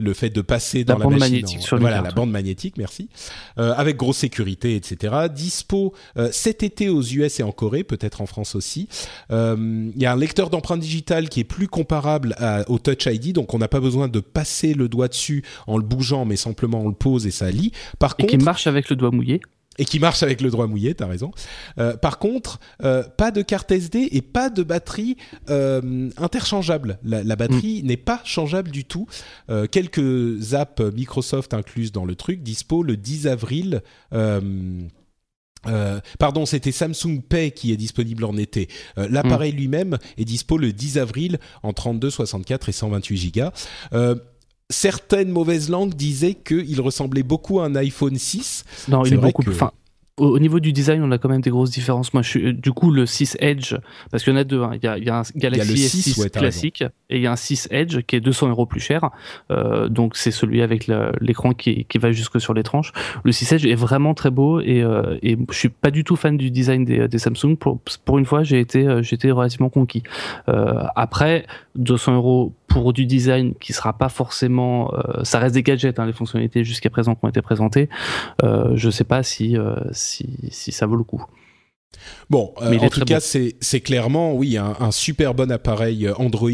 le 0.00 0.14
fait 0.14 0.30
de 0.30 0.40
passer 0.40 0.84
dans 0.84 0.98
la, 0.98 1.04
bande 1.04 1.18
machine 1.18 1.34
magnétique 1.34 1.58
en- 1.58 1.62
sur 1.62 1.78
voilà 1.78 2.00
la 2.02 2.10
bande 2.10 2.30
magnétique, 2.30 2.76
merci, 2.76 3.08
Euh, 3.58 3.72
avec 3.76 3.96
grosse 3.96 4.18
sécurité, 4.18 4.74
etc. 4.74 5.14
Dispo 5.32 5.94
euh, 6.16 6.28
cet 6.32 6.62
été 6.62 6.88
aux 6.88 7.02
US 7.02 7.38
et 7.38 7.42
en 7.42 7.52
Corée, 7.52 7.84
peut-être 7.84 8.20
en 8.20 8.26
France 8.26 8.54
aussi. 8.54 8.88
Euh, 9.30 9.90
Il 9.94 10.00
y 10.02 10.06
a 10.06 10.12
un 10.12 10.16
lecteur 10.16 10.50
d'empreintes 10.50 10.80
digitales 10.80 11.28
qui 11.28 11.40
est 11.40 11.44
plus 11.44 11.68
comparable 11.68 12.34
à- 12.38 12.68
au 12.70 12.78
Touch 12.78 13.06
ID, 13.06 13.32
donc 13.32 13.54
on 13.54 13.58
n'a 13.58 13.68
pas 13.68 13.80
besoin 13.80 14.08
de 14.08 14.20
passer 14.20 14.74
le 14.74 14.88
doigt 14.88 15.08
dessus 15.08 15.44
en 15.66 15.76
le 15.76 15.84
bougeant, 15.84 16.24
mais 16.24 16.36
simplement 16.36 16.80
on 16.82 16.88
le 16.88 16.94
pose 16.94 17.26
et 17.26 17.30
ça 17.30 17.50
lit. 17.50 17.72
Par 17.98 18.14
Et 18.18 18.22
contre, 18.22 18.36
qui 18.38 18.44
marche 18.44 18.66
avec 18.66 18.88
le 18.90 18.96
doigt 18.96 19.10
mouillé. 19.10 19.40
Et 19.78 19.84
qui 19.84 19.98
marche 19.98 20.22
avec 20.22 20.40
le 20.40 20.50
doigt 20.50 20.66
mouillé, 20.66 20.94
t'as 20.94 21.06
raison. 21.06 21.30
Euh, 21.78 21.96
par 21.96 22.18
contre, 22.18 22.60
euh, 22.82 23.02
pas 23.02 23.30
de 23.30 23.42
carte 23.42 23.70
SD 23.70 24.08
et 24.12 24.20
pas 24.22 24.50
de 24.50 24.62
batterie 24.62 25.16
euh, 25.48 26.10
interchangeable. 26.18 26.98
La, 27.02 27.22
la 27.22 27.36
batterie 27.36 27.82
n'est 27.82 27.96
pas 27.96 28.20
changeable 28.24 28.70
du 28.70 28.84
tout. 28.84 29.06
Quelques 29.70 30.54
apps 30.54 30.80
Microsoft 30.80 31.54
incluses 31.54 31.92
dans 31.92 32.04
le 32.04 32.14
truc, 32.14 32.42
dispo 32.42 32.82
le 32.82 32.96
10 32.96 33.26
avril. 33.26 33.82
euh, 35.68 36.00
pardon, 36.18 36.44
c'était 36.44 36.72
Samsung 36.72 37.20
Pay 37.28 37.52
qui 37.52 37.72
est 37.72 37.76
disponible 37.76 38.24
en 38.24 38.36
été. 38.36 38.68
Euh, 38.98 39.06
L'appareil 39.08 39.52
lui-même 39.52 39.98
est 40.18 40.24
dispo 40.24 40.58
le 40.58 40.72
10 40.72 40.98
avril 40.98 41.38
en 41.62 41.72
32, 41.72 42.10
64 42.10 42.68
et 42.68 42.72
128 42.72 43.16
gigas. 43.16 43.52
Euh, 43.92 44.16
certaines 44.70 45.30
mauvaises 45.30 45.68
langues 45.68 45.94
disaient 45.94 46.34
qu'il 46.34 46.80
ressemblait 46.80 47.22
beaucoup 47.22 47.60
à 47.60 47.66
un 47.66 47.74
iPhone 47.76 48.16
6. 48.18 48.64
Non, 48.88 49.04
il 49.04 49.14
est 49.14 49.16
beaucoup 49.16 49.42
que- 49.42 49.50
plus. 49.50 49.54
Enfin, 49.56 49.72
au, 50.22 50.36
au 50.36 50.38
niveau 50.38 50.60
du 50.60 50.72
design, 50.72 51.02
on 51.02 51.10
a 51.10 51.18
quand 51.18 51.28
même 51.28 51.40
des 51.40 51.50
grosses 51.50 51.70
différences. 51.70 52.14
Moi, 52.14 52.22
je 52.22 52.28
suis, 52.28 52.46
euh, 52.46 52.52
du 52.52 52.72
coup, 52.72 52.90
le 52.90 53.06
6 53.06 53.36
Edge, 53.40 53.74
parce 54.10 54.22
qu'il 54.24 54.32
y 54.32 54.36
en 54.36 54.38
a 54.38 54.44
deux. 54.44 54.62
hein. 54.62 54.70
Il, 54.74 54.84
y 54.84 54.88
a, 54.88 54.96
il 54.98 55.04
y 55.04 55.10
a 55.10 55.18
un 55.18 55.22
Galaxy 55.34 55.70
le 55.70 55.76
6, 55.76 56.08
S6 56.16 56.20
ouais, 56.20 56.28
t'as 56.30 56.40
classique 56.40 56.82
et 57.10 57.16
il 57.16 57.22
y 57.22 57.26
a 57.26 57.32
un 57.32 57.36
6 57.36 57.68
Edge 57.70 58.00
qui 58.06 58.16
est 58.16 58.20
200 58.20 58.48
euros 58.48 58.66
plus 58.66 58.80
cher. 58.80 59.10
Euh, 59.50 59.88
donc, 59.88 60.16
c'est 60.16 60.30
celui 60.30 60.62
avec 60.62 60.88
l'écran 61.20 61.52
qui, 61.52 61.84
qui 61.86 61.98
va 61.98 62.12
jusque 62.12 62.40
sur 62.40 62.54
les 62.54 62.62
tranches. 62.62 62.92
Le 63.24 63.32
6 63.32 63.52
Edge 63.52 63.66
est 63.66 63.74
vraiment 63.74 64.14
très 64.14 64.30
beau 64.30 64.60
et, 64.60 64.82
euh, 64.82 65.18
et 65.22 65.36
je 65.50 65.56
suis 65.56 65.68
pas 65.68 65.90
du 65.90 66.04
tout 66.04 66.16
fan 66.16 66.36
du 66.36 66.50
design 66.50 66.84
des, 66.84 67.08
des 67.08 67.18
Samsung. 67.18 67.56
Pour, 67.58 67.80
pour 68.04 68.18
une 68.18 68.26
fois, 68.26 68.42
j'ai 68.44 68.60
été, 68.60 68.86
euh, 68.86 69.02
été 69.02 69.30
relativement 69.30 69.68
conquis. 69.70 70.02
Euh, 70.48 70.84
après, 70.94 71.46
200 71.76 72.14
euros 72.14 72.52
pour 72.68 72.92
du 72.94 73.04
design 73.04 73.52
qui 73.60 73.74
sera 73.74 73.92
pas 73.92 74.08
forcément, 74.08 74.92
euh, 74.94 75.24
ça 75.24 75.38
reste 75.38 75.54
des 75.54 75.62
gadgets, 75.62 75.98
hein, 75.98 76.06
les 76.06 76.12
fonctionnalités 76.14 76.64
jusqu'à 76.64 76.88
présent 76.88 77.14
qui 77.14 77.24
ont 77.24 77.28
été 77.28 77.42
présentées. 77.42 77.90
Euh, 78.42 78.72
je 78.76 78.88
sais 78.88 79.04
pas 79.04 79.22
si, 79.22 79.58
euh, 79.58 79.74
si, 80.12 80.26
si 80.50 80.72
ça 80.72 80.86
vaut 80.86 80.96
le 80.96 81.04
coup. 81.04 81.24
Bon, 82.30 82.54
euh, 82.62 82.78
en 82.78 82.88
tout 82.88 83.04
cas, 83.04 83.20
c'est 83.20 83.80
clairement, 83.80 84.34
oui, 84.34 84.56
un, 84.56 84.74
un 84.80 84.90
super 84.90 85.34
bon 85.34 85.50
appareil 85.50 86.06
euh, 86.06 86.14
Android. 86.16 86.50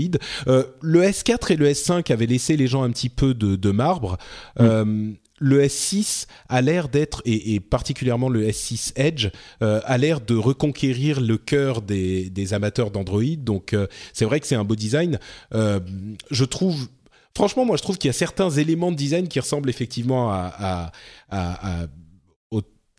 Euh, 0.49 0.65
le 0.83 1.03
S4 1.03 1.53
et 1.53 1.57
le 1.57 1.69
S5 1.71 2.13
avaient 2.13 2.27
laissé 2.27 2.57
les 2.57 2.67
gens 2.67 2.83
un 2.83 2.91
petit 2.91 3.09
peu 3.09 3.35
de, 3.35 3.55
de 3.57 3.71
marbre. 3.71 4.19
Mm. 4.59 4.63
Euh, 4.65 5.11
le 5.41 5.63
S6 5.63 6.27
a 6.49 6.61
l'air 6.61 6.89
d'être, 6.89 7.23
et, 7.25 7.55
et 7.55 7.61
particulièrement 7.61 8.29
le 8.29 8.45
S6 8.49 8.93
Edge, 8.97 9.29
a 9.61 9.97
l'air 9.97 10.21
de 10.21 10.35
reconquérir 10.35 11.21
le 11.21 11.39
cœur 11.39 11.81
des, 11.81 12.29
des 12.29 12.55
amateurs 12.55 12.91
d'Android. 12.91 13.23
Donc, 13.39 13.77
c'est 14.13 14.25
vrai 14.25 14.41
que 14.41 14.49
c'est 14.49 14.57
un 14.57 14.65
beau 14.65 14.75
design. 14.75 15.21
Je 15.53 16.45
trouve 16.45 16.89
franchement, 17.37 17.65
moi, 17.65 17.77
je 17.77 17.83
trouve 17.83 17.99
qu'il 17.99 18.09
y 18.09 18.11
a 18.11 18.15
certains 18.15 18.51
éléments 18.51 18.91
de 18.91 18.97
design 18.97 19.29
qui 19.29 19.39
ressemblent 19.39 19.71
effectivement 19.71 20.33
à, 20.33 20.53
à, 20.59 20.93
à, 21.31 21.83
à- 21.83 21.85
au- 21.85 21.87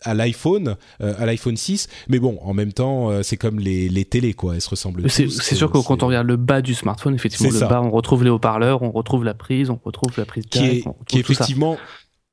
à 0.04 0.14
l'iPhone, 0.14 0.76
euh, 1.02 1.14
à 1.18 1.26
l'iPhone 1.26 1.58
6. 1.58 1.88
Mais 2.08 2.20
bon, 2.20 2.38
en 2.42 2.54
même 2.54 2.74
temps, 2.74 3.10
euh, 3.12 3.24
c'est 3.24 3.38
comme 3.38 3.60
les, 3.60 3.90
les 3.90 4.06
télés, 4.06 4.34
quoi. 4.34 4.56
Elles 4.56 4.62
se 4.62 4.70
ressemblent 4.70 5.10
C'est 5.10 5.28
sûr 5.30 5.72
que 5.72 5.78
Euh, 5.78 5.82
quand 5.82 5.98
c'est- 5.98 6.04
on 6.04 6.08
regarde 6.08 6.28
le 6.28 6.38
bas 6.38 6.62
du 6.62 6.74
smartphone, 6.74 7.16
effectivement, 7.16 7.52
le 7.52 7.58
ça. 7.60 7.68
bas, 7.68 7.82
on 7.82 7.92
retrouve 7.92 8.24
les 8.24 8.30
haut-parleurs, 8.30 8.82
on 8.82 8.92
retrouve 8.92 9.24
la 9.24 9.34
prise, 9.34 9.70
on 9.70 9.80
retrouve 9.84 10.12
la 10.18 10.26
prise 10.26 10.46
qui 10.50 10.60
est, 10.66 10.84
qui 11.08 11.18
est 11.18 11.20
effectivement 11.22 11.78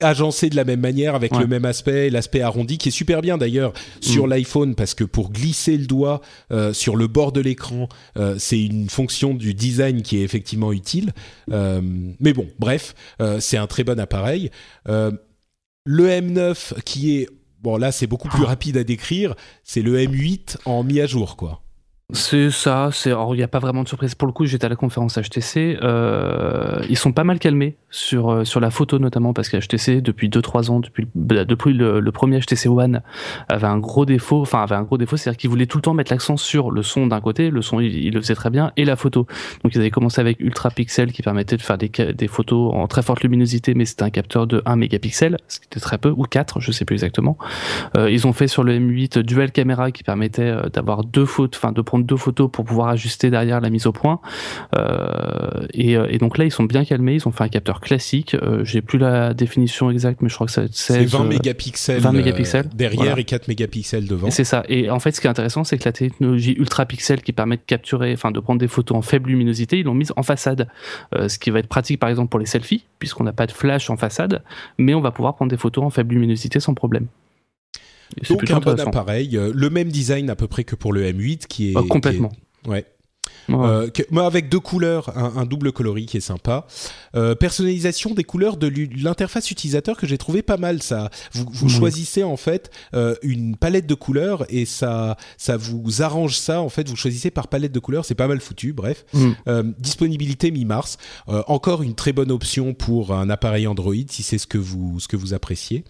agencé 0.02 0.50
de 0.50 0.56
la 0.56 0.64
même 0.64 0.80
manière 0.80 1.14
avec 1.14 1.32
Ouais. 1.32 1.38
le 1.40 1.46
même 1.46 1.64
aspect, 1.64 2.10
l'aspect 2.10 2.42
arrondi 2.42 2.76
qui 2.76 2.90
est 2.90 2.92
super 2.92 3.22
bien 3.22 3.38
d'ailleurs 3.38 3.72
sur 4.02 4.26
Mm. 4.26 4.30
l'iPhone 4.30 4.74
parce 4.74 4.92
que 4.92 5.04
pour 5.04 5.30
glisser 5.32 5.78
le 5.78 5.86
doigt 5.86 6.20
euh, 6.52 6.74
sur 6.74 6.96
le 6.96 7.06
bord 7.06 7.32
de 7.32 7.40
l'écran, 7.40 7.88
euh, 8.18 8.34
c'est 8.38 8.60
une 8.62 8.90
fonction 8.90 9.32
du 9.32 9.54
design 9.54 10.02
qui 10.02 10.18
est 10.18 10.22
effectivement 10.22 10.70
utile. 10.74 11.14
Euh, 11.50 11.80
mais 12.20 12.34
bon, 12.34 12.46
bref, 12.58 12.94
c'est 13.40 13.56
un 13.56 13.66
très 13.66 13.84
bon 13.84 13.98
appareil. 13.98 14.50
Le 15.88 16.08
M9 16.08 16.74
qui 16.84 17.16
est 17.16 17.28
bon 17.66 17.78
là 17.78 17.90
c'est 17.90 18.06
beaucoup 18.06 18.28
plus 18.28 18.44
rapide 18.44 18.76
à 18.76 18.84
décrire, 18.84 19.34
c'est 19.64 19.82
le 19.82 19.98
M8 19.98 20.58
en 20.66 20.84
mis 20.84 21.00
à 21.00 21.06
jour 21.06 21.36
quoi. 21.36 21.65
C'est 22.12 22.52
ça, 22.52 22.90
c'est 22.92 23.10
alors 23.10 23.34
il 23.34 23.38
n'y 23.38 23.42
a 23.42 23.48
pas 23.48 23.58
vraiment 23.58 23.82
de 23.82 23.88
surprise. 23.88 24.14
Pour 24.14 24.28
le 24.28 24.32
coup, 24.32 24.46
j'étais 24.46 24.66
à 24.66 24.68
la 24.68 24.76
conférence 24.76 25.18
HTC. 25.18 25.76
Euh, 25.82 26.80
ils 26.88 26.96
sont 26.96 27.10
pas 27.10 27.24
mal 27.24 27.40
calmés 27.40 27.74
sur 27.90 28.30
euh, 28.30 28.44
sur 28.44 28.60
la 28.60 28.70
photo 28.70 29.00
notamment 29.00 29.32
parce 29.32 29.48
que 29.48 29.56
HTC 29.56 30.02
depuis 30.02 30.28
2-3 30.28 30.70
ans, 30.70 30.78
depuis 30.78 31.08
bah, 31.16 31.44
depuis 31.44 31.72
le, 31.72 32.00
premier 32.12 32.38
HTC 32.38 32.68
One 32.68 33.02
avait 33.48 33.66
un 33.66 33.78
gros 33.78 34.06
défaut. 34.06 34.40
Enfin 34.40 34.62
avait 34.62 34.76
un 34.76 34.84
gros 34.84 34.98
défaut, 34.98 35.16
c'est-à-dire 35.16 35.36
qu'ils 35.36 35.50
voulaient 35.50 35.66
tout 35.66 35.78
le 35.78 35.82
temps 35.82 35.94
mettre 35.94 36.12
l'accent 36.12 36.36
sur 36.36 36.70
le 36.70 36.84
son 36.84 37.08
d'un 37.08 37.20
côté, 37.20 37.50
le 37.50 37.60
son 37.60 37.80
il, 37.80 37.96
il 37.96 38.14
le 38.14 38.20
faisait 38.20 38.36
très 38.36 38.50
bien, 38.50 38.70
et 38.76 38.84
la 38.84 38.94
photo. 38.94 39.26
Donc 39.64 39.74
ils 39.74 39.80
avaient 39.80 39.90
commencé 39.90 40.20
avec 40.20 40.38
Ultra 40.38 40.70
Pixel 40.70 41.10
qui 41.10 41.22
permettait 41.22 41.56
de 41.56 41.62
faire 41.62 41.76
des 41.76 41.88
des 41.88 42.28
photos 42.28 42.72
en 42.72 42.86
très 42.86 43.02
forte 43.02 43.24
luminosité, 43.24 43.74
mais 43.74 43.84
c'était 43.84 44.04
un 44.04 44.10
capteur 44.10 44.46
de 44.46 44.62
1 44.64 44.76
mégapixel, 44.76 45.38
ce 45.48 45.58
qui 45.58 45.66
était 45.66 45.80
très 45.80 45.98
peu 45.98 46.14
ou 46.16 46.22
4, 46.22 46.60
je 46.60 46.70
sais 46.70 46.84
plus 46.84 46.94
exactement. 46.94 47.36
Euh, 47.96 48.08
ils 48.08 48.28
ont 48.28 48.32
fait 48.32 48.46
sur 48.46 48.62
le 48.62 48.78
M8 48.78 49.18
dual 49.22 49.50
caméra 49.50 49.90
qui 49.90 50.04
permettait 50.04 50.54
d'avoir 50.72 51.02
deux 51.02 51.26
photos, 51.26 51.60
enfin 51.60 51.72
de 51.72 51.82
prendre 51.96 52.06
deux 52.06 52.16
photos 52.16 52.50
pour 52.50 52.64
pouvoir 52.64 52.88
ajuster 52.88 53.30
derrière 53.30 53.60
la 53.60 53.70
mise 53.70 53.86
au 53.86 53.92
point. 53.92 54.20
Euh, 54.74 55.66
et, 55.72 55.96
euh, 55.96 56.06
et 56.10 56.18
donc 56.18 56.36
là, 56.36 56.44
ils 56.44 56.50
sont 56.50 56.64
bien 56.64 56.84
calmés. 56.84 57.14
Ils 57.14 57.26
ont 57.26 57.30
fait 57.32 57.44
un 57.44 57.48
capteur 57.48 57.80
classique. 57.80 58.34
Euh, 58.34 58.64
J'ai 58.64 58.82
plus 58.82 58.98
la 58.98 59.32
définition 59.32 59.90
exacte, 59.90 60.20
mais 60.20 60.28
je 60.28 60.34
crois 60.34 60.46
que 60.46 60.52
c'est 60.52 60.68
C'est 60.72 61.00
16, 61.00 61.12
20 61.12 61.20
euh, 61.20 61.28
mégapixels, 61.28 62.00
20 62.00 62.08
euh, 62.08 62.12
mégapixels, 62.12 62.68
derrière 62.74 63.02
voilà. 63.04 63.18
et 63.18 63.24
4 63.24 63.48
mégapixels 63.48 64.06
devant. 64.06 64.30
c'est 64.30 64.44
ça. 64.44 64.64
Et 64.68 64.90
en 64.90 65.00
fait, 65.00 65.12
ce 65.12 65.20
qui 65.20 65.26
est 65.26 65.30
intéressant, 65.30 65.64
c'est 65.64 65.78
que 65.78 65.84
la 65.84 65.92
technologie 65.92 66.52
ultra 66.58 66.84
pixel 66.84 67.22
qui 67.22 67.32
permet 67.32 67.56
de 67.56 67.62
capturer, 67.66 68.12
enfin 68.12 68.30
de 68.30 68.40
prendre 68.40 68.60
des 68.60 68.68
photos 68.68 68.98
en 68.98 69.02
faible 69.02 69.30
luminosité, 69.30 69.78
ils 69.78 69.84
l'ont 69.84 69.94
mise 69.94 70.12
en 70.16 70.22
façade. 70.22 70.68
Euh, 71.14 71.28
ce 71.28 71.38
qui 71.38 71.50
va 71.50 71.60
être 71.60 71.68
pratique, 71.68 71.98
par 71.98 72.10
exemple, 72.10 72.28
pour 72.28 72.40
les 72.40 72.46
selfies, 72.46 72.84
puisqu'on 72.98 73.24
n'a 73.24 73.32
pas 73.32 73.46
de 73.46 73.52
flash 73.52 73.88
en 73.88 73.96
façade, 73.96 74.42
mais 74.78 74.94
on 74.94 75.00
va 75.00 75.10
pouvoir 75.10 75.34
prendre 75.34 75.50
des 75.50 75.56
photos 75.56 75.84
en 75.84 75.90
faible 75.90 76.14
luminosité 76.14 76.60
sans 76.60 76.74
problème. 76.74 77.06
Donc 78.30 78.50
un 78.50 78.60
bon 78.60 78.80
appareil, 78.88 79.36
euh, 79.36 79.52
le 79.54 79.70
même 79.70 79.90
design 79.90 80.30
à 80.30 80.36
peu 80.36 80.46
près 80.46 80.64
que 80.64 80.76
pour 80.76 80.92
le 80.92 81.04
M8 81.04 81.46
qui 81.48 81.72
est 81.72 81.76
Euh, 81.76 81.82
complètement. 81.88 82.28
qui 82.28 82.36
est- 82.68 82.70
ouais. 82.72 82.86
Ouais. 83.48 83.54
Euh, 83.64 83.90
que- 83.90 84.02
mais 84.10 84.22
avec 84.22 84.48
deux 84.48 84.58
couleurs, 84.58 85.16
un, 85.16 85.36
un 85.36 85.46
double 85.46 85.70
coloris 85.70 86.06
qui 86.06 86.16
est 86.16 86.20
sympa. 86.20 86.66
Euh, 87.14 87.36
personnalisation 87.36 88.12
des 88.12 88.24
couleurs 88.24 88.56
de 88.56 88.66
l'interface 89.00 89.52
utilisateur 89.52 89.96
que 89.96 90.04
j'ai 90.06 90.18
trouvé 90.18 90.42
pas 90.42 90.56
mal. 90.56 90.82
Ça, 90.82 91.10
vous, 91.32 91.68
choisissez 91.68 92.24
en 92.24 92.36
fait 92.36 92.70
euh, 92.94 93.14
une 93.22 93.56
palette 93.56 93.86
de 93.86 93.94
couleurs 93.94 94.46
et 94.48 94.64
ça, 94.64 95.16
ça 95.38 95.56
vous 95.56 96.02
arrange 96.02 96.36
ça. 96.36 96.60
En 96.60 96.68
fait, 96.68 96.88
vous 96.88 96.96
choisissez 96.96 97.30
par 97.30 97.46
palette 97.46 97.70
de 97.72 97.78
couleurs. 97.78 98.04
C'est 98.04 98.16
pas 98.16 98.26
mal 98.28 98.40
foutu. 98.40 98.72
Bref, 98.72 99.04
Mm. 99.12 99.72
Disponibilité 99.78 100.50
mi-mars. 100.50 100.98
Encore 101.28 101.82
une 101.82 101.94
très 101.94 102.12
bonne 102.12 102.30
option 102.32 102.74
pour 102.74 103.12
un 103.14 103.30
appareil 103.30 103.66
Android 103.68 103.94
si 104.10 104.22
c'est 104.24 104.38
ce 104.38 104.46
que 104.48 104.58
vous 104.58 104.98
ce 104.98 105.06
que 105.08 105.16
vous 105.16 105.34
appréciez. 105.34 105.84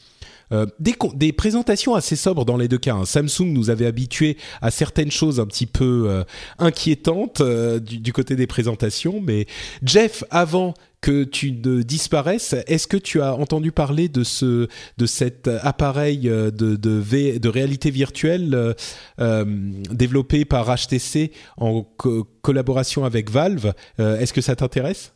Euh, 0.53 0.67
des, 0.79 1.33
présentations 1.33 1.95
assez 1.95 2.17
sobres 2.17 2.45
dans 2.45 2.57
les 2.57 2.69
deux 2.69 2.79
cas. 2.79 2.95
hein. 2.95 3.05
Samsung 3.05 3.47
nous 3.53 3.71
avait 3.71 3.87
habitués 3.87 4.37
à 4.63 4.71
certaines 4.71 5.11
choses 5.11 5.41
un 5.41 5.47
petit 5.47 5.67
peu 5.67 6.05
euh, 6.09 6.25
inquiétantes 6.59 7.41
euh, 7.41 7.81
du, 7.81 8.13
côté 8.13 8.37
des 8.37 8.47
présentations. 8.47 9.21
Mais 9.21 9.47
Jeff, 9.83 10.23
avant 10.31 10.75
que 11.01 11.25
tu 11.25 11.53
ne 11.53 11.83
disparaisses, 11.83 12.55
est-ce 12.67 12.87
que 12.87 12.97
tu 12.97 13.21
as 13.21 13.35
entendu 13.35 13.71
parler 13.73 14.09
de 14.09 14.25
ce 14.25 14.69
de 14.99 15.07
cet 15.07 15.47
appareil 15.49 16.21
de 16.21 17.49
réalité 17.49 17.91
virtuelle 17.91 18.75
développé 19.19 20.45
par 20.45 20.75
HTC 20.75 21.33
en 21.59 21.83
co- 21.83 22.27
collaboration 22.43 23.05
avec 23.05 23.31
Valve 23.31 23.75
Est-ce 23.99 24.33
que 24.33 24.41
ça 24.41 24.57
t'intéresse? 24.57 25.13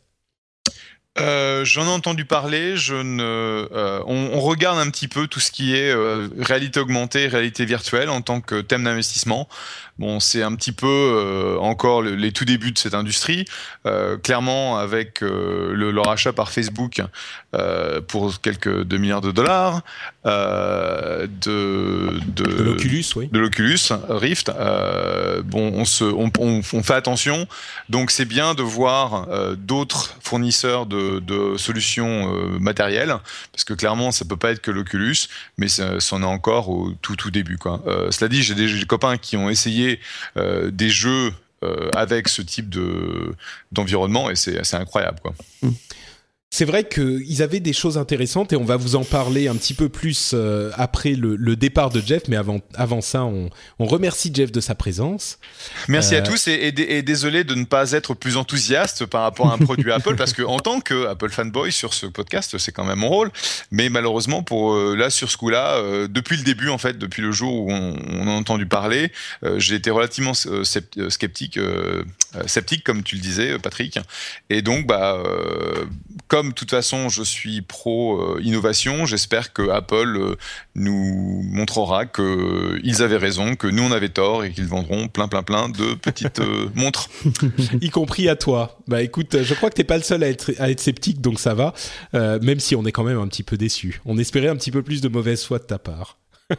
Euh, 1.19 1.65
J'en 1.65 1.85
ai 1.85 1.89
entendu 1.89 2.23
parler. 2.23 2.75
Euh, 2.89 4.03
on, 4.05 4.39
regarde 4.39 4.79
un 4.79 4.89
petit 4.89 5.09
peu 5.09 5.27
tout 5.27 5.41
ce 5.41 5.51
qui 5.51 5.75
est 5.75 5.91
euh, 5.91 6.29
réalité 6.39 6.79
augmentée, 6.79 7.27
réalité 7.27 7.65
virtuelle 7.65 8.09
en 8.09 8.21
tant 8.21 8.39
que 8.39 8.61
thème 8.61 8.85
d'investissement. 8.85 9.49
Bon, 9.99 10.21
c'est 10.21 10.41
un 10.41 10.55
petit 10.55 10.71
peu 10.71 11.57
encore 11.59 12.01
le, 12.01 12.15
les 12.15 12.31
tout 12.31 12.45
débuts 12.45 12.71
de 12.71 12.77
cette 12.77 12.95
industrie. 12.95 13.45
Clairement, 14.23 14.77
avec 14.77 15.21
le, 15.21 15.91
leur 15.91 16.09
achat 16.09 16.33
par 16.33 16.49
Facebook 16.49 17.03
pour 18.07 18.41
quelques 18.41 18.83
2 18.83 18.97
milliards 18.97 19.21
de 19.21 19.31
dollars 19.31 19.81
de 20.23 21.27
de, 21.27 22.19
de 22.45 22.63
l'Oculus, 22.63 23.05
oui, 23.15 23.29
de 23.31 23.39
l'Oculus 23.39 23.79
Rift. 24.09 24.51
bon, 25.45 25.71
on 25.73 25.85
se, 25.85 26.03
on, 26.03 26.31
on, 26.39 26.61
on, 26.73 26.83
fait 26.83 26.93
attention. 26.93 27.47
Donc, 27.89 28.11
c'est 28.11 28.25
bien 28.25 28.53
de 28.53 28.61
voir 28.61 29.27
d'autres 29.57 30.15
fournisseurs 30.21 30.85
de, 30.85 31.19
de 31.19 31.57
solutions 31.57 32.31
matérielles, 32.59 33.15
parce 33.51 33.63
que 33.63 33.73
clairement, 33.73 34.11
ça 34.11 34.25
peut 34.25 34.37
pas 34.37 34.51
être 34.51 34.61
que 34.61 34.71
l'Oculus, 34.71 35.15
mais 35.57 35.67
ça, 35.67 35.99
ça 35.99 36.15
en 36.15 36.21
est 36.21 36.25
encore 36.25 36.69
au 36.69 36.91
tout 37.01 37.15
tout 37.15 37.31
début. 37.31 37.57
Quoi. 37.57 37.81
cela 38.11 38.27
dit, 38.27 38.43
j'ai 38.43 38.55
des, 38.55 38.71
des 38.71 38.85
copains 38.85 39.17
qui 39.17 39.37
ont 39.37 39.49
essayé 39.49 39.99
euh, 40.37 40.71
des 40.71 40.89
jeux 40.89 41.33
euh, 41.63 41.89
avec 41.95 42.27
ce 42.27 42.41
type 42.41 42.69
de 42.69 43.33
d'environnement 43.71 44.29
et 44.29 44.35
c'est 44.35 44.73
incroyable 44.73 45.19
quoi. 45.21 45.33
Mmh. 45.61 45.69
C'est 46.53 46.65
vrai 46.65 46.83
qu'ils 46.83 47.41
avaient 47.41 47.61
des 47.61 47.71
choses 47.71 47.97
intéressantes 47.97 48.51
et 48.51 48.57
on 48.57 48.65
va 48.65 48.75
vous 48.75 48.97
en 48.97 49.05
parler 49.05 49.47
un 49.47 49.55
petit 49.55 49.73
peu 49.73 49.87
plus 49.87 50.31
euh, 50.33 50.69
après 50.75 51.11
le, 51.11 51.37
le, 51.37 51.55
départ 51.55 51.91
de 51.91 52.01
Jeff. 52.01 52.23
Mais 52.27 52.35
avant, 52.35 52.59
avant 52.73 52.99
ça, 52.99 53.23
on, 53.23 53.49
on, 53.79 53.85
remercie 53.85 54.31
Jeff 54.33 54.51
de 54.51 54.59
sa 54.59 54.75
présence. 54.75 55.39
Merci 55.87 56.13
euh... 56.13 56.19
à 56.19 56.21
tous 56.21 56.49
et, 56.49 56.51
et, 56.51 56.97
et, 56.97 57.01
désolé 57.03 57.45
de 57.45 57.55
ne 57.55 57.63
pas 57.63 57.93
être 57.93 58.15
plus 58.15 58.35
enthousiaste 58.35 59.05
par 59.05 59.21
rapport 59.21 59.49
à 59.49 59.53
un 59.53 59.59
produit 59.59 59.91
Apple 59.93 60.17
parce 60.17 60.33
que 60.33 60.41
en 60.41 60.59
tant 60.59 60.81
que 60.81 61.07
Apple 61.07 61.29
fanboy 61.29 61.71
sur 61.71 61.93
ce 61.93 62.05
podcast, 62.05 62.57
c'est 62.57 62.73
quand 62.73 62.83
même 62.83 62.99
mon 62.99 63.07
rôle. 63.07 63.31
Mais 63.71 63.87
malheureusement, 63.87 64.43
pour 64.43 64.73
euh, 64.73 64.95
là 64.97 65.09
sur 65.09 65.31
ce 65.31 65.37
coup-là, 65.37 65.75
euh, 65.75 66.09
depuis 66.09 66.35
le 66.35 66.43
début 66.43 66.67
en 66.67 66.77
fait, 66.77 66.97
depuis 66.97 67.21
le 67.21 67.31
jour 67.31 67.53
où 67.53 67.71
on, 67.71 67.95
on 68.11 68.27
a 68.27 68.31
entendu 68.31 68.65
parler, 68.65 69.13
euh, 69.45 69.57
j'ai 69.57 69.75
été 69.75 69.89
relativement 69.89 70.33
sceptique, 70.33 71.57
sceptique 72.45 72.83
comme 72.83 73.03
tu 73.03 73.15
le 73.15 73.21
disais, 73.21 73.57
Patrick. 73.57 73.99
Et 74.49 74.61
donc, 74.61 74.85
bah, 74.85 75.23
comme 76.27 76.40
de 76.49 76.53
toute 76.53 76.71
façon 76.71 77.09
je 77.09 77.23
suis 77.23 77.61
pro 77.61 78.19
euh, 78.19 78.41
innovation, 78.41 79.05
j'espère 79.05 79.53
que 79.53 79.69
Apple 79.69 80.17
euh, 80.17 80.35
nous 80.75 81.41
montrera 81.43 82.05
que 82.05 82.79
ils 82.83 83.01
avaient 83.01 83.17
raison, 83.17 83.55
que 83.55 83.67
nous 83.67 83.83
on 83.83 83.91
avait 83.91 84.09
tort 84.09 84.43
et 84.43 84.51
qu'ils 84.51 84.67
vendront 84.67 85.07
plein 85.07 85.27
plein 85.27 85.43
plein 85.43 85.69
de 85.69 85.93
petites 85.93 86.39
euh, 86.39 86.69
montres, 86.75 87.09
y 87.81 87.89
compris 87.89 88.29
à 88.29 88.35
toi. 88.35 88.79
Bah 88.87 89.01
écoute, 89.01 89.41
je 89.41 89.53
crois 89.53 89.69
que 89.69 89.75
t'es 89.75 89.83
pas 89.83 89.97
le 89.97 90.03
seul 90.03 90.23
à 90.23 90.29
être, 90.29 90.51
à 90.59 90.69
être 90.69 90.79
sceptique, 90.79 91.21
donc 91.21 91.39
ça 91.39 91.53
va. 91.53 91.73
Euh, 92.13 92.39
même 92.41 92.59
si 92.59 92.75
on 92.75 92.85
est 92.85 92.91
quand 92.91 93.03
même 93.03 93.19
un 93.19 93.27
petit 93.27 93.43
peu 93.43 93.57
déçu. 93.57 94.01
On 94.05 94.17
espérait 94.17 94.47
un 94.47 94.55
petit 94.55 94.71
peu 94.71 94.81
plus 94.81 95.01
de 95.01 95.09
mauvaise 95.09 95.43
foi 95.43 95.59
de 95.59 95.63
ta 95.63 95.79
part. 95.79 96.17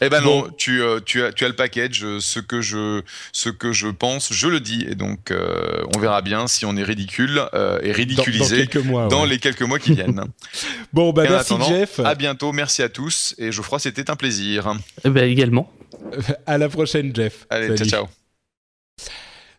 Eh 0.00 0.08
ben 0.08 0.22
bon. 0.22 0.42
non, 0.42 0.50
tu, 0.56 0.82
euh, 0.82 0.98
tu, 1.04 1.22
as, 1.22 1.32
tu 1.32 1.44
as 1.44 1.48
le 1.48 1.54
package, 1.54 2.04
ce 2.18 2.40
que 2.40 2.60
je, 2.60 3.02
ce 3.32 3.48
que 3.48 3.72
je 3.72 3.86
pense, 3.86 4.32
je 4.32 4.48
le 4.48 4.60
dis, 4.60 4.84
et 4.88 4.94
donc 4.96 5.30
euh, 5.30 5.84
on 5.94 6.00
verra 6.00 6.20
bien 6.20 6.48
si 6.48 6.66
on 6.66 6.76
est 6.76 6.82
ridicule 6.82 7.40
euh, 7.54 7.78
et 7.82 7.92
ridiculisé 7.92 8.66
dans, 8.66 8.80
dans, 8.80 8.86
mois, 8.86 9.08
dans 9.08 9.22
ouais. 9.22 9.28
les 9.28 9.38
quelques 9.38 9.62
mois 9.62 9.78
qui 9.78 9.94
viennent. 9.94 10.20
bon, 10.92 11.12
bah 11.12 11.24
merci 11.28 11.54
Jeff. 11.68 12.00
À 12.00 12.14
bientôt, 12.14 12.52
merci 12.52 12.82
à 12.82 12.88
tous, 12.88 13.34
et 13.38 13.52
Geoffroy, 13.52 13.78
c'était 13.78 14.10
un 14.10 14.16
plaisir. 14.16 14.74
Eh 15.04 15.10
ben, 15.10 15.30
également. 15.30 15.72
À 16.46 16.58
la 16.58 16.68
prochaine, 16.68 17.14
Jeff. 17.14 17.46
Allez, 17.50 17.68
Salut. 17.68 17.78
ciao, 17.78 17.88
ciao. 17.88 18.08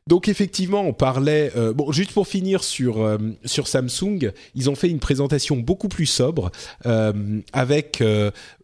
Donc 0.08 0.30
effectivement, 0.30 0.82
on 0.82 0.94
parlait. 0.94 1.52
Euh, 1.56 1.74
bon, 1.74 1.92
juste 1.92 2.14
pour 2.14 2.28
finir 2.28 2.64
sur 2.64 3.04
euh, 3.04 3.18
sur 3.44 3.68
Samsung, 3.68 4.32
ils 4.56 4.70
ont 4.70 4.76
fait 4.76 4.90
une 4.90 5.00
présentation 5.00 5.58
beaucoup 5.58 5.90
plus 5.90 6.06
sobre 6.06 6.50
euh, 6.86 7.42
avec 7.52 8.02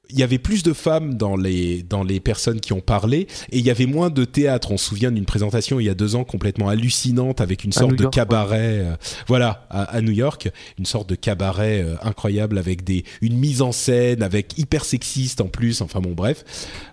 il 0.10 0.20
y 0.20 0.24
avait 0.24 0.38
plus 0.38 0.64
de 0.64 0.74
femmes 0.74 1.16
dans 1.16 1.36
les 1.36 1.82
dans 1.82 2.04
les 2.04 2.20
personnes 2.20 2.60
qui 2.60 2.74
ont 2.74 2.82
parlé 2.82 3.28
et 3.51 3.60
il 3.60 3.66
y 3.66 3.72
avait 3.72 3.86
moins 3.86 4.10
de 4.10 4.26
théâtre. 4.26 4.72
On 4.72 4.78
se 4.78 4.86
souvient 4.86 5.12
d'une 5.12 5.26
présentation 5.26 5.80
il 5.80 5.86
y 5.86 5.89
a 5.89 5.93
deux 5.93 6.16
ans 6.16 6.26
complètement 6.26 6.68
hallucinante 6.68 7.39
avec 7.39 7.64
une 7.64 7.72
sorte 7.72 7.95
de 7.95 8.06
cabaret, 8.06 8.80
ouais. 8.80 8.86
euh, 8.86 8.95
voilà, 9.28 9.66
à, 9.70 9.84
à, 9.84 10.01
New 10.01 10.12
York, 10.12 10.49
une 10.78 10.86
sorte 10.86 11.10
de 11.10 11.16
cabaret 11.16 11.82
euh, 11.82 11.95
incroyable 12.01 12.58
avec 12.58 12.84
des 12.84 13.06
une 13.22 13.38
mise 13.38 13.62
en 13.62 13.72
scène 13.72 14.24
avec 14.24 14.58
hyper 14.58 14.84
sexiste 14.84 15.39
en 15.39 15.47
plus. 15.47 15.82
Enfin 15.82 16.01
bon, 16.01 16.12
bref, 16.12 16.43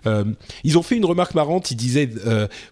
euh, 0.07 0.23
ils 0.63 0.77
ont 0.77 0.83
fait 0.83 0.95
une 0.95 1.05
remarque 1.05 1.35
marrante. 1.35 1.69
Ils 1.71 1.75
disaient 1.75 2.09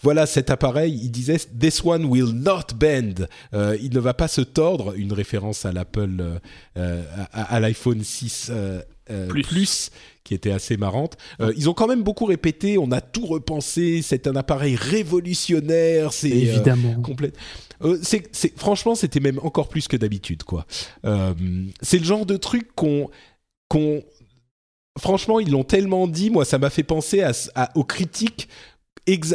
voilà 0.02 0.26
cet 0.26 0.50
appareil, 0.50 0.98
ils 1.04 1.12
disaient 1.12 1.38
this 1.60 1.84
one 1.84 2.06
will 2.06 2.32
not 2.34 2.74
bend. 2.76 3.28
Il 3.54 3.94
ne 3.94 4.00
va 4.00 4.14
pas 4.14 4.28
se 4.28 4.42
tordre. 4.42 4.94
Une 4.96 5.14
référence 5.14 5.66
à 5.66 5.72
l'Apple 5.72 6.40
à, 6.76 7.26
à 7.34 7.60
l'iPhone 7.60 8.04
6. 8.04 8.52
Plus. 9.28 9.42
plus 9.42 9.92
qui 10.24 10.36
était 10.36 10.52
assez 10.52 10.78
marrante. 10.78 11.18
Euh, 11.42 11.52
ils 11.58 11.70
ont 11.70 11.74
quand 11.74 11.88
même 11.88 12.04
beaucoup 12.04 12.26
répété, 12.26 12.78
on 12.78 12.92
a 12.92 13.02
tout 13.02 13.26
repensé, 13.26 14.02
c'est 14.04 14.28
un 14.28 14.36
appareil 14.36 14.76
révolutionnaire, 14.76 16.14
c'est 16.14 16.30
évidemment 16.30 16.96
euh, 16.98 17.02
complète. 17.02 17.36
Euh, 17.82 17.98
c'est, 18.04 18.30
franchement, 18.56 18.94
c'était 18.94 19.22
même 19.22 19.40
encore 19.42 19.70
plus 19.70 19.88
que 19.88 19.98
d'habitude, 19.98 20.44
quoi. 20.44 20.68
Euh, 21.06 21.34
c'est 21.82 21.98
le 21.98 22.04
genre 22.04 22.28
de 22.28 22.38
truc 22.38 22.70
qu'on, 22.76 23.10
qu'on, 23.70 24.04
franchement, 25.00 25.40
ils 25.40 25.50
l'ont 25.50 25.64
tellement 25.64 26.08
dit, 26.08 26.30
moi, 26.30 26.46
ça 26.46 26.60
m'a 26.60 26.70
fait 26.70 26.84
penser 26.84 27.22
à, 27.22 27.32
à, 27.56 27.76
aux 27.76 27.86
critiques 27.86 28.50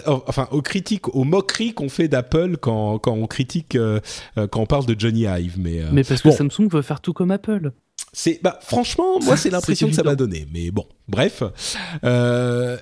enfin 0.07 0.49
aux 0.51 0.62
critiques, 0.62 1.14
aux 1.14 1.25
moqueries 1.25 1.75
qu'on 1.75 1.89
fait 1.89 2.09
d'Apple 2.09 2.57
quand, 2.57 2.99
quand 2.99 3.12
on 3.12 3.27
critique, 3.27 3.75
euh, 3.77 4.01
quand 4.35 4.61
on 4.61 4.66
parle 4.66 4.87
de 4.87 4.99
Johnny 4.99 5.22
Ive. 5.22 5.59
Mais, 5.59 5.83
euh, 5.83 5.89
mais 5.93 6.05
parce 6.05 6.22
que. 6.22 6.31
Samsung 6.31 6.68
veut 6.70 6.83
faire 6.83 7.01
tout 7.01 7.12
comme 7.12 7.31
Apple. 7.31 7.72
C'est 8.15 8.41
bah 8.43 8.59
franchement, 8.62 9.19
moi 9.21 9.37
c'est 9.37 9.51
l'impression 9.51 9.89
que 9.89 9.95
ça 9.95 10.05
m'a 10.05 10.15
donné. 10.15 10.47
Mais 10.53 10.71
bon, 10.71 10.87
bref. 11.09 11.43
Euh, 12.05 12.79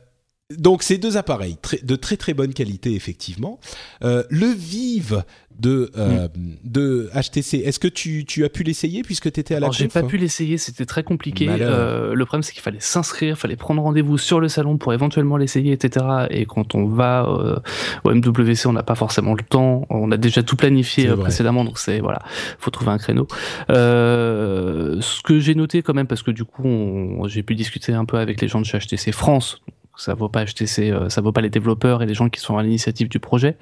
donc 0.58 0.82
ces 0.82 0.98
deux 0.98 1.16
appareils 1.16 1.56
très, 1.60 1.78
de 1.78 1.96
très 1.96 2.16
très 2.16 2.34
bonne 2.34 2.54
qualité 2.54 2.94
effectivement. 2.94 3.58
Euh, 4.02 4.22
le 4.30 4.46
Vive 4.46 5.24
de 5.58 5.90
euh, 5.96 6.28
mm. 6.28 6.56
de 6.64 7.10
HTC, 7.14 7.58
est-ce 7.58 7.78
que 7.78 7.88
tu, 7.88 8.24
tu 8.24 8.44
as 8.44 8.48
pu 8.48 8.62
l'essayer 8.62 9.02
puisque 9.02 9.30
tu 9.30 9.40
étais 9.40 9.54
à 9.54 9.60
la 9.60 9.70
J'ai 9.70 9.88
pas 9.88 10.02
pu 10.02 10.16
l'essayer, 10.16 10.58
c'était 10.58 10.86
très 10.86 11.02
compliqué. 11.02 11.46
Euh, 11.48 12.14
le 12.14 12.24
problème 12.24 12.42
c'est 12.42 12.52
qu'il 12.52 12.62
fallait 12.62 12.80
s'inscrire, 12.80 13.36
fallait 13.36 13.56
prendre 13.56 13.82
rendez-vous 13.82 14.18
sur 14.18 14.40
le 14.40 14.48
salon 14.48 14.78
pour 14.78 14.92
éventuellement 14.92 15.36
l'essayer, 15.36 15.72
etc. 15.72 16.06
Et 16.30 16.46
quand 16.46 16.74
on 16.74 16.86
va 16.86 17.26
euh, 17.26 17.56
au 18.04 18.14
MWC, 18.14 18.66
on 18.66 18.72
n'a 18.72 18.82
pas 18.82 18.94
forcément 18.94 19.34
le 19.34 19.42
temps. 19.42 19.86
On 19.90 20.10
a 20.10 20.16
déjà 20.16 20.42
tout 20.42 20.56
planifié 20.56 21.08
euh, 21.08 21.16
précédemment, 21.16 21.64
donc 21.64 21.78
c'est 21.78 22.00
voilà, 22.00 22.20
faut 22.58 22.70
trouver 22.70 22.90
un 22.90 22.98
créneau. 22.98 23.26
Euh, 23.70 25.00
ce 25.00 25.22
que 25.22 25.38
j'ai 25.38 25.54
noté 25.54 25.82
quand 25.82 25.94
même, 25.94 26.06
parce 26.06 26.22
que 26.22 26.30
du 26.30 26.44
coup, 26.44 27.22
j'ai 27.26 27.42
pu 27.42 27.54
discuter 27.54 27.92
un 27.92 28.04
peu 28.04 28.18
avec 28.18 28.40
les 28.40 28.48
gens 28.48 28.60
de 28.60 28.66
chez 28.66 28.78
HTC 28.78 29.12
France 29.12 29.60
ça 29.96 30.14
vaut 30.14 30.28
pas 30.28 30.44
HTC, 30.44 30.90
euh, 30.90 31.08
ça 31.08 31.20
vaut 31.20 31.32
pas 31.32 31.40
les 31.40 31.50
développeurs 31.50 32.02
et 32.02 32.06
les 32.06 32.14
gens 32.14 32.28
qui 32.28 32.40
sont 32.40 32.56
à 32.56 32.62
l'initiative 32.62 33.08
du 33.08 33.18
projet. 33.18 33.56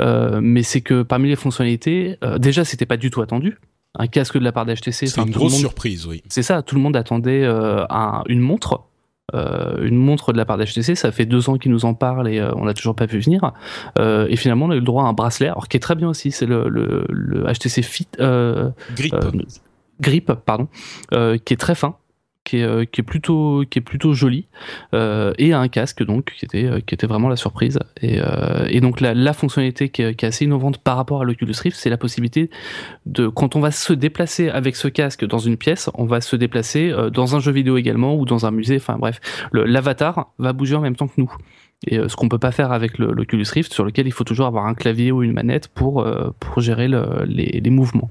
Euh, 0.00 0.40
mais 0.42 0.62
c'est 0.62 0.80
que 0.80 1.02
parmi 1.02 1.28
les 1.28 1.36
fonctionnalités, 1.36 2.18
euh, 2.24 2.38
déjà 2.38 2.64
c'était 2.64 2.86
pas 2.86 2.96
du 2.96 3.10
tout 3.10 3.22
attendu. 3.22 3.58
Un 3.98 4.06
casque 4.06 4.38
de 4.38 4.44
la 4.44 4.52
part 4.52 4.64
d'HTC, 4.64 5.06
c'est 5.06 5.20
une 5.20 5.30
grosse 5.30 5.52
monde, 5.52 5.60
surprise, 5.60 6.06
oui. 6.06 6.22
C'est 6.28 6.42
ça, 6.42 6.62
tout 6.62 6.76
le 6.76 6.80
monde 6.80 6.96
attendait 6.96 7.44
euh, 7.44 7.84
un, 7.90 8.22
une 8.26 8.40
montre. 8.40 8.84
Euh, 9.34 9.86
une 9.86 9.96
montre 9.96 10.32
de 10.32 10.36
la 10.36 10.44
part 10.44 10.58
d'HTC, 10.58 10.94
ça 10.94 11.12
fait 11.12 11.26
deux 11.26 11.48
ans 11.48 11.56
qu'ils 11.56 11.70
nous 11.70 11.84
en 11.84 11.94
parlent 11.94 12.28
et 12.28 12.42
on 12.56 12.64
n'a 12.64 12.74
toujours 12.74 12.94
pas 12.94 13.06
vu 13.06 13.18
venir. 13.20 13.52
et 13.98 14.36
finalement, 14.36 14.66
on 14.66 14.70
a 14.70 14.74
eu 14.74 14.80
le 14.80 14.84
droit 14.84 15.04
à 15.04 15.06
un 15.06 15.12
bracelet, 15.12 15.46
alors 15.46 15.68
qui 15.68 15.76
est 15.76 15.80
très 15.80 15.94
bien 15.94 16.08
aussi, 16.08 16.30
c'est 16.30 16.46
le, 16.46 16.68
le, 16.68 17.06
le, 17.08 17.44
HTC 17.44 17.82
Fit 17.82 18.08
Grip. 18.18 19.14
Grip, 20.00 20.32
pardon, 20.32 20.68
qui 21.10 21.54
est 21.54 21.60
très 21.60 21.74
fin, 21.74 21.96
qui 22.52 22.58
est, 22.58 22.64
euh, 22.64 22.84
qui 22.84 23.00
est 23.00 23.04
plutôt 23.04 23.64
qui 23.70 23.78
est 23.78 23.82
plutôt 23.82 24.12
joli 24.12 24.46
euh, 24.92 25.32
et 25.38 25.54
un 25.54 25.68
casque 25.68 26.04
donc 26.04 26.34
qui 26.38 26.44
était 26.44 26.66
euh, 26.66 26.80
qui 26.80 26.94
était 26.94 27.06
vraiment 27.06 27.30
la 27.30 27.36
surprise. 27.36 27.78
Et, 28.02 28.18
et 28.68 28.80
donc 28.80 29.00
la, 29.00 29.32
fonctionnalité 29.32 29.88
qui 29.88 30.02
est, 30.02 30.24
assez 30.24 30.44
innovante 30.44 30.78
par 30.78 30.96
rapport 30.96 31.22
à 31.22 31.24
l'Oculus 31.24 31.54
Rift 31.62 31.76
c'est 31.76 31.88
la 31.88 31.96
possibilité 31.96 32.50
de 33.06 33.28
quand 33.28 33.56
on 33.56 33.60
va 33.60 33.70
se 33.70 33.94
déplacer 33.94 34.50
avec 34.50 34.76
ce 34.76 34.88
casque 34.88 35.24
dans 35.24 35.38
une 35.38 35.56
pièce 35.56 35.88
on 35.94 36.04
va 36.04 36.20
se 36.20 36.36
déplacer 36.36 36.92
dans 37.12 37.36
un 37.36 37.40
jeu 37.40 37.52
vidéo 37.52 37.78
également 37.78 38.16
ou 38.16 38.26
dans 38.26 38.44
un 38.44 38.50
musée. 38.50 38.76
Enfin 38.76 38.98
bref 38.98 39.20
l'avatar 39.52 40.32
va 40.38 40.52
bouger 40.52 40.74
en 40.74 40.80
même 40.80 40.96
temps 40.96 41.08
que 41.08 41.14
nous. 41.16 41.34
Et 41.86 41.96
ce 42.06 42.14
qu'on 42.14 42.28
peut 42.28 42.38
pas 42.38 42.52
faire 42.52 42.70
avec 42.70 42.98
l'Oculus 42.98 43.46
Rift 43.50 43.72
sur 43.72 43.84
lequel 43.84 44.06
il 44.06 44.12
faut 44.12 44.24
toujours 44.24 44.46
avoir 44.46 44.66
un 44.66 44.74
clavier 44.74 45.10
ou 45.10 45.22
une 45.22 45.32
manette 45.32 45.68
pour 45.68 46.06
pour 46.38 46.60
gérer 46.60 46.88
le, 46.88 47.24
les, 47.24 47.60
les 47.64 47.70
mouvements 47.70 48.10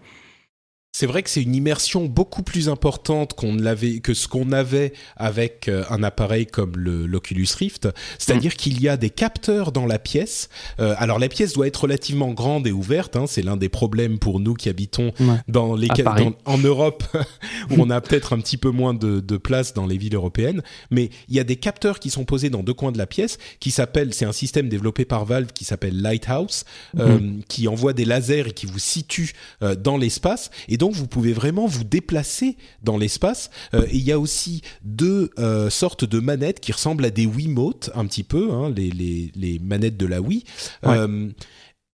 c'est 0.93 1.05
vrai 1.05 1.23
que 1.23 1.29
c'est 1.29 1.41
une 1.41 1.55
immersion 1.55 2.05
beaucoup 2.05 2.43
plus 2.43 2.67
importante 2.67 3.33
qu'on 3.33 3.55
l'avait 3.55 3.99
que 3.99 4.13
ce 4.13 4.27
qu'on 4.27 4.51
avait 4.51 4.91
avec 5.15 5.69
euh, 5.69 5.83
un 5.89 6.03
appareil 6.03 6.45
comme 6.45 6.73
le 6.75 7.05
l'Oculus 7.05 7.47
Rift, 7.57 7.87
c'est-à-dire 8.19 8.51
mmh. 8.51 8.55
qu'il 8.55 8.81
y 8.81 8.89
a 8.89 8.97
des 8.97 9.09
capteurs 9.09 9.71
dans 9.71 9.85
la 9.85 9.99
pièce. 9.99 10.49
Euh, 10.79 10.93
alors 10.97 11.17
la 11.17 11.29
pièce 11.29 11.53
doit 11.53 11.67
être 11.67 11.83
relativement 11.83 12.31
grande 12.31 12.67
et 12.67 12.71
ouverte, 12.71 13.15
hein, 13.15 13.25
c'est 13.25 13.41
l'un 13.41 13.55
des 13.55 13.69
problèmes 13.69 14.19
pour 14.19 14.39
nous 14.41 14.53
qui 14.53 14.67
habitons 14.67 15.13
ouais. 15.19 15.37
dans 15.47 15.75
les 15.75 15.87
dans, 15.87 16.33
en 16.45 16.57
Europe 16.57 17.03
où 17.69 17.75
on 17.77 17.89
a 17.89 18.01
peut-être 18.01 18.33
un 18.33 18.39
petit 18.39 18.57
peu 18.57 18.69
moins 18.69 18.93
de, 18.93 19.21
de, 19.21 19.37
place 19.37 19.73
dans 19.73 19.85
les 19.85 19.97
villes 19.97 20.15
européennes, 20.15 20.61
mais 20.89 21.09
il 21.29 21.35
y 21.35 21.39
a 21.39 21.43
des 21.43 21.55
capteurs 21.55 21.99
qui 21.99 22.09
sont 22.09 22.25
posés 22.25 22.49
dans 22.49 22.63
deux 22.63 22.73
coins 22.73 22.91
de 22.91 22.97
la 22.97 23.07
pièce 23.07 23.37
qui 23.59 23.71
s'appelle 23.71 24.13
c'est 24.13 24.25
un 24.25 24.33
système 24.33 24.67
développé 24.67 25.05
par 25.05 25.25
Valve 25.25 25.53
qui 25.53 25.63
s'appelle 25.63 26.01
Lighthouse 26.01 26.65
mmh. 26.93 26.99
euh, 26.99 27.19
qui 27.47 27.67
envoie 27.69 27.93
des 27.93 28.05
lasers 28.05 28.47
et 28.47 28.51
qui 28.51 28.65
vous 28.65 28.79
situe 28.79 29.31
euh, 29.63 29.75
dans 29.75 29.97
l'espace 29.97 30.51
et 30.67 30.80
donc 30.81 30.93
vous 30.93 31.05
pouvez 31.05 31.31
vraiment 31.31 31.67
vous 31.67 31.83
déplacer 31.83 32.57
dans 32.81 32.97
l'espace. 32.97 33.51
et 33.73 33.77
il 33.93 34.01
y 34.01 34.11
a 34.11 34.19
aussi 34.19 34.63
deux 34.83 35.29
sortes 35.69 36.05
de 36.05 36.19
manettes 36.19 36.59
qui 36.59 36.71
ressemblent 36.71 37.05
à 37.05 37.11
des 37.11 37.27
Wiimote 37.27 37.91
un 37.93 38.05
petit 38.07 38.23
peu, 38.23 38.51
hein, 38.51 38.73
les, 38.75 38.89
les, 38.89 39.31
les, 39.35 39.59
manettes 39.59 39.97
de 39.97 40.07
la 40.07 40.21
Wii 40.21 40.43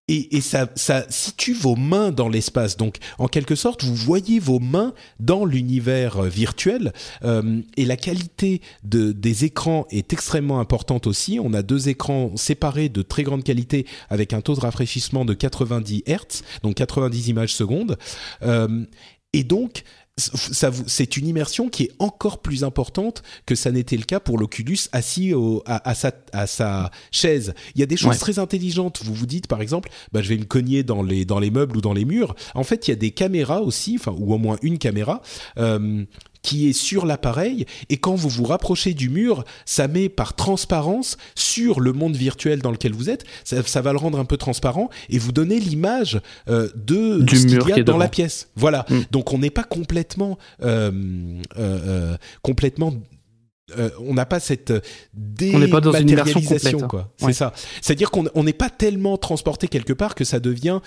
et, 0.08 0.36
et 0.36 0.40
ça, 0.40 0.68
ça, 0.74 1.04
situe 1.08 1.52
vos 1.52 1.76
mains 1.76 2.10
dans 2.10 2.28
l'espace. 2.28 2.76
Donc, 2.76 2.96
en 3.18 3.28
quelque 3.28 3.54
sorte, 3.54 3.84
vous 3.84 3.94
voyez 3.94 4.38
vos 4.38 4.58
mains 4.58 4.94
dans 5.20 5.44
l'univers 5.44 6.24
euh, 6.24 6.28
virtuel. 6.28 6.92
Euh, 7.24 7.60
et 7.76 7.84
la 7.84 7.96
qualité 7.96 8.60
de, 8.84 9.12
des 9.12 9.44
écrans 9.44 9.86
est 9.90 10.12
extrêmement 10.12 10.60
importante 10.60 11.06
aussi. 11.06 11.38
On 11.42 11.52
a 11.52 11.62
deux 11.62 11.88
écrans 11.88 12.36
séparés 12.36 12.88
de 12.88 13.02
très 13.02 13.22
grande 13.22 13.44
qualité 13.44 13.86
avec 14.08 14.32
un 14.32 14.40
taux 14.40 14.54
de 14.54 14.60
rafraîchissement 14.60 15.24
de 15.24 15.34
90 15.34 16.04
Hz, 16.06 16.42
donc 16.62 16.74
90 16.74 17.28
images 17.28 17.54
secondes. 17.54 17.98
Euh, 18.42 18.84
et 19.32 19.44
donc, 19.44 19.82
c'est 20.18 21.16
une 21.16 21.26
immersion 21.26 21.68
qui 21.68 21.84
est 21.84 21.92
encore 21.98 22.38
plus 22.38 22.64
importante 22.64 23.22
que 23.46 23.54
ça 23.54 23.70
n'était 23.70 23.96
le 23.96 24.04
cas 24.04 24.20
pour 24.20 24.38
l'Oculus 24.38 24.78
assis 24.92 25.32
à, 25.66 25.94
sa, 26.46 26.90
chaise. 27.10 27.54
Il 27.74 27.80
y 27.80 27.82
a 27.82 27.86
des 27.86 27.96
choses 27.96 28.18
très 28.18 28.38
intelligentes. 28.38 29.00
Vous 29.04 29.14
vous 29.14 29.26
dites 29.26 29.46
par 29.46 29.60
exemple, 29.60 29.90
bah, 30.12 30.22
je 30.22 30.28
vais 30.28 30.38
me 30.38 30.44
cogner 30.44 30.82
dans 30.82 31.02
les, 31.02 31.24
dans 31.24 31.38
les 31.38 31.50
meubles 31.50 31.76
ou 31.76 31.80
dans 31.80 31.92
les 31.92 32.04
murs. 32.04 32.34
En 32.54 32.64
fait, 32.64 32.88
il 32.88 32.90
y 32.90 32.94
a 32.94 32.96
des 32.96 33.10
caméras 33.10 33.62
aussi, 33.62 33.96
enfin, 33.98 34.14
ou 34.18 34.34
au 34.34 34.38
moins 34.38 34.56
une 34.62 34.78
caméra, 34.78 35.22
euh, 35.58 36.04
qui 36.48 36.70
est 36.70 36.72
sur 36.72 37.04
l'appareil 37.04 37.66
et 37.90 37.98
quand 37.98 38.14
vous 38.14 38.30
vous 38.30 38.44
rapprochez 38.44 38.94
du 38.94 39.10
mur, 39.10 39.44
ça 39.66 39.86
met 39.86 40.08
par 40.08 40.34
transparence 40.34 41.18
sur 41.34 41.78
le 41.78 41.92
monde 41.92 42.16
virtuel 42.16 42.62
dans 42.62 42.70
lequel 42.70 42.94
vous 42.94 43.10
êtes, 43.10 43.24
ça, 43.44 43.82
va 43.82 43.92
le 43.92 43.98
rendre 43.98 44.18
un 44.18 44.24
peu 44.24 44.38
transparent 44.38 44.88
et 45.10 45.18
vous 45.18 45.32
donner 45.32 45.60
l'image 45.60 46.22
euh, 46.48 46.70
de 46.74 47.20
du 47.20 47.36
ce 47.36 47.46
mur 47.48 47.68
y 47.68 47.74
a 47.74 47.82
dans 47.82 47.98
la 47.98 48.08
pièce. 48.08 48.48
Voilà. 48.56 48.86
Mm. 48.88 49.00
Donc 49.10 49.34
on 49.34 49.38
n'est 49.38 49.50
pas 49.50 49.62
complètement 49.62 50.38
euh, 50.62 50.90
euh, 51.58 52.16
complètement 52.40 52.94
on 54.00 54.14
n'a 54.14 54.24
pas 54.24 54.40
cette 54.40 54.72
dématérialisation, 55.12 56.84
hein. 56.84 56.88
quoi. 56.88 57.12
C'est 57.18 57.34
ça. 57.34 57.52
C'est-à-dire 57.82 58.10
qu'on 58.10 58.42
n'est 58.42 58.54
pas 58.54 58.70
tellement 58.70 59.18
transporté 59.18 59.68
quelque 59.68 59.92
part 59.92 60.14
que 60.14 60.24
ça 60.24 60.40
devient 60.40 60.80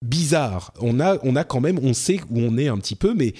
bizarre. 0.00 0.72
On 0.80 1.00
a, 1.00 1.18
on 1.24 1.34
a 1.34 1.42
quand 1.42 1.60
même, 1.60 1.80
on 1.82 1.92
sait 1.92 2.20
où 2.30 2.38
on 2.38 2.56
est 2.58 2.68
un 2.68 2.78
petit 2.78 2.94
peu, 2.94 3.12
mais 3.12 3.34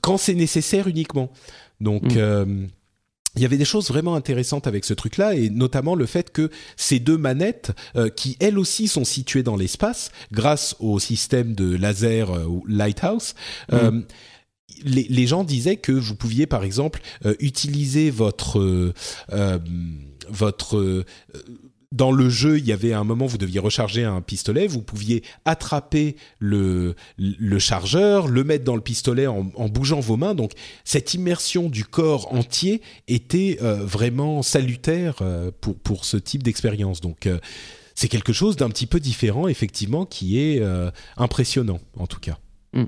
quand 0.00 0.16
c'est 0.16 0.34
nécessaire 0.34 0.88
uniquement. 0.88 1.30
Donc 1.80 2.02
mm. 2.02 2.16
euh, 2.16 2.66
il 3.36 3.42
y 3.42 3.44
avait 3.44 3.56
des 3.56 3.64
choses 3.64 3.88
vraiment 3.88 4.14
intéressantes 4.14 4.66
avec 4.66 4.84
ce 4.84 4.94
truc-là, 4.94 5.34
et 5.34 5.50
notamment 5.50 5.94
le 5.94 6.06
fait 6.06 6.32
que 6.32 6.50
ces 6.76 6.98
deux 6.98 7.18
manettes, 7.18 7.72
euh, 7.94 8.08
qui 8.08 8.36
elles 8.40 8.58
aussi 8.58 8.88
sont 8.88 9.04
situées 9.04 9.42
dans 9.42 9.56
l'espace, 9.56 10.10
grâce 10.32 10.74
au 10.80 10.98
système 10.98 11.54
de 11.54 11.76
laser 11.76 12.34
euh, 12.34 12.46
Lighthouse, 12.66 13.34
mm. 13.70 14.00
les, 14.84 15.06
les, 15.08 15.26
gens 15.26 15.44
disaient 15.44 15.76
que 15.76 15.92
vous 15.92 16.16
pouviez 16.16 16.46
par 16.46 16.64
exemple 16.64 17.00
utiliser 17.38 18.10
votre 18.10 18.92
votre 20.30 21.04
dans 21.90 22.12
le 22.12 22.28
jeu, 22.28 22.58
il 22.58 22.66
y 22.66 22.72
avait 22.72 22.92
un 22.92 23.04
moment 23.04 23.24
où 23.24 23.28
vous 23.28 23.38
deviez 23.38 23.60
recharger 23.60 24.04
un 24.04 24.20
pistolet, 24.20 24.66
vous 24.66 24.82
pouviez 24.82 25.22
attraper 25.46 26.16
le, 26.38 26.94
chargeur, 27.58 28.28
le 28.28 28.44
mettre 28.44 28.64
dans 28.64 28.74
le 28.74 28.82
pistolet 28.82 29.26
en, 29.26 29.42
bougeant 29.68 30.00
vos 30.00 30.16
mains. 30.16 30.34
Donc 30.34 30.52
cette 30.84 31.14
immersion 31.14 31.70
du 31.70 31.84
corps 31.84 32.32
entier 32.34 32.82
était 33.06 33.58
euh, 33.62 33.76
vraiment 33.84 34.42
salutaire 34.42 35.16
euh, 35.22 35.50
pour, 35.60 35.78
pour 35.78 36.04
ce 36.04 36.18
type 36.18 36.42
d'expérience. 36.42 37.00
Donc 37.00 37.26
euh, 37.26 37.38
c'est 37.94 38.08
quelque 38.08 38.34
chose 38.34 38.56
d'un 38.56 38.68
petit 38.68 38.86
peu 38.86 39.00
différent, 39.00 39.48
effectivement, 39.48 40.04
qui 40.04 40.38
est 40.38 40.62
impressionnant 41.16 41.80
en 41.96 42.06
tout 42.06 42.20
cas. 42.20 42.38
Mm. 42.74 42.84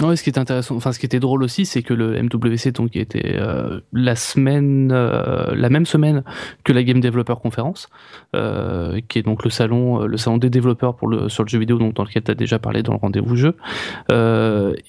Non, 0.00 0.14
ce 0.14 0.22
qui 0.22 0.28
est 0.28 0.38
intéressant, 0.38 0.76
enfin 0.76 0.92
ce 0.92 0.98
qui 0.98 1.06
était 1.06 1.20
drôle 1.20 1.42
aussi, 1.42 1.64
c'est 1.64 1.82
que 1.82 1.94
le 1.94 2.22
MWC 2.22 2.72
donc 2.72 2.90
qui 2.90 2.98
était 2.98 3.36
euh, 3.36 3.80
la 3.94 4.14
semaine, 4.14 4.90
euh, 4.92 5.54
la 5.54 5.70
même 5.70 5.86
semaine 5.86 6.22
que 6.64 6.74
la 6.74 6.82
Game 6.82 7.00
Developer 7.00 7.36
Conference, 7.42 7.88
euh, 8.34 9.00
qui 9.08 9.18
est 9.18 9.22
donc 9.22 9.42
le 9.42 9.48
salon, 9.48 10.00
le 10.00 10.16
salon 10.18 10.36
des 10.36 10.50
développeurs 10.50 10.96
pour 10.96 11.08
le 11.08 11.30
sur 11.30 11.44
le 11.44 11.48
jeu 11.48 11.58
vidéo, 11.58 11.78
donc 11.78 11.94
dans 11.94 12.04
lequel 12.04 12.22
tu 12.24 12.30
as 12.30 12.34
déjà 12.34 12.58
parlé 12.58 12.82
dans 12.82 12.92
le 12.92 12.98
rendez-vous 12.98 13.36
jeu, 13.36 13.56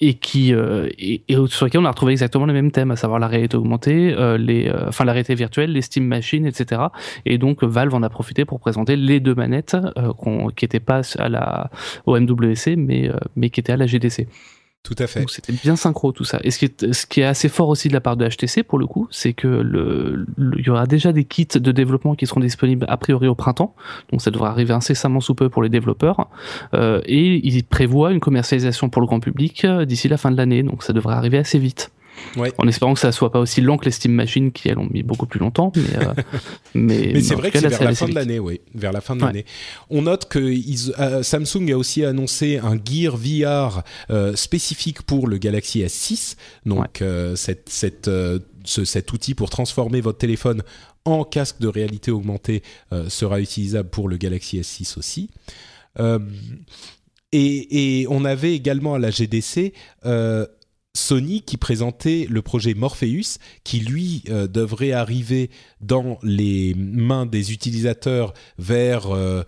et 0.01 0.13
qui 0.15 0.51
et, 0.51 1.23
sur 1.47 1.65
lequel 1.65 1.79
on 1.79 1.85
a 1.85 1.89
retrouvé 1.91 2.11
exactement 2.11 2.45
les 2.45 2.53
mêmes 2.53 2.71
thèmes, 2.71 2.91
à 2.91 2.97
savoir 2.97 3.19
la 3.19 3.27
réalité 3.27 3.55
augmentée, 3.55 4.13
les, 4.37 4.69
enfin 4.87 5.05
la 5.05 5.13
réalité 5.13 5.35
virtuelle, 5.35 5.71
les 5.71 5.81
Steam 5.81 6.05
Machines, 6.05 6.45
etc. 6.45 6.81
Et 7.25 7.37
donc 7.37 7.63
Valve 7.63 7.95
en 7.95 8.03
a 8.03 8.09
profité 8.09 8.43
pour 8.43 8.59
présenter 8.59 8.97
les 8.97 9.21
deux 9.21 9.35
manettes 9.35 9.77
qui 10.57 10.65
n'étaient 10.65 10.81
pas 10.81 11.01
à 11.17 11.29
la 11.29 11.69
au 12.05 12.19
MWC, 12.19 12.75
mais 12.75 13.09
mais 13.37 13.49
qui 13.49 13.61
étaient 13.61 13.73
à 13.73 13.77
la 13.77 13.87
GDC. 13.87 14.27
Tout 14.83 14.95
à 14.99 15.07
fait. 15.07 15.25
C'était 15.27 15.51
bien 15.51 15.75
synchro 15.75 16.13
tout 16.13 16.23
ça. 16.23 16.39
Et 16.43 16.51
ce 16.51 16.59
qui, 16.59 16.65
est, 16.65 16.93
ce 16.93 17.05
qui 17.05 17.19
est 17.19 17.25
assez 17.25 17.49
fort 17.49 17.67
aussi 17.67 17.89
de 17.89 17.93
la 17.93 17.99
part 17.99 18.15
de 18.15 18.25
HTC 18.25 18.63
pour 18.63 18.79
le 18.79 18.87
coup, 18.87 19.07
c'est 19.11 19.33
que 19.33 19.47
le, 19.47 20.25
il 20.57 20.65
y 20.65 20.69
aura 20.69 20.85
déjà 20.85 21.11
des 21.11 21.25
kits 21.25 21.45
de 21.45 21.71
développement 21.73 22.15
qui 22.15 22.25
seront 22.25 22.39
disponibles 22.39 22.85
a 22.87 22.95
priori 22.95 23.27
au 23.27 23.35
printemps. 23.35 23.75
Donc 24.11 24.21
ça 24.21 24.31
devrait 24.31 24.49
arriver 24.49 24.73
incessamment 24.73 25.19
sous 25.19 25.35
peu 25.35 25.49
pour 25.49 25.61
les 25.61 25.69
développeurs. 25.69 26.29
Euh, 26.73 27.01
et 27.05 27.45
ils 27.45 27.63
prévoient 27.65 28.13
une 28.13 28.21
commercialisation 28.21 28.89
pour 28.89 29.01
le 29.01 29.07
grand 29.07 29.19
public 29.19 29.65
euh, 29.65 29.83
d'ici 29.83 30.07
la 30.07 30.17
fin 30.17 30.31
de 30.31 30.37
l'année. 30.37 30.63
Donc 30.63 30.83
ça 30.83 30.93
devrait 30.93 31.15
arriver 31.15 31.37
assez 31.37 31.59
vite. 31.59 31.91
En 32.57 32.67
espérant 32.67 32.93
que 32.93 32.99
ça 32.99 33.11
soit 33.11 33.31
pas 33.31 33.39
aussi 33.39 33.61
long 33.61 33.77
que 33.77 33.85
les 33.85 33.91
Steam 33.91 34.13
Machines 34.13 34.51
qui 34.51 34.69
elles 34.69 34.77
ont 34.77 34.87
mis 34.91 35.03
beaucoup 35.03 35.25
plus 35.25 35.39
longtemps. 35.39 35.71
Mais, 35.75 36.05
euh, 36.05 36.13
mais, 37.13 37.21
c'est 37.21 37.35
vrai 37.35 37.51
que 37.51 37.59
c'est 37.59 37.67
vers 37.67 37.83
la 37.83 37.95
fin 37.95 38.07
de 38.07 38.15
l'année, 38.15 38.39
oui. 38.39 38.61
Vers 38.75 38.91
la 38.91 39.01
fin 39.01 39.15
de 39.15 39.21
l'année. 39.21 39.45
On 39.89 40.03
note 40.03 40.27
que 40.27 40.39
euh, 40.39 41.23
Samsung 41.23 41.71
a 41.71 41.77
aussi 41.77 42.03
annoncé 42.05 42.57
un 42.57 42.77
Gear 42.77 43.17
VR 43.17 43.83
euh, 44.09 44.35
spécifique 44.35 45.01
pour 45.01 45.27
le 45.27 45.37
Galaxy 45.37 45.81
S6. 45.81 46.35
Donc 46.65 47.03
cette, 47.35 47.69
cette, 47.69 48.09
cet 48.65 49.13
outil 49.13 49.33
pour 49.33 49.49
transformer 49.49 50.01
votre 50.01 50.17
téléphone 50.17 50.63
en 51.05 51.23
casque 51.23 51.59
de 51.59 51.67
réalité 51.67 52.11
augmentée 52.11 52.63
sera 53.07 53.39
utilisable 53.39 53.89
pour 53.89 54.09
le 54.09 54.17
Galaxy 54.17 54.59
S6 54.59 54.97
aussi. 54.99 55.29
Et, 57.33 58.01
et, 58.01 58.07
on 58.09 58.23
avait 58.25 58.53
également 58.53 58.95
à 58.95 58.99
la 58.99 59.09
GDC 59.09 59.73
Sony 60.97 61.41
qui 61.41 61.57
présentait 61.57 62.27
le 62.29 62.41
projet 62.41 62.73
Morpheus, 62.73 63.37
qui 63.63 63.79
lui 63.79 64.23
euh, 64.29 64.47
devrait 64.47 64.91
arriver 64.91 65.49
dans 65.79 66.17
les 66.23 66.73
mains 66.75 67.25
des 67.25 67.53
utilisateurs 67.53 68.33
vers 68.57 69.11
euh, 69.11 69.43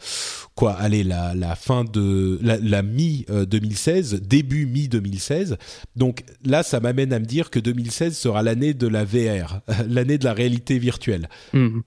quoi 0.56 0.74
Allez, 0.74 1.04
la, 1.04 1.34
la, 1.34 1.56
fin 1.56 1.84
de 1.84 2.39
la, 2.41 2.82
mi 2.84 3.26
2016, 3.28 4.14
euh, 4.14 4.20
début 4.20 4.68
mi 4.68 4.88
2016. 4.88 5.58
Donc 5.95 6.24
là, 6.45 6.64
ça 6.64 6.80
m'amène 6.80 7.12
à 7.14 7.20
me 7.20 7.26
dire 7.26 7.50
que 7.50 7.60
2016 7.60 8.16
sera 8.16 8.43
l'année 8.43 8.74
de 8.74 8.88
la 8.88 9.04
VR, 9.04 9.62
l'année 9.88 10.18
de 10.18 10.26
la 10.26 10.34
réalité 10.34 10.78
virtuelle. 10.78 11.30
Hmm. 11.54 11.80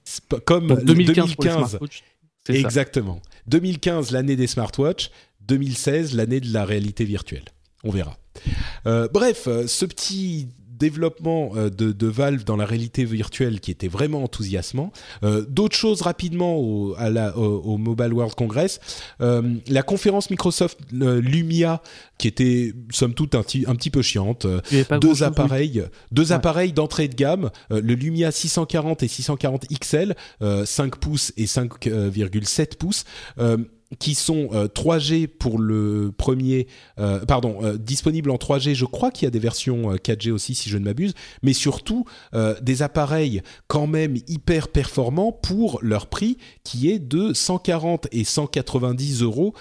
Comme 0.44 0.74
2015, 0.82 1.36
2015 1.36 1.78
exactement. 2.48 3.20
2015 3.46 4.10
l'année 4.10 4.34
des 4.34 4.48
smartwatches, 4.48 5.10
2016 5.42 6.14
l'année 6.14 6.40
de 6.40 6.52
la 6.52 6.64
réalité 6.64 7.04
virtuelle. 7.04 7.44
On 7.84 7.90
verra. 7.90 8.18
Euh, 8.86 9.08
bref, 9.12 9.44
euh, 9.46 9.66
ce 9.66 9.84
petit 9.84 10.48
développement 10.68 11.52
euh, 11.54 11.70
de, 11.70 12.06
Valve 12.08 12.42
dans 12.44 12.56
la 12.56 12.64
réalité 12.64 13.04
virtuelle 13.04 13.60
qui 13.60 13.70
était 13.70 13.86
vraiment 13.86 14.24
enthousiasmant. 14.24 14.92
D'autres 15.48 15.76
choses 15.76 16.02
rapidement 16.02 16.56
au, 16.56 16.96
au, 16.96 17.78
Mobile 17.78 18.12
World 18.12 18.34
Congress. 18.34 18.80
la 19.20 19.82
conférence 19.82 20.28
Microsoft 20.30 20.80
Lumia 20.90 21.82
qui 22.18 22.28
était 22.28 22.74
somme 22.90 23.14
toute 23.14 23.34
un, 23.34 23.40
un 23.40 23.74
petit 23.76 23.90
peu 23.90 24.02
chiante. 24.02 24.46
Deux 25.00 25.22
appareils, 25.22 25.84
deux 26.10 26.32
appareils 26.32 26.72
d'entrée 26.72 27.08
de 27.08 27.14
gamme, 27.14 27.50
le 27.70 27.94
Lumia 27.94 28.32
640 28.32 29.04
et 29.04 29.08
640 29.08 29.66
XL, 29.80 30.16
5 30.64 30.96
pouces 30.96 31.32
et 31.36 31.44
5,7 31.44 32.76
pouces 32.76 33.04
qui 33.98 34.14
sont 34.14 34.48
3G 34.74 35.24
euh, 35.24 35.26
pour 35.38 35.58
le 35.58 36.12
premier, 36.16 36.66
euh, 36.98 37.24
pardon, 37.24 37.58
euh, 37.62 37.76
disponibles 37.76 38.30
en 38.30 38.36
3G. 38.36 38.74
Je 38.74 38.84
crois 38.84 39.10
qu'il 39.10 39.26
y 39.26 39.28
a 39.28 39.30
des 39.30 39.38
versions 39.38 39.94
4G 39.94 40.30
aussi, 40.30 40.54
si 40.54 40.70
je 40.70 40.78
ne 40.78 40.84
m'abuse, 40.84 41.14
mais 41.42 41.52
surtout 41.52 42.04
des 42.62 42.82
appareils 42.82 43.42
quand 43.66 43.86
même 43.86 44.16
hyper 44.28 44.68
performants 44.68 45.32
pour 45.32 45.78
leur 45.82 46.06
prix, 46.06 46.38
qui 46.64 46.90
est 46.90 46.98
de 46.98 47.32
140 47.32 48.08
et 48.12 48.24
190 48.24 49.22
euros 49.22 49.54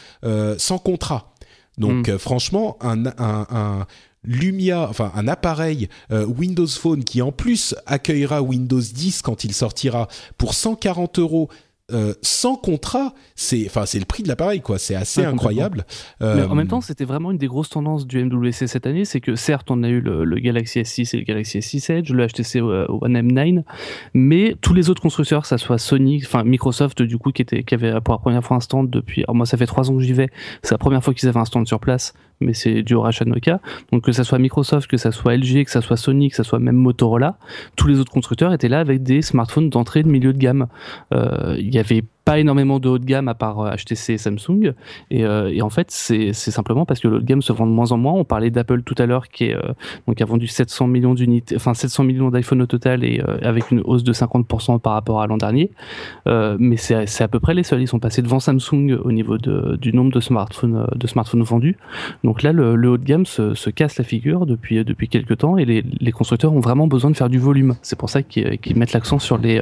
sans 0.57 0.77
contrat. 0.77 1.33
Donc 1.77 2.09
hmm. 2.09 2.17
franchement, 2.17 2.77
un, 2.81 3.05
un, 3.05 3.47
un 3.49 3.87
Lumia, 4.23 4.87
enfin 4.89 5.11
un 5.15 5.27
appareil 5.27 5.89
Windows 6.11 6.67
Phone 6.67 7.03
qui 7.03 7.21
en 7.21 7.31
plus 7.31 7.75
accueillera 7.85 8.41
Windows 8.41 8.79
10 8.79 9.21
quand 9.21 9.43
il 9.43 9.53
sortira 9.53 10.07
pour 10.37 10.53
140 10.53 11.19
euros 11.19 11.49
euh, 11.93 12.13
sans 12.21 12.55
contrat, 12.55 13.13
c'est 13.35 13.65
enfin 13.65 13.85
c'est 13.85 13.99
le 13.99 14.05
prix 14.05 14.23
de 14.23 14.27
l'appareil 14.27 14.61
quoi, 14.61 14.77
c'est 14.77 14.95
assez 14.95 15.23
incroyable. 15.23 15.85
Mais 16.19 16.43
en 16.43 16.55
même 16.55 16.67
euh, 16.67 16.69
temps, 16.69 16.81
c'était 16.81 17.05
vraiment 17.05 17.31
une 17.31 17.37
des 17.37 17.47
grosses 17.47 17.69
tendances 17.69 18.07
du 18.07 18.23
MWC 18.23 18.67
cette 18.67 18.85
année, 18.85 19.05
c'est 19.05 19.21
que 19.21 19.35
certes 19.35 19.71
on 19.71 19.83
a 19.83 19.89
eu 19.89 20.01
le, 20.01 20.39
Galaxy 20.39 20.79
S6 20.79 21.15
et 21.15 21.19
le 21.19 21.25
Galaxy 21.25 21.59
S6 21.59 21.91
Edge, 21.91 22.11
le 22.11 22.27
HTC 22.27 22.59
euh, 22.59 22.85
One 22.89 23.17
M9, 23.17 23.63
mais 24.13 24.55
tous 24.61 24.73
les 24.73 24.89
autres 24.89 25.01
constructeurs, 25.01 25.45
ça 25.45 25.57
soit 25.57 25.77
Sony, 25.77 26.21
enfin 26.25 26.43
Microsoft 26.43 27.01
du 27.01 27.17
coup 27.17 27.31
qui 27.31 27.41
était 27.41 27.63
qui 27.63 27.73
avait 27.75 27.99
pour 28.01 28.13
la 28.13 28.19
première 28.19 28.43
fois 28.43 28.57
un 28.57 28.61
stand 28.61 28.89
depuis, 28.89 29.23
alors 29.23 29.35
moi 29.35 29.45
ça 29.45 29.57
fait 29.57 29.67
trois 29.67 29.89
ans 29.89 29.95
que 29.95 30.01
j'y 30.01 30.13
vais, 30.13 30.29
c'est 30.63 30.73
la 30.73 30.79
première 30.79 31.03
fois 31.03 31.13
qu'ils 31.13 31.29
avaient 31.29 31.39
un 31.39 31.45
stand 31.45 31.67
sur 31.67 31.79
place 31.79 32.13
mais 32.41 32.53
c'est 32.53 32.83
dû 32.83 32.93
au 32.95 33.01
rachat 33.01 33.25
Nokia. 33.25 33.59
Donc 33.91 34.03
que 34.03 34.11
ça 34.11 34.23
soit 34.23 34.39
Microsoft, 34.39 34.89
que 34.89 34.97
ça 34.97 35.11
soit 35.11 35.37
LG, 35.37 35.65
que 35.65 35.71
ça 35.71 35.81
soit 35.81 35.97
Sony, 35.97 36.29
que 36.29 36.35
ça 36.35 36.43
soit 36.43 36.59
même 36.59 36.75
Motorola, 36.75 37.37
tous 37.75 37.87
les 37.87 37.99
autres 37.99 38.11
constructeurs 38.11 38.53
étaient 38.53 38.69
là 38.69 38.79
avec 38.79 39.03
des 39.03 39.21
smartphones 39.21 39.69
d'entrée 39.69 40.03
de 40.03 40.09
milieu 40.09 40.33
de 40.33 40.37
gamme. 40.37 40.67
Euh, 41.13 41.55
il 41.57 41.73
y 41.73 41.79
avait 41.79 42.03
pas 42.25 42.39
énormément 42.39 42.79
de 42.79 42.89
haut 42.89 42.99
de 42.99 43.05
gamme 43.05 43.27
à 43.27 43.33
part 43.33 43.75
HTC 43.75 44.11
euh, 44.11 44.15
et 44.15 44.17
Samsung. 44.17 44.73
Et, 45.09 45.25
euh, 45.25 45.59
en 45.61 45.69
fait, 45.69 45.87
c'est 45.89 46.33
simplement 46.33 46.85
parce 46.85 46.99
que 46.99 47.07
le 47.07 47.17
haut 47.17 47.19
de 47.19 47.25
gamme 47.25 47.41
se 47.41 47.51
vend 47.51 47.65
de 47.65 47.71
moins 47.71 47.91
en 47.91 47.97
moins. 47.97 48.13
On 48.13 48.23
parlait 48.23 48.51
d'Apple 48.51 48.83
tout 48.83 48.95
à 48.97 49.05
l'heure 49.05 49.29
qui, 49.29 49.45
est, 49.45 49.55
euh, 49.55 49.73
donc 50.07 50.21
a 50.21 50.25
vendu 50.25 50.47
700 50.47 50.87
millions 50.87 51.13
d'unités, 51.13 51.55
enfin 51.55 51.73
700 51.73 52.03
millions 52.03 52.29
d'iPhone 52.29 52.61
au 52.61 52.65
total 52.65 53.03
et 53.03 53.21
avec 53.41 53.71
une 53.71 53.81
hausse 53.81 54.03
de 54.03 54.13
50% 54.13 54.79
par 54.79 54.93
rapport 54.93 55.21
à 55.21 55.27
l'an 55.27 55.37
dernier. 55.37 55.71
mais 56.25 56.77
c'est 56.77 57.21
à 57.21 57.27
peu 57.27 57.39
près 57.39 57.53
les 57.53 57.63
seuls. 57.63 57.81
Ils 57.81 57.87
sont 57.87 57.99
passés 57.99 58.21
devant 58.21 58.39
Samsung 58.39 58.97
au 59.03 59.11
niveau 59.11 59.37
de, 59.37 59.77
du 59.77 59.93
nombre 59.93 60.11
de 60.11 60.19
smartphones, 60.19 60.87
de 60.95 61.07
smartphones 61.07 61.43
vendus. 61.43 61.77
Donc 62.23 62.43
là, 62.43 62.51
le, 62.51 62.89
haut 62.89 62.97
de 62.97 63.03
gamme 63.03 63.25
se, 63.25 63.53
se, 63.53 63.69
casse 63.69 63.97
la 63.97 64.03
figure 64.03 64.45
depuis, 64.45 64.83
depuis 64.83 65.07
quelques 65.07 65.37
temps 65.37 65.57
et 65.57 65.65
les, 65.65 65.83
les 65.99 66.11
constructeurs 66.11 66.53
ont 66.53 66.59
vraiment 66.59 66.87
besoin 66.87 67.09
de 67.09 67.15
faire 67.15 67.29
du 67.29 67.39
volume. 67.39 67.75
C'est 67.81 67.97
pour 67.97 68.09
ça 68.09 68.21
qu'ils 68.21 68.75
mettent 68.75 68.93
l'accent 68.93 69.19
sur 69.19 69.37
les, 69.37 69.61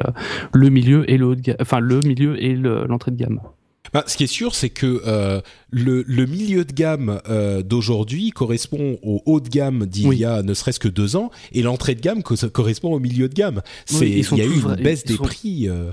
le 0.52 0.68
milieu 0.68 1.10
et 1.10 1.16
le 1.16 1.26
haut 1.26 1.34
de 1.34 1.40
gamme, 1.40 1.56
enfin 1.60 1.80
le 1.80 2.00
milieu 2.00 2.42
l'entrée 2.54 3.10
de 3.10 3.16
gamme. 3.16 3.40
Bah, 3.92 4.04
ce 4.06 4.16
qui 4.16 4.24
est 4.24 4.28
sûr, 4.28 4.54
c'est 4.54 4.70
que 4.70 5.02
euh, 5.06 5.40
le, 5.70 6.04
milieu 6.26 6.64
de 6.64 6.72
gamme 6.72 7.20
euh, 7.28 7.62
d'aujourd'hui 7.62 8.30
correspond 8.30 8.98
au 9.02 9.22
haut 9.26 9.40
de 9.40 9.48
gamme 9.48 9.86
d'il 9.86 10.12
y 10.14 10.24
a 10.24 10.42
ne 10.42 10.54
serait-ce 10.54 10.78
que 10.78 10.88
deux 10.88 11.16
ans, 11.16 11.30
et 11.52 11.62
l'entrée 11.62 11.94
de 11.94 12.00
gamme 12.00 12.22
correspond 12.22 12.92
au 12.92 13.00
milieu 13.00 13.28
de 13.28 13.34
gamme. 13.34 13.62
C'est 13.86 14.08
il 14.08 14.36
y 14.36 14.42
a 14.42 14.44
eu 14.44 14.60
une 14.60 14.76
baisse 14.76 15.04
des 15.04 15.16
prix. 15.16 15.68
Euh 15.68 15.90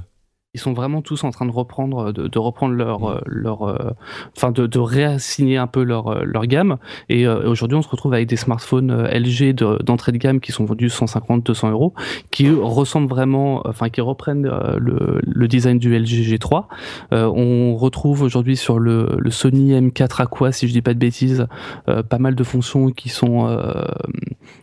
ils 0.58 0.60
sont 0.60 0.74
vraiment 0.74 1.04
tous 1.04 1.24
en 1.24 1.30
train 1.30 1.46
de 1.46 1.52
reprendre, 1.52 2.12
de, 2.12 2.40
reprendre 2.40 2.74
leur, 2.74 3.08
euh, 3.08 3.22
leur, 3.28 3.62
euh, 3.62 3.92
enfin 4.36 4.52
de, 4.52 4.66
de, 4.66 4.80
réassigner 4.80 5.58
un 5.58 5.68
peu 5.68 5.84
leur, 5.84 6.08
euh, 6.08 6.24
leur 6.24 6.48
gamme. 6.48 6.78
Et 7.10 7.28
aujourd'hui, 7.28 7.78
on 7.78 7.84
se 7.84 7.90
retrouve 7.90 8.16
avec 8.16 8.28
des 8.28 8.38
smartphones 8.38 8.92
LG 8.92 9.54
d'entrée 9.54 10.12
de, 10.12 10.18
gamme 10.18 10.40
qui 10.40 10.52
sont 10.52 10.66
vendus 10.66 10.90
150, 10.90 11.46
200 11.46 11.70
euros, 11.70 11.94
qui 12.32 12.50
ressemblent 12.50 13.08
vraiment, 13.08 13.62
enfin 13.68 13.90
qui 13.90 14.02
reprennent 14.02 14.50
le, 14.80 15.22
le 15.22 15.48
design 15.48 15.78
du 15.78 15.96
LG 15.96 16.26
G3. 16.28 16.64
on 17.12 17.76
retrouve 17.76 18.24
aujourd'hui 18.24 18.58
sur 18.58 18.80
le, 18.80 19.16
le, 19.20 19.30
Sony 19.30 19.80
M4 19.80 20.24
Aqua, 20.24 20.52
si 20.52 20.68
je 20.68 20.74
dis 20.74 20.82
pas 20.82 20.96
de 20.96 21.00
bêtises, 21.00 21.46
pas 21.86 22.18
mal 22.18 22.34
de 22.34 22.44
fonctions 22.44 22.90
qui 22.90 23.10
sont 23.10 23.46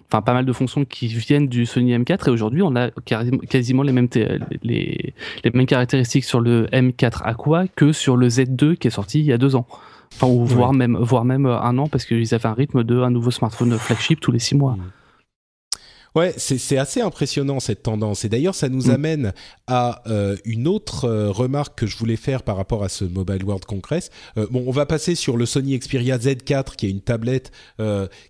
enfin 0.09 0.23
pas 0.23 0.35
mal 0.35 0.45
de 0.45 0.53
fonctions 0.53 0.85
qui 0.85 1.09
viennent 1.09 1.49
du 1.49 1.67
Sony 1.67 1.97
M4 1.97 2.29
et 2.29 2.31
aujourd'hui 2.31 2.63
on 2.63 2.75
a 2.77 2.91
quasiment 3.49 3.83
les 3.83 3.93
mêmes 3.93 4.09
les, 4.63 5.15
les 5.45 5.51
mêmes 5.53 5.67
caractéristiques 5.67 6.25
sur 6.25 6.41
le 6.41 6.67
M4 6.67 7.23
Aqua 7.25 7.67
que 7.69 7.93
sur 7.93 8.17
le 8.17 8.29
Z2 8.29 8.77
qui 8.77 8.89
est 8.89 8.91
sorti 8.91 9.21
il 9.21 9.27
y 9.27 9.33
a 9.33 9.39
deux 9.39 9.57
ans. 9.57 9.67
Enfin, 10.15 10.29
ou 10.29 10.45
voire 10.45 10.73
même 10.73 10.97
voire 10.97 11.25
même 11.25 11.47
un 11.47 11.77
an 11.79 11.89
parce 11.89 12.05
qu'ils 12.05 12.35
avaient 12.35 12.47
un 12.47 12.55
rythme 12.55 12.85
de 12.85 13.01
un 13.01 13.11
nouveau 13.11 13.31
smartphone 13.31 13.77
flagship 13.79 14.21
tous 14.21 14.31
les 14.33 14.39
six 14.39 14.55
mois. 14.55 14.77
Ouais, 16.15 16.33
c'est 16.37 16.79
assez 16.79 17.01
impressionnant 17.01 17.59
cette 17.59 17.83
tendance. 17.83 18.25
Et 18.25 18.29
d'ailleurs, 18.29 18.55
ça 18.55 18.69
nous 18.69 18.87
mmh. 18.87 18.91
amène 18.91 19.33
à 19.67 20.03
euh, 20.07 20.37
une 20.45 20.69
autre 20.69 21.07
euh, 21.07 21.33
remarque 21.33 21.77
que 21.77 21.87
je 21.89 21.97
voulais 21.97 22.17
faire 22.17 22.45
par 22.45 22.57
rapport 22.57 22.85
à 22.85 22.89
ce 22.89 23.05
Mobile 23.05 23.43
World 23.43 23.65
Congress. 23.65 24.11
Euh, 24.39 24.47
bon, 24.49 24.63
on 24.65 24.71
va 24.71 24.87
passer 24.87 25.17
sur 25.17 25.37
le 25.37 25.45
Sony 25.45 25.77
Xperia 25.77 26.17
Z4, 26.17 26.77
qui 26.77 26.87
est 26.87 26.91
une 26.91 27.01
tablette 27.01 27.51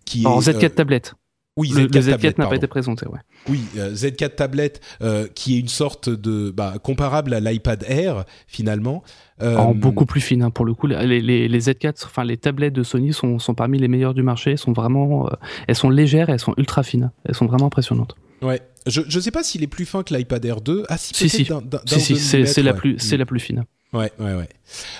qui 0.06 0.22
est... 0.22 0.24
Z4 0.24 0.70
tablette. 0.70 1.14
Oui, 1.56 1.70
Z4, 1.70 1.94
le, 1.94 2.00
Z4 2.00 2.38
n'a 2.38 2.46
pas 2.48 2.56
été 2.56 2.66
présenté, 2.66 3.06
ouais. 3.06 3.20
Oui, 3.48 3.60
euh, 3.76 3.94
Z4 3.94 4.34
tablette, 4.34 4.80
euh, 5.02 5.28
qui 5.32 5.56
est 5.56 5.60
une 5.60 5.68
sorte 5.68 6.08
de 6.08 6.50
bah, 6.50 6.74
comparable 6.82 7.32
à 7.32 7.38
l'iPad 7.38 7.84
Air 7.86 8.24
finalement. 8.48 9.04
Euh, 9.40 9.56
en 9.56 9.72
beaucoup 9.72 10.04
plus 10.04 10.20
fine, 10.20 10.42
hein, 10.42 10.50
pour 10.50 10.64
le 10.64 10.74
coup. 10.74 10.88
Les, 10.88 11.20
les, 11.20 11.48
les, 11.48 11.60
Z4, 11.60 12.06
enfin 12.06 12.24
les 12.24 12.38
tablettes 12.38 12.72
de 12.72 12.82
Sony 12.82 13.12
sont, 13.12 13.38
sont 13.38 13.54
parmi 13.54 13.78
les 13.78 13.86
meilleures 13.86 14.14
du 14.14 14.24
marché. 14.24 14.52
Elles 14.52 14.58
sont 14.58 14.72
vraiment, 14.72 15.30
elles 15.68 15.76
sont 15.76 15.90
légères, 15.90 16.28
elles 16.28 16.40
sont 16.40 16.54
ultra 16.56 16.82
fines. 16.82 17.12
Elles 17.24 17.36
sont 17.36 17.46
vraiment 17.46 17.66
impressionnantes. 17.66 18.16
Ouais. 18.42 18.60
Je 18.86 19.02
ne 19.02 19.22
sais 19.22 19.30
pas 19.30 19.44
s'il 19.44 19.62
est 19.62 19.68
plus 19.68 19.86
fin 19.86 20.02
que 20.02 20.12
l'iPad 20.12 20.44
Air 20.44 20.60
2. 20.60 20.84
Ah 20.88 20.98
si, 20.98 21.14
si, 21.14 21.28
si. 21.28 21.46
si, 21.86 22.16
si 22.16 22.46
c'est 22.46 22.62
la 22.62 22.74
plus, 22.74 22.98
c'est 22.98 23.16
la 23.16 23.26
plus 23.26 23.40
fine. 23.40 23.64
Ouais, 23.92 24.10
ouais, 24.18 24.34
ouais. 24.34 24.48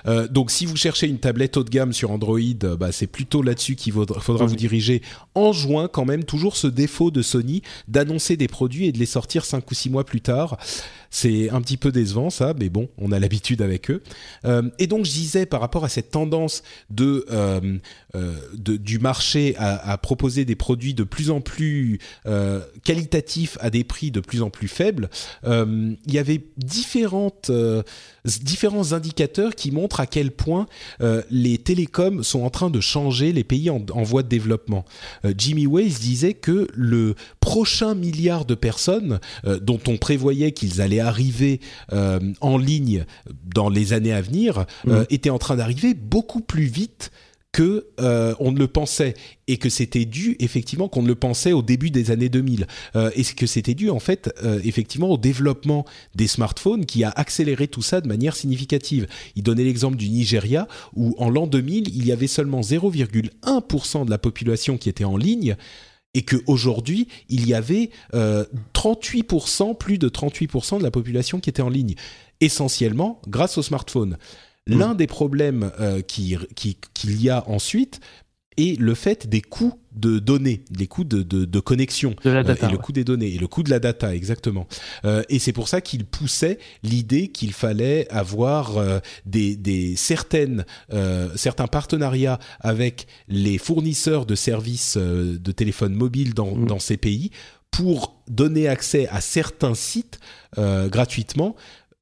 Euh, 0.06 0.28
donc, 0.28 0.50
si 0.50 0.66
vous 0.66 0.76
cherchez 0.76 1.06
une 1.06 1.18
tablette 1.18 1.56
haut 1.56 1.64
de 1.64 1.70
gamme 1.70 1.92
sur 1.92 2.10
Android, 2.10 2.38
euh, 2.64 2.76
bah, 2.76 2.92
c'est 2.92 3.06
plutôt 3.06 3.42
là-dessus 3.42 3.76
qu'il 3.76 3.92
faudra, 3.92 4.46
vous 4.46 4.56
diriger. 4.56 5.02
En 5.34 5.52
juin, 5.52 5.88
quand 5.88 6.04
même, 6.04 6.24
toujours 6.24 6.56
ce 6.56 6.66
défaut 6.66 7.10
de 7.10 7.22
Sony 7.22 7.62
d'annoncer 7.88 8.36
des 8.36 8.48
produits 8.48 8.86
et 8.86 8.92
de 8.92 8.98
les 8.98 9.06
sortir 9.06 9.44
5 9.44 9.70
ou 9.70 9.74
6 9.74 9.90
mois 9.90 10.04
plus 10.04 10.20
tard. 10.20 10.58
C'est 11.10 11.48
un 11.50 11.60
petit 11.60 11.76
peu 11.76 11.92
décevant, 11.92 12.28
ça, 12.28 12.54
mais 12.58 12.68
bon, 12.68 12.88
on 12.98 13.12
a 13.12 13.20
l'habitude 13.20 13.62
avec 13.62 13.90
eux. 13.90 14.02
Euh, 14.44 14.68
et 14.78 14.86
donc, 14.86 15.04
je 15.04 15.12
disais, 15.12 15.46
par 15.46 15.60
rapport 15.60 15.84
à 15.84 15.88
cette 15.88 16.10
tendance 16.10 16.62
de, 16.90 17.24
euh, 17.30 17.78
de 18.54 18.76
du 18.76 18.98
marché 18.98 19.54
à, 19.56 19.92
à, 19.92 19.98
proposer 19.98 20.44
des 20.44 20.56
produits 20.56 20.94
de 20.94 21.04
plus 21.04 21.30
en 21.30 21.40
plus 21.40 21.98
qualitatifs 22.82 23.56
à 23.60 23.70
des 23.70 23.84
prix 23.84 24.10
de 24.10 24.20
plus 24.20 24.42
en 24.42 24.50
plus 24.50 24.68
faibles, 24.68 25.08
il 25.44 25.96
y 26.06 26.18
avait 26.18 26.42
différentes 26.56 27.50
différents 28.24 28.92
indicateurs 28.92 29.53
qui 29.55 29.70
montrent 29.70 30.01
à 30.01 30.06
quel 30.06 30.31
point 30.31 30.66
euh, 31.01 31.22
les 31.31 31.59
télécoms 31.59 32.22
sont 32.22 32.43
en 32.43 32.51
train 32.51 32.70
de 32.70 32.81
changer 32.81 33.32
les 33.32 33.44
pays 33.44 33.70
en, 33.70 33.81
voie 34.02 34.22
de 34.22 34.28
développement. 34.28 34.85
Euh, 35.24 35.32
Jimmy 35.36 35.66
Wales 35.66 35.89
disait 35.89 36.35
que 36.35 36.68
le 36.74 37.14
prochain 37.40 37.94
milliard 37.94 38.44
de 38.44 38.55
personnes 38.55 39.20
euh, 39.47 39.59
dont 39.59 39.81
on 39.86 39.97
prévoyait 39.97 40.52
qu'ils 40.52 40.81
allaient 40.81 41.01
arriver 41.01 41.60
en 42.40 42.59
ligne 42.59 43.05
dans 43.55 43.68
les 43.68 43.93
années 43.93 44.12
à 44.12 44.20
venir 44.20 44.64
mmh. 44.85 45.02
était 45.10 45.31
en 45.31 45.39
train 45.39 45.56
d'arriver 45.56 45.94
beaucoup 45.94 46.40
plus 46.40 46.64
vite 46.64 47.10
que 47.55 47.86
euh, 48.01 48.35
on 48.40 48.51
ne 48.51 48.59
le 48.59 48.66
pensait 48.66 49.14
et 49.47 49.59
que 49.59 49.68
c'était 49.68 50.06
dû 50.06 50.35
effectivement 50.40 50.89
qu'on 50.89 51.02
ne 51.02 51.06
le 51.06 51.14
pensait 51.14 51.52
au 51.52 51.62
début 51.62 51.90
des 51.90 52.10
années 52.10 52.28
2000 52.28 52.66
euh, 52.97 53.12
et 53.14 53.22
que 53.22 53.47
c'était 53.47 53.74
dû 53.74 53.90
en 53.90 54.01
fait 54.01 54.35
euh, 54.43 54.60
effectivement 54.64 55.09
au 55.09 55.16
développement 55.16 55.85
des 56.16 56.26
smartphones 56.26 56.85
qui 56.85 57.05
a 57.05 57.10
accéléré 57.10 57.68
tout 57.68 57.81
ça 57.81 58.01
de 58.01 58.09
manière 58.09 58.35
significative. 58.35 59.06
Il 59.36 59.44
donnait 59.44 59.62
l'exemple 59.62 59.97
du 59.97 60.09
Nigeria 60.09 60.66
où 60.97 61.14
en 61.18 61.31
l'an 61.31 61.47
2000 61.47 61.97
il 61.97 62.05
y 62.05 62.10
avait 62.10 62.26
seulement 62.26 62.60
0,1% 62.60 64.05
de 64.05 64.10
la 64.10 64.18
population 64.18 64.76
qui 64.76 64.89
était 64.89 65.05
en 65.05 65.16
ligne 65.16 65.55
et 66.16 66.24
qu'aujourd'hui, 66.24 67.09
il 67.28 67.47
y 67.47 67.55
avait 67.55 67.90
38%, 68.12 69.76
plus 69.76 69.98
de 69.98 70.09
38% 70.09 70.78
de 70.78 70.85
la 70.85 70.93
population 70.93 71.40
qui 71.40 71.51
était 71.51 71.60
en 71.60 71.68
ligne, 71.68 71.97
essentiellement 72.40 73.20
grâce 73.26 73.59
au 73.59 73.62
smartphone. 73.62 74.16
Mm. 74.68 74.78
L'un 74.78 74.94
des 74.94 75.06
problèmes 75.06 75.70
euh, 75.80 76.00
qu'il 76.00 76.46
qui, 76.54 76.76
y 77.04 77.28
a 77.28 77.48
ensuite 77.48 78.00
est 78.56 78.78
le 78.80 78.94
fait 78.94 79.26
des 79.26 79.42
coûts 79.42 79.80
de 79.92 80.20
données, 80.20 80.64
les 80.76 80.86
coûts 80.86 81.04
de, 81.04 81.22
de, 81.22 81.60
connexion, 81.60 82.14
de 82.24 82.30
la 82.30 82.44
data, 82.44 82.68
et 82.68 82.72
le 82.72 82.78
coût 82.78 82.92
des 82.92 83.02
données 83.02 83.34
et 83.34 83.38
le 83.38 83.48
coût 83.48 83.64
de 83.64 83.70
la 83.70 83.80
data 83.80 84.14
exactement. 84.14 84.68
Euh, 85.04 85.22
et 85.28 85.40
c'est 85.40 85.52
pour 85.52 85.66
ça 85.68 85.80
qu'il 85.80 86.04
poussait 86.04 86.58
l'idée 86.84 87.28
qu'il 87.28 87.52
fallait 87.52 88.06
avoir 88.10 88.78
euh, 88.78 89.00
des, 89.26 89.56
des, 89.56 89.96
certaines 89.96 90.64
certains 91.34 91.66
partenariats 91.66 92.38
avec 92.60 93.06
les 93.28 93.58
fournisseurs 93.58 94.24
de 94.24 94.36
services 94.36 94.96
de 94.96 95.52
téléphone 95.52 95.94
mobile 95.94 96.32
dans, 96.32 96.54
mm. 96.54 96.66
dans 96.66 96.78
ces 96.78 96.96
pays 96.96 97.30
pour 97.72 98.22
donner 98.28 98.68
accès 98.68 99.08
à 99.08 99.20
certains 99.20 99.74
sites 99.74 100.20
gratuitement 100.56 101.56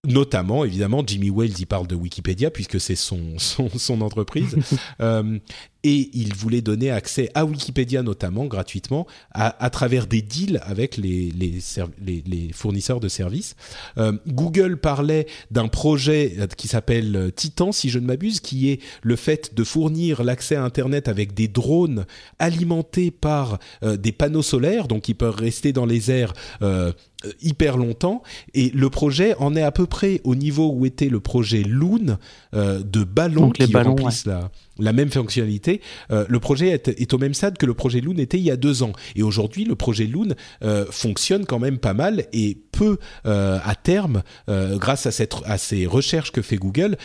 notamment 0.06 0.64
évidemment 0.64 1.02
Jimmy 1.06 1.30
Wales 1.30 1.58
y 1.60 1.66
parle 1.66 1.86
de 1.86 1.94
Wikipédia 1.94 2.50
puisque 2.50 2.80
c'est 2.80 2.96
son, 2.96 3.20
son, 3.38 3.68
son 3.70 4.00
entreprise. 4.00 4.56
Euh, 5.00 5.38
et 5.84 6.10
il 6.12 6.34
voulait 6.34 6.60
donner 6.60 6.90
accès 6.90 7.30
à 7.34 7.44
Wikipédia 7.44 8.02
notamment 8.02 8.46
gratuitement 8.46 9.06
à, 9.32 9.64
à 9.64 9.70
travers 9.70 10.06
des 10.06 10.22
deals 10.22 10.60
avec 10.64 10.96
les, 10.96 11.30
les, 11.30 11.58
les, 12.04 12.22
les 12.26 12.52
fournisseurs 12.52 13.00
de 13.00 13.08
services. 13.08 13.56
Euh, 13.98 14.12
Google 14.26 14.76
parlait 14.76 15.26
d'un 15.50 15.68
projet 15.68 16.34
euh, 16.38 16.46
qui 16.46 16.68
s'appelle 16.68 17.16
euh, 17.16 17.30
Titan 17.30 17.72
si 17.72 17.88
je 17.88 17.98
ne 17.98 18.06
m'abuse 18.06 18.40
qui 18.40 18.70
est 18.70 18.80
le 19.02 19.16
fait 19.16 19.54
de 19.54 19.64
fournir 19.64 20.22
l'accès 20.22 20.56
à 20.56 20.64
Internet 20.64 21.08
avec 21.08 21.34
des 21.34 21.48
drones 21.48 22.06
alimentés 22.38 23.10
par 23.10 23.58
euh, 23.82 23.96
des 23.96 24.12
panneaux 24.12 24.42
solaires. 24.42 24.88
Donc 24.88 25.08
ils 25.08 25.14
peuvent 25.14 25.34
rester 25.36 25.72
dans 25.72 25.86
les 25.86 26.10
airs 26.10 26.32
euh, 26.62 26.92
hyper 27.40 27.76
longtemps. 27.76 28.22
Et 28.54 28.70
le 28.70 28.90
projet 28.90 29.34
en 29.36 29.54
est 29.56 29.62
à 29.62 29.72
peu 29.72 29.86
près 29.86 30.20
au 30.24 30.34
niveau 30.34 30.70
où 30.72 30.86
était 30.86 31.08
le 31.08 31.20
projet 31.20 31.62
Loon 31.62 32.18
euh, 32.54 32.82
de 32.82 33.04
ballons 33.04 33.50
qui 33.50 33.66
ballons, 33.66 33.90
remplissent 33.90 34.26
la, 34.26 34.50
la, 34.82 34.92
même 34.92 35.10
fonctionnalité. 35.10 35.80
Euh, 36.10 36.24
le 36.28 36.40
projet 36.40 36.70
est, 36.70 37.14
au 37.14 37.18
même 37.18 37.34
stade 37.34 37.58
que 37.58 37.66
le 37.66 37.74
projet 37.74 38.00
Loon 38.00 38.18
était 38.18 38.38
il 38.38 38.44
y 38.44 38.50
a 38.50 38.56
deux 38.56 38.82
ans 38.82 38.92
et 39.16 39.22
aujourd'hui 39.22 39.64
le 39.64 39.74
projet 39.74 40.06
Loon 40.06 40.28
euh, 40.64 40.86
fonctionne 40.90 41.46
quand 41.46 41.58
même 41.58 41.78
pas 41.78 41.94
mal 41.94 42.26
et 42.32 42.58
peut 42.72 42.98
euh, 43.26 43.58
à 43.62 43.74
terme, 43.74 44.22
grâce 44.48 45.06
à 45.06 45.58
ces 45.58 45.86
recherches 45.86 46.32
que 46.32 46.42
fait 46.42 46.56
Google, 46.56 46.96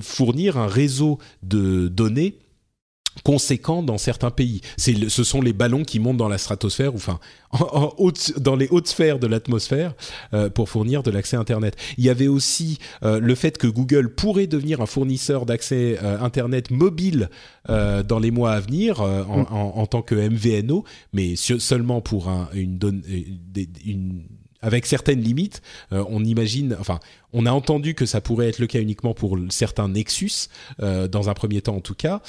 fournir 0.00 0.56
un 0.56 0.66
réseau 0.66 1.18
de 1.42 1.88
données 1.88 2.38
conséquent 3.24 3.82
dans 3.82 3.98
certains 3.98 4.30
pays. 4.30 4.60
C'est 4.76 4.92
le- 4.92 5.08
ce 5.08 5.24
sont 5.24 5.40
les 5.40 5.52
ballons 5.52 5.84
qui 5.84 6.00
montent 6.00 6.16
dans 6.16 6.28
la 6.28 6.38
stratosphère, 6.38 6.92
ou 6.94 6.96
enfin 6.96 7.20
en- 7.52 7.58
en 7.82 7.94
haute- 7.98 8.38
dans 8.38 8.56
les 8.56 8.68
hautes 8.70 8.88
sphères 8.88 9.18
de 9.18 9.26
l'atmosphère 9.26 9.94
euh, 10.34 10.48
pour 10.50 10.68
fournir 10.68 11.02
de 11.02 11.10
l'accès 11.10 11.36
Internet. 11.36 11.76
Il 11.98 12.04
y 12.04 12.08
avait 12.10 12.28
aussi 12.28 12.78
euh, 13.02 13.20
le 13.20 13.34
fait 13.34 13.58
que 13.58 13.66
Google 13.66 14.14
pourrait 14.14 14.46
devenir 14.46 14.80
un 14.80 14.86
fournisseur 14.86 15.44
d'accès 15.46 15.98
euh, 16.02 16.18
Internet 16.20 16.70
mobile 16.70 17.28
euh, 17.68 18.02
dans 18.02 18.18
les 18.18 18.30
mois 18.30 18.52
à 18.52 18.60
venir 18.60 19.00
euh, 19.00 19.22
en, 19.24 19.40
en- 19.42 19.72
en 19.76 19.86
tant 19.86 20.02
que 20.02 20.14
MVNO, 20.14 20.84
mais 21.12 21.36
se- 21.36 21.58
seulement 21.58 22.00
pour 22.00 22.28
un- 22.28 22.48
une, 22.54 22.78
donne- 22.78 23.02
euh, 23.08 23.20
des- 23.52 23.68
une 23.84 24.22
avec 24.62 24.86
certaines 24.86 25.20
limites, 25.20 25.60
Euh, 25.92 26.04
on 26.08 26.24
imagine, 26.24 26.76
enfin, 26.80 27.00
on 27.32 27.46
a 27.46 27.52
entendu 27.52 27.94
que 27.94 28.06
ça 28.06 28.20
pourrait 28.20 28.48
être 28.48 28.58
le 28.58 28.66
cas 28.66 28.80
uniquement 28.80 29.14
pour 29.14 29.38
certains 29.50 29.88
Nexus, 29.88 30.48
euh, 30.80 31.08
dans 31.08 31.28
un 31.28 31.34
premier 31.34 31.60
temps 31.60 31.76
en 31.76 31.80
tout 31.80 31.94
cas, 31.94 32.20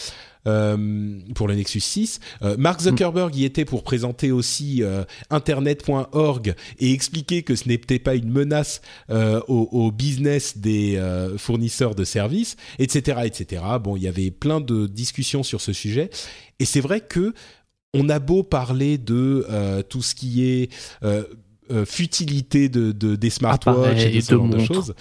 euh, 0.48 1.20
pour 1.36 1.48
le 1.48 1.56
Nexus 1.56 1.80
6. 1.80 2.20
Euh, 2.42 2.56
Mark 2.58 2.82
Zuckerberg 2.82 3.36
y 3.36 3.46
était 3.46 3.66
pour 3.66 3.84
présenter 3.84 4.32
aussi 4.32 4.82
Internet.org 5.30 6.56
et 6.80 6.92
expliquer 6.92 7.44
que 7.44 7.56
ce 7.56 7.68
n'était 7.68 8.00
pas 8.00 8.16
une 8.16 8.32
menace 8.32 8.82
au, 9.10 9.70
au 9.72 9.92
business 9.92 10.58
des 10.58 11.02
fournisseurs 11.38 11.96
de 11.96 12.04
services, 12.04 12.56
etc., 12.80 13.22
etc. 13.26 13.64
Bon, 13.82 13.96
il 13.96 14.04
y 14.04 14.08
avait 14.08 14.32
plein 14.32 14.62
de 14.62 14.88
discussions 14.88 15.44
sur 15.44 15.62
ce 15.62 15.74
sujet, 15.74 16.10
et 16.60 16.66
c'est 16.66 16.82
vrai 16.82 17.02
que 17.02 17.34
on 17.94 18.10
a 18.10 18.20
beau 18.20 18.44
parler 18.44 18.98
de 18.98 19.46
euh, 19.50 19.84
tout 19.84 20.02
ce 20.02 20.16
qui 20.16 20.44
est 20.46 20.74
euh, 21.04 21.24
futilité 21.86 22.70
de, 22.70 22.92
de- 22.92 23.16
des 23.16 23.30
smartwatches 23.30 24.04
et 24.06 24.16
de 24.16 24.22
ce 24.22 24.34
de 24.34 24.38
genre 24.38 24.48
de 24.48 24.60
choses. 24.66 24.94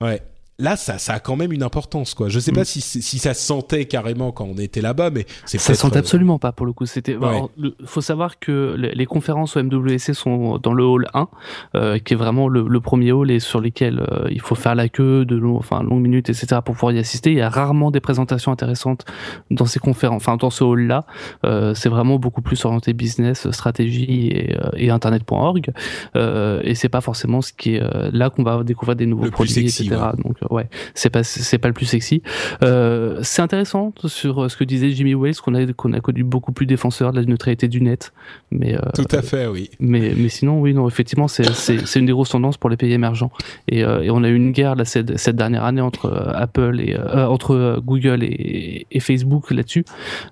Ouais. 0.00 0.20
Là, 0.58 0.76
ça, 0.76 0.98
ça 0.98 1.14
a 1.14 1.18
quand 1.18 1.34
même 1.34 1.50
une 1.52 1.62
importance, 1.62 2.14
quoi. 2.14 2.28
Je 2.28 2.38
sais 2.38 2.52
Mm. 2.52 2.56
pas 2.56 2.64
si, 2.64 2.80
si 2.82 3.18
ça 3.18 3.32
se 3.34 3.40
sentait 3.42 3.86
carrément 3.86 4.32
quand 4.32 4.44
on 4.44 4.58
était 4.58 4.82
là-bas, 4.82 5.10
mais 5.10 5.24
c'est 5.46 5.58
Ça 5.58 5.68
peut-être, 5.72 5.80
sent 5.80 5.96
euh, 5.96 5.98
absolument 5.98 6.38
pas 6.38 6.52
pour 6.52 6.66
le 6.66 6.72
coup. 6.72 6.86
C'était. 6.86 7.16
Ouais. 7.16 7.26
alors, 7.28 7.50
le- 7.56 7.74
faut 7.86 8.02
savoir 8.02 8.38
que 8.38 8.74
les, 8.78 8.92
les 8.92 9.06
conférences 9.06 9.56
au 9.56 9.62
MWC 9.62 10.12
sont 10.14 10.58
dans 10.58 10.74
le 10.74 10.84
hall 10.84 11.06
1, 11.14 11.28
euh, 11.74 11.98
qui 11.98 12.12
est 12.12 12.16
vraiment 12.16 12.48
le, 12.48 12.66
le 12.68 12.80
premier 12.80 13.12
hall 13.12 13.30
et 13.30 13.40
sur 13.40 13.60
lesquels 13.60 14.00
euh, 14.12 14.28
il 14.30 14.40
faut 14.40 14.54
faire 14.54 14.74
la 14.74 14.88
queue 14.88 15.24
de 15.24 15.36
long, 15.36 15.56
enfin 15.56 15.82
longues 15.82 16.02
minutes, 16.02 16.28
etc. 16.28 16.60
pour 16.64 16.74
pouvoir 16.74 16.92
y 16.92 16.98
assister. 16.98 17.32
Il 17.32 17.38
y 17.38 17.42
a 17.42 17.48
rarement 17.48 17.90
des 17.90 18.00
présentations 18.00 18.52
intéressantes 18.52 19.04
dans 19.50 19.66
ces 19.66 19.78
conférences, 19.80 20.22
enfin 20.22 20.36
dans 20.36 20.50
ce 20.50 20.62
hall-là. 20.64 21.06
Euh, 21.44 21.72
c'est 21.74 21.88
vraiment 21.88 22.18
beaucoup 22.18 22.42
plus 22.42 22.62
orienté 22.66 22.92
business, 22.92 23.50
stratégie 23.50 24.28
et, 24.28 24.56
euh, 24.58 24.68
et 24.76 24.90
internet.org. 24.90 25.72
Euh, 26.14 26.60
et 26.62 26.74
c'est 26.74 26.90
pas 26.90 27.00
forcément 27.00 27.40
ce 27.40 27.52
qui 27.54 27.76
est 27.76 27.82
euh, 27.82 28.10
là 28.12 28.28
qu'on 28.30 28.42
va 28.42 28.62
découvrir 28.62 28.96
des 28.96 29.06
nouveaux 29.06 29.24
Le 29.24 29.30
produits, 29.30 29.52
sexy, 29.70 29.86
etc. 29.86 30.00
Donc 30.22 30.36
ouais, 30.50 30.68
c'est 30.94 31.10
pas 31.10 31.22
c'est 31.24 31.58
pas 31.58 31.68
le 31.68 31.74
plus 31.74 31.86
sexy. 31.86 32.22
Euh, 32.62 33.18
c'est 33.22 33.42
intéressant 33.42 33.92
sur 34.06 34.44
euh, 34.44 34.48
ce 34.48 34.56
que 34.56 34.64
disait 34.64 34.90
Jimmy 34.90 35.14
Wales 35.14 35.34
qu'on 35.36 35.54
a 35.54 35.66
qu'on 35.72 35.92
a 35.92 36.00
connu 36.00 36.24
beaucoup 36.24 36.52
plus 36.52 36.66
défenseur 36.66 37.12
de 37.12 37.20
la 37.20 37.26
neutralité 37.26 37.68
du 37.68 37.80
net, 37.80 38.12
mais 38.50 38.74
euh, 38.76 38.80
Tout 38.94 39.06
à 39.10 39.22
fait, 39.22 39.46
oui. 39.46 39.70
mais 39.80 40.12
mais 40.16 40.28
sinon 40.28 40.60
oui 40.60 40.74
non 40.74 40.88
effectivement 40.88 41.28
c'est 41.28 41.44
c'est 41.52 41.86
c'est 41.86 41.98
une 42.00 42.06
des 42.06 42.12
grosses 42.12 42.30
tendances 42.30 42.56
pour 42.56 42.70
les 42.70 42.76
pays 42.76 42.92
émergents 42.92 43.30
et, 43.68 43.84
euh, 43.84 44.02
et 44.02 44.10
on 44.10 44.22
a 44.24 44.28
eu 44.28 44.34
une 44.34 44.52
guerre 44.52 44.74
là 44.74 44.84
cette 44.84 45.16
cette 45.18 45.36
dernière 45.36 45.64
année 45.64 45.80
entre 45.80 46.06
euh, 46.06 46.32
Apple 46.34 46.80
et 46.80 46.94
euh, 46.94 47.26
entre 47.26 47.80
Google 47.84 48.22
et, 48.22 48.86
et 48.90 49.00
Facebook 49.00 49.50
là-dessus, 49.50 49.84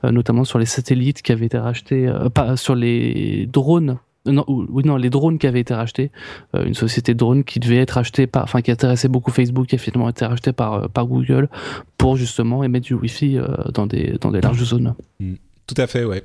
euh, 0.04 0.10
notamment 0.10 0.44
sur 0.44 0.58
les 0.58 0.66
satellites 0.66 1.22
qui 1.22 1.32
avaient 1.32 1.46
été 1.46 1.58
rachetés, 1.58 2.06
euh, 2.08 2.28
pas 2.28 2.56
sur 2.56 2.74
les 2.74 3.46
drones. 3.46 3.98
Non, 4.26 4.44
ou- 4.48 4.66
oui, 4.68 4.82
non, 4.84 4.96
les 4.96 5.08
drones 5.08 5.38
qui 5.38 5.46
avaient 5.46 5.60
été 5.60 5.72
rachetés, 5.72 6.10
euh, 6.54 6.64
une 6.66 6.74
société 6.74 7.14
de 7.14 7.18
drones 7.18 7.42
qui 7.42 7.58
devait 7.58 7.78
être 7.78 7.92
rachetée 7.92 8.26
par, 8.26 8.44
enfin, 8.44 8.60
qui 8.60 8.70
intéressait 8.70 9.08
beaucoup 9.08 9.30
Facebook, 9.30 9.66
qui 9.68 9.76
a 9.76 9.78
finalement 9.78 10.08
été 10.10 10.26
rachetée 10.26 10.52
par, 10.52 10.72
euh, 10.74 10.88
par 10.88 11.06
Google 11.06 11.48
pour 11.96 12.16
justement 12.16 12.62
émettre 12.62 12.86
du 12.86 12.94
Wi-Fi 12.94 13.38
euh, 13.38 13.46
dans 13.72 13.86
des, 13.86 14.18
dans 14.20 14.30
des 14.30 14.40
larges 14.42 14.62
zones. 14.62 14.94
Tout 15.66 15.74
à 15.78 15.86
fait, 15.86 16.04
ouais. 16.04 16.22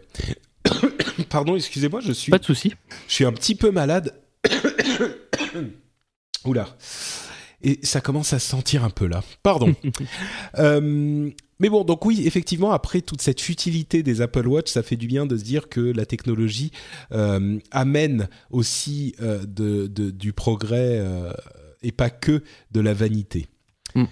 Pardon, 1.29 1.55
excusez-moi, 1.55 2.01
je 2.01 2.11
suis, 2.11 2.31
Pas 2.31 2.37
de 2.39 2.43
souci. 2.45 2.73
je 3.07 3.13
suis 3.13 3.25
un 3.25 3.31
petit 3.31 3.55
peu 3.55 3.71
malade. 3.71 4.13
Oula. 6.45 6.67
Et 7.61 7.79
ça 7.83 8.01
commence 8.01 8.33
à 8.33 8.39
se 8.39 8.47
sentir 8.47 8.83
un 8.83 8.89
peu 8.89 9.07
là. 9.07 9.23
Pardon. 9.41 9.73
Euh, 10.59 11.29
mais 11.59 11.69
bon, 11.69 11.83
donc 11.83 12.05
oui, 12.05 12.23
effectivement, 12.25 12.71
après 12.71 13.01
toute 13.01 13.21
cette 13.21 13.41
futilité 13.41 14.03
des 14.03 14.21
Apple 14.21 14.47
Watch, 14.47 14.71
ça 14.71 14.83
fait 14.83 14.95
du 14.97 15.07
bien 15.07 15.25
de 15.25 15.37
se 15.37 15.43
dire 15.43 15.69
que 15.69 15.79
la 15.79 16.05
technologie 16.05 16.71
euh, 17.11 17.57
amène 17.71 18.27
aussi 18.49 19.15
euh, 19.21 19.45
de, 19.45 19.87
de- 19.87 20.11
du 20.11 20.33
progrès 20.33 20.99
euh, 20.99 21.31
et 21.81 21.91
pas 21.91 22.09
que 22.09 22.43
de 22.71 22.79
la 22.81 22.93
vanité. 22.93 23.47
Mm. 23.95 24.05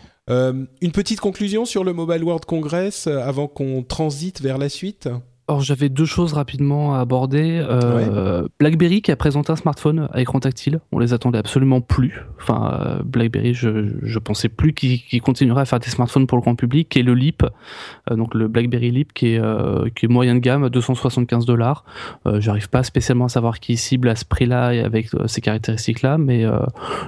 Une 0.81 0.91
petite 0.93 1.19
conclusion 1.19 1.65
sur 1.65 1.83
le 1.83 1.91
Mobile 1.91 2.23
World 2.23 2.45
Congress 2.45 3.07
avant 3.07 3.49
qu'on 3.49 3.83
transite 3.83 4.39
vers 4.39 4.57
la 4.57 4.69
suite? 4.69 5.09
Alors 5.49 5.59
j'avais 5.59 5.89
deux 5.89 6.05
choses 6.05 6.31
rapidement 6.31 6.95
à 6.95 6.99
aborder. 6.99 7.61
Euh, 7.67 8.47
BlackBerry 8.59 9.01
qui 9.01 9.11
a 9.11 9.17
présenté 9.17 9.51
un 9.51 9.57
smartphone 9.57 10.07
à 10.13 10.21
écran 10.21 10.39
tactile. 10.39 10.79
On 10.93 10.99
les 10.99 11.11
attendait 11.13 11.37
absolument 11.37 11.81
plus. 11.81 12.21
Enfin, 12.39 12.79
euh, 12.79 13.03
BlackBerry, 13.03 13.53
je, 13.53 13.89
je 14.03 14.19
pensais 14.19 14.47
plus 14.47 14.73
qu'il 14.73 15.21
continuerait 15.21 15.63
à 15.63 15.65
faire 15.65 15.79
des 15.79 15.89
smartphones 15.89 16.27
pour 16.27 16.37
le 16.37 16.43
grand 16.43 16.55
public. 16.55 16.95
Et 16.95 17.03
le 17.03 17.13
Leap, 17.13 17.43
euh, 18.09 18.15
donc 18.15 18.35
le 18.35 18.47
BlackBerry 18.47 18.91
Leap 18.91 19.11
qui 19.11 19.33
est, 19.35 19.41
qui 19.95 20.05
est 20.05 20.09
moyen 20.09 20.35
de 20.35 20.39
gamme, 20.39 20.69
275 20.69 21.45
dollars. 21.45 21.83
J'arrive 22.37 22.69
pas 22.69 22.83
spécialement 22.83 23.25
à 23.25 23.29
savoir 23.29 23.59
qui 23.59 23.75
cible 23.75 24.07
à 24.07 24.15
ce 24.15 24.23
prix-là 24.23 24.73
et 24.73 24.79
avec 24.79 25.09
ces 25.25 25.41
caractéristiques-là, 25.41 26.17
mais 26.17 26.45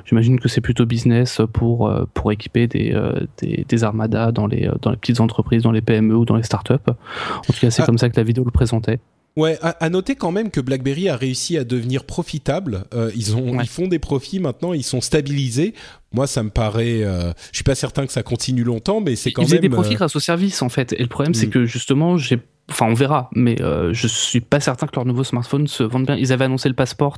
j'imagine 0.03 0.39
que 0.39 0.49
c'est 0.49 0.61
plutôt 0.61 0.85
business 0.85 1.41
pour 1.53 1.89
pour 2.13 2.31
équiper 2.33 2.67
des, 2.67 2.93
des 3.37 3.65
des 3.67 3.83
armadas 3.85 4.31
dans 4.33 4.47
les 4.47 4.69
dans 4.81 4.91
les 4.91 4.97
petites 4.97 5.21
entreprises, 5.21 5.63
dans 5.63 5.71
les 5.71 5.81
PME 5.81 6.15
ou 6.15 6.25
dans 6.25 6.35
les 6.35 6.43
startups. 6.43 6.73
En 6.89 7.53
tout 7.53 7.59
cas, 7.61 7.71
c'est 7.71 7.83
Ah. 7.83 7.85
comme 7.85 7.97
ça 7.97 8.09
que 8.09 8.17
la 8.17 8.24
vidéo 8.25 8.43
le 8.43 8.51
présentait. 8.51 8.99
Ouais, 9.37 9.57
à, 9.61 9.71
à 9.83 9.89
noter 9.89 10.15
quand 10.15 10.31
même 10.31 10.49
que 10.49 10.61
BlackBerry 10.61 11.09
a 11.09 11.17
réussi 11.17 11.57
à 11.57 11.65
devenir 11.65 12.05
profitable. 12.05 12.85
Euh, 12.93 13.11
ils 13.17 13.35
ont, 13.35 13.57
Ouais. 13.57 13.63
ils 13.63 13.67
font 13.69 13.87
des 13.87 13.99
profits 13.99 14.39
maintenant, 14.39 14.71
ils 14.71 14.81
sont 14.83 15.01
stabilisés. 15.01 15.73
Moi, 16.13 16.25
ça 16.25 16.41
me 16.41 16.49
paraît. 16.49 17.03
Euh, 17.03 17.33
je 17.51 17.57
suis 17.57 17.63
pas 17.65 17.75
certain 17.75 18.05
que 18.05 18.13
ça 18.13 18.23
continue 18.23 18.63
longtemps, 18.63 19.01
mais 19.01 19.17
c'est 19.17 19.33
quand 19.33 19.41
Ils 19.41 19.45
faisaient 19.47 19.55
même. 19.57 19.63
des 19.63 19.69
profits 19.69 19.93
euh, 19.95 19.97
grâce 19.97 20.15
au 20.15 20.21
service 20.21 20.61
en 20.61 20.69
fait. 20.69 20.93
Et 20.93 21.01
le 21.03 21.09
problème, 21.09 21.33
c'est 21.33 21.47
Mm. 21.47 21.51
que 21.51 21.65
justement, 21.65 22.17
j'ai. 22.17 22.39
Enfin, 22.71 22.87
on 22.87 22.93
verra, 22.95 23.29
mais 23.35 23.61
euh, 23.61 23.93
je 23.93 24.07
suis 24.07 24.39
pas 24.41 24.59
certain 24.61 24.87
que 24.87 24.95
leur 24.95 25.05
nouveau 25.05 25.23
smartphone 25.23 25.67
se 25.67 25.83
vende 25.83 26.05
bien. 26.07 26.15
Ils 26.15 26.31
avaient 26.33 26.45
annoncé 26.45 26.67
le 26.69 26.73
Passport, 26.73 27.17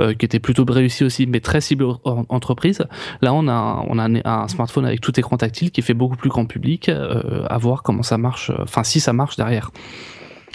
euh, 0.00 0.14
qui 0.14 0.24
était 0.24 0.40
plutôt 0.40 0.64
réussi 0.66 1.04
aussi, 1.04 1.26
mais 1.26 1.38
très 1.40 1.60
ciblé 1.60 1.86
en- 2.04 2.24
entreprise. 2.28 2.82
Là, 3.22 3.32
on 3.34 3.46
a, 3.46 3.52
un, 3.52 3.82
on 3.82 3.98
a 4.00 4.04
un, 4.08 4.16
un 4.24 4.48
smartphone 4.48 4.86
avec 4.86 5.00
tout 5.00 5.16
écran 5.20 5.36
tactile 5.36 5.70
qui 5.70 5.82
fait 5.82 5.94
beaucoup 5.94 6.16
plus 6.16 6.30
grand 6.30 6.46
public. 6.46 6.88
euh, 6.88 7.44
à 7.48 7.56
voir 7.58 7.82
comment 7.84 8.02
ça 8.02 8.16
marche. 8.18 8.50
Enfin, 8.58 8.82
si 8.82 8.98
ça 8.98 9.12
marche 9.12 9.36
derrière. 9.36 9.70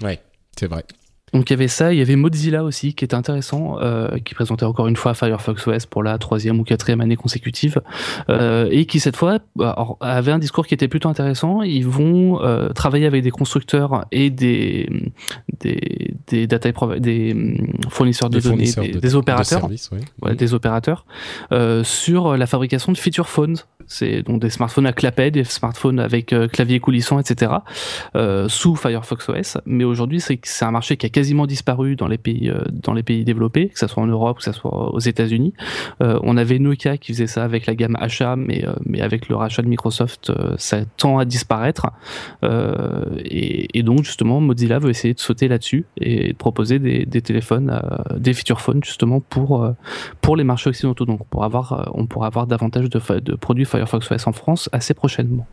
Ouais, 0.01 0.19
c'est 0.57 0.67
vrai. 0.67 0.83
Donc 1.35 1.49
il 1.49 1.53
y 1.53 1.55
avait 1.55 1.67
ça, 1.67 1.91
il 1.91 1.99
y 1.99 2.01
avait 2.01 2.15
Mozilla 2.15 2.63
aussi 2.63 2.93
qui 2.93 3.03
était 3.03 3.15
intéressant, 3.15 3.77
euh, 3.81 4.17
qui 4.23 4.33
présentait 4.33 4.63
encore 4.63 4.87
une 4.87 4.95
fois 4.95 5.13
Firefox 5.13 5.67
OS 5.67 5.85
pour 5.85 6.01
la 6.01 6.17
troisième 6.17 6.61
ou 6.61 6.63
quatrième 6.63 7.01
année 7.01 7.17
consécutive, 7.17 7.81
euh, 8.29 8.69
et 8.71 8.85
qui 8.85 9.01
cette 9.01 9.17
fois 9.17 9.39
alors, 9.59 9.97
avait 9.99 10.31
un 10.31 10.39
discours 10.39 10.65
qui 10.65 10.73
était 10.73 10.87
plutôt 10.87 11.09
intéressant. 11.09 11.61
Ils 11.61 11.85
vont 11.85 12.41
euh, 12.41 12.69
travailler 12.69 13.05
avec 13.05 13.21
des 13.21 13.31
constructeurs 13.31 14.05
et 14.13 14.29
des 14.29 14.89
des 15.59 16.13
des 16.27 16.47
data 16.47 16.69
des 16.99 17.33
hum, 17.33 17.67
fournisseurs 17.89 18.29
de 18.29 18.39
Des 18.39 18.43
données, 18.43 18.55
fournisseurs 18.67 18.83
des, 18.83 18.91
de- 18.91 18.99
des 18.99 19.09
de 19.09 19.15
opérateurs 19.15 19.59
services, 19.61 19.89
ouais. 19.91 19.99
ouais, 20.21 20.35
des 20.35 20.53
opérateurs 20.53 21.05
euh, 21.51 21.83
sur 21.83 22.35
la 22.37 22.45
fabrication 22.47 22.91
de 22.91 22.97
feature 22.97 23.27
phones. 23.27 23.57
C'est 23.87 24.23
donc 24.23 24.41
des 24.41 24.49
smartphones 24.49 24.87
à 24.87 24.93
clapet, 24.93 25.29
des 25.29 25.43
smartphones 25.43 25.99
avec 25.99 26.33
euh, 26.33 26.47
clavier 26.47 26.79
coulissant, 26.79 27.19
etc. 27.19 27.51
euh, 28.15 28.49
sous 28.49 28.75
Firefox 28.75 29.29
OS. 29.29 29.57
Mais 29.67 29.83
aujourd'hui, 29.83 30.19
c'est 30.19 30.39
c'est 30.43 30.65
un 30.65 30.71
marché 30.71 30.97
qui 30.97 31.05
a 31.05 31.09
quasiment 31.09 31.45
disparu 31.45 31.95
dans 31.95 32.07
les 32.07 32.17
pays 32.17 32.49
euh, 32.49 32.63
dans 32.71 32.93
les 32.93 33.03
pays 33.03 33.23
développés, 33.23 33.69
que 33.69 33.77
ce 33.77 33.85
soit 33.85 34.01
en 34.01 34.07
Europe, 34.07 34.37
que 34.37 34.43
ce 34.43 34.53
soit 34.53 34.91
aux 34.91 34.99
États-Unis. 34.99 35.53
Euh, 36.01 36.19
on 36.23 36.35
avait 36.35 36.57
Nokia 36.57 36.97
qui 36.97 37.13
faisait 37.13 37.27
ça 37.27 37.43
avec 37.43 37.67
la 37.67 37.75
gamme 37.75 37.95
achat, 37.99 38.35
mais 38.35 38.65
euh, 38.67 38.73
mais 38.85 39.01
avec 39.01 39.29
le 39.29 39.35
rachat 39.35 39.61
de 39.61 39.67
Microsoft, 39.67 40.31
euh, 40.31 40.55
ça 40.57 40.79
tend 40.97 41.19
à 41.19 41.25
disparaître. 41.25 41.85
Euh, 42.43 43.05
et, 43.23 43.77
et 43.77 43.83
donc 43.83 44.03
justement, 44.03 44.41
Mozilla 44.41 44.79
veut 44.79 44.89
essayer 44.89 45.13
de 45.13 45.19
sauter 45.19 45.47
là-dessus 45.47 45.85
et 46.01 46.14
de 46.29 46.33
proposer 46.33 46.79
des, 46.79 47.05
des 47.05 47.21
téléphones, 47.21 47.69
euh, 47.69 48.17
des 48.19 48.33
feature 48.33 48.61
phones 48.61 48.83
justement 48.83 49.19
pour 49.19 49.63
euh, 49.63 49.71
pour 50.21 50.35
les 50.35 50.43
marchés 50.43 50.69
occidentaux. 50.69 51.05
Donc 51.05 51.21
on 51.21 51.25
pourra 51.25 51.45
avoir, 51.45 51.73
euh, 51.73 51.83
on 51.93 52.05
pourra 52.07 52.27
avoir 52.27 52.47
davantage 52.47 52.89
de, 52.89 53.35
produits 53.35 53.65
Firefox 53.65 54.11
OS 54.11 54.27
en 54.27 54.31
France 54.33 54.69
assez 54.71 54.93
prochainement. 54.93 55.47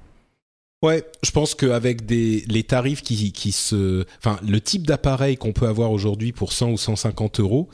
Ouais, 0.82 1.05
je 1.22 1.30
pense 1.30 1.55
qu'avec 1.55 2.06
des 2.06 2.44
les 2.48 2.64
tarifs 2.64 3.02
qui 3.02 3.32
qui 3.32 3.52
se, 3.52 4.05
enfin 4.18 4.39
le 4.47 4.60
type 4.60 4.86
d'appareil 4.86 5.36
qu'on 5.36 5.52
peut 5.52 5.68
avoir 5.68 5.93
aujourd'hui 5.93 6.32
pour 6.32 6.52
100 6.52 6.70
ou 6.72 6.76
150 6.76 7.39
euros, 7.40 7.68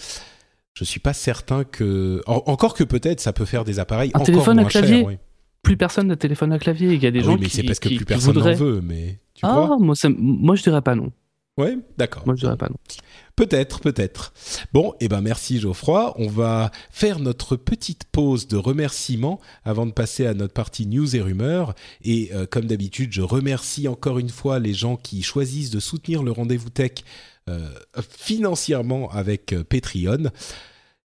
je 0.74 0.85
suis 0.85 1.01
pas 1.01 1.15
certain 1.15 1.65
que 1.65 2.23
en- 2.27 2.43
encore 2.47 2.74
que 2.74 2.85
peut-être 2.85 3.20
ça 3.20 3.32
peut 3.32 3.47
faire 3.47 3.65
des 3.65 3.78
appareils 3.78 4.10
Un 4.12 4.19
encore 4.19 4.27
téléphone 4.27 4.59
à 4.59 4.62
moins 4.62 4.70
clavier 4.70 5.02
ouais. 5.05 5.19
Plus 5.62 5.77
personne 5.77 6.06
n'a 6.06 6.15
de 6.15 6.20
téléphone 6.20 6.52
à 6.52 6.59
clavier. 6.59 6.93
Il 6.94 7.02
y 7.02 7.06
a 7.06 7.10
des 7.10 7.19
Ah 7.20 7.23
gens 7.24 7.32
oui, 7.32 7.39
mais 7.40 7.47
qui, 7.48 7.56
c'est 7.56 7.62
parce 7.65 7.81
que 7.81 7.89
qui- 7.89 7.97
plus 7.97 8.05
personne 8.05 8.39
n'en 8.39 8.55
veut, 8.55 8.81
mais 8.81 9.19
tu 9.35 9.44
Ah, 9.44 9.70
moi, 9.81 9.94
ça, 9.97 10.09
moi 10.16 10.55
je 10.55 10.62
dirais 10.62 10.81
pas 10.82 10.94
non. 10.94 11.10
Ouais, 11.59 11.76
d'accord. 11.97 12.22
Moi, 12.24 12.36
je 12.36 12.40
dirais 12.40 12.56
pas 12.56 12.68
non. 12.68 12.76
Peut-être, 13.35 13.80
peut-être. 13.80 14.32
Bon, 14.72 14.94
eh 15.01 15.09
ben 15.09 15.20
merci 15.20 15.59
Geoffroy. 15.59 16.14
On 16.16 16.28
va 16.28 16.70
faire 16.90 17.18
notre 17.18 17.56
petite 17.56 18.05
pause 18.05 18.47
de 18.47 18.56
remerciements 18.56 19.40
avant 19.64 19.85
de 19.85 19.90
passer 19.90 20.24
à 20.24 20.35
notre 20.35 20.55
partie 20.55 20.86
news 20.86 21.16
et 21.16 21.20
rumeurs. 21.20 21.74
Et 22.02 22.30
euh, 22.32 22.47
comme 22.48 22.66
d'habitude, 22.66 23.12
je 23.12 23.22
remercie 23.22 23.89
encore 23.89 24.20
une 24.20 24.28
fois 24.28 24.60
les 24.60 24.72
gens 24.72 24.97
qui 24.97 25.22
choisissent 25.22 25.70
de 25.70 25.80
soutenir 25.80 26.22
le 26.22 26.30
rendez-vous 26.30 26.70
tech 26.70 26.93
euh, 27.48 27.68
financièrement 28.16 29.10
avec 29.10 29.52
euh, 29.52 29.64
Patreon. 29.64 30.30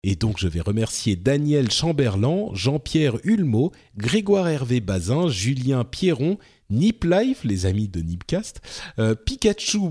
Et 0.02 0.16
donc 0.16 0.38
je 0.38 0.48
vais 0.48 0.60
remercier 0.60 1.14
Daniel 1.14 1.70
Chamberlain, 1.70 2.48
Jean-Pierre 2.54 3.18
Hulmeau, 3.22 3.70
Grégoire 3.96 4.48
Hervé 4.48 4.80
Bazin, 4.80 5.28
Julien 5.28 5.84
Pierron, 5.84 6.38
Nip 6.70 7.04
Life, 7.04 7.44
les 7.44 7.66
amis 7.66 7.88
de 7.88 8.00
Nipcast, 8.00 8.60
euh, 8.98 9.14
Pikachu 9.14 9.90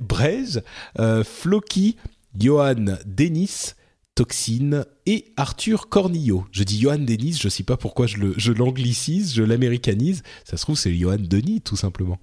Braise, 0.00 0.62
euh, 0.98 1.24
Floki, 1.24 1.96
Johan 2.38 2.96
Denis, 3.06 3.74
Toxine 4.14 4.84
et 5.06 5.32
Arthur 5.36 5.88
Cornillo. 5.88 6.44
Je 6.52 6.62
dis 6.62 6.78
Johan 6.78 6.98
Denis, 6.98 7.38
je 7.40 7.46
ne 7.46 7.50
sais 7.50 7.62
pas 7.62 7.76
pourquoi 7.76 8.06
je 8.06 8.52
l'anglicise, 8.52 9.34
je 9.34 9.42
l'américanise. 9.42 10.22
Ça 10.44 10.56
se 10.56 10.62
trouve, 10.62 10.76
c'est 10.76 10.94
Johan 10.94 11.16
Denis, 11.18 11.60
tout 11.62 11.76
simplement. 11.76 12.18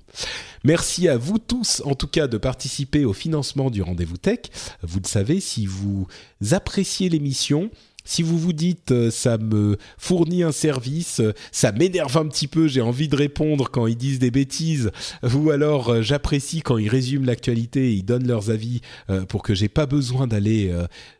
Merci 0.63 1.07
à 1.07 1.17
vous 1.17 1.39
tous, 1.39 1.81
en 1.85 1.95
tout 1.95 2.07
cas, 2.07 2.27
de 2.27 2.37
participer 2.37 3.03
au 3.03 3.13
financement 3.13 3.71
du 3.71 3.81
Rendez-vous 3.81 4.17
Tech. 4.17 4.41
Vous 4.83 4.99
le 5.01 5.07
savez, 5.07 5.39
si 5.39 5.65
vous 5.65 6.07
appréciez 6.51 7.09
l'émission, 7.09 7.71
si 8.07 8.23
vous 8.23 8.39
vous 8.39 8.53
dites 8.53 8.91
euh, 8.91 9.11
ça 9.11 9.37
me 9.37 9.77
fournit 9.97 10.41
un 10.41 10.53
service, 10.53 11.19
euh, 11.19 11.33
ça 11.51 11.73
m'énerve 11.73 12.17
un 12.17 12.27
petit 12.27 12.47
peu, 12.47 12.67
j'ai 12.67 12.79
envie 12.79 13.09
de 13.09 13.15
répondre 13.15 13.69
quand 13.69 13.85
ils 13.85 13.97
disent 13.97 14.19
des 14.19 14.31
bêtises, 14.31 14.91
ou 15.35 15.51
alors 15.51 15.89
euh, 15.89 16.01
j'apprécie 16.01 16.61
quand 16.61 16.77
ils 16.77 16.87
résument 16.87 17.25
l'actualité 17.25 17.91
et 17.91 17.93
ils 17.93 18.05
donnent 18.05 18.27
leurs 18.27 18.49
avis 18.49 18.81
pour 19.27 19.43
que 19.43 19.53
j'ai 19.53 19.67
pas 19.67 19.85
besoin 19.85 20.27
d'aller 20.27 20.71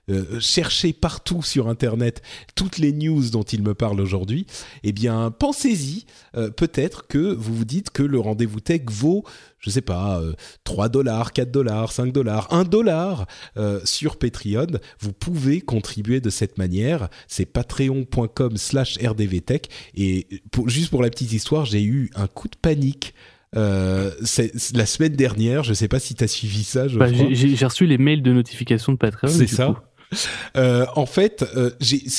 euh, 0.09 0.39
chercher 0.39 0.93
partout 0.93 1.43
sur 1.43 1.67
internet 1.67 2.21
toutes 2.55 2.77
les 2.77 2.93
news 2.93 3.29
dont 3.29 3.43
ils 3.43 3.61
me 3.61 3.73
parlent 3.73 3.99
aujourd'hui, 4.01 4.45
eh 4.84 4.91
bien 4.91 5.31
pensez-y, 5.31 6.05
euh, 6.35 6.49
peut-être 6.49 7.07
que 7.07 7.34
vous 7.34 7.55
vous 7.55 7.65
dites 7.65 7.89
que 7.89 8.03
le 8.03 8.19
rendez-vous 8.19 8.59
tech 8.59 8.81
vaut 8.89 9.23
je 9.59 9.71
sais 9.71 9.81
pas, 9.81 10.19
euh, 10.21 10.34
3 10.65 10.88
dollars, 10.88 11.34
4 11.34 11.51
dollars, 11.51 11.91
5 11.91 12.13
dollars, 12.13 12.47
1 12.53 12.63
dollar 12.63 13.25
euh, 13.57 13.81
sur 13.85 14.17
Patreon. 14.17 14.67
Vous 14.99 15.13
pouvez 15.13 15.61
contribuer 15.61 16.21
de 16.21 16.29
cette 16.29 16.57
manière. 16.59 17.09
C'est 17.27 17.45
patreon.com 17.45 18.55
slash 18.57 18.97
rdvtech. 19.03 19.67
Et 19.95 20.27
pour, 20.51 20.69
juste 20.69 20.89
pour 20.89 21.01
la 21.01 21.09
petite 21.09 21.34
histoire, 21.34 21.65
j'ai 21.65 21.84
eu 21.84 22.11
un 22.15 22.27
coup 22.27 22.47
de 22.47 22.55
panique 22.61 23.13
euh, 23.55 24.11
la 24.73 24.85
semaine 24.85 25.15
dernière. 25.15 25.63
Je 25.63 25.73
sais 25.73 25.88
pas 25.88 25.99
si 25.99 26.15
tu 26.15 26.23
as 26.23 26.27
suivi 26.27 26.63
ça. 26.63 26.88
Bah, 26.88 27.07
j'ai- 27.11 27.65
reçu 27.65 27.85
les 27.88 27.97
mails 27.97 28.21
de 28.21 28.31
notification 28.34 28.91
de 28.93 28.97
Patreon. 28.97 29.29
C'est 29.29 29.47
ça. 29.47 29.67
coup. 29.67 29.77
Euh, 30.55 30.85
en 30.95 31.05
fait, 31.05 31.43
euh, 31.55 31.71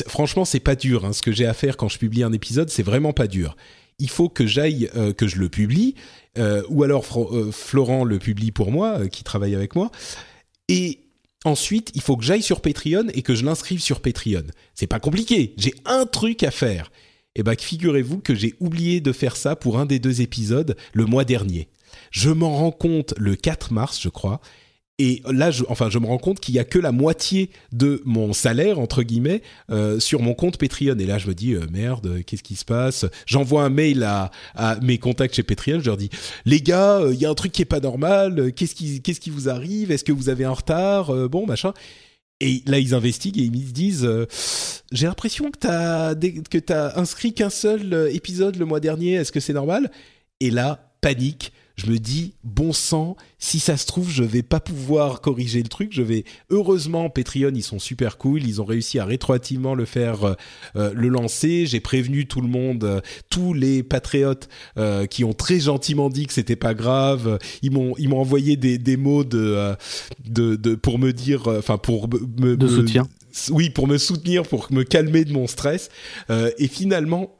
franchement, 0.07 0.45
c'est 0.45 0.61
pas 0.61 0.77
dur. 0.77 1.05
hein. 1.05 1.13
Ce 1.13 1.23
que 1.23 1.33
j'ai 1.33 1.47
à 1.47 1.55
faire 1.55 1.77
quand 1.77 1.89
je 1.89 1.99
publie 1.99 2.23
un 2.23 2.33
épisode, 2.33 2.69
c'est 2.71 2.83
vraiment 2.83 3.13
pas 3.13 3.27
dur. 3.27 3.57
Il 3.99 4.11
faut 4.11 4.29
que 4.29 4.47
j'aille, 4.47 4.91
euh, 4.95 5.13
que 5.13 5.27
je 5.27 5.37
le 5.37 5.49
publie, 5.49 5.95
ou 6.69 6.85
alors 6.85 7.05
Florent 7.51 8.05
le 8.05 8.19
publie 8.21 8.53
pour 8.53 8.71
moi, 8.71 9.09
qui 9.09 9.25
travaille 9.25 9.57
avec 9.57 9.75
moi. 9.75 9.91
Et 10.69 11.01
ensuite, 11.45 11.91
il 11.95 12.01
faut 12.01 12.17
que 12.17 12.25
j'aille 12.25 12.43
sur 12.43 12.61
Patreon 12.61 13.09
et 13.13 13.23
que 13.23 13.35
je 13.35 13.45
l'inscrive 13.45 13.81
sur 13.81 14.01
Patreon. 14.01 14.45
C'est 14.75 14.87
pas 14.87 15.01
compliqué. 15.01 15.55
J'ai 15.57 15.75
un 15.85 16.07
truc 16.07 16.45
à 16.45 16.53
faire. 16.53 16.93
Et 17.35 17.43
ben, 17.43 17.57
figurez-vous 17.59 18.19
que 18.19 18.37
j'ai 18.37 18.55
oublié 18.61 19.01
de 19.01 19.11
faire 19.13 19.37
ça 19.37 19.57
pour 19.57 19.79
un 19.79 19.87
des 19.87 19.99
deux 19.99 20.21
épisodes 20.21 20.77
le 20.93 21.07
mois 21.07 21.25
dernier. 21.25 21.69
Je 22.13 22.31
m'en 22.31 22.57
rends 22.57 22.71
compte 22.71 23.15
le 23.17 23.35
4 23.35 23.73
mars, 23.73 24.01
je 24.01 24.09
crois. 24.09 24.41
Et 25.01 25.23
là, 25.31 25.53
je, 25.53 25.63
enfin, 25.69 25.91
je 25.91 25.99
me 26.01 26.07
rends 26.07 26.19
compte 26.19 26.41
qu'il 26.41 26.57
y 26.57 26.59
a 26.59 26.65
que 26.65 26.79
la 26.79 26.91
moitié 26.91 27.51
de 27.73 28.03
mon 28.05 28.33
salaire 28.33 28.81
entre 28.81 29.05
guillemets 29.05 29.43
euh, 29.71 30.01
sur 30.01 30.21
mon 30.21 30.35
compte 30.35 30.59
Patreon. 30.59 30.99
Et 30.99 31.07
là, 31.07 31.19
je 31.19 31.29
me 31.29 31.35
dis 31.35 31.53
euh, 31.53 31.67
merde, 31.71 32.23
qu'est-ce 32.27 32.43
qui 32.43 32.57
se 32.57 32.65
passe? 32.65 33.07
J'envoie 33.25 33.63
un 33.63 33.71
mail 33.71 34.03
à, 34.03 34.31
mes 34.83 34.99
contacts 34.99 35.37
chez 35.37 35.45
Patreon. 35.45 35.79
Je 35.79 35.87
leur 35.87 35.97
dis 35.97 36.11
les 36.47 36.61
gars, 36.61 36.99
euh, 36.99 37.15
il 37.15 37.21
y 37.21 37.27
a 37.27 37.31
un 37.31 37.35
truc 37.35 37.53
qui 37.53 37.63
est 37.63 37.67
pas 37.67 37.79
normal. 37.79 38.53
Qu'est-ce 38.55 38.75
qui, 38.75 39.31
vous 39.31 39.49
arrive? 39.49 39.93
Est-ce 39.93 40.05
que 40.05 40.13
vous 40.13 40.31
avez 40.31 40.45
un 40.45 40.53
retard? 40.53 41.13
Bon, 41.29 41.47
machin. 41.47 41.75
Et 42.41 42.63
là, 42.67 42.81
ils 42.81 42.95
investiguent 42.95 43.39
et 43.39 43.45
ils 43.45 43.53
me 43.53 43.57
disent 43.57 44.09
J'ai 44.91 45.07
l'impression 45.07 45.53
que 45.53 45.59
t'as 45.59 46.15
que 46.17 46.99
inscrit 46.99 47.35
qu'un 47.35 47.51
seul 47.51 48.11
épisode 48.13 48.57
le 48.57 48.65
mois 48.65 48.81
dernier. 48.81 49.15
Est-ce 49.15 49.31
que 49.31 49.41
c'est 49.41 49.53
normal? 49.53 49.93
Et 50.41 50.51
là, 50.51 50.93
panique. 51.01 51.53
Je 51.79 51.87
me 51.93 51.99
dis 51.99 52.33
bon 52.43 52.73
sang, 52.73 53.17
si 53.39 53.61
ça 53.61 53.77
se 53.77 53.87
trouve, 53.87 54.11
je 54.11 54.25
vais 54.25 54.43
pas 54.43 54.59
pouvoir 54.59 55.21
corriger 55.21 55.63
le 55.63 55.69
truc. 55.69 55.91
Je 55.93 56.03
vais 56.03 56.25
heureusement 56.51 57.09
Patreon, 57.09 57.53
ils 57.55 57.63
sont 57.63 57.79
super 57.79 58.19
cool. 58.19 58.43
Ils 58.43 58.61
ont 58.61 58.65
réussi 58.65 58.99
à 58.99 59.05
rétroactivement 59.05 59.77
le 59.77 59.85
faire, 59.85 60.25
euh, 60.25 60.35
euh, 60.75 60.93
le 60.93 61.07
lancer. 61.07 61.67
J'ai 61.67 61.79
prévenu 61.79 62.27
tout 62.27 62.41
le 62.41 62.49
monde, 62.49 62.83
euh, 62.83 63.01
tous 63.31 63.55
les 63.55 63.85
patriotes 63.85 64.49
euh, 64.77 65.07
qui 65.07 65.23
ont 65.23 65.35
très 65.35 65.61
gentiment 65.61 66.11
dit 66.11 66.27
que 66.27 66.33
c'était 66.33 66.57
pas 66.57 66.75
grave. 66.75 67.39
Ils 67.63 67.71
m'ont 67.71 67.95
ils 67.97 68.09
m'ont 68.09 68.19
envoyé 68.21 68.57
des, 68.57 68.77
des 68.79 68.97
mots 68.97 69.23
de, 69.23 69.77
de 70.29 70.57
de 70.57 70.75
pour 70.75 70.99
me 70.99 71.13
dire, 71.13 71.47
enfin 71.47 71.79
pour 71.79 72.09
me, 72.09 72.19
me- 72.41 72.57
De 72.57 72.67
me- 72.67 72.77
soutien. 72.77 73.07
oui, 73.51 73.71
pour 73.71 73.87
me 73.87 73.99
soutenir, 73.99 74.43
pour 74.43 74.67
me 74.73 74.83
calmer 74.83 75.25
de 75.25 75.33
mon 75.33 75.47
stress. 75.47 75.91
Et 76.29 76.67
finalement, 76.67 77.38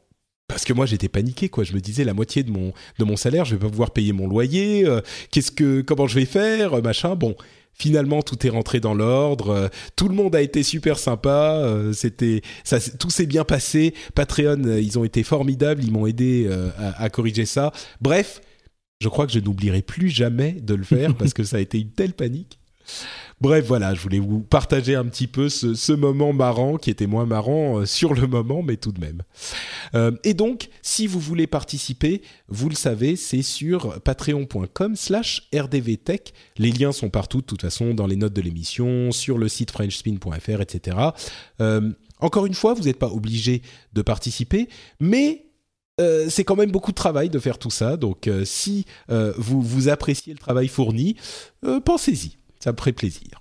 parce 0.49 0.65
que 0.65 0.73
moi 0.73 0.87
j'étais 0.87 1.09
paniqué, 1.09 1.49
quoi. 1.49 1.63
Je 1.63 1.73
me 1.75 1.81
disais 1.81 2.03
la 2.05 2.15
moitié 2.15 2.43
de 2.43 2.51
mon 2.51 2.73
de 2.99 3.05
mon 3.05 3.17
salaire, 3.17 3.45
je 3.45 3.55
vais 3.55 3.61
pas 3.61 3.69
pouvoir 3.71 3.93
payer 3.93 4.13
mon 4.13 4.27
loyer. 4.29 4.85
euh, 4.87 5.01
Qu'est-ce 5.31 5.53
que, 5.53 5.83
comment 5.83 6.07
je 6.09 6.17
vais 6.17 6.25
faire, 6.25 6.75
euh, 6.75 6.81
machin. 6.83 7.15
Bon. 7.15 7.37
Finalement, 7.81 8.23
tout 8.23 8.45
est 8.45 8.51
rentré 8.51 8.81
dans 8.81 8.93
l'ordre. 8.93 9.51
euh, 9.51 9.69
tout 9.95 10.09
le 10.09 10.15
monde 10.17 10.35
a 10.35 10.43
été 10.43 10.65
super 10.65 10.99
sympa. 10.99 11.61
euh, 11.63 11.93
C'était, 11.93 12.43
ça, 12.65 12.79
tout 12.81 13.09
s'est 13.11 13.27
bien 13.27 13.45
passé. 13.45 13.95
Patreon, 14.17 14.65
ils 14.79 14.99
ont 14.99 15.05
été 15.05 15.23
formidables. 15.23 15.85
Ils 15.85 15.93
m'ont 15.93 16.05
aidé 16.09 16.51
à, 16.77 17.01
à 17.01 17.09
corriger 17.09 17.47
ça. 17.47 17.71
Bref, 18.01 18.41
je 19.01 19.09
crois 19.09 19.29
que 19.29 19.33
je 19.33 19.39
n'oublierai 19.39 19.83
plus 19.83 20.09
jamais 20.09 20.53
de 20.61 20.75
le 20.75 20.83
faire 20.83 21.15
parce 21.19 21.33
que 21.33 21.45
ça 21.45 21.59
a 21.59 21.61
été 21.61 21.79
une 21.79 21.91
telle 21.93 22.15
panique. 22.15 22.59
Bref, 23.41 23.67
voilà, 23.67 23.95
je 23.95 24.01
voulais 24.01 24.19
vous 24.19 24.41
partager 24.41 24.97
un 24.97 25.05
petit 25.05 25.29
peu 25.29 25.49
ce, 25.49 25.93
moment 25.93 26.33
marrant 26.33 26.77
qui 26.77 26.91
était 26.91 27.07
moins 27.07 27.25
marrant 27.25 27.79
euh, 27.79 27.87
sur 27.87 28.13
le 28.13 28.27
moment, 28.27 28.63
mais 28.63 28.77
tout 28.77 28.91
de 28.91 29.01
même. 29.01 29.23
Euh, 29.95 30.11
et 30.25 30.35
donc, 30.35 30.69
si 30.83 31.07
vous 31.07 31.21
voulez 31.21 31.47
participer, 31.47 32.23
vous 32.49 32.69
le 32.69 32.75
savez, 32.75 33.15
c'est 33.15 33.43
sur 33.43 34.01
patreon.com 34.01 34.97
slash 34.97 35.49
rdvtech. 35.55 36.33
Les 36.57 36.73
liens 36.73 36.91
sont 36.91 37.11
partout, 37.11 37.41
de 37.41 37.47
toute 37.47 37.63
façon, 37.63 37.95
dans 37.95 38.09
les 38.09 38.17
notes 38.17 38.33
de 38.33 38.43
l'émission, 38.43 39.13
sur 39.13 39.39
le 39.39 39.49
site 39.49 39.71
frenchspin.fr, 39.71 40.61
etc. 40.61 40.97
Euh, 41.61 41.93
encore 42.19 42.47
une 42.47 42.55
fois, 42.55 42.75
vous 42.75 42.85
n'êtes 42.85 42.99
pas 42.99 43.09
obligé 43.09 43.63
de 43.93 44.03
participer, 44.03 44.69
mais 44.99 45.45
c'est 46.29 46.45
quand 46.45 46.55
même 46.55 46.71
beaucoup 46.71 46.93
de 46.93 46.97
travail 46.97 47.29
de 47.29 47.41
faire 47.41 47.59
tout 47.59 47.71
ça. 47.71 47.97
Donc, 47.97 48.31
si 48.45 48.85
vous, 49.09 49.61
vous 49.61 49.89
appréciez 49.89 50.33
le 50.33 50.39
travail 50.39 50.69
fourni, 50.69 51.17
pensez-y. 51.85 52.39
Ça 52.61 52.73
me 52.73 52.77
ferait 52.77 52.93
plaisir. 52.93 53.41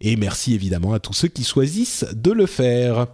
Et 0.00 0.16
merci 0.16 0.54
évidemment 0.54 0.92
à 0.94 0.98
tous 0.98 1.12
ceux 1.12 1.28
qui 1.28 1.44
choisissent 1.44 2.04
de 2.12 2.32
le 2.32 2.46
faire. 2.46 3.06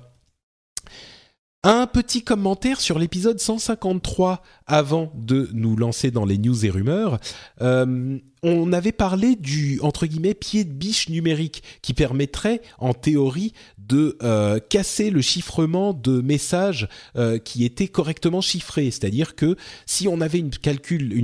Un 1.71 1.87
petit 1.87 2.23
commentaire 2.23 2.81
sur 2.81 2.99
l'épisode 2.99 3.39
153 3.39 4.41
avant 4.67 5.13
de 5.15 5.51
nous 5.53 5.77
lancer 5.77 6.11
dans 6.11 6.25
les 6.25 6.39
news 6.39 6.65
et 6.65 6.71
rumeurs. 6.71 7.19
Euh, 7.61 8.19
on 8.43 8.73
avait 8.73 8.93
parlé 8.93 9.37
du 9.37 9.79
pied 10.41 10.65
de 10.65 10.73
biche 10.73 11.11
numérique 11.11 11.63
qui 11.83 11.93
permettrait 11.93 12.63
en 12.79 12.95
théorie 12.95 13.53
de 13.77 14.17
euh, 14.23 14.61
casser 14.61 15.11
le 15.11 15.21
chiffrement 15.21 15.93
de 15.93 16.23
messages 16.23 16.89
euh, 17.17 17.39
qui 17.39 17.67
étaient 17.67 17.89
correctement 17.89 18.41
chiffrés. 18.41 18.91
C'est-à-dire 18.91 19.35
que 19.35 19.55
si 19.85 20.09
on 20.09 20.23
avait 20.23 20.39
une, 20.39 20.51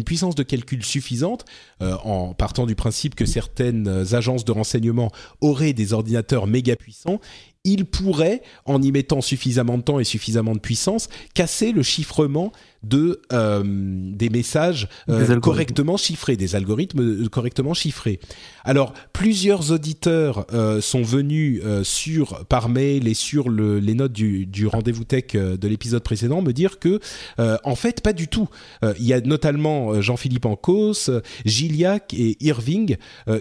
puissance 0.04 0.34
de 0.34 0.42
calcul 0.42 0.84
suffisante, 0.84 1.46
en 1.80 2.34
partant 2.34 2.66
du 2.66 2.74
principe 2.74 3.14
que 3.14 3.24
certaines 3.24 3.88
agences 4.14 4.44
de 4.44 4.52
renseignement 4.52 5.10
auraient 5.40 5.72
des 5.72 5.94
ordinateurs 5.94 6.46
méga 6.46 6.76
puissants, 6.76 7.20
il 7.64 7.86
pourrait, 7.86 8.42
en 8.66 8.80
y 8.82 8.92
mettant 8.92 9.20
suffisamment 9.20 9.78
de 9.78 9.82
temps 9.82 9.98
et 9.98 10.04
suffisamment 10.04 10.54
de 10.54 10.60
puissance, 10.60 11.08
casser 11.34 11.72
le 11.72 11.82
chiffrement 11.82 12.52
de 12.84 13.20
euh, 13.32 13.62
des 13.64 14.28
messages 14.28 14.88
euh, 15.08 15.26
Des 15.26 15.40
correctement 15.40 15.96
chiffrés, 15.96 16.36
des 16.36 16.54
algorithmes 16.54 17.00
euh, 17.00 17.28
correctement 17.28 17.74
chiffrés. 17.74 18.20
Alors, 18.64 18.94
plusieurs 19.12 19.72
auditeurs 19.72 20.46
sont 20.80 21.02
venus 21.02 21.62
sur 21.82 22.46
par 22.46 22.70
mail 22.70 23.06
et 23.08 23.12
sur 23.12 23.50
le, 23.50 23.78
les 23.78 23.92
notes 23.92 24.12
du, 24.12 24.46
du 24.46 24.66
rendez-vous 24.66 25.04
tech 25.04 25.32
de 25.34 25.68
l'épisode 25.68 26.02
précédent 26.02 26.40
me 26.40 26.52
dire 26.52 26.78
que, 26.78 26.98
en 27.38 27.76
fait, 27.76 28.00
pas 28.00 28.14
du 28.14 28.26
tout. 28.28 28.48
Il 28.82 29.04
y 29.04 29.12
a 29.12 29.20
notamment 29.20 30.00
Jean-Philippe 30.00 30.46
Ancos, 30.46 31.10
Gilliac 31.44 32.14
et 32.14 32.38
Irving 32.40 32.96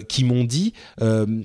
qui 0.08 0.24
m'ont 0.24 0.44
dit 0.44 0.74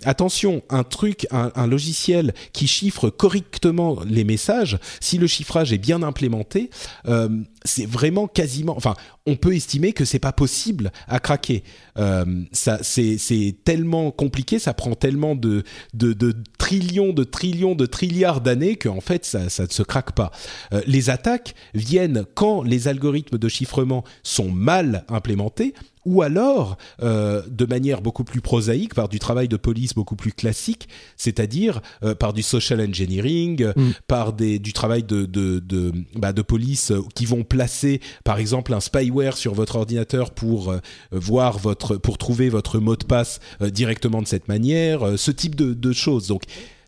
attention, 0.04 0.62
un 0.70 0.84
truc, 0.84 1.26
un, 1.32 1.52
un 1.56 1.68
logiciel 1.68 2.34
qui 2.52 2.68
chiffre 2.68 3.10
correctement 3.10 4.00
les 4.06 4.26
messages, 4.26 4.78
si 5.00 5.18
le 5.18 5.28
chiffrage 5.28 5.72
est 5.72 5.78
bien 5.78 6.04
implémenté, 6.04 6.70
euh, 7.08 7.30
c'est 7.64 7.86
vraiment 7.90 8.28
quasiment. 8.28 8.76
Enfin, 8.78 8.94
on 9.26 9.36
peut 9.36 9.56
estimer 9.56 9.94
que 9.94 10.06
c'est 10.06 10.20
pas 10.20 10.32
possible 10.32 10.92
à 11.08 11.20
craquer. 11.20 11.64
Euh, 11.98 12.26
c'est 12.52 13.18
c'est 13.18 13.56
tellement 13.64 14.12
compliqué, 14.12 14.60
ça 14.60 14.74
prend 14.74 14.96
tellement 14.96 15.36
de, 15.36 15.64
de 15.94 16.14
de 16.14 16.34
trillions, 16.58 17.14
de 17.14 17.24
trillions, 17.24 17.76
de 17.76 17.86
trilliards 17.86 18.42
d'années 18.42 18.76
qu'en 18.76 19.02
fait 19.02 19.26
ça 19.26 19.50
ça 19.50 19.64
ne 19.64 19.70
se 19.70 19.84
craque 19.84 20.14
pas. 20.14 20.32
Euh, 20.74 20.82
les 20.88 21.10
attaques 21.10 21.56
viennent 21.74 22.26
quand 22.36 22.62
les 22.64 22.88
algorithmes 22.88 23.38
de 23.38 23.50
chiffrement 23.50 24.04
sont 24.24 24.50
mal 24.50 25.06
implémentés 25.10 25.74
ou 26.10 26.24
alors 26.24 26.78
euh, 27.04 27.44
de 27.50 27.66
manière 27.66 28.02
beaucoup 28.02 28.24
plus 28.24 28.42
prosaïque 28.42 28.96
par 28.96 29.10
du 29.10 29.20
travail 29.20 29.48
de 29.48 29.58
police 29.58 29.94
beaucoup 29.94 30.16
plus 30.16 30.32
classique, 30.34 30.90
c'est-à-dire 31.18 31.82
euh, 32.04 32.16
par 32.16 32.34
du 32.34 32.42
social 32.42 32.82
engineering, 32.82 33.62
euh, 33.64 33.74
Mm. 33.76 33.92
par 34.08 34.34
des, 34.34 34.58
du 34.58 34.74
travail 34.74 35.04
de 35.04 35.26
de 35.26 35.60
de, 35.60 35.94
bah, 36.16 36.34
de 36.34 36.42
police 36.42 36.92
qui 37.14 37.26
vont 37.26 37.44
placer 37.44 38.02
par 38.24 38.40
exemple 38.40 38.74
un 38.74 38.80
spyware 38.80 39.38
sur 39.38 39.54
votre 39.54 39.76
ordinateur 39.76 40.32
pour 40.32 40.74
voir 41.12 41.60
votre 41.60 41.98
pour 41.98 42.18
trouver 42.18 42.50
votre 42.50 42.80
mot 42.80 42.96
de 42.96 43.06
passe 43.06 43.40
directement 43.62 44.22
de 44.24 44.28
cette 44.28 44.48
manière, 44.48 45.18
ce 45.18 45.32
type 45.32 45.56
de, 45.56 45.74
de 45.74 45.92
choses. 45.94 46.28
Donc 46.28 46.42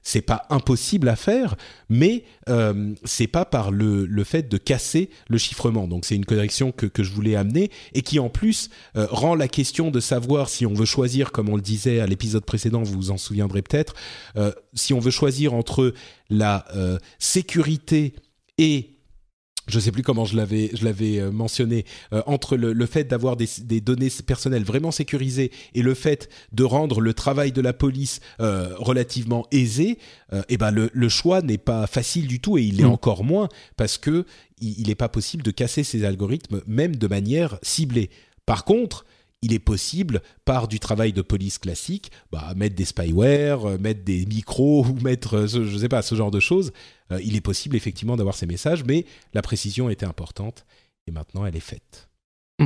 c'est 0.04 0.22
pas 0.22 0.46
impossible 0.50 1.10
à 1.10 1.16
faire, 1.16 1.56
mais 1.90 2.24
euh, 2.50 2.94
c'est 3.04 3.28
pas 3.28 3.46
par 3.46 3.72
le, 3.72 4.06
le 4.06 4.24
fait 4.24 4.50
de 4.50 4.58
casser 4.58 5.10
le 5.30 5.38
chiffrement. 5.38 5.88
Donc 5.88 6.06
c'est 6.06 6.16
une 6.16 6.26
correction 6.26 6.72
que, 6.72 6.86
que 6.86 7.04
je 7.04 7.12
voulais 7.12 7.36
amener 7.36 7.70
et 7.94 8.02
qui 8.02 8.20
en 8.20 8.30
plus 8.30 8.70
euh, 8.96 9.08
rend 9.12 9.36
la 9.36 9.48
question 9.48 9.92
de 9.92 10.00
savoir 10.00 10.50
si 10.50 10.66
on 10.66 10.74
veut 10.74 10.86
choisir, 10.86 11.32
comme 11.32 11.50
on 11.50 11.56
le 11.56 11.62
disait 11.62 12.00
à 12.00 12.08
l'épisode 12.08 12.46
précédent, 12.46 12.84
vous 12.84 12.96
vous 12.96 13.12
en 13.12 13.18
souviendrez 13.18 13.62
peut-être, 13.62 13.94
euh, 14.38 14.52
si 14.74 14.94
on 14.94 15.00
veut 15.00 15.12
choisir 15.12 15.54
entre 15.54 15.94
la 16.30 16.66
euh, 16.76 16.98
sécurité 17.20 18.14
et 18.58 19.01
je 19.68 19.80
sais 19.80 19.92
plus 19.92 20.04
comment 20.04 20.26
je 20.26 20.36
l'avais 20.36 20.70
je 20.74 20.84
l'avais 20.86 21.20
euh, 21.20 21.32
mentionné 21.32 21.86
euh, 22.14 22.22
entre 22.26 22.58
le, 22.58 22.74
le 22.74 22.86
fait 22.86 23.04
d'avoir 23.06 23.38
des, 23.38 23.48
des 23.64 23.80
données 23.82 24.10
personnelles 24.26 24.64
vraiment 24.64 24.92
sécurisées 24.92 25.52
et 25.74 25.82
le 25.82 25.94
fait 25.94 26.30
de 26.52 26.64
rendre 26.64 27.00
le 27.00 27.14
travail 27.14 27.52
de 27.52 27.62
la 27.62 27.74
police 27.74 28.20
euh, 28.40 28.74
relativement 28.78 29.46
aisé 29.52 29.98
euh, 30.34 30.42
et 30.50 30.58
ben 30.58 30.72
le, 30.72 30.90
le 30.94 31.10
choix 31.10 31.42
n'est 31.42 31.58
pas 31.60 31.88
facile 31.88 32.28
du 32.28 32.40
tout 32.40 32.58
et 32.58 32.64
il 32.64 32.80
est 32.82 32.86
Mm. 32.86 32.92
encore 32.92 33.24
moins 33.24 33.48
parce 33.78 33.98
que 33.98 34.26
il 34.60 34.88
n'est 34.88 34.96
pas 34.96 35.10
possible 35.10 35.44
de 35.44 35.52
casser 35.52 35.84
ces 35.84 36.04
algorithmes 36.06 36.62
même 36.68 36.96
de 36.96 37.08
manière 37.08 37.58
ciblée 37.62 38.10
par 38.46 38.66
contre 38.66 39.06
il 39.44 39.54
est 39.54 39.60
possible, 39.60 40.22
par 40.46 40.68
du 40.68 40.80
travail 40.80 41.14
de 41.14 41.22
police 41.22 41.58
classique, 41.58 42.12
bah, 42.32 42.54
mettre 42.56 42.76
des 42.76 42.86
spyware, 42.86 43.66
euh, 43.68 43.78
mettre 43.80 44.04
des 44.04 44.26
micros 44.26 44.86
ou 44.90 44.94
mettre, 45.02 45.36
euh, 45.38 45.48
ce- 45.48 45.64
je 45.66 45.78
sais 45.78 45.90
pas, 45.90 46.02
ce 46.02 46.14
genre 46.16 46.32
de 46.32 46.40
choses. 46.40 46.72
Euh, 47.12 47.20
il 47.24 47.36
est 47.36 47.42
possible 47.42 47.76
effectivement 47.76 48.16
d'avoir 48.18 48.36
ces 48.36 48.46
messages, 48.46 48.84
mais 48.86 49.06
la 49.34 49.42
précision 49.42 49.90
était 49.90 50.06
importante 50.06 50.66
et 51.08 51.12
maintenant 51.12 51.46
elle 51.46 51.56
est 51.56 51.60
faite. 51.60 52.10
Mm. 52.60 52.66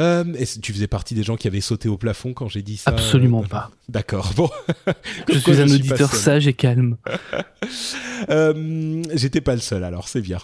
Euh, 0.00 0.24
tu 0.62 0.72
faisais 0.72 0.86
partie 0.86 1.14
des 1.14 1.22
gens 1.22 1.36
qui 1.36 1.46
avaient 1.48 1.60
sauté 1.60 1.88
au 1.90 1.98
plafond 1.98 2.32
quand 2.32 2.48
j'ai 2.48 2.62
dit 2.62 2.78
ça 2.78 2.90
Absolument 2.90 3.42
euh, 3.42 3.46
pas. 3.46 3.70
D'accord. 3.90 4.32
Bon. 4.34 4.48
Je 5.28 5.38
suis 5.38 5.60
un 5.60 5.68
auditeur 5.68 6.14
sage 6.14 6.46
et 6.46 6.54
calme. 6.54 6.96
Euh, 8.30 9.02
J'étais 9.14 9.40
pas 9.40 9.56
le 9.56 9.60
seul, 9.60 9.82
alors 9.82 10.06
c'est 10.06 10.20
bien. 10.20 10.38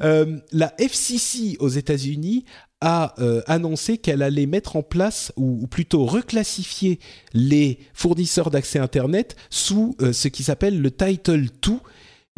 Euh, 0.00 0.38
la 0.52 0.72
FCC 0.78 1.56
aux 1.58 1.68
États-Unis 1.68 2.44
a 2.80 3.16
annoncé 3.48 3.98
qu'elle 3.98 4.22
allait 4.22 4.46
mettre 4.46 4.76
en 4.76 4.82
place, 4.84 5.32
ou, 5.36 5.58
ou 5.62 5.66
plutôt 5.66 6.06
reclassifier 6.06 7.00
les 7.34 7.80
fournisseurs 7.94 8.52
d'accès 8.52 8.78
Internet 8.78 9.34
sous 9.50 9.96
ce 9.98 10.28
qui 10.28 10.44
s'appelle 10.44 10.80
le 10.80 10.92
Title 10.92 11.46
2, 11.62 11.72
Mm. 11.72 11.78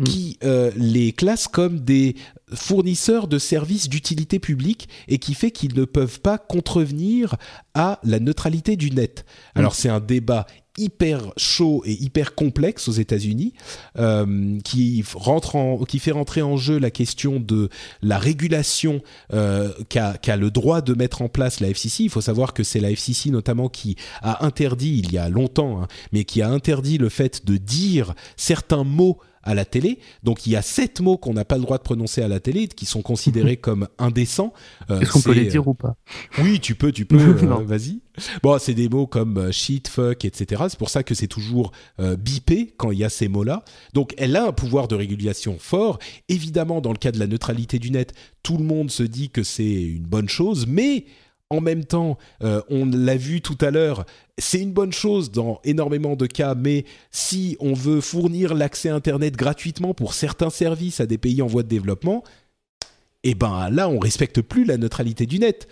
Qui 0.04 0.38
euh, 0.44 0.70
les 0.76 1.12
classe 1.12 1.48
comme 1.48 1.80
des 1.80 2.14
fournisseurs 2.54 3.28
de 3.28 3.38
services 3.38 3.88
d'utilité 3.88 4.38
publique 4.38 4.88
et 5.08 5.18
qui 5.18 5.34
fait 5.34 5.50
qu'ils 5.50 5.74
ne 5.74 5.84
peuvent 5.84 6.20
pas 6.20 6.38
contrevenir 6.38 7.36
à 7.74 7.98
la 8.04 8.20
neutralité 8.20 8.76
du 8.76 8.90
net. 8.90 9.24
Alors 9.54 9.74
c'est 9.74 9.88
un 9.88 10.00
débat 10.00 10.46
hyper 10.78 11.32
chaud 11.36 11.82
et 11.84 11.92
hyper 11.92 12.34
complexe 12.34 12.88
aux 12.88 12.92
États-Unis 12.92 13.52
euh, 13.98 14.58
qui 14.60 15.04
rentre 15.14 15.56
en, 15.56 15.78
qui 15.78 15.98
fait 15.98 16.12
rentrer 16.12 16.40
en 16.40 16.56
jeu 16.56 16.78
la 16.78 16.90
question 16.90 17.40
de 17.40 17.68
la 18.00 18.16
régulation 18.16 19.02
euh, 19.32 19.72
qu'a 19.88 20.16
qu'a 20.16 20.36
le 20.36 20.50
droit 20.50 20.80
de 20.80 20.94
mettre 20.94 21.20
en 21.20 21.28
place 21.28 21.60
la 21.60 21.68
FCC. 21.68 22.04
Il 22.04 22.10
faut 22.10 22.20
savoir 22.20 22.54
que 22.54 22.62
c'est 22.62 22.80
la 22.80 22.90
FCC 22.90 23.30
notamment 23.30 23.68
qui 23.68 23.96
a 24.22 24.44
interdit 24.46 25.00
il 25.00 25.12
y 25.12 25.18
a 25.18 25.28
longtemps, 25.28 25.82
hein, 25.82 25.88
mais 26.12 26.24
qui 26.24 26.40
a 26.40 26.48
interdit 26.48 26.98
le 26.98 27.08
fait 27.08 27.44
de 27.44 27.56
dire 27.56 28.14
certains 28.36 28.84
mots 28.84 29.18
à 29.48 29.54
la 29.54 29.64
télé. 29.64 29.98
Donc 30.22 30.46
il 30.46 30.52
y 30.52 30.56
a 30.56 30.62
sept 30.62 31.00
mots 31.00 31.16
qu'on 31.16 31.32
n'a 31.32 31.44
pas 31.46 31.56
le 31.56 31.62
droit 31.62 31.78
de 31.78 31.82
prononcer 31.82 32.20
à 32.22 32.28
la 32.28 32.38
télé, 32.38 32.68
qui 32.68 32.84
sont 32.86 33.00
considérés 33.02 33.56
comme 33.66 33.88
indécents. 33.98 34.52
Euh, 34.90 35.00
Est-ce 35.00 35.10
qu'on 35.12 35.22
peut 35.22 35.32
les 35.32 35.46
dire 35.46 35.66
ou 35.66 35.74
pas 35.74 35.96
oui, 36.40 36.60
tu 36.60 36.74
peux, 36.74 36.92
tu 36.92 37.04
peux. 37.06 37.16
euh. 37.18 37.64
Vas-y. 37.64 38.00
Bon, 38.42 38.58
c'est 38.58 38.74
des 38.74 38.88
mots 38.88 39.06
comme 39.06 39.38
euh, 39.38 39.52
shit, 39.52 39.88
fuck, 39.88 40.24
etc. 40.24 40.64
C'est 40.68 40.78
pour 40.78 40.90
ça 40.90 41.02
que 41.02 41.14
c'est 41.14 41.28
toujours 41.28 41.72
euh, 42.00 42.16
bipé 42.16 42.74
quand 42.76 42.90
il 42.90 42.98
y 42.98 43.04
a 43.04 43.08
ces 43.08 43.28
mots-là. 43.28 43.64
Donc, 43.94 44.12
elle 44.18 44.36
a 44.36 44.46
un 44.46 44.52
pouvoir 44.52 44.86
de 44.88 44.94
régulation 44.96 45.56
fort. 45.58 45.98
Évidemment, 46.28 46.80
dans 46.80 46.92
le 46.92 46.98
cas 46.98 47.12
de 47.12 47.18
la 47.18 47.26
neutralité 47.26 47.78
du 47.78 47.90
net, 47.90 48.12
tout 48.42 48.58
le 48.58 48.64
monde 48.64 48.90
se 48.90 49.02
dit 49.02 49.30
que 49.30 49.42
c'est 49.42 49.82
une 49.82 50.04
bonne 50.04 50.28
chose, 50.28 50.66
mais 50.66 51.06
en 51.50 51.60
même 51.60 51.84
temps, 51.84 52.18
euh, 52.42 52.60
on 52.68 52.84
l'a 52.84 53.16
vu 53.16 53.40
tout 53.40 53.56
à 53.60 53.70
l'heure, 53.70 54.04
c'est 54.36 54.60
une 54.60 54.72
bonne 54.72 54.92
chose 54.92 55.30
dans 55.30 55.60
énormément 55.64 56.14
de 56.14 56.26
cas, 56.26 56.54
mais 56.54 56.84
si 57.10 57.56
on 57.60 57.72
veut 57.72 58.00
fournir 58.00 58.54
l'accès 58.54 58.90
Internet 58.90 59.34
gratuitement 59.36 59.94
pour 59.94 60.12
certains 60.14 60.50
services 60.50 61.00
à 61.00 61.06
des 61.06 61.18
pays 61.18 61.40
en 61.40 61.46
voie 61.46 61.62
de 61.62 61.68
développement, 61.68 62.22
eh 63.24 63.34
ben 63.34 63.70
là, 63.70 63.88
on 63.88 63.98
respecte 63.98 64.42
plus 64.42 64.64
la 64.64 64.76
neutralité 64.76 65.26
du 65.26 65.38
net. 65.38 65.68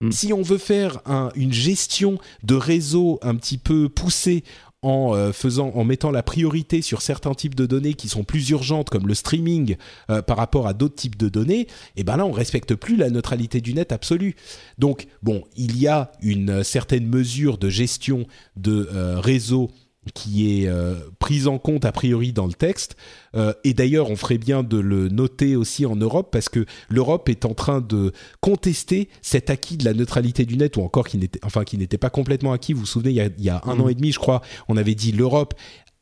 Mm. 0.00 0.12
Si 0.12 0.32
on 0.32 0.42
veut 0.42 0.58
faire 0.58 1.00
un- 1.06 1.30
une 1.34 1.52
gestion 1.52 2.18
de 2.42 2.54
réseau 2.54 3.18
un 3.22 3.34
petit 3.36 3.58
peu 3.58 3.88
poussée 3.88 4.44
en 4.82 5.14
euh, 5.16 5.32
en 5.58 5.84
mettant 5.84 6.10
la 6.10 6.22
priorité 6.22 6.82
sur 6.82 7.02
certains 7.02 7.34
types 7.34 7.54
de 7.54 7.66
données 7.66 7.94
qui 7.94 8.08
sont 8.08 8.24
plus 8.24 8.50
urgentes, 8.50 8.90
comme 8.90 9.08
le 9.08 9.14
streaming, 9.14 9.76
euh, 10.10 10.22
par 10.22 10.36
rapport 10.36 10.66
à 10.66 10.74
d'autres 10.74 10.94
types 10.94 11.16
de 11.16 11.28
données, 11.28 11.66
et 11.96 12.04
ben 12.04 12.16
là, 12.16 12.24
on 12.24 12.32
respecte 12.32 12.74
plus 12.74 12.96
la 12.96 13.10
neutralité 13.10 13.60
du 13.60 13.74
net 13.74 13.92
absolue. 13.92 14.36
Donc, 14.78 15.06
bon, 15.22 15.42
il 15.56 15.78
y 15.78 15.88
a 15.88 16.12
une 16.20 16.50
euh, 16.50 16.62
certaine 16.62 17.06
mesure 17.06 17.58
de 17.58 17.68
gestion 17.68 18.26
de 18.56 18.88
réseau 19.20 19.70
qui 20.12 20.62
est 20.62 20.68
euh, 20.68 20.94
prise 21.18 21.46
en 21.46 21.58
compte 21.58 21.84
a 21.84 21.92
priori 21.92 22.32
dans 22.32 22.46
le 22.46 22.52
texte. 22.52 22.96
Euh, 23.34 23.52
et 23.64 23.74
d'ailleurs, 23.74 24.10
on 24.10 24.16
ferait 24.16 24.38
bien 24.38 24.62
de 24.62 24.78
le 24.78 25.08
noter 25.08 25.56
aussi 25.56 25.86
en 25.86 25.96
Europe 25.96 26.28
parce 26.32 26.48
que 26.48 26.64
l'Europe 26.88 27.28
est 27.28 27.44
en 27.44 27.54
train 27.54 27.80
de 27.80 28.12
contester 28.40 29.08
cet 29.22 29.50
acquis 29.50 29.76
de 29.76 29.84
la 29.84 29.94
neutralité 29.94 30.44
du 30.44 30.56
net 30.56 30.76
ou 30.76 30.82
encore 30.82 31.08
qui 31.08 31.18
n'était, 31.18 31.40
enfin, 31.44 31.64
qui 31.64 31.78
n'était 31.78 31.98
pas 31.98 32.10
complètement 32.10 32.52
acquis. 32.52 32.72
Vous 32.72 32.80
vous 32.80 32.86
souvenez, 32.86 33.10
il 33.10 33.16
y 33.16 33.20
a, 33.20 33.28
il 33.38 33.44
y 33.44 33.50
a 33.50 33.60
un 33.64 33.78
an 33.80 33.88
et 33.88 33.94
demi, 33.94 34.12
je 34.12 34.18
crois, 34.18 34.42
on 34.68 34.76
avait 34.76 34.94
dit 34.94 35.12
l'Europe 35.12 35.54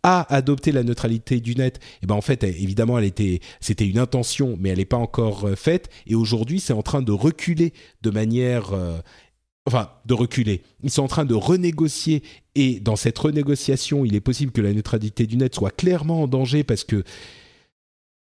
a 0.07 0.33
adopté 0.33 0.71
la 0.71 0.85
neutralité 0.85 1.41
du 1.41 1.57
net, 1.57 1.81
et 2.01 2.07
ben 2.07 2.15
en 2.15 2.21
fait, 2.21 2.45
évidemment, 2.45 2.97
elle 2.97 3.05
était, 3.05 3.41
c'était 3.61 3.89
une 3.89 3.99
intention, 3.99 4.57
mais 4.61 4.69
elle 4.69 4.79
n'est 4.79 4.85
pas 4.85 4.97
encore 4.97 5.49
euh, 5.49 5.57
faite. 5.57 5.89
Et 6.07 6.15
aujourd'hui, 6.15 6.61
c'est 6.61 6.73
en 6.73 6.83
train 6.83 7.03
de 7.03 7.11
reculer 7.11 7.73
de 8.03 8.11
manière, 8.11 8.73
euh, 8.73 8.99
enfin, 9.67 9.91
de 10.07 10.15
reculer. 10.15 10.63
Ils 10.83 10.91
sont 10.91 11.03
en 11.03 11.09
train 11.09 11.25
de 11.25 11.35
renégocier, 11.35 12.23
et 12.55 12.81
dans 12.81 12.97
cette 12.97 13.19
renégociation, 13.19 14.05
il 14.05 14.15
est 14.15 14.21
possible 14.21 14.53
que 14.53 14.61
la 14.61 14.73
neutralité 14.73 15.27
du 15.27 15.37
net 15.37 15.55
soit 15.55 15.71
clairement 15.71 16.23
en 16.23 16.29
danger 16.29 16.65
parce 16.65 16.85
que 16.85 17.03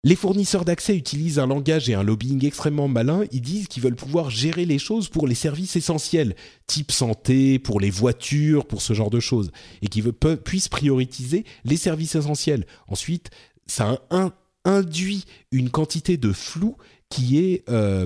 les 0.03 0.15
fournisseurs 0.15 0.65
d'accès 0.65 0.95
utilisent 0.95 1.39
un 1.39 1.47
langage 1.47 1.89
et 1.89 1.95
un 1.95 2.03
lobbying 2.03 2.45
extrêmement 2.45 2.88
malin. 2.88 3.23
Ils 3.31 3.41
disent 3.41 3.67
qu'ils 3.67 3.81
veulent 3.81 3.95
pouvoir 3.95 4.30
gérer 4.30 4.65
les 4.65 4.77
choses 4.77 5.09
pour 5.09 5.27
les 5.27 5.34
services 5.34 5.76
essentiels, 5.76 6.35
type 6.67 6.91
santé, 6.91 7.57
pour 7.57 7.80
les 7.80 7.89
voitures, 7.89 8.67
pour 8.67 8.84
ce 8.84 8.93
genre 8.93 9.09
de 9.09 9.19
choses, 9.19 9.51
et 9.81 9.88
qu'ils 9.88 10.11
puissent 10.43 10.69
prioriser 10.69 11.43
les 11.63 11.77
services 11.77 12.13
essentiels. 12.13 12.67
Ensuite, 12.88 13.31
ça 13.65 13.99
in- 14.11 14.31
induit 14.63 15.26
une 15.51 15.72
quantité 15.72 16.17
de 16.17 16.31
flou 16.31 16.76
qui 17.09 17.39
est 17.39 17.63
euh, 17.69 18.05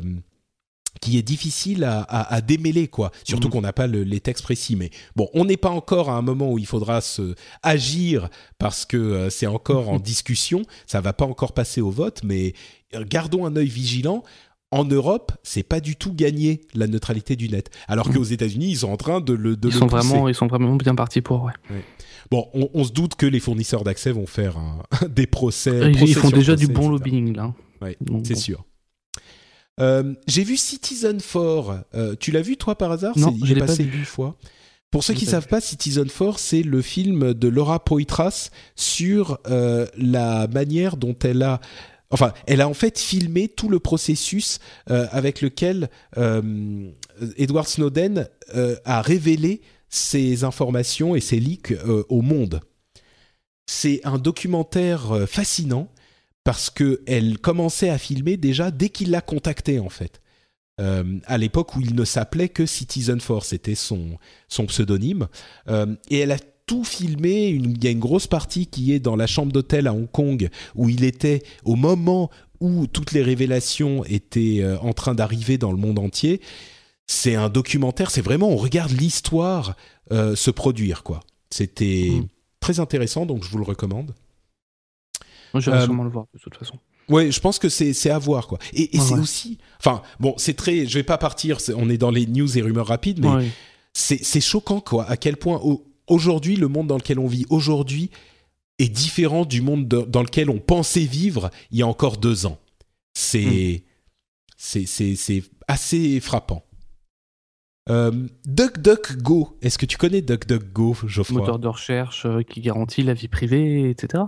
qui 1.01 1.17
est 1.17 1.21
difficile 1.21 1.83
à, 1.85 2.01
à- 2.01 2.33
à 2.33 2.41
démêler, 2.41 2.87
quoi. 2.87 3.11
Surtout 3.23 3.47
Mhm. 3.47 3.51
qu'on 3.53 3.61
n'a 3.61 3.73
pas 3.73 3.87
le- 3.87 4.03
les 4.03 4.19
textes 4.19 4.43
précis. 4.43 4.75
Mais 4.75 4.89
bon, 5.15 5.29
on 5.33 5.45
n'est 5.45 5.55
pas 5.57 5.69
encore 5.69 6.09
à 6.09 6.17
un 6.17 6.21
moment 6.21 6.51
où 6.51 6.57
il 6.59 6.65
faudra 6.65 6.99
se 7.01 7.35
agir 7.63 8.29
parce 8.57 8.85
que 8.85 8.97
euh, 8.97 9.29
c'est 9.29 9.47
encore 9.47 9.89
en 9.89 9.99
discussion. 9.99 10.63
Ça 10.87 10.99
va 11.01 11.13
pas 11.13 11.25
encore 11.25 11.53
passer 11.53 11.79
au 11.81 11.89
vote, 11.91 12.21
mais 12.23 12.53
euh, 12.95 13.03
gardons 13.07 13.45
un 13.45 13.55
œil 13.55 13.67
vigilant. 13.69 14.23
En 14.71 14.83
Europe, 14.85 15.31
c'est 15.41 15.63
pas 15.63 15.79
du 15.79 15.95
tout 15.95 16.13
gagné 16.13 16.61
la 16.75 16.85
neutralité 16.85 17.35
du 17.35 17.49
net, 17.49 17.71
alors 17.87 18.07
Mhm. 18.09 18.13
qu'aux 18.15 18.23
États-Unis, 18.23 18.69
ils 18.69 18.77
sont 18.77 18.89
en 18.91 18.97
train 18.97 19.19
de 19.19 19.33
le 19.33 19.55
de 19.57 19.67
ils 19.67 19.73
le 19.73 19.79
sont 19.79 19.87
pousser. 19.87 20.07
vraiment, 20.07 20.27
ils 20.29 20.35
sont 20.35 20.45
vraiment 20.45 20.75
bien 20.75 20.93
partis 20.93 21.21
pour. 21.21 21.43
Ouais. 21.45 21.53
Bon, 22.29 22.47
on, 22.53 22.69
on 22.75 22.83
se 22.83 22.91
doute 22.91 23.15
que 23.15 23.25
les 23.25 23.39
fournisseurs 23.39 23.83
d'accès 23.83 24.11
vont 24.11 24.27
faire 24.27 24.57
un- 24.57 24.83
des 25.09 25.25
procès. 25.25 25.91
Ils, 25.91 26.13
font 26.13 26.29
déjà 26.29 26.55
du 26.55 26.67
bon 26.67 26.81
etc. 26.81 26.89
lobbying 26.91 27.35
là. 27.35 27.53
Ouais, 27.81 27.97
c'est 27.99 28.11
bon. 28.11 28.35
sûr. 28.35 28.63
Euh, 29.79 30.13
J'ai 30.27 30.43
vu 30.43 30.57
Citizen 30.57 31.19
4. 31.21 31.85
Euh, 31.93 32.15
tu 32.19 32.31
l'as 32.31 32.41
vu 32.41 32.57
toi 32.57 32.77
par 32.77 32.91
hasard? 32.91 33.17
Non, 33.17 33.35
je 33.43 33.53
l'ai 33.53 33.59
pas 33.59 33.67
passé 33.67 33.83
vu. 33.83 33.99
une 33.99 34.05
fois. 34.05 34.35
Pour 34.91 35.03
ceux 35.03 35.13
qui 35.13 35.25
l'ai 35.25 35.31
savent 35.31 35.47
pas, 35.47 35.61
Citizen 35.61 36.09
4, 36.09 36.39
c'est 36.39 36.63
le 36.63 36.81
film 36.81 37.33
de 37.33 37.47
Laura 37.47 37.83
Poitras 37.83 38.49
sur 38.75 39.39
euh, 39.47 39.87
la 39.97 40.47
manière 40.47 40.97
dont 40.97 41.15
elle 41.23 41.43
a 41.43 41.61
enfin, 42.09 42.33
elle 42.47 42.61
a 42.61 42.67
en 42.67 42.73
fait 42.73 42.97
filmé 42.97 43.47
tout 43.47 43.69
le 43.69 43.77
processus 43.77 44.57
avec 44.87 45.41
lequel 45.41 45.91
Edward 47.37 47.67
Snowden 47.67 48.27
a 48.83 49.01
révélé 49.03 49.61
ses 49.89 50.43
informations 50.43 51.15
et 51.15 51.21
ses 51.21 51.39
leaks 51.39 51.75
au 51.85 52.23
monde. 52.23 52.61
C'est 53.67 54.01
un 54.05 54.17
documentaire 54.17 55.27
fascinant 55.27 55.91
parce 56.43 56.69
que 56.69 57.01
elle 57.05 57.37
commençait 57.39 57.89
à 57.89 57.97
filmer 57.97 58.37
déjà 58.37 58.71
dès 58.71 58.89
qu'il 58.89 59.11
l'a 59.11 59.21
contacté 59.21 59.79
en 59.79 59.89
fait. 59.89 60.21
Euh, 60.79 61.03
à 61.25 61.37
l'époque 61.37 61.75
où 61.75 61.81
il 61.81 61.93
ne 61.93 62.05
s'appelait 62.05 62.47
que 62.49 62.65
Citizen 62.65 63.19
Force, 63.19 63.49
c'était 63.49 63.75
son, 63.75 64.17
son 64.47 64.65
pseudonyme. 64.65 65.27
Euh, 65.67 65.93
et 66.09 66.19
elle 66.19 66.31
a 66.31 66.37
tout 66.65 66.85
filmé. 66.85 67.49
Une- 67.49 67.71
Il 67.71 67.83
y 67.83 67.87
a 67.87 67.91
une 67.91 67.99
grosse 67.99 68.27
partie 68.27 68.67
qui 68.67 68.93
est 68.93 68.99
dans 68.99 69.17
la 69.17 69.27
chambre 69.27 69.51
d'hôtel 69.51 69.87
à 69.87 69.93
Hong 69.93 70.09
Kong 70.09 70.49
où 70.75 70.87
il 70.87 71.03
était 71.03 71.43
au 71.65 71.75
moment 71.75 72.29
où 72.61 72.87
toutes 72.87 73.11
les 73.11 73.21
révélations 73.23 74.05
étaient 74.05 74.59
euh, 74.61 74.77
en 74.79 74.93
train 74.93 75.15
d'arriver 75.15 75.57
dans 75.57 75.71
le 75.73 75.77
monde 75.77 75.99
entier. 75.99 76.39
C'est 77.07 77.35
un 77.35 77.49
documentaire, 77.49 78.09
c'est 78.11 78.21
vraiment, 78.21 78.49
on 78.49 78.55
regarde 78.57 78.91
l'histoire 78.91 79.75
euh, 80.13 80.35
se 80.35 80.51
produire, 80.51 81.03
quoi. 81.03 81.19
C'était 81.49 82.09
Mm. 82.11 82.27
très 82.61 82.79
intéressant, 82.79 83.25
donc 83.25 83.43
je 83.43 83.49
vous 83.49 83.57
le 83.57 83.63
recommande. 83.65 84.13
J'irai 85.55 85.77
Euh, 85.77 85.83
sûrement 85.85 86.03
le 86.03 86.09
voir 86.09 86.25
de 86.33 86.39
toute 86.39 86.55
façon. 86.57 86.77
Ouais, 87.07 87.31
je 87.31 87.39
pense 87.39 87.57
que 87.57 87.69
c'est 87.69 87.93
c'est 87.93 88.09
à 88.11 88.19
voir 88.19 88.47
quoi. 88.47 88.59
Et, 88.73 88.95
et 88.95 88.99
Ouais, 88.99 89.05
c'est 89.05 89.13
ouais. 89.15 89.19
aussi, 89.19 89.57
enfin 89.79 90.01
bon, 90.19 90.35
c'est 90.37 90.53
très, 90.55 90.85
je 90.85 90.93
vais 90.99 91.03
pas 91.03 91.17
partir, 91.17 91.57
on 91.75 91.89
est 91.89 91.97
dans 91.97 92.11
les 92.11 92.27
news 92.27 92.57
et 92.57 92.61
rumeurs 92.61 92.87
rapides, 92.87 93.19
mais 93.19 93.29
Ouais. 93.29 93.47
c'est 93.93 94.23
c'est 94.23 94.41
choquant 94.41 94.79
quoi, 94.79 95.05
à 95.09 95.17
quel 95.17 95.35
point 95.37 95.59
au- 95.63 95.85
aujourd'hui 96.07 96.55
le 96.55 96.67
monde 96.67 96.87
dans 96.87 96.97
lequel 96.97 97.17
on 97.19 97.27
vit 97.27 97.45
aujourd'hui 97.49 98.11
est 98.77 98.89
différent 98.89 99.43
du 99.45 99.61
monde 99.61 99.87
de- 99.87 100.01
dans 100.03 100.21
lequel 100.21 100.49
on 100.51 100.59
pensait 100.59 101.01
vivre 101.05 101.49
il 101.71 101.79
y 101.79 101.81
a 101.81 101.87
encore 101.87 102.17
deux 102.17 102.45
ans. 102.45 102.59
C'est 103.15 103.83
c'est 104.55 104.85
c'est 104.85 105.15
c'est 105.15 105.43
assez 105.67 106.19
frappant. 106.19 106.63
Euh, 107.89 108.11
DuckDuckGo, 108.45 109.57
est-ce 109.63 109.79
que 109.79 109.87
tu 109.87 109.97
connais 109.97 110.21
DuckDuckGo, 110.21 110.95
Geoffroy? 111.07 111.39
Moteur 111.39 111.57
de 111.57 111.67
recherche 111.67 112.25
euh, 112.27 112.43
qui 112.43 112.61
garantit 112.61 113.01
la 113.01 113.15
vie 113.15 113.27
privée, 113.27 113.89
etc. 113.89 114.23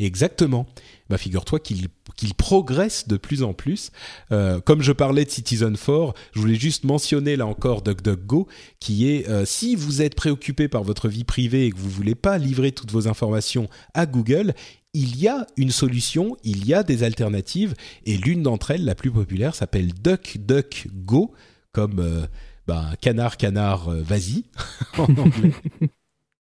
Exactement. 0.00 0.66
Bah, 1.10 1.18
figure-toi 1.18 1.60
qu'il 1.60 1.88
progresse 2.36 3.06
de 3.06 3.16
plus 3.16 3.42
en 3.42 3.52
plus. 3.52 3.90
Euh, 4.32 4.60
comme 4.60 4.80
je 4.80 4.92
parlais 4.92 5.24
de 5.24 5.30
Citizen 5.30 5.76
4, 5.76 6.14
je 6.32 6.40
voulais 6.40 6.54
juste 6.54 6.84
mentionner 6.84 7.36
là 7.36 7.46
encore 7.46 7.82
DuckDuckGo, 7.82 8.48
qui 8.78 9.10
est 9.10 9.28
euh, 9.28 9.44
si 9.44 9.76
vous 9.76 10.02
êtes 10.02 10.14
préoccupé 10.14 10.68
par 10.68 10.84
votre 10.84 11.08
vie 11.08 11.24
privée 11.24 11.66
et 11.66 11.70
que 11.70 11.76
vous 11.76 11.90
voulez 11.90 12.14
pas 12.14 12.38
livrer 12.38 12.72
toutes 12.72 12.92
vos 12.92 13.08
informations 13.08 13.68
à 13.92 14.06
Google, 14.06 14.54
il 14.94 15.20
y 15.20 15.28
a 15.28 15.46
une 15.56 15.70
solution, 15.70 16.36
il 16.44 16.66
y 16.66 16.74
a 16.74 16.82
des 16.82 17.02
alternatives, 17.02 17.74
et 18.06 18.16
l'une 18.16 18.42
d'entre 18.42 18.70
elles, 18.70 18.84
la 18.84 18.94
plus 18.94 19.10
populaire, 19.10 19.54
s'appelle 19.54 19.92
DuckDuckGo, 19.92 21.32
comme 21.72 21.98
euh, 21.98 22.26
bah, 22.66 22.90
canard, 23.00 23.36
canard, 23.36 23.90
vas-y 23.90 24.44
en 24.98 25.04
anglais. 25.04 25.52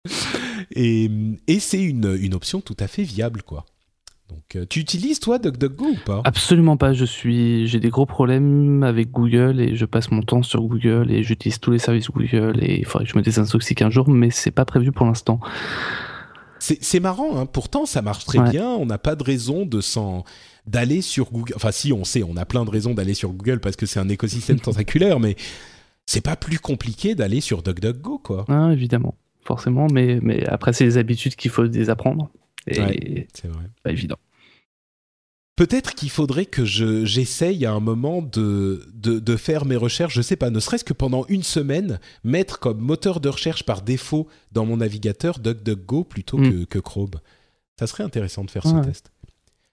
Et, 0.76 1.10
et 1.48 1.60
c'est 1.60 1.82
une, 1.82 2.18
une 2.20 2.34
option 2.34 2.62
tout 2.62 2.76
à 2.80 2.88
fait 2.88 3.04
viable, 3.04 3.42
quoi. 3.44 3.66
Donc, 4.30 4.56
euh, 4.56 4.66
tu 4.68 4.80
utilises 4.80 5.20
toi 5.20 5.38
DuckDuckGo 5.38 5.86
ou 5.86 5.98
pas? 6.04 6.22
Absolument 6.24 6.78
pas. 6.78 6.94
Je 6.94 7.06
suis, 7.06 7.68
j'ai 7.68 7.80
des 7.80 7.90
gros 7.90 8.08
problèmes 8.08 8.82
avec 8.84 9.12
Google 9.12 9.60
et 9.62 9.76
je 9.76 9.86
passe 9.86 10.10
mon 10.10 10.22
temps 10.24 10.42
sur 10.42 10.62
Google 10.64 11.12
et 11.12 11.22
j'utilise 11.22 11.60
tous 11.60 11.70
les 11.72 11.78
services 11.80 12.10
Google 12.10 12.58
et 12.60 12.80
il 12.80 12.86
faudrait 12.86 13.06
que 13.06 13.12
je 13.12 13.18
me 13.18 13.22
désintoxique 13.24 13.84
un 13.84 13.92
jour, 13.92 14.10
mais 14.10 14.32
c'est 14.32 14.50
pas 14.52 14.66
prévu 14.66 14.92
pour 14.92 15.06
l'instant. 15.06 15.40
C'est 16.58 16.84
c'est 16.84 17.00
marrant, 17.00 17.38
hein. 17.38 17.46
pourtant 17.46 17.86
ça 17.86 18.02
marche 18.02 18.26
très 18.26 18.40
Ouais. 18.40 18.50
bien. 18.50 18.68
On 18.70 18.88
n'a 18.88 18.98
pas 18.98 19.16
de 19.16 19.24
raison 19.24 19.66
de 19.68 19.80
s'en 19.82 20.24
d'aller 20.66 21.02
sur 21.02 21.32
Google. 21.32 21.54
Enfin, 21.56 21.72
si 21.72 21.94
on 21.94 22.04
sait, 22.04 22.24
on 22.24 22.36
a 22.38 22.46
plein 22.46 22.66
de 22.66 22.72
raisons 22.72 22.96
d'aller 22.96 23.14
sur 23.14 23.30
Google 23.32 23.60
parce 23.60 23.76
que 23.76 23.86
c'est 23.86 24.00
un 24.00 24.10
écosystème 24.10 24.60
tentaculaire, 24.62 25.20
mais 25.20 25.36
c'est 26.08 26.22
pas 26.22 26.36
plus 26.36 26.58
compliqué 26.60 27.14
d'aller 27.14 27.42
sur 27.42 27.62
DuckDuckGo, 27.62 28.18
quoi. 28.20 28.46
Ah, 28.48 28.70
évidemment, 28.74 29.14
forcément, 29.46 29.88
mais, 29.92 30.20
mais 30.22 30.46
après 30.48 30.74
c'est 30.74 30.84
les 30.86 30.98
habitudes 30.98 31.36
qu'il 31.36 31.52
faut 31.52 31.68
désapprendre 31.68 32.30
et 32.68 32.80
Ouais. 32.82 33.28
C'est 33.34 33.48
vrai. 33.48 33.66
pas 33.84 33.92
évident. 33.92 34.18
Peut-être 35.56 35.96
qu'il 35.96 36.10
faudrait 36.10 36.46
que 36.46 36.66
je 36.66 37.06
j'essaye 37.06 37.66
à 37.66 37.72
un 37.72 37.80
moment 37.80 38.22
de, 38.22 38.86
de, 38.94 39.20
de 39.20 39.36
faire 39.38 39.64
mes 39.64 39.78
recherches, 39.78 40.14
je 40.14 40.22
sais 40.22 40.36
pas, 40.36 40.50
ne 40.50 40.60
serait-ce 40.60 40.84
que 40.84 40.92
pendant 40.92 41.26
une 41.30 41.44
semaine, 41.44 42.00
mettre 42.26 42.60
comme 42.60 42.80
moteur 42.80 43.22
de 43.22 43.30
recherche 43.30 43.64
par 43.64 43.82
défaut 43.82 44.28
dans 44.52 44.66
mon 44.66 44.78
navigateur 44.78 45.40
DuckDuckGo 45.40 46.04
plutôt 46.04 46.38
Mm. 46.40 46.50
que, 46.52 46.64
que 46.66 46.80
Chrome. 46.80 47.12
Ça 47.80 47.88
serait 47.88 48.04
intéressant 48.04 48.44
de 48.44 48.52
faire 48.52 48.64
ce 48.64 48.76
test. 48.86 49.12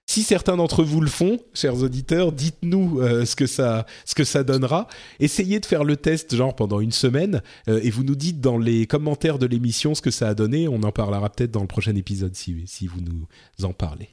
Si 0.05 0.21
certains 0.23 0.57
d'entre 0.57 0.83
vous 0.83 1.01
le 1.01 1.09
font, 1.09 1.39
chers 1.53 1.81
auditeurs, 1.81 2.33
dites-nous 2.33 2.99
euh, 2.99 3.25
ce, 3.25 3.35
que 3.35 3.47
ça, 3.47 3.85
ce 4.05 4.15
que 4.15 4.25
ça 4.25 4.43
donnera. 4.43 4.87
Essayez 5.19 5.59
de 5.59 5.65
faire 5.65 5.83
le 5.83 5.95
test 5.95 6.35
genre 6.35 6.55
pendant 6.55 6.81
une 6.81 6.91
semaine 6.91 7.41
euh, 7.69 7.79
et 7.81 7.89
vous 7.89 8.03
nous 8.03 8.15
dites 8.15 8.41
dans 8.41 8.57
les 8.57 8.85
commentaires 8.85 9.39
de 9.39 9.45
l'émission 9.45 9.95
ce 9.95 10.01
que 10.01 10.11
ça 10.11 10.27
a 10.27 10.33
donné. 10.33 10.67
On 10.67 10.83
en 10.83 10.91
parlera 10.91 11.29
peut-être 11.29 11.51
dans 11.51 11.61
le 11.61 11.67
prochain 11.67 11.95
épisode 11.95 12.35
si, 12.35 12.63
si 12.67 12.85
vous 12.85 12.99
nous 13.01 13.65
en 13.65 13.73
parlez. 13.73 14.09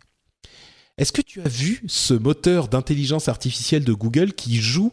Est-ce 0.97 1.13
que 1.13 1.23
tu 1.23 1.41
as 1.41 1.49
vu 1.49 1.83
ce 1.87 2.15
moteur 2.15 2.69
d'intelligence 2.69 3.29
artificielle 3.29 3.85
de 3.85 3.93
Google 3.93 4.33
qui 4.33 4.57
joue 4.57 4.93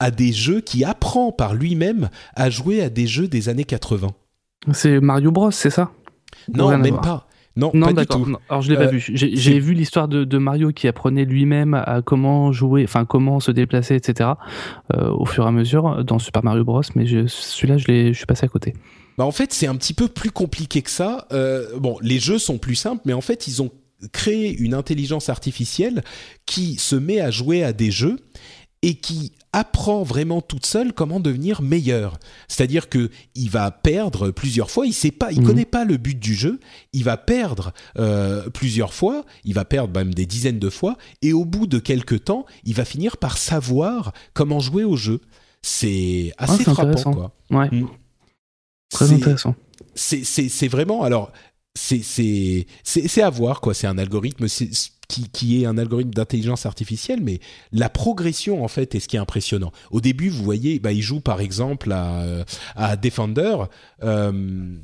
à 0.00 0.10
des 0.10 0.32
jeux, 0.32 0.60
qui 0.60 0.84
apprend 0.84 1.30
par 1.30 1.54
lui-même 1.54 2.08
à 2.34 2.48
jouer 2.48 2.82
à 2.82 2.88
des 2.88 3.06
jeux 3.06 3.28
des 3.28 3.48
années 3.48 3.64
80 3.64 4.08
C'est 4.72 5.00
Mario 5.00 5.30
Bros, 5.30 5.50
c'est 5.50 5.70
ça? 5.70 5.90
Non, 6.52 6.76
même 6.78 7.00
pas. 7.00 7.27
Non, 7.58 7.70
Non, 7.74 7.86
pas 7.86 7.92
du 7.92 7.94
d'accord. 7.96 8.26
Alors 8.48 8.62
je 8.62 8.70
l'ai 8.70 8.76
pas 8.76 8.84
Euh, 8.84 8.90
vu. 8.90 9.04
J'ai 9.12 9.58
vu 9.58 9.74
l'histoire 9.74 10.08
de, 10.08 10.24
de 10.24 10.38
Mario 10.38 10.72
qui 10.72 10.88
apprenait 10.88 11.24
lui-même 11.24 11.74
à 11.74 12.00
comment 12.02 12.52
jouer, 12.52 12.84
enfin 12.84 13.04
comment 13.04 13.40
se 13.40 13.50
déplacer, 13.50 13.94
etc. 13.96 14.30
euh, 14.94 15.10
au 15.10 15.26
fur 15.26 15.44
et 15.44 15.48
à 15.48 15.50
mesure 15.52 16.04
dans 16.04 16.18
Super 16.18 16.44
Mario 16.44 16.64
Bros. 16.64 16.80
Mais 16.94 17.04
celui-là, 17.06 17.76
je, 17.76 17.86
l'ai- 17.88 18.12
je 18.12 18.16
suis 18.18 18.26
passé 18.26 18.44
à 18.46 18.48
côté. 18.48 18.74
Bah, 19.18 19.24
en 19.24 19.32
fait, 19.32 19.52
c'est 19.52 19.66
un 19.66 19.74
petit 19.74 19.94
peu 19.94 20.08
plus 20.08 20.30
compliqué 20.30 20.80
que 20.82 20.90
ça. 20.90 21.26
Euh, 21.32 21.66
bon, 21.78 21.96
les 22.00 22.20
jeux 22.20 22.38
sont 22.38 22.58
plus 22.58 22.76
simples, 22.76 23.02
mais 23.04 23.12
en 23.12 23.20
fait, 23.20 23.48
ils 23.48 23.60
ont 23.62 23.70
créé 24.12 24.56
une 24.56 24.74
intelligence 24.74 25.28
artificielle 25.28 26.04
qui 26.46 26.76
se 26.76 26.94
met 26.94 27.20
à 27.20 27.32
jouer 27.32 27.64
à 27.64 27.72
des 27.72 27.90
jeux 27.90 28.16
et 28.82 28.94
qui 28.94 29.32
apprend 29.52 30.02
vraiment 30.02 30.40
toute 30.42 30.66
seule 30.66 30.92
comment 30.92 31.20
devenir 31.20 31.62
meilleur. 31.62 32.18
C'est-à-dire 32.48 32.88
que 32.88 33.10
il 33.34 33.50
va 33.50 33.70
perdre 33.70 34.30
plusieurs 34.30 34.70
fois. 34.70 34.86
Il 34.86 34.92
sait 34.92 35.10
pas, 35.10 35.32
il 35.32 35.40
Mhm. 35.40 35.46
connaît 35.46 35.64
pas 35.64 35.84
le 35.84 35.96
but 35.96 36.18
du 36.18 36.34
jeu. 36.34 36.60
Il 36.92 37.04
va 37.04 37.16
perdre 37.16 37.72
euh, 37.98 38.48
plusieurs 38.50 38.92
fois. 38.92 39.24
Il 39.44 39.54
va 39.54 39.64
perdre 39.64 39.94
même 39.98 40.12
des 40.14 40.26
dizaines 40.26 40.58
de 40.58 40.70
fois. 40.70 40.96
Et 41.22 41.32
au 41.32 41.44
bout 41.44 41.66
de 41.66 41.78
quelques 41.78 42.24
temps, 42.24 42.44
il 42.64 42.74
va 42.74 42.84
finir 42.84 43.16
par 43.16 43.38
savoir 43.38 44.12
comment 44.34 44.60
jouer 44.60 44.84
au 44.84 44.96
jeu. 44.96 45.20
C'est 45.62 46.32
assez 46.38 46.64
c'est 46.64 46.70
frappant, 46.72 47.12
quoi. 47.12 47.32
Ouais, 47.50 47.68
Mm. 47.70 47.88
très 48.90 49.12
intéressant. 49.12 49.54
c'est 49.94 50.68
vraiment 50.68 51.02
alors 51.02 51.32
c'est 51.78 53.22
à 53.22 53.30
voir 53.30 53.60
quoi. 53.60 53.74
C'est 53.74 53.86
un 53.86 53.98
algorithme 53.98 54.46
qui 55.08 55.28
qui 55.30 55.62
est 55.62 55.66
un 55.66 55.78
algorithme 55.78 56.10
d'intelligence 56.10 56.66
artificielle 56.66 57.20
mais 57.22 57.40
la 57.72 57.88
progression 57.88 58.62
en 58.62 58.68
fait 58.68 58.94
est 58.94 59.00
ce 59.00 59.08
qui 59.08 59.16
est 59.16 59.20
impressionnant. 59.20 59.72
Au 59.90 60.00
début 60.00 60.28
vous 60.28 60.44
voyez 60.44 60.80
bah 60.80 60.92
il 60.92 61.02
joue 61.02 61.20
par 61.20 61.40
exemple 61.40 61.92
à 61.92 62.44
à 62.76 62.96
Defender 62.96 63.56
euh, 64.02 64.74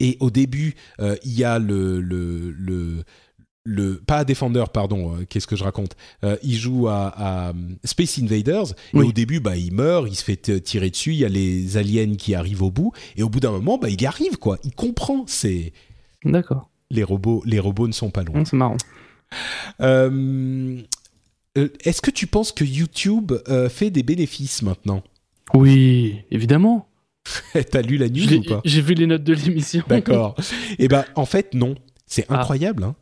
et 0.00 0.16
au 0.20 0.30
début 0.30 0.74
euh, 1.00 1.16
il 1.24 1.32
y 1.38 1.44
a 1.44 1.58
le 1.58 2.00
le 2.00 2.50
le 2.52 3.04
le 3.68 3.96
pas 3.96 4.18
à 4.18 4.24
Defender 4.24 4.64
pardon 4.72 5.16
euh, 5.16 5.24
qu'est-ce 5.28 5.46
que 5.48 5.56
je 5.56 5.64
raconte 5.64 5.96
Euh, 6.24 6.36
il 6.42 6.54
joue 6.56 6.86
à, 6.88 7.08
à, 7.08 7.48
euh, 7.50 7.52
Space 7.84 8.18
Invaders 8.18 8.70
et 8.94 8.96
Oui. 8.98 9.06
au 9.08 9.12
début 9.12 9.40
bah 9.40 9.56
il 9.56 9.72
meurt 9.74 10.06
il 10.08 10.14
se 10.14 10.22
fait 10.24 10.62
tirer 10.62 10.88
dessus 10.90 11.12
il 11.12 11.18
y 11.18 11.24
a 11.24 11.28
les 11.28 11.76
aliens 11.76 12.14
qui 12.14 12.34
arrivent 12.34 12.62
au 12.62 12.70
bout 12.70 12.92
et 13.16 13.22
au 13.22 13.28
bout 13.28 13.40
d'un 13.40 13.50
moment 13.50 13.76
bah 13.76 13.90
il 13.90 14.00
y 14.00 14.06
arrive 14.06 14.38
quoi. 14.38 14.58
Il 14.64 14.72
comprend 14.74 15.24
c'est 15.26 15.72
D'accord. 16.26 16.68
les 16.90 17.02
robots 17.04 17.42
les 17.46 17.58
robots 17.60 17.86
ne 17.88 17.92
sont 17.92 18.10
pas 18.10 18.22
loin 18.24 18.44
c'est 18.44 18.56
marrant. 18.56 18.76
Euh, 19.80 20.80
euh, 21.58 21.68
est-ce 21.84 22.02
que 22.02 22.10
tu 22.10 22.26
penses 22.26 22.52
que 22.52 22.64
YouTube 22.64 23.32
euh, 23.48 23.68
fait 23.68 23.90
des 23.90 24.02
bénéfices 24.02 24.62
maintenant? 24.62 25.02
Oui, 25.54 26.20
évidemment. 26.30 26.88
t'as 27.72 27.82
lu 27.82 27.96
la 27.96 28.08
news 28.08 28.32
ou 28.34 28.42
pas? 28.42 28.60
J'ai 28.64 28.80
vu 28.82 28.94
les 28.94 29.06
notes 29.06 29.24
de 29.24 29.34
l'émission. 29.34 29.82
D'accord. 29.88 30.36
Eh 30.78 30.86
ben, 30.88 31.04
en 31.16 31.24
fait, 31.26 31.54
non. 31.54 31.74
C'est 32.06 32.26
Ah. 32.28 32.38
incroyable. 32.40 32.84
hein. 32.84 32.94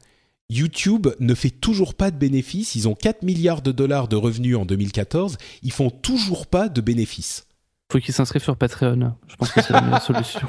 YouTube 0.51 1.09
ne 1.21 1.35
fait 1.35 1.51
toujours 1.51 1.95
pas 1.95 2.11
de 2.11 2.17
bénéfices. 2.17 2.75
Ils 2.75 2.89
ont 2.89 2.95
4 2.95 3.23
milliards 3.23 3.61
de 3.63 3.73
dollars 3.73 4.09
de 4.09 4.17
revenus 4.17 4.57
en 4.57 4.65
2014. 4.65 5.37
Ils 5.63 5.73
font 5.73 5.91
toujours 5.91 6.47
pas 6.47 6.69
de 6.69 6.81
bénéfices. 6.81 7.47
Faut 7.93 7.99
qu'ils 7.99 8.15
s'inscrivent 8.15 8.43
sur 8.43 8.57
Patreon. 8.57 9.15
Je 9.27 9.37
pense 9.37 9.51
que 9.53 9.61
c'est 9.63 9.73
la 9.73 9.81
meilleure 9.83 10.03
solution. 10.11 10.47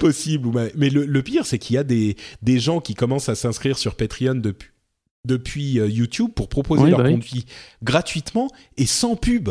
Possible. 0.00 0.70
Mais 0.76 0.90
le, 0.90 1.04
le 1.06 1.22
pire, 1.22 1.46
c'est 1.46 1.58
qu'il 1.58 1.74
y 1.74 1.78
a 1.78 1.84
des, 1.84 2.16
des 2.42 2.58
gens 2.58 2.80
qui 2.80 2.94
commencent 2.94 3.28
à 3.28 3.34
s'inscrire 3.34 3.78
sur 3.78 3.94
Patreon 3.94 4.34
depuis, 4.34 4.68
depuis 5.24 5.80
euh, 5.80 5.88
YouTube 5.88 6.30
pour 6.34 6.48
proposer 6.48 6.84
Oui, 6.84 6.90
leur 6.90 7.02
bah 7.02 7.08
oui. 7.10 7.46
gratuitement 7.82 8.48
et 8.76 8.86
sans 8.86 9.16
pub. 9.16 9.48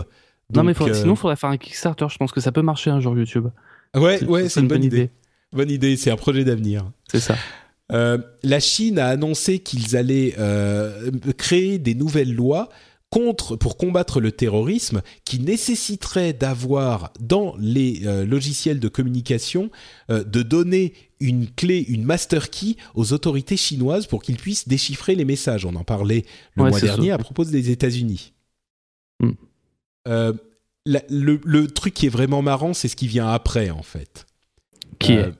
non, 0.53 0.63
mais 0.63 0.73
euh, 0.79 0.93
sinon, 0.93 1.13
il 1.13 1.17
faudrait 1.17 1.35
faire 1.35 1.49
un 1.49 1.57
Kickstarter. 1.57 2.05
Je 2.09 2.17
pense 2.17 2.31
que 2.31 2.41
ça 2.41 2.51
peut 2.51 2.61
marcher 2.61 2.89
un 2.91 2.99
jour 2.99 3.17
YouTube. 3.17 3.47
ouais, 3.95 4.23
ouais, 4.25 4.49
c'est 4.49 4.59
une 4.59 4.67
bonne 4.67 4.83
idée. 4.83 4.97
idée. 4.97 5.09
Bonne 5.53 5.71
idée. 5.71 5.97
C'est 5.97 6.11
un 6.11 6.15
projet 6.17 6.43
d'avenir. 6.43 6.91
C'est 7.11 7.19
ça. 7.19 7.35
Euh, 7.91 8.17
la 8.43 8.59
Chine 8.59 8.99
a 8.99 9.07
annoncé 9.07 9.59
qu'ils 9.59 9.95
allaient 9.95 10.35
euh, 10.37 11.09
créer 11.37 11.79
des 11.79 11.95
nouvelles 11.95 12.33
lois 12.33 12.67
contre 13.09 13.55
pour 13.55 13.77
combattre 13.77 14.19
le 14.19 14.31
terrorisme 14.33 15.01
qui 15.23 15.39
nécessiterait 15.39 16.33
d'avoir 16.33 17.13
dans 17.21 17.55
les 17.57 18.01
euh, 18.05 18.25
logiciels 18.25 18.79
de 18.81 18.87
communication 18.89 19.69
euh, 20.09 20.23
de 20.23 20.41
donner 20.41 20.93
une 21.19 21.49
clé, 21.49 21.79
une 21.87 22.03
master 22.03 22.49
key 22.49 22.75
aux 22.95 23.13
autorités 23.13 23.55
chinoises 23.57 24.07
pour 24.07 24.21
qu'ils 24.21 24.37
puissent 24.37 24.67
déchiffrer 24.67 25.15
les 25.15 25.25
messages. 25.25 25.65
On 25.65 25.75
en 25.75 25.83
parlait 25.85 26.25
le 26.55 26.63
Ouais, 26.63 26.69
mois 26.69 26.81
dernier 26.81 27.09
ça. 27.09 27.15
à 27.15 27.17
propos 27.17 27.45
des 27.45 27.69
États-Unis. 27.71 28.33
Hmm. 29.21 29.31
Euh, 30.07 30.33
la- 30.85 31.03
le, 31.09 31.39
le 31.43 31.67
truc 31.67 31.93
qui 31.93 32.05
est 32.07 32.09
vraiment 32.09 32.41
marrant, 32.41 32.73
c'est 32.73 32.87
ce 32.87 32.95
qui 32.95 33.07
vient 33.07 33.27
après 33.29 33.69
en 33.69 33.83
fait 33.83 34.25
Qui 34.99 35.13
est? 35.13 35.31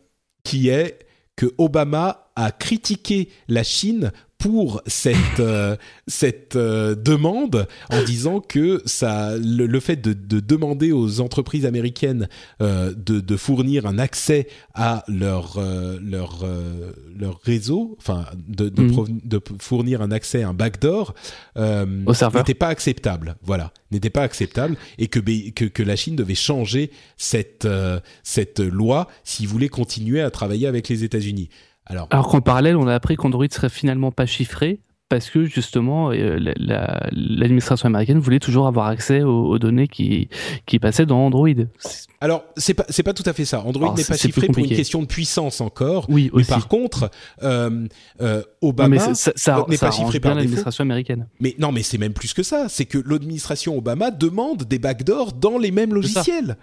qui 0.43 0.69
est 0.69 0.99
que 1.35 1.53
Obama 1.57 2.31
a 2.35 2.51
critiqué 2.51 3.29
la 3.47 3.63
Chine 3.63 4.11
pour 4.37 4.81
cette 4.85 5.39
euh, 5.39 5.75
cette 6.05 6.55
euh, 6.55 6.93
demande 6.95 7.67
en 7.89 8.03
disant 8.03 8.39
que 8.39 8.83
ça 8.85 9.35
le, 9.37 9.65
le 9.65 9.79
fait 9.79 9.95
de, 9.95 10.13
de 10.13 10.39
demander 10.39 10.91
aux 10.91 11.21
entreprises 11.21 11.65
américaines 11.65 12.29
euh, 12.61 12.93
de, 12.95 13.19
de 13.19 13.35
fournir 13.37 13.87
un 13.87 13.97
accès 13.97 14.47
à 14.75 15.03
leur 15.07 15.57
euh, 15.57 15.97
leur 16.01 16.41
euh, 16.43 16.91
leur 17.17 17.39
réseau 17.41 17.95
enfin 17.99 18.25
de 18.47 18.69
de, 18.69 18.83
proveni- 18.83 19.27
de 19.27 19.41
fournir 19.59 20.01
un 20.03 20.11
accès 20.11 20.43
un 20.43 20.53
backdoor 20.53 21.15
euh, 21.57 21.85
n'était 22.39 22.53
pas 22.53 22.67
acceptable. 22.67 23.37
Voilà. 23.41 23.73
N'était 23.91 24.09
pas 24.11 24.21
acceptable 24.23 24.77
et 24.99 25.07
que, 25.07 25.19
que 25.19 25.65
que 25.65 25.81
la 25.83 25.95
Chine 25.95 26.15
devait 26.15 26.35
changer 26.35 26.91
cette 27.17 27.65
euh, 27.65 27.99
cette 28.23 28.59
loi 28.59 29.07
s'il 29.23 29.47
voulait 29.47 29.69
continuer 29.69 30.21
à 30.21 30.29
travailler 30.29 30.67
avec 30.67 30.89
les 30.89 31.03
États-Unis 31.03 31.49
alors 31.87 32.07
Alors 32.11 32.27
qu'en 32.27 32.41
parallèle, 32.41 32.75
on 32.77 32.87
a 32.87 32.93
appris 32.93 33.15
qu'Android 33.15 33.45
serait 33.49 33.69
finalement 33.69 34.11
pas 34.11 34.25
chiffré 34.25 34.79
parce 35.09 35.29
que 35.29 35.45
justement 35.45 36.11
euh, 36.11 36.37
la- 36.37 36.53
la- 36.57 37.07
l'administration 37.13 37.87
américaine 37.87 38.19
voulait 38.19 38.39
toujours 38.39 38.67
avoir 38.67 38.87
accès 38.87 39.21
aux, 39.23 39.45
aux 39.45 39.57
données 39.57 39.87
qui, 39.87 40.27
qui 40.65 40.79
passaient 40.79 41.05
dans 41.05 41.19
Android. 41.25 41.47
Alors, 42.19 42.43
c'est 42.57 42.73
pas 42.73 42.83
c'est 42.89 43.03
pas 43.03 43.13
tout 43.13 43.23
à 43.25 43.31
fait 43.31 43.45
ça. 43.45 43.61
Android 43.61 43.93
n'est 43.95 44.03
pas 44.03 44.17
chiffré 44.17 44.47
pour 44.47 44.57
une 44.57 44.67
question 44.67 45.01
de 45.01 45.07
puissance 45.07 45.61
encore. 45.61 46.07
Oui, 46.09 46.29
Mais 46.33 46.41
aussi. 46.41 46.49
par 46.49 46.67
contre, 46.67 47.09
euh, 47.41 47.87
euh, 48.21 48.43
Obama 48.61 48.89
mais 48.95 48.99
ça, 48.99 49.15
ça, 49.15 49.31
ça, 49.37 49.65
n'est 49.69 49.77
pas 49.77 49.91
chiffré 49.91 50.19
par 50.19 50.35
l'administration 50.35 50.81
américaine. 50.81 51.27
Mais 51.39 51.55
non, 51.57 51.71
mais 51.71 51.83
c'est 51.83 51.97
même 51.97 52.13
plus 52.13 52.33
que 52.33 52.43
ça. 52.43 52.67
C'est 52.67 52.85
que 52.85 52.97
l'administration 52.97 53.77
Obama 53.77 54.11
demande 54.11 54.63
des 54.63 54.79
backdoors 54.79 55.31
dans 55.31 55.57
les 55.57 55.71
mêmes 55.71 55.93
logiciels. 55.93 56.57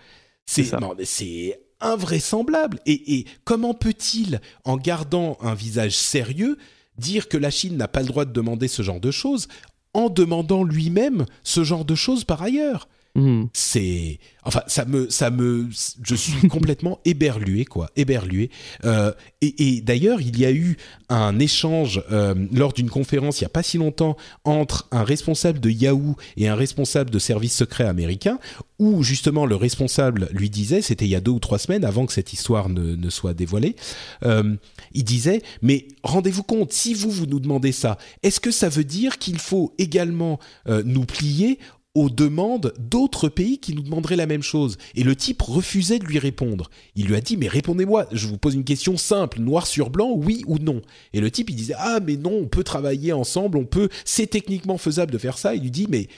C'est 0.45 0.71
non, 0.79 0.93
mais 0.99 1.07
c'est 1.07 1.59
invraisemblable. 1.81 2.81
Et, 2.87 3.27
comment 3.45 3.75
peut-il, 3.75 4.41
en 4.65 4.77
gardant 4.77 5.39
un 5.41 5.55
visage 5.55 5.97
sérieux, 5.97 6.59
dire 6.99 7.29
que 7.29 7.37
la 7.37 7.51
Chine 7.51 7.77
n'a 7.77 7.89
pas 7.89 8.01
le 8.01 8.07
droit 8.07 8.25
de 8.25 8.33
demander 8.33 8.69
ce 8.69 8.83
genre 8.83 9.01
de 9.01 9.11
choses 9.11 9.49
en 9.93 10.09
demandant 10.09 10.65
lui-même 10.65 11.27
ce 11.43 11.65
genre 11.65 11.85
de 11.85 11.95
choses 11.95 12.25
par 12.25 12.43
ailleurs? 12.43 12.89
Hmm. 13.17 13.45
c'est 13.53 14.19
enfin 14.43 14.63
ça 14.67 14.85
me 14.85 15.09
ça 15.09 15.31
me 15.31 15.69
je 16.03 16.15
suis 16.17 16.49
complètement 16.49 16.99
éberlué 17.05 17.65
quoi 17.65 17.89
éberlué 17.95 18.51
Euh, 18.85 19.13
et, 19.41 19.77
et 19.77 19.81
d'ailleurs 19.83 20.21
il 20.21 20.37
y 20.37 20.45
a 20.45 20.51
eu 20.51 20.77
un 21.09 21.39
échange 21.39 22.03
euh, 22.11 22.35
lors 22.53 22.73
d'une 22.73 22.91
conférence 22.91 23.39
il 23.39 23.43
y 23.43 23.47
a 23.47 23.51
pas 23.51 23.63
si 23.63 23.79
longtemps 23.79 24.17
entre 24.43 24.89
un 24.91 25.05
responsable 25.05 25.61
de 25.61 25.71
Yahoo 25.71 26.17
et 26.37 26.49
un 26.49 26.57
responsable 26.57 27.11
de 27.11 27.21
services 27.21 27.55
secrets 27.57 27.85
américains 27.85 28.41
où 28.81 29.05
justement 29.05 29.47
le 29.47 29.55
responsable 29.55 30.29
lui 30.33 30.51
disait 30.51 30.83
c'était 30.83 31.05
il 31.05 31.11
y 31.13 31.15
a 31.15 31.21
deux 31.21 31.31
ou 31.31 31.39
trois 31.39 31.61
semaines 31.61 31.85
avant 31.85 32.07
que 32.07 32.13
cette 32.13 32.33
histoire 32.33 32.69
ne, 32.69 32.97
ne 32.97 33.11
soit 33.11 33.33
dévoilée 33.33 33.77
euh, 34.25 34.57
il 34.93 35.05
disait 35.05 35.41
mais 35.63 35.87
rendez-vous 36.03 36.43
compte 36.43 36.73
si 36.73 36.95
vous 36.95 37.11
vous 37.11 37.27
nous 37.27 37.39
demandez 37.39 37.71
ça 37.71 37.97
est-ce 38.25 38.41
que 38.41 38.51
ça 38.51 38.69
veut 38.69 38.83
dire 38.83 39.19
qu'il 39.19 39.39
faut 39.39 39.73
également 39.79 40.41
nous 40.85 41.05
plier 41.05 41.61
aux 41.95 42.11
demandes 42.11 42.75
d'autres 42.79 43.29
pays 43.29 43.59
qui 43.59 43.75
nous 43.75 43.83
demanderaient 43.83 44.17
la 44.17 44.27
même 44.27 44.43
chose. 44.43 44.79
Et 44.95 45.05
le 45.05 45.15
type 45.15 45.43
refusait 45.43 46.01
de 46.01 46.05
lui 46.05 46.19
répondre. 46.19 46.69
Il 46.97 47.07
lui 47.07 47.15
a 47.15 47.21
dit, 47.21 47.37
mais 47.37 47.47
répondez-moi, 47.47 48.07
je 48.11 48.27
vous 48.27 48.37
pose 48.37 48.55
une 48.55 48.65
question 48.65 48.97
simple, 48.97 49.41
noir 49.41 49.67
sur 49.67 49.91
blanc, 49.91 50.11
oui 50.13 50.43
ou 50.47 50.59
non. 50.59 50.83
Et 51.13 51.21
le 51.21 51.31
type, 51.31 51.51
il 51.51 51.57
disait, 51.57 51.75
ah, 51.79 52.01
mais 52.05 52.17
non, 52.17 52.33
on 52.33 52.49
peut 52.49 52.65
travailler 52.65 53.13
ensemble, 53.13 53.59
on 53.59 53.65
peut, 53.65 53.89
c'est 54.05 54.27
techniquement 54.27 54.77
faisable 54.77 55.13
de 55.13 55.19
faire 55.19 55.39
ça. 55.39 55.55
Il 55.55 55.63
lui 55.63 55.71
dit, 55.71 55.87
mais... 55.89 56.09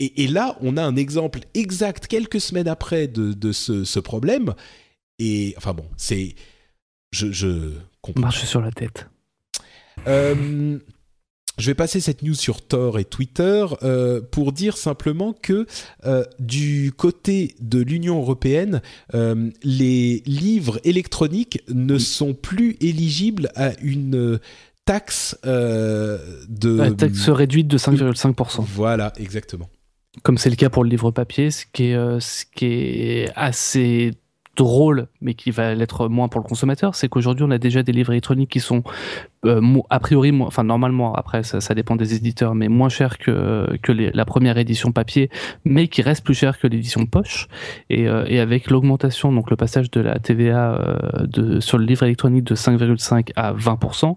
Et, 0.00 0.24
et 0.24 0.26
là, 0.26 0.58
on 0.60 0.76
a 0.76 0.82
un 0.82 0.96
exemple 0.96 1.40
exact 1.54 2.08
quelques 2.08 2.40
semaines 2.40 2.66
après 2.66 3.06
de, 3.06 3.32
de 3.32 3.52
ce, 3.52 3.84
ce 3.84 4.00
problème. 4.00 4.54
Et, 5.18 5.54
enfin 5.56 5.72
bon, 5.72 5.86
c'est... 5.96 6.34
Je, 7.12 7.30
je 7.30 7.74
comprends. 8.00 8.22
Marche 8.22 8.44
sur 8.44 8.60
la 8.60 8.72
tête. 8.72 9.08
Euh, 10.08 10.78
je 11.58 11.66
vais 11.66 11.74
passer 11.74 12.00
cette 12.00 12.22
news 12.22 12.34
sur 12.34 12.62
Tor 12.62 12.98
et 12.98 13.04
Twitter 13.04 13.66
euh, 13.82 14.20
pour 14.20 14.52
dire 14.52 14.76
simplement 14.76 15.32
que 15.32 15.66
euh, 16.04 16.24
du 16.38 16.92
côté 16.96 17.54
de 17.60 17.80
l'Union 17.80 18.18
européenne, 18.18 18.82
euh, 19.14 19.50
les 19.62 20.22
livres 20.26 20.80
électroniques 20.84 21.62
ne 21.68 21.98
sont 21.98 22.34
plus 22.34 22.76
éligibles 22.80 23.50
à 23.54 23.72
une 23.80 24.40
taxe 24.84 25.36
de... 25.44 26.76
La 26.76 26.90
taxe 26.90 27.28
réduite 27.28 27.68
de 27.68 27.78
5,5%. 27.78 28.64
Voilà, 28.66 29.12
exactement. 29.16 29.70
Comme 30.22 30.38
c'est 30.38 30.50
le 30.50 30.56
cas 30.56 30.70
pour 30.70 30.84
le 30.84 30.90
livre 30.90 31.10
papier, 31.10 31.50
ce 31.50 31.64
qui 31.72 31.86
est, 31.86 32.20
ce 32.20 32.44
qui 32.54 32.66
est 32.66 33.32
assez 33.34 34.12
drôle, 34.56 35.08
mais 35.20 35.34
qui 35.34 35.50
va 35.50 35.74
l'être 35.74 36.08
moins 36.08 36.28
pour 36.28 36.40
le 36.40 36.46
consommateur, 36.46 36.94
c'est 36.94 37.08
qu'aujourd'hui 37.08 37.44
on 37.44 37.50
a 37.50 37.58
déjà 37.58 37.82
des 37.82 37.92
livres 37.92 38.12
électroniques 38.12 38.50
qui 38.50 38.60
sont 38.60 38.82
euh, 39.44 39.60
a 39.90 40.00
priori, 40.00 40.32
enfin 40.42 40.64
normalement, 40.64 41.14
après 41.14 41.42
ça, 41.42 41.60
ça 41.60 41.74
dépend 41.74 41.96
des 41.96 42.14
éditeurs, 42.14 42.54
mais 42.54 42.68
moins 42.68 42.88
chers 42.88 43.18
que, 43.18 43.76
que 43.82 43.92
la 43.92 44.24
première 44.24 44.56
édition 44.58 44.92
papier, 44.92 45.30
mais 45.64 45.88
qui 45.88 46.02
restent 46.02 46.24
plus 46.24 46.34
chers 46.34 46.58
que 46.58 46.66
l'édition 46.66 47.04
poche. 47.06 47.48
Et, 47.90 48.08
euh, 48.08 48.24
et 48.26 48.40
avec 48.40 48.70
l'augmentation, 48.70 49.32
donc 49.32 49.50
le 49.50 49.56
passage 49.56 49.90
de 49.90 50.00
la 50.00 50.18
TVA 50.18 50.74
euh, 50.74 51.26
de, 51.26 51.60
sur 51.60 51.78
le 51.78 51.84
livre 51.84 52.04
électronique 52.04 52.44
de 52.44 52.54
5,5 52.54 53.32
à 53.36 53.52
20%, 53.52 54.16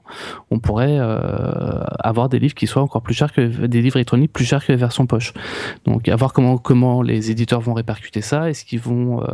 on 0.51 0.59
pourrait 0.59 0.97
euh, 0.99 1.84
avoir 1.99 2.30
des 2.30 2.39
livres 2.39 2.55
qui 2.55 2.68
soient 2.68 2.81
encore 2.81 3.01
plus 3.01 3.14
chers 3.14 3.34
que 3.34 3.65
des 3.65 3.81
livres 3.81 3.97
électroniques 3.97 4.31
plus 4.31 4.45
chers 4.45 4.65
que 4.65 4.72
les 4.72 4.77
versions 4.77 5.07
poche. 5.07 5.34
Donc 5.85 6.07
à 6.07 6.15
voir 6.15 6.34
comment 6.34 6.57
comment 6.57 7.01
les 7.01 7.31
éditeurs 7.31 7.61
vont 7.61 7.73
répercuter 7.73 8.22
ça, 8.22 8.49
est-ce 8.49 8.65
qu'ils 8.65 8.80
vont 8.80 9.22
euh, 9.23 9.26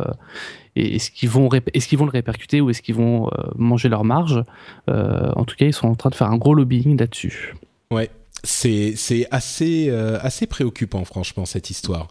et 0.76 0.96
est-ce 0.96 1.10
qu'ils 1.10 1.28
vont 1.28 1.48
est-ce 1.72 1.86
qu'ils 1.88 1.98
vont 1.98 2.04
le 2.06 2.10
répercuter 2.10 2.60
ou 2.60 2.70
est-ce 2.70 2.82
qu'ils 2.82 2.94
vont 2.94 3.26
euh, 3.28 3.30
manger 3.56 3.88
leur 3.88 4.04
marge? 4.04 4.44
Euh, 4.90 5.30
En 5.36 5.44
tout 5.44 5.56
cas, 5.56 5.66
ils 5.66 5.72
sont 5.72 5.88
en 5.88 5.94
train 5.94 6.10
de 6.10 6.14
faire 6.14 6.30
un 6.30 6.36
gros 6.36 6.54
lobbying 6.54 6.98
là-dessus. 6.98 7.54
Ouais, 7.90 8.10
c'est 8.42 8.94
assez 9.30 9.86
euh, 9.88 10.18
assez 10.20 10.46
préoccupant 10.46 11.04
franchement 11.04 11.44
cette 11.46 11.70
histoire. 11.70 12.08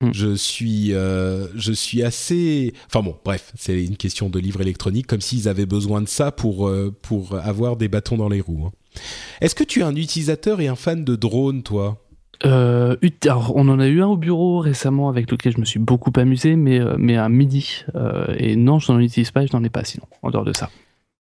Hmm. 0.00 0.10
Je 0.12 0.34
suis 0.36 0.92
euh, 0.94 1.48
je 1.56 1.72
suis 1.72 2.02
assez 2.04 2.72
enfin 2.86 3.02
bon 3.02 3.16
bref 3.24 3.52
c'est 3.56 3.84
une 3.84 3.96
question 3.96 4.30
de 4.30 4.38
livre 4.38 4.60
électronique 4.60 5.08
comme 5.08 5.20
s'ils 5.20 5.48
avaient 5.48 5.66
besoin 5.66 6.00
de 6.00 6.08
ça 6.08 6.30
pour 6.30 6.68
euh, 6.68 6.94
pour 7.02 7.34
avoir 7.36 7.76
des 7.76 7.88
bâtons 7.88 8.16
dans 8.16 8.28
les 8.28 8.40
roues. 8.40 8.66
hein. 8.66 8.72
Est-ce 9.40 9.56
que 9.56 9.64
tu 9.64 9.80
es 9.80 9.82
un 9.82 9.96
utilisateur 9.96 10.60
et 10.60 10.68
un 10.68 10.76
fan 10.76 11.04
de 11.04 11.16
drones 11.16 11.62
toi? 11.64 11.98
Euh, 12.44 12.96
alors, 13.24 13.52
on 13.56 13.68
en 13.68 13.80
a 13.80 13.88
eu 13.88 14.02
un 14.02 14.06
au 14.06 14.16
bureau 14.16 14.60
récemment 14.60 15.08
avec 15.08 15.30
lequel 15.30 15.54
je 15.54 15.60
me 15.60 15.64
suis 15.64 15.80
beaucoup 15.80 16.12
amusé, 16.16 16.56
mais, 16.56 16.78
euh, 16.78 16.96
mais 16.98 17.16
à 17.16 17.28
midi. 17.28 17.84
Euh, 17.94 18.34
et 18.38 18.56
non, 18.56 18.78
je 18.78 18.92
n'en 18.92 19.00
utilise 19.00 19.30
pas, 19.30 19.44
je 19.44 19.56
n'en 19.56 19.64
ai 19.64 19.70
pas 19.70 19.84
sinon, 19.84 20.06
en 20.22 20.30
dehors 20.30 20.44
de 20.44 20.52
ça. 20.52 20.70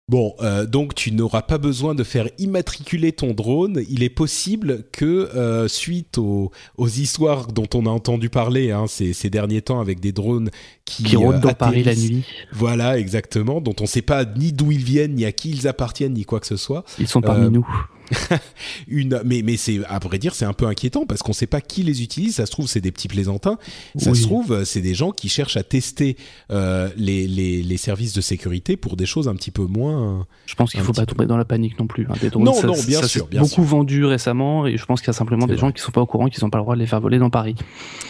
Bon, 0.07 0.36
euh, 0.41 0.68
donc 0.68 0.94
tu 0.94 1.11
n'auras 1.11 1.41
pas 1.41 1.57
besoin 1.57 1.95
de 1.95 2.03
faire 2.03 2.30
immatriculer 2.38 3.11
ton 3.11 3.34
drone. 3.34 3.82
Il 3.90 4.03
est 4.03 4.11
possible 4.11 4.84
que, 4.91 5.32
euh, 5.36 5.68
suite 5.68 6.19
aux, 6.19 6.52
aux 6.77 6.88
histoires 6.88 7.48
dont 7.48 7.68
on 7.73 7.88
a 7.88 7.90
entendu 7.90 8.30
parler 8.30 8.69
hein, 8.69 8.86
ces, 8.88 9.14
ces 9.14 9.32
derniers 9.32 9.64
temps 9.64 9.80
avec 9.80 9.99
des 9.99 10.11
drones 10.11 10.52
qui, 10.86 11.06
Qui 11.06 11.15
rôdent 11.15 11.38
euh, 11.38 11.40
dans 11.40 11.53
Paris 11.53 11.84
la 11.84 11.95
nuit. 11.95 12.23
Voilà, 12.52 12.99
exactement, 12.99 13.61
dont 13.61 13.73
on 13.80 13.84
ne 13.86 13.88
sait 13.88 14.03
pas 14.03 14.26
ni 14.26 14.53
d'où 14.53 14.72
ils 14.72 14.84
viennent, 14.84 15.15
ni 15.15 15.26
à 15.26 15.32
qui 15.32 15.49
ils 15.49 15.68
appartiennent, 15.68 16.14
ni 16.14 16.23
quoi 16.23 16.40
que 16.40 16.48
ce 16.48 16.57
soit. 16.57 16.84
Ils 16.99 17.07
sont 17.07 17.22
parmi 17.22 17.49
nous. 17.49 17.68
Une, 18.88 19.22
mais 19.26 19.41
mais 19.44 19.57
c'est 19.57 19.80
à 19.88 19.99
vrai 19.99 20.18
dire, 20.19 20.36
c'est 20.36 20.45
un 20.45 20.53
peu 20.53 20.65
inquiétant 20.68 21.06
parce 21.06 21.22
qu'on 21.23 21.32
ne 21.32 21.36
sait 21.36 21.48
pas 21.48 21.61
qui 21.61 21.84
les 21.84 22.03
utilise. 22.03 22.36
Ça 22.36 22.45
se 22.45 22.52
trouve, 22.52 22.68
c'est 22.68 22.82
des 22.82 22.91
petits 22.91 23.07
plaisantins. 23.07 23.57
Ça 23.98 24.11
Oui. 24.11 24.18
se 24.18 24.23
trouve, 24.23 24.64
c'est 24.64 24.82
des 24.82 24.94
gens 24.94 25.11
qui 25.11 25.30
cherchent 25.30 25.57
à 25.57 25.64
tester 25.64 26.18
euh, 26.52 26.90
les, 26.98 27.27
les, 27.27 27.64
les 27.64 27.77
services 27.77 28.14
de 28.14 28.22
sécurité 28.22 28.77
pour 28.77 28.95
des 28.95 29.06
choses 29.06 29.27
un 29.27 29.36
petit 29.36 29.52
peu 29.52 29.64
moins. 29.65 30.26
Je 30.45 30.56
pense 30.56 30.72
qu'il 30.72 30.80
un 30.80 30.84
faut 30.84 30.94
pas 30.94 31.06
tomber 31.06 31.26
dans 31.26 31.38
la 31.38 31.45
panique 31.45 31.80
non 31.80 31.88
plus. 31.88 32.06
hein. 32.10 32.14
Des 32.22 32.30
drones, 32.30 32.45
Non, 32.45 32.53
ça, 32.53 32.68
non, 32.68 32.73
bien 32.88 33.02
ça 33.02 33.07
sûr, 33.07 33.27
bien 33.27 33.41
beaucoup 33.41 33.53
sûr. 33.56 33.64
vendu 33.64 34.06
récemment 34.06 34.68
et 34.68 34.77
je 34.77 34.86
pense 34.86 35.02
qu'il 35.02 35.07
y 35.07 35.11
a 35.11 35.14
simplement 35.14 35.48
des 35.48 35.57
gens 35.57 35.72
qui 35.72 35.82
sont 35.82 35.91
pas 35.91 36.02
au 36.02 36.06
courant, 36.06 36.27
qui 36.27 36.40
sont 36.40 36.49
pas 36.49 36.57
le 36.60 36.64
droit 36.64 36.76
de 36.76 36.80
les 36.82 36.88
faire 36.88 37.02
voler 37.02 37.19
dans 37.19 37.30
Paris. 37.30 37.56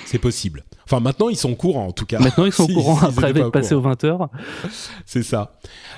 C'est 0.05 0.19
possible. 0.19 0.63
Enfin, 0.87 0.99
maintenant, 0.99 1.29
ils 1.29 1.35
sont 1.37 1.51
au 1.51 1.55
courant, 1.55 1.87
en 1.87 1.91
tout 1.91 2.05
cas. 2.05 2.19
Maintenant, 2.19 2.45
ils 2.45 2.51
sont 2.51 2.65
Si- 2.67 2.73
au 2.73 2.75
courant 2.75 2.99
après 3.01 3.31
être 3.31 3.49
passé 3.49 3.73
aux 3.73 3.81
20 3.81 4.03
heures. 4.03 4.29
C'est 5.07 5.23
ça. 5.23 5.57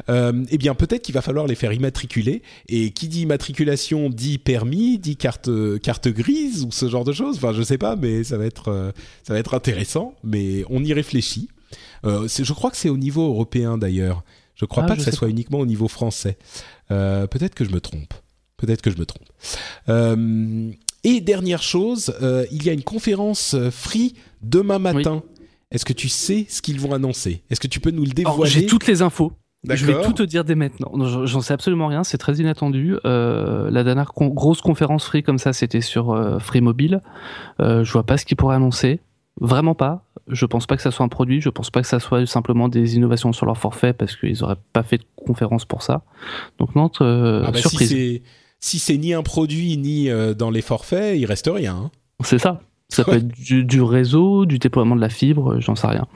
Euh, 0.09 0.45
eh 0.49 0.57
bien, 0.57 0.75
peut-être 0.75 1.01
qu'il 1.01 1.13
va 1.13 1.21
falloir 1.21 1.45
les 1.45 1.55
faire 1.55 1.73
immatriculer. 1.73 2.41
Et 2.69 2.91
qui 2.91 3.09
dit 3.09 3.21
immatriculation 3.23 3.86
dit 4.09 4.37
permis, 4.37 4.97
dit 4.99 5.15
carte 5.17 5.49
carte 5.81 6.07
grise 6.07 6.63
ou 6.63 6.71
ce 6.71 6.87
genre 6.89 7.03
de 7.03 7.13
choses. 7.13 7.37
Enfin, 7.37 7.53
je 7.53 7.61
sais 7.61 7.77
pas, 7.77 7.95
mais 7.95 8.23
ça 8.23 8.37
va 8.37 8.45
être 8.45 8.69
euh, 8.69 8.91
ça 9.23 9.33
va 9.33 9.39
être 9.39 9.53
intéressant. 9.53 10.13
Mais 10.23 10.63
on 10.69 10.83
y 10.83 10.93
réfléchit. 10.93 11.49
Euh, 12.05 12.27
je 12.27 12.53
crois 12.53 12.71
que 12.71 12.77
c'est 12.77 12.89
au 12.89 12.97
niveau 12.97 13.27
européen 13.27 13.77
d'ailleurs. 13.77 14.23
Je 14.55 14.65
crois 14.65 14.83
Ah, 14.83 14.87
pas 14.87 14.93
je 14.93 14.99
que 14.99 15.05
ça 15.05 15.11
soit 15.11 15.29
uniquement 15.29 15.59
au 15.59 15.65
niveau 15.65 15.87
français. 15.87 16.37
Euh, 16.91 17.27
Peut-être 17.27 17.55
que 17.55 17.65
je 17.65 17.69
me 17.71 17.79
trompe. 17.81 18.13
Peut-être 18.57 18.81
que 18.81 18.89
je 18.89 18.97
me 18.97 19.05
trompe. 19.05 19.27
Euh, 19.89 20.71
et 21.03 21.21
dernière 21.21 21.61
chose, 21.61 22.13
il 22.51 22.63
y 22.63 22.69
a 22.69 22.73
une 22.73 22.83
conférence 22.83 23.55
free 23.71 24.15
demain 24.41 24.79
matin. 24.79 25.23
Est-ce 25.69 25.85
que 25.85 25.93
tu 25.93 26.09
sais 26.09 26.45
ce 26.49 26.61
qu'ils 26.61 26.79
vont 26.79 26.93
annoncer? 26.93 27.43
Est-ce 27.49 27.59
que 27.59 27.67
tu 27.67 27.79
peux 27.79 27.91
nous 27.91 28.03
le 28.03 28.11
dévoiler? 28.11 28.49
J'ai 28.51 28.65
toutes 28.65 28.87
les 28.87 29.01
infos. 29.01 29.33
Je 29.69 29.85
vais 29.85 30.01
tout 30.01 30.13
te 30.13 30.23
dire 30.23 30.43
dès 30.43 30.55
maintenant. 30.55 30.91
J'en- 31.25 31.41
sais 31.41 31.53
absolument 31.53 31.87
rien, 31.87 32.03
c'est 32.03 32.17
très 32.17 32.35
inattendu. 32.35 32.95
Euh, 33.05 33.69
la 33.71 33.83
dernière 33.83 34.13
con- 34.13 34.27
grosse 34.29 34.61
conférence 34.61 35.05
Free 35.05 35.23
comme 35.23 35.37
ça, 35.39 35.51
c'était 35.53 35.81
sur 35.81 36.11
euh, 36.11 36.39
Free 36.39 36.61
Mobile. 36.61 37.01
Euh, 37.59 37.83
je 37.83 37.91
vois 37.91 38.03
pas 38.05 38.17
ce 38.17 38.25
qu'ils 38.25 38.37
pourraient 38.37 38.55
annoncer. 38.55 38.99
Vraiment 39.41 39.75
pas. 39.75 40.03
Je 40.27 40.45
pense 40.45 40.65
pas 40.67 40.75
que 40.77 40.81
ça 40.81 40.91
soit 40.91 41.05
un 41.05 41.09
produit. 41.09 41.41
Je 41.41 41.49
pense 41.49 41.69
pas 41.69 41.81
que 41.81 41.87
ça 41.87 41.99
soit 41.99 42.25
simplement 42.25 42.69
des 42.69 42.95
innovations 42.95 43.33
sur 43.33 43.45
leur 43.45 43.57
forfait 43.57 43.93
parce 43.93 44.15
qu'ils 44.15 44.43
auraient 44.43 44.57
pas 44.73 44.83
fait 44.83 44.97
de 44.99 45.05
conférence 45.15 45.65
pour 45.65 45.81
ça. 45.83 46.03
Donc 46.59 46.75
non, 46.75 46.89
euh, 47.01 47.43
Ah 47.45 47.51
bah, 47.51 47.57
si 47.57 47.67
surprise. 47.69 47.89
c'est 47.89 48.21
si 48.59 48.79
c'est 48.79 48.97
ni 48.97 49.13
un 49.13 49.21
produit 49.21 49.77
ni 49.77 50.09
dans 50.37 50.49
les 50.49 50.61
forfaits, 50.61 51.17
il 51.19 51.25
reste 51.25 51.49
rien. 51.53 51.75
hein. 51.75 51.91
c'est 52.23 52.39
ça. 52.39 52.61
Ça 52.89 53.03
peut 53.05 53.13
être 53.15 53.27
du, 53.27 53.63
du 53.65 53.81
réseau, 53.81 54.45
du 54.45 54.57
déploiement 54.59 54.95
de 54.95 55.01
la 55.01 55.09
fibre, 55.09 55.59
j'en 55.59 55.75
sais 55.75 55.87
rien. 55.87 56.07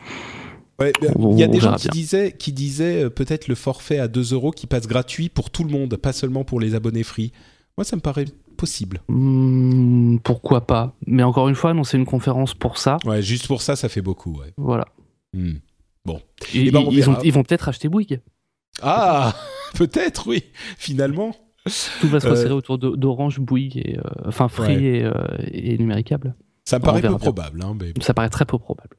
Ouais, 0.82 0.92
il 1.34 1.40
y 1.40 1.44
a 1.44 1.48
des 1.48 1.60
gens 1.60 1.76
qui 1.76 1.88
bien. 1.88 1.92
disaient, 1.94 2.32
qui 2.34 2.52
disaient 2.54 3.04
euh, 3.06 3.10
peut-être 3.10 3.48
le 3.48 3.56
forfait 3.56 4.00
à 4.00 4.08
2 4.08 4.34
euros 4.34 4.52
qui 4.52 4.68
passe 4.68 4.88
gratuit 4.88 5.30
pour 5.30 5.50
tout 5.50 5.64
le 5.64 5.70
monde, 5.70 5.96
pas 5.98 6.14
seulement 6.14 6.44
pour 6.44 6.60
les 6.60 6.76
abonnés 6.76 7.04
free. 7.04 7.32
Moi, 7.78 7.86
ça 7.86 7.96
me 7.96 8.02
paraît 8.02 8.26
possible. 8.58 9.02
Hmm, 9.08 10.18
pourquoi 10.24 10.68
pas 10.68 10.94
Mais 11.08 11.24
encore 11.24 11.48
une 11.50 11.56
fois, 11.56 11.72
annoncer 11.72 11.98
une 11.98 12.06
conférence 12.06 12.54
pour 12.54 12.78
ça, 12.78 12.98
Ouais, 13.06 13.22
juste 13.22 13.48
pour 13.48 13.62
ça, 13.62 13.76
ça 13.76 13.90
fait 13.90 14.02
beaucoup. 14.02 14.38
Ouais. 14.40 14.54
voilà. 14.58 14.86
Hmm. 15.34 15.54
Et, 16.54 16.68
Eh 16.68 16.72
ben, 16.72 16.80
on 16.80 16.92
ils, 16.92 17.08
ont- 17.10 17.14
verra. 17.14 17.24
ils 17.26 17.32
vont 17.34 17.44
peut-être 17.44 17.70
acheter 17.70 17.88
Bouygues. 17.88 18.20
Ah, 18.82 19.34
peut-être, 19.76 20.28
oui. 20.28 20.44
Finalement. 20.78 21.36
Tout 22.02 22.08
va 22.08 22.20
se 22.20 22.26
Euh, 22.28 22.32
resserrer 22.32 22.54
autour 22.54 22.78
de- 22.80 22.96
d'Orange, 22.96 23.40
Bouygues, 23.40 23.78
et, 23.78 23.98
euh, 24.00 24.02
enfin 24.26 24.48
Free 24.48 24.76
Ouais. 24.78 24.84
et, 24.84 25.04
euh, 25.04 25.14
et 25.52 25.78
Numéricable. 25.78 26.36
Ça 26.66 26.80
me 26.80 26.84
paraît 26.84 27.02
peu 27.02 27.16
probable. 27.18 27.62
Hein, 27.64 27.76
mais... 27.80 27.94
Ça 28.02 28.14
paraît 28.16 28.30
très 28.30 28.46
peu 28.46 28.58
probable. 28.58 28.98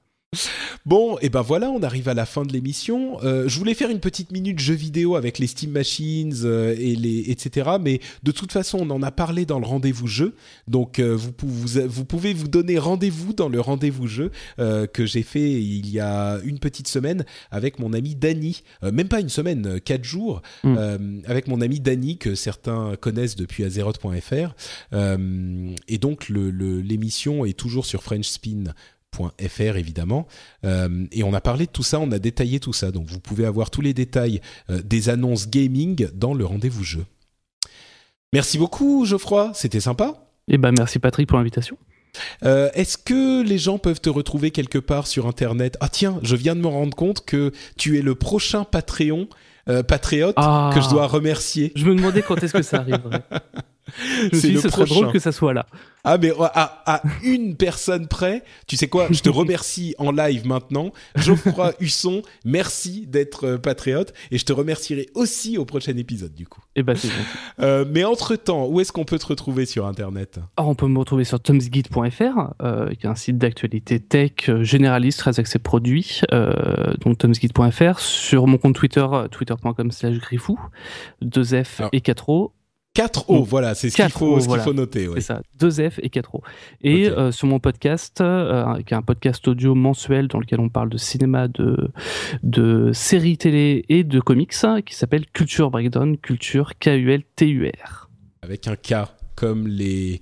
Bon, 0.86 1.16
et 1.20 1.28
ben 1.28 1.42
voilà, 1.42 1.70
on 1.70 1.82
arrive 1.82 2.08
à 2.08 2.14
la 2.14 2.26
fin 2.26 2.44
de 2.44 2.52
l'émission. 2.52 3.22
Euh, 3.22 3.48
je 3.48 3.58
voulais 3.58 3.74
faire 3.74 3.90
une 3.90 4.00
petite 4.00 4.32
minute 4.32 4.58
jeu 4.58 4.74
vidéo 4.74 5.14
avec 5.14 5.38
les 5.38 5.46
Steam 5.46 5.70
Machines 5.72 6.34
euh, 6.44 6.74
et 6.76 6.96
les 6.96 7.30
etc. 7.30 7.72
Mais 7.80 8.00
de 8.22 8.32
toute 8.32 8.50
façon, 8.50 8.78
on 8.80 8.90
en 8.90 9.02
a 9.02 9.10
parlé 9.10 9.44
dans 9.46 9.60
le 9.60 9.66
rendez-vous 9.66 10.06
jeu. 10.08 10.34
Donc 10.66 10.98
euh, 10.98 11.14
vous, 11.14 11.32
vous, 11.38 11.80
vous 11.86 12.04
pouvez 12.04 12.32
vous 12.32 12.48
donner 12.48 12.78
rendez-vous 12.78 13.32
dans 13.32 13.48
le 13.48 13.60
rendez-vous 13.60 14.06
jeu 14.08 14.32
euh, 14.58 14.86
que 14.86 15.06
j'ai 15.06 15.22
fait 15.22 15.52
il 15.62 15.88
y 15.90 16.00
a 16.00 16.38
une 16.44 16.58
petite 16.58 16.88
semaine 16.88 17.24
avec 17.50 17.78
mon 17.78 17.92
ami 17.92 18.14
Dany. 18.14 18.62
Euh, 18.82 18.90
même 18.90 19.08
pas 19.08 19.20
une 19.20 19.28
semaine, 19.28 19.66
euh, 19.66 19.78
quatre 19.78 20.04
jours 20.04 20.40
Mm. 20.64 20.76
euh, 20.78 20.98
avec 21.26 21.46
mon 21.48 21.60
ami 21.60 21.78
Dany 21.80 22.16
que 22.18 22.34
certains 22.34 22.94
connaissent 23.00 23.36
depuis 23.36 23.64
azeroth.fr. 23.64 24.54
Euh, 24.92 25.74
et 25.88 25.98
donc 25.98 26.28
le- 26.28 26.50
le- 26.50 26.80
l'émission 26.80 27.44
est 27.44 27.52
toujours 27.58 27.84
sur 27.86 28.02
FrenchSpin. 28.02 28.64
.fr 29.16 29.76
évidemment 29.76 30.26
Euh, 30.64 31.06
et 31.12 31.22
on 31.22 31.34
a 31.34 31.40
parlé 31.40 31.66
de 31.66 31.70
tout 31.70 31.82
ça, 31.82 31.98
on 32.00 32.10
a 32.12 32.18
détaillé 32.18 32.60
tout 32.60 32.72
ça 32.72 32.90
donc 32.90 33.06
vous 33.06 33.20
pouvez 33.20 33.44
avoir 33.44 33.70
tous 33.70 33.80
les 33.80 33.94
détails 33.94 34.40
euh, 34.70 34.80
des 34.82 35.08
annonces 35.08 35.48
gaming 35.48 36.08
dans 36.14 36.34
le 36.34 36.44
rendez-vous 36.44 36.84
jeu. 36.84 37.04
Merci 38.32 38.58
beaucoup 38.58 39.04
Geoffroy, 39.04 39.52
c'était 39.54 39.80
sympa. 39.80 40.14
Et 40.48 40.58
ben 40.58 40.72
merci 40.76 40.98
Patrick 40.98 41.28
pour 41.28 41.38
l'invitation. 41.38 41.76
Euh, 42.44 42.70
Est-ce 42.74 42.98
que 42.98 43.42
les 43.42 43.58
gens 43.58 43.78
peuvent 43.78 44.00
te 44.00 44.10
retrouver 44.10 44.50
quelque 44.50 44.78
part 44.78 45.06
sur 45.06 45.26
internet? 45.26 45.76
Ah 45.80 45.88
tiens, 45.88 46.18
je 46.22 46.36
viens 46.36 46.54
de 46.54 46.60
me 46.60 46.66
rendre 46.66 46.94
compte 46.96 47.24
que 47.24 47.52
tu 47.78 47.98
es 47.98 48.02
le 48.02 48.14
prochain 48.14 48.64
Patreon 48.64 49.28
euh, 49.68 49.82
patriote 49.82 50.34
Ah. 50.36 50.70
que 50.74 50.80
je 50.80 50.88
dois 50.90 51.06
remercier. 51.06 51.72
Je 51.76 51.84
me 51.86 51.94
demandais 51.94 52.22
quand 52.22 52.42
est-ce 52.42 52.52
que 52.52 52.62
ça 52.62 52.78
arriverait. 52.78 53.22
Je 54.32 54.36
C'est 54.36 54.56
ce 54.56 54.68
serait 54.68 54.84
drôle 54.84 55.12
que 55.12 55.18
ça 55.18 55.32
soit 55.32 55.52
là. 55.52 55.66
Ah 56.04 56.18
mais 56.18 56.32
à, 56.40 56.82
à 56.84 57.02
une 57.22 57.54
personne 57.54 58.08
près, 58.08 58.42
tu 58.66 58.76
sais 58.76 58.88
quoi, 58.88 59.06
je 59.10 59.20
te 59.20 59.30
remercie 59.30 59.94
en 59.98 60.10
live 60.10 60.46
maintenant. 60.46 60.92
Geoffroy 61.14 61.74
Husson, 61.80 62.22
merci 62.44 63.06
d'être 63.06 63.46
euh, 63.46 63.58
patriote 63.58 64.12
et 64.32 64.38
je 64.38 64.44
te 64.44 64.52
remercierai 64.52 65.06
aussi 65.14 65.58
au 65.58 65.64
prochain 65.64 65.96
épisode 65.96 66.34
du 66.34 66.46
coup. 66.46 66.60
Et 66.74 66.82
ben 66.82 66.96
c'est 66.96 67.08
gentil. 67.08 67.22
Euh, 67.60 67.84
mais 67.88 68.02
entre-temps, 68.02 68.66
où 68.66 68.80
est-ce 68.80 68.92
qu'on 68.92 69.04
peut 69.04 69.18
te 69.18 69.26
retrouver 69.26 69.66
sur 69.66 69.86
internet? 69.86 70.40
Alors, 70.56 70.70
on 70.70 70.74
peut 70.74 70.88
me 70.88 70.98
retrouver 70.98 71.24
sur 71.24 71.38
tomsguide.fr, 71.38 72.54
euh, 72.62 72.88
qui 72.94 73.06
est 73.06 73.08
un 73.08 73.14
site 73.14 73.38
d'actualité 73.38 74.00
tech 74.00 74.48
euh, 74.48 74.64
généraliste, 74.64 75.18
très 75.20 75.38
axé 75.38 75.58
produits. 75.58 76.22
Euh, 76.32 76.94
donc 77.00 77.18
tomsguide.fr, 77.18 77.98
sur 77.98 78.46
mon 78.46 78.58
compte 78.58 78.74
Twitter, 78.74 79.06
euh, 79.12 79.28
twitter.com 79.28 79.90
slash 79.90 80.18
griffou, 80.18 80.58
2F 81.22 81.66
Alors, 81.78 81.90
et 81.92 82.00
4O. 82.00 82.50
4 82.94 83.30
O, 83.30 83.42
voilà, 83.42 83.74
c'est 83.74 83.88
ce 83.88 83.96
qu'il 83.96 84.04
4 84.04 84.18
faut, 84.18 84.26
O, 84.34 84.36
ce 84.36 84.40
qu'il 84.40 84.48
voilà. 84.48 84.62
faut 84.64 84.74
noter. 84.74 85.08
ouais. 85.08 85.14
C'est 85.20 85.28
ça, 85.28 85.40
2F 85.58 85.98
et 86.02 86.08
4O. 86.08 86.42
Et 86.82 87.08
Ok. 87.08 87.16
euh, 87.16 87.32
sur 87.32 87.46
mon 87.48 87.58
podcast, 87.58 88.20
euh, 88.20 88.82
qui 88.82 88.92
est 88.92 88.96
un 88.96 89.00
podcast 89.02 89.48
audio 89.48 89.74
mensuel 89.74 90.28
dans 90.28 90.38
lequel 90.38 90.60
on 90.60 90.68
parle 90.68 90.90
de 90.90 90.98
cinéma, 90.98 91.48
de, 91.48 91.90
de 92.42 92.92
séries 92.92 93.38
télé 93.38 93.86
et 93.88 94.04
de 94.04 94.20
comics, 94.20 94.52
qui 94.84 94.94
s'appelle 94.94 95.24
Culture 95.32 95.70
Breakdown, 95.70 96.18
Culture 96.18 96.72
K-U-L-T-U-R. 96.78 98.10
Avec 98.42 98.68
un 98.68 98.76
K, 98.76 98.94
comme 99.36 99.66
les... 99.68 100.20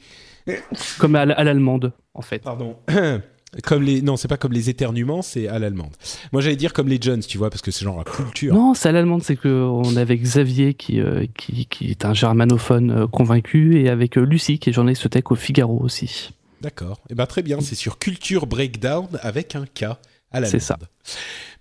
Comme 0.99 1.17
à 1.17 1.25
l'allemande, 1.27 1.93
en 2.15 2.23
fait. 2.23 2.41
Pardon. 2.41 2.77
Comme 3.65 3.83
les 3.83 4.01
non, 4.01 4.17
c'est 4.17 4.29
pas 4.29 4.37
comme 4.37 4.53
les 4.53 4.71
éternuements, 4.71 5.23
c'est 5.23 5.49
à 5.49 5.59
l'allemande. 5.59 5.91
Moi, 6.33 6.41
j'allais 6.41 6.57
dire 6.57 6.73
comme 6.73 6.89
les 6.89 6.99
Jones, 7.01 7.21
tu 7.21 7.37
vois, 7.37 7.51
parce 7.51 7.63
que 7.63 7.71
c'est 7.73 7.85
genre 7.85 7.99
la 7.99 8.05
culture. 8.05 8.55
Non, 8.55 8.75
c'est 8.75 8.89
à 8.89 8.93
l'allemande, 8.93 9.25
c'est 9.25 9.37
que 9.37 9.49
on 9.49 9.97
est 9.97 10.01
avec 10.01 10.23
Xavier 10.23 10.75
qui, 10.75 11.01
euh, 11.01 11.27
qui, 11.37 11.67
qui 11.67 11.91
est 11.91 12.05
un 12.05 12.15
germanophone 12.15 12.91
euh, 12.91 13.07
convaincu 13.09 13.81
et 13.81 13.89
avec 13.89 14.17
euh, 14.17 14.23
Lucie 14.23 14.59
qui 14.59 14.71
est 14.71 14.73
journaliste 14.73 15.11
tech 15.11 15.25
au 15.31 15.35
Figaro 15.35 15.79
aussi. 15.81 16.31
D'accord. 16.61 17.01
Et 17.09 17.15
ben 17.15 17.27
très 17.27 17.43
bien, 17.43 17.61
c'est 17.61 17.75
sur 17.75 17.99
Culture 17.99 18.47
Breakdown 18.47 19.09
avec 19.23 19.57
un 19.57 19.65
K 19.67 19.85
à 20.31 20.41
la 20.41 20.47
C'est 20.47 20.61
ça. 20.61 20.79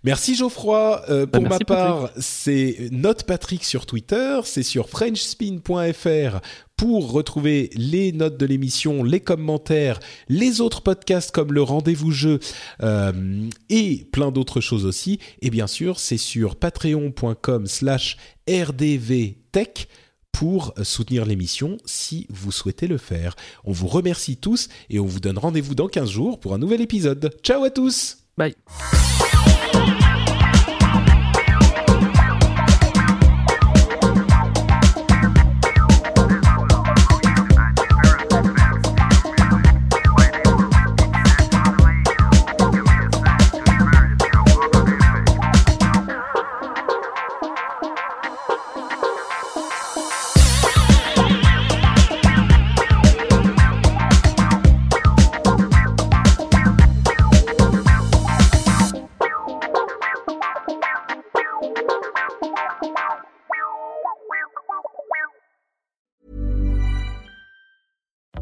Merci 0.04 0.36
Geoffroy. 0.36 1.04
Euh, 1.10 1.26
pour 1.26 1.42
Bah, 1.44 1.50
merci, 1.50 1.66
ma 1.68 1.76
part, 1.76 2.10
c'est 2.18 2.90
Note 2.92 3.24
Patrick 3.24 3.64
sur 3.64 3.86
Twitter, 3.86 4.40
c'est 4.46 4.64
sur 4.64 4.90
frenchspin.fr 4.90 6.40
pour 6.78 7.12
retrouver 7.12 7.70
les 7.76 8.14
notes 8.14 8.38
de 8.38 8.46
l'émission, 8.46 9.04
les 9.04 9.20
commentaires, 9.20 10.00
les 10.30 10.62
autres 10.62 10.82
podcasts 10.82 11.32
comme 11.32 11.52
le 11.52 11.62
rendez-vous 11.62 12.12
jeu 12.12 12.40
euh, 12.82 13.50
et 13.70 14.08
plein 14.14 14.32
d'autres 14.32 14.62
choses 14.62 14.86
aussi. 14.86 15.20
Et 15.42 15.50
bien 15.50 15.68
sûr, 15.68 16.00
c'est 16.00 16.18
sur 16.18 16.56
patreon.com 16.56 17.68
slash 17.68 18.16
rdvtech 18.50 19.90
pour 20.32 20.74
soutenir 20.84 21.26
l'émission 21.26 21.78
si 21.84 22.26
vous 22.30 22.54
souhaitez 22.54 22.88
le 22.88 22.98
faire. 22.98 23.36
On 23.66 23.74
vous 23.74 23.88
remercie 23.88 24.38
tous 24.38 24.70
et 24.90 25.00
on 25.00 25.06
vous 25.06 25.20
donne 25.20 25.38
rendez-vous 25.38 25.76
dans 25.76 25.88
15 25.88 26.10
jours 26.10 26.40
pour 26.40 26.54
un 26.54 26.58
nouvel 26.58 26.80
épisode. 26.80 27.36
Ciao 27.44 27.66
à 27.66 27.70
tous 27.70 28.20
Bye. 28.38 28.56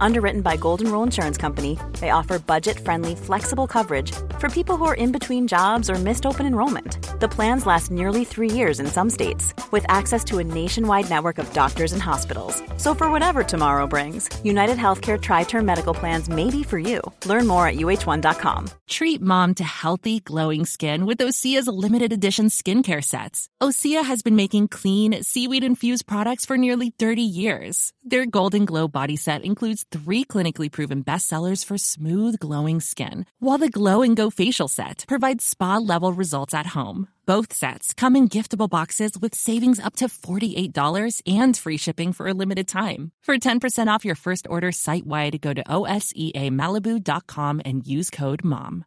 Underwritten 0.00 0.42
by 0.42 0.56
Golden 0.56 0.90
Rule 0.90 1.02
Insurance 1.02 1.38
Company, 1.38 1.78
they 2.00 2.10
offer 2.10 2.38
budget 2.38 2.78
friendly, 2.78 3.14
flexible 3.14 3.66
coverage 3.66 4.12
For 4.38 4.48
people 4.50 4.76
who 4.76 4.84
are 4.84 4.94
in 4.94 5.10
between 5.10 5.48
jobs 5.48 5.88
or 5.88 5.94
missed 5.94 6.26
open 6.26 6.44
enrollment, 6.44 6.98
the 7.20 7.28
plans 7.28 7.64
last 7.64 7.90
nearly 7.90 8.24
three 8.24 8.50
years 8.50 8.78
in 8.78 8.86
some 8.86 9.08
states, 9.08 9.54
with 9.70 9.86
access 9.88 10.22
to 10.24 10.38
a 10.38 10.44
nationwide 10.44 11.08
network 11.08 11.38
of 11.38 11.50
doctors 11.54 11.92
and 11.94 12.02
hospitals. 12.02 12.62
So 12.76 12.94
for 12.94 13.10
whatever 13.10 13.42
tomorrow 13.42 13.86
brings, 13.86 14.28
United 14.44 14.76
Healthcare 14.76 15.18
Tri-Term 15.18 15.64
Medical 15.64 15.94
Plans 15.94 16.28
may 16.28 16.50
be 16.50 16.62
for 16.62 16.78
you. 16.78 17.00
Learn 17.24 17.46
more 17.46 17.66
at 17.66 17.76
uh1.com. 17.76 18.68
Treat 18.88 19.22
mom 19.22 19.54
to 19.54 19.64
healthy, 19.64 20.20
glowing 20.20 20.66
skin 20.66 21.06
with 21.06 21.18
Osea's 21.18 21.68
limited 21.68 22.12
edition 22.12 22.48
skincare 22.48 23.02
sets. 23.02 23.48
Osea 23.62 24.04
has 24.04 24.22
been 24.22 24.36
making 24.36 24.68
clean, 24.68 25.22
seaweed-infused 25.22 26.06
products 26.06 26.44
for 26.44 26.58
nearly 26.58 26.90
30 26.98 27.22
years. 27.22 27.93
Their 28.06 28.26
Golden 28.26 28.66
Glow 28.66 28.86
body 28.86 29.16
set 29.16 29.46
includes 29.46 29.86
three 29.90 30.26
clinically 30.26 30.70
proven 30.70 31.02
bestsellers 31.02 31.64
for 31.64 31.78
smooth, 31.78 32.38
glowing 32.38 32.80
skin, 32.80 33.24
while 33.38 33.56
the 33.56 33.70
Glow 33.70 34.02
and 34.02 34.14
Go 34.14 34.28
facial 34.28 34.68
set 34.68 35.06
provides 35.08 35.42
spa-level 35.42 36.12
results 36.12 36.52
at 36.52 36.66
home. 36.66 37.08
Both 37.24 37.54
sets 37.54 37.94
come 37.94 38.14
in 38.14 38.28
giftable 38.28 38.68
boxes 38.68 39.12
with 39.18 39.34
savings 39.34 39.80
up 39.80 39.96
to 39.96 40.08
$48 40.08 41.22
and 41.26 41.56
free 41.56 41.78
shipping 41.78 42.12
for 42.12 42.28
a 42.28 42.34
limited 42.34 42.68
time. 42.68 43.10
For 43.22 43.38
10% 43.38 43.88
off 43.88 44.04
your 44.04 44.16
first 44.16 44.46
order 44.50 44.70
site-wide, 44.70 45.40
go 45.40 45.54
to 45.54 45.64
OSEAMalibu.com 45.64 47.62
and 47.64 47.86
use 47.86 48.10
code 48.10 48.44
MOM. 48.44 48.84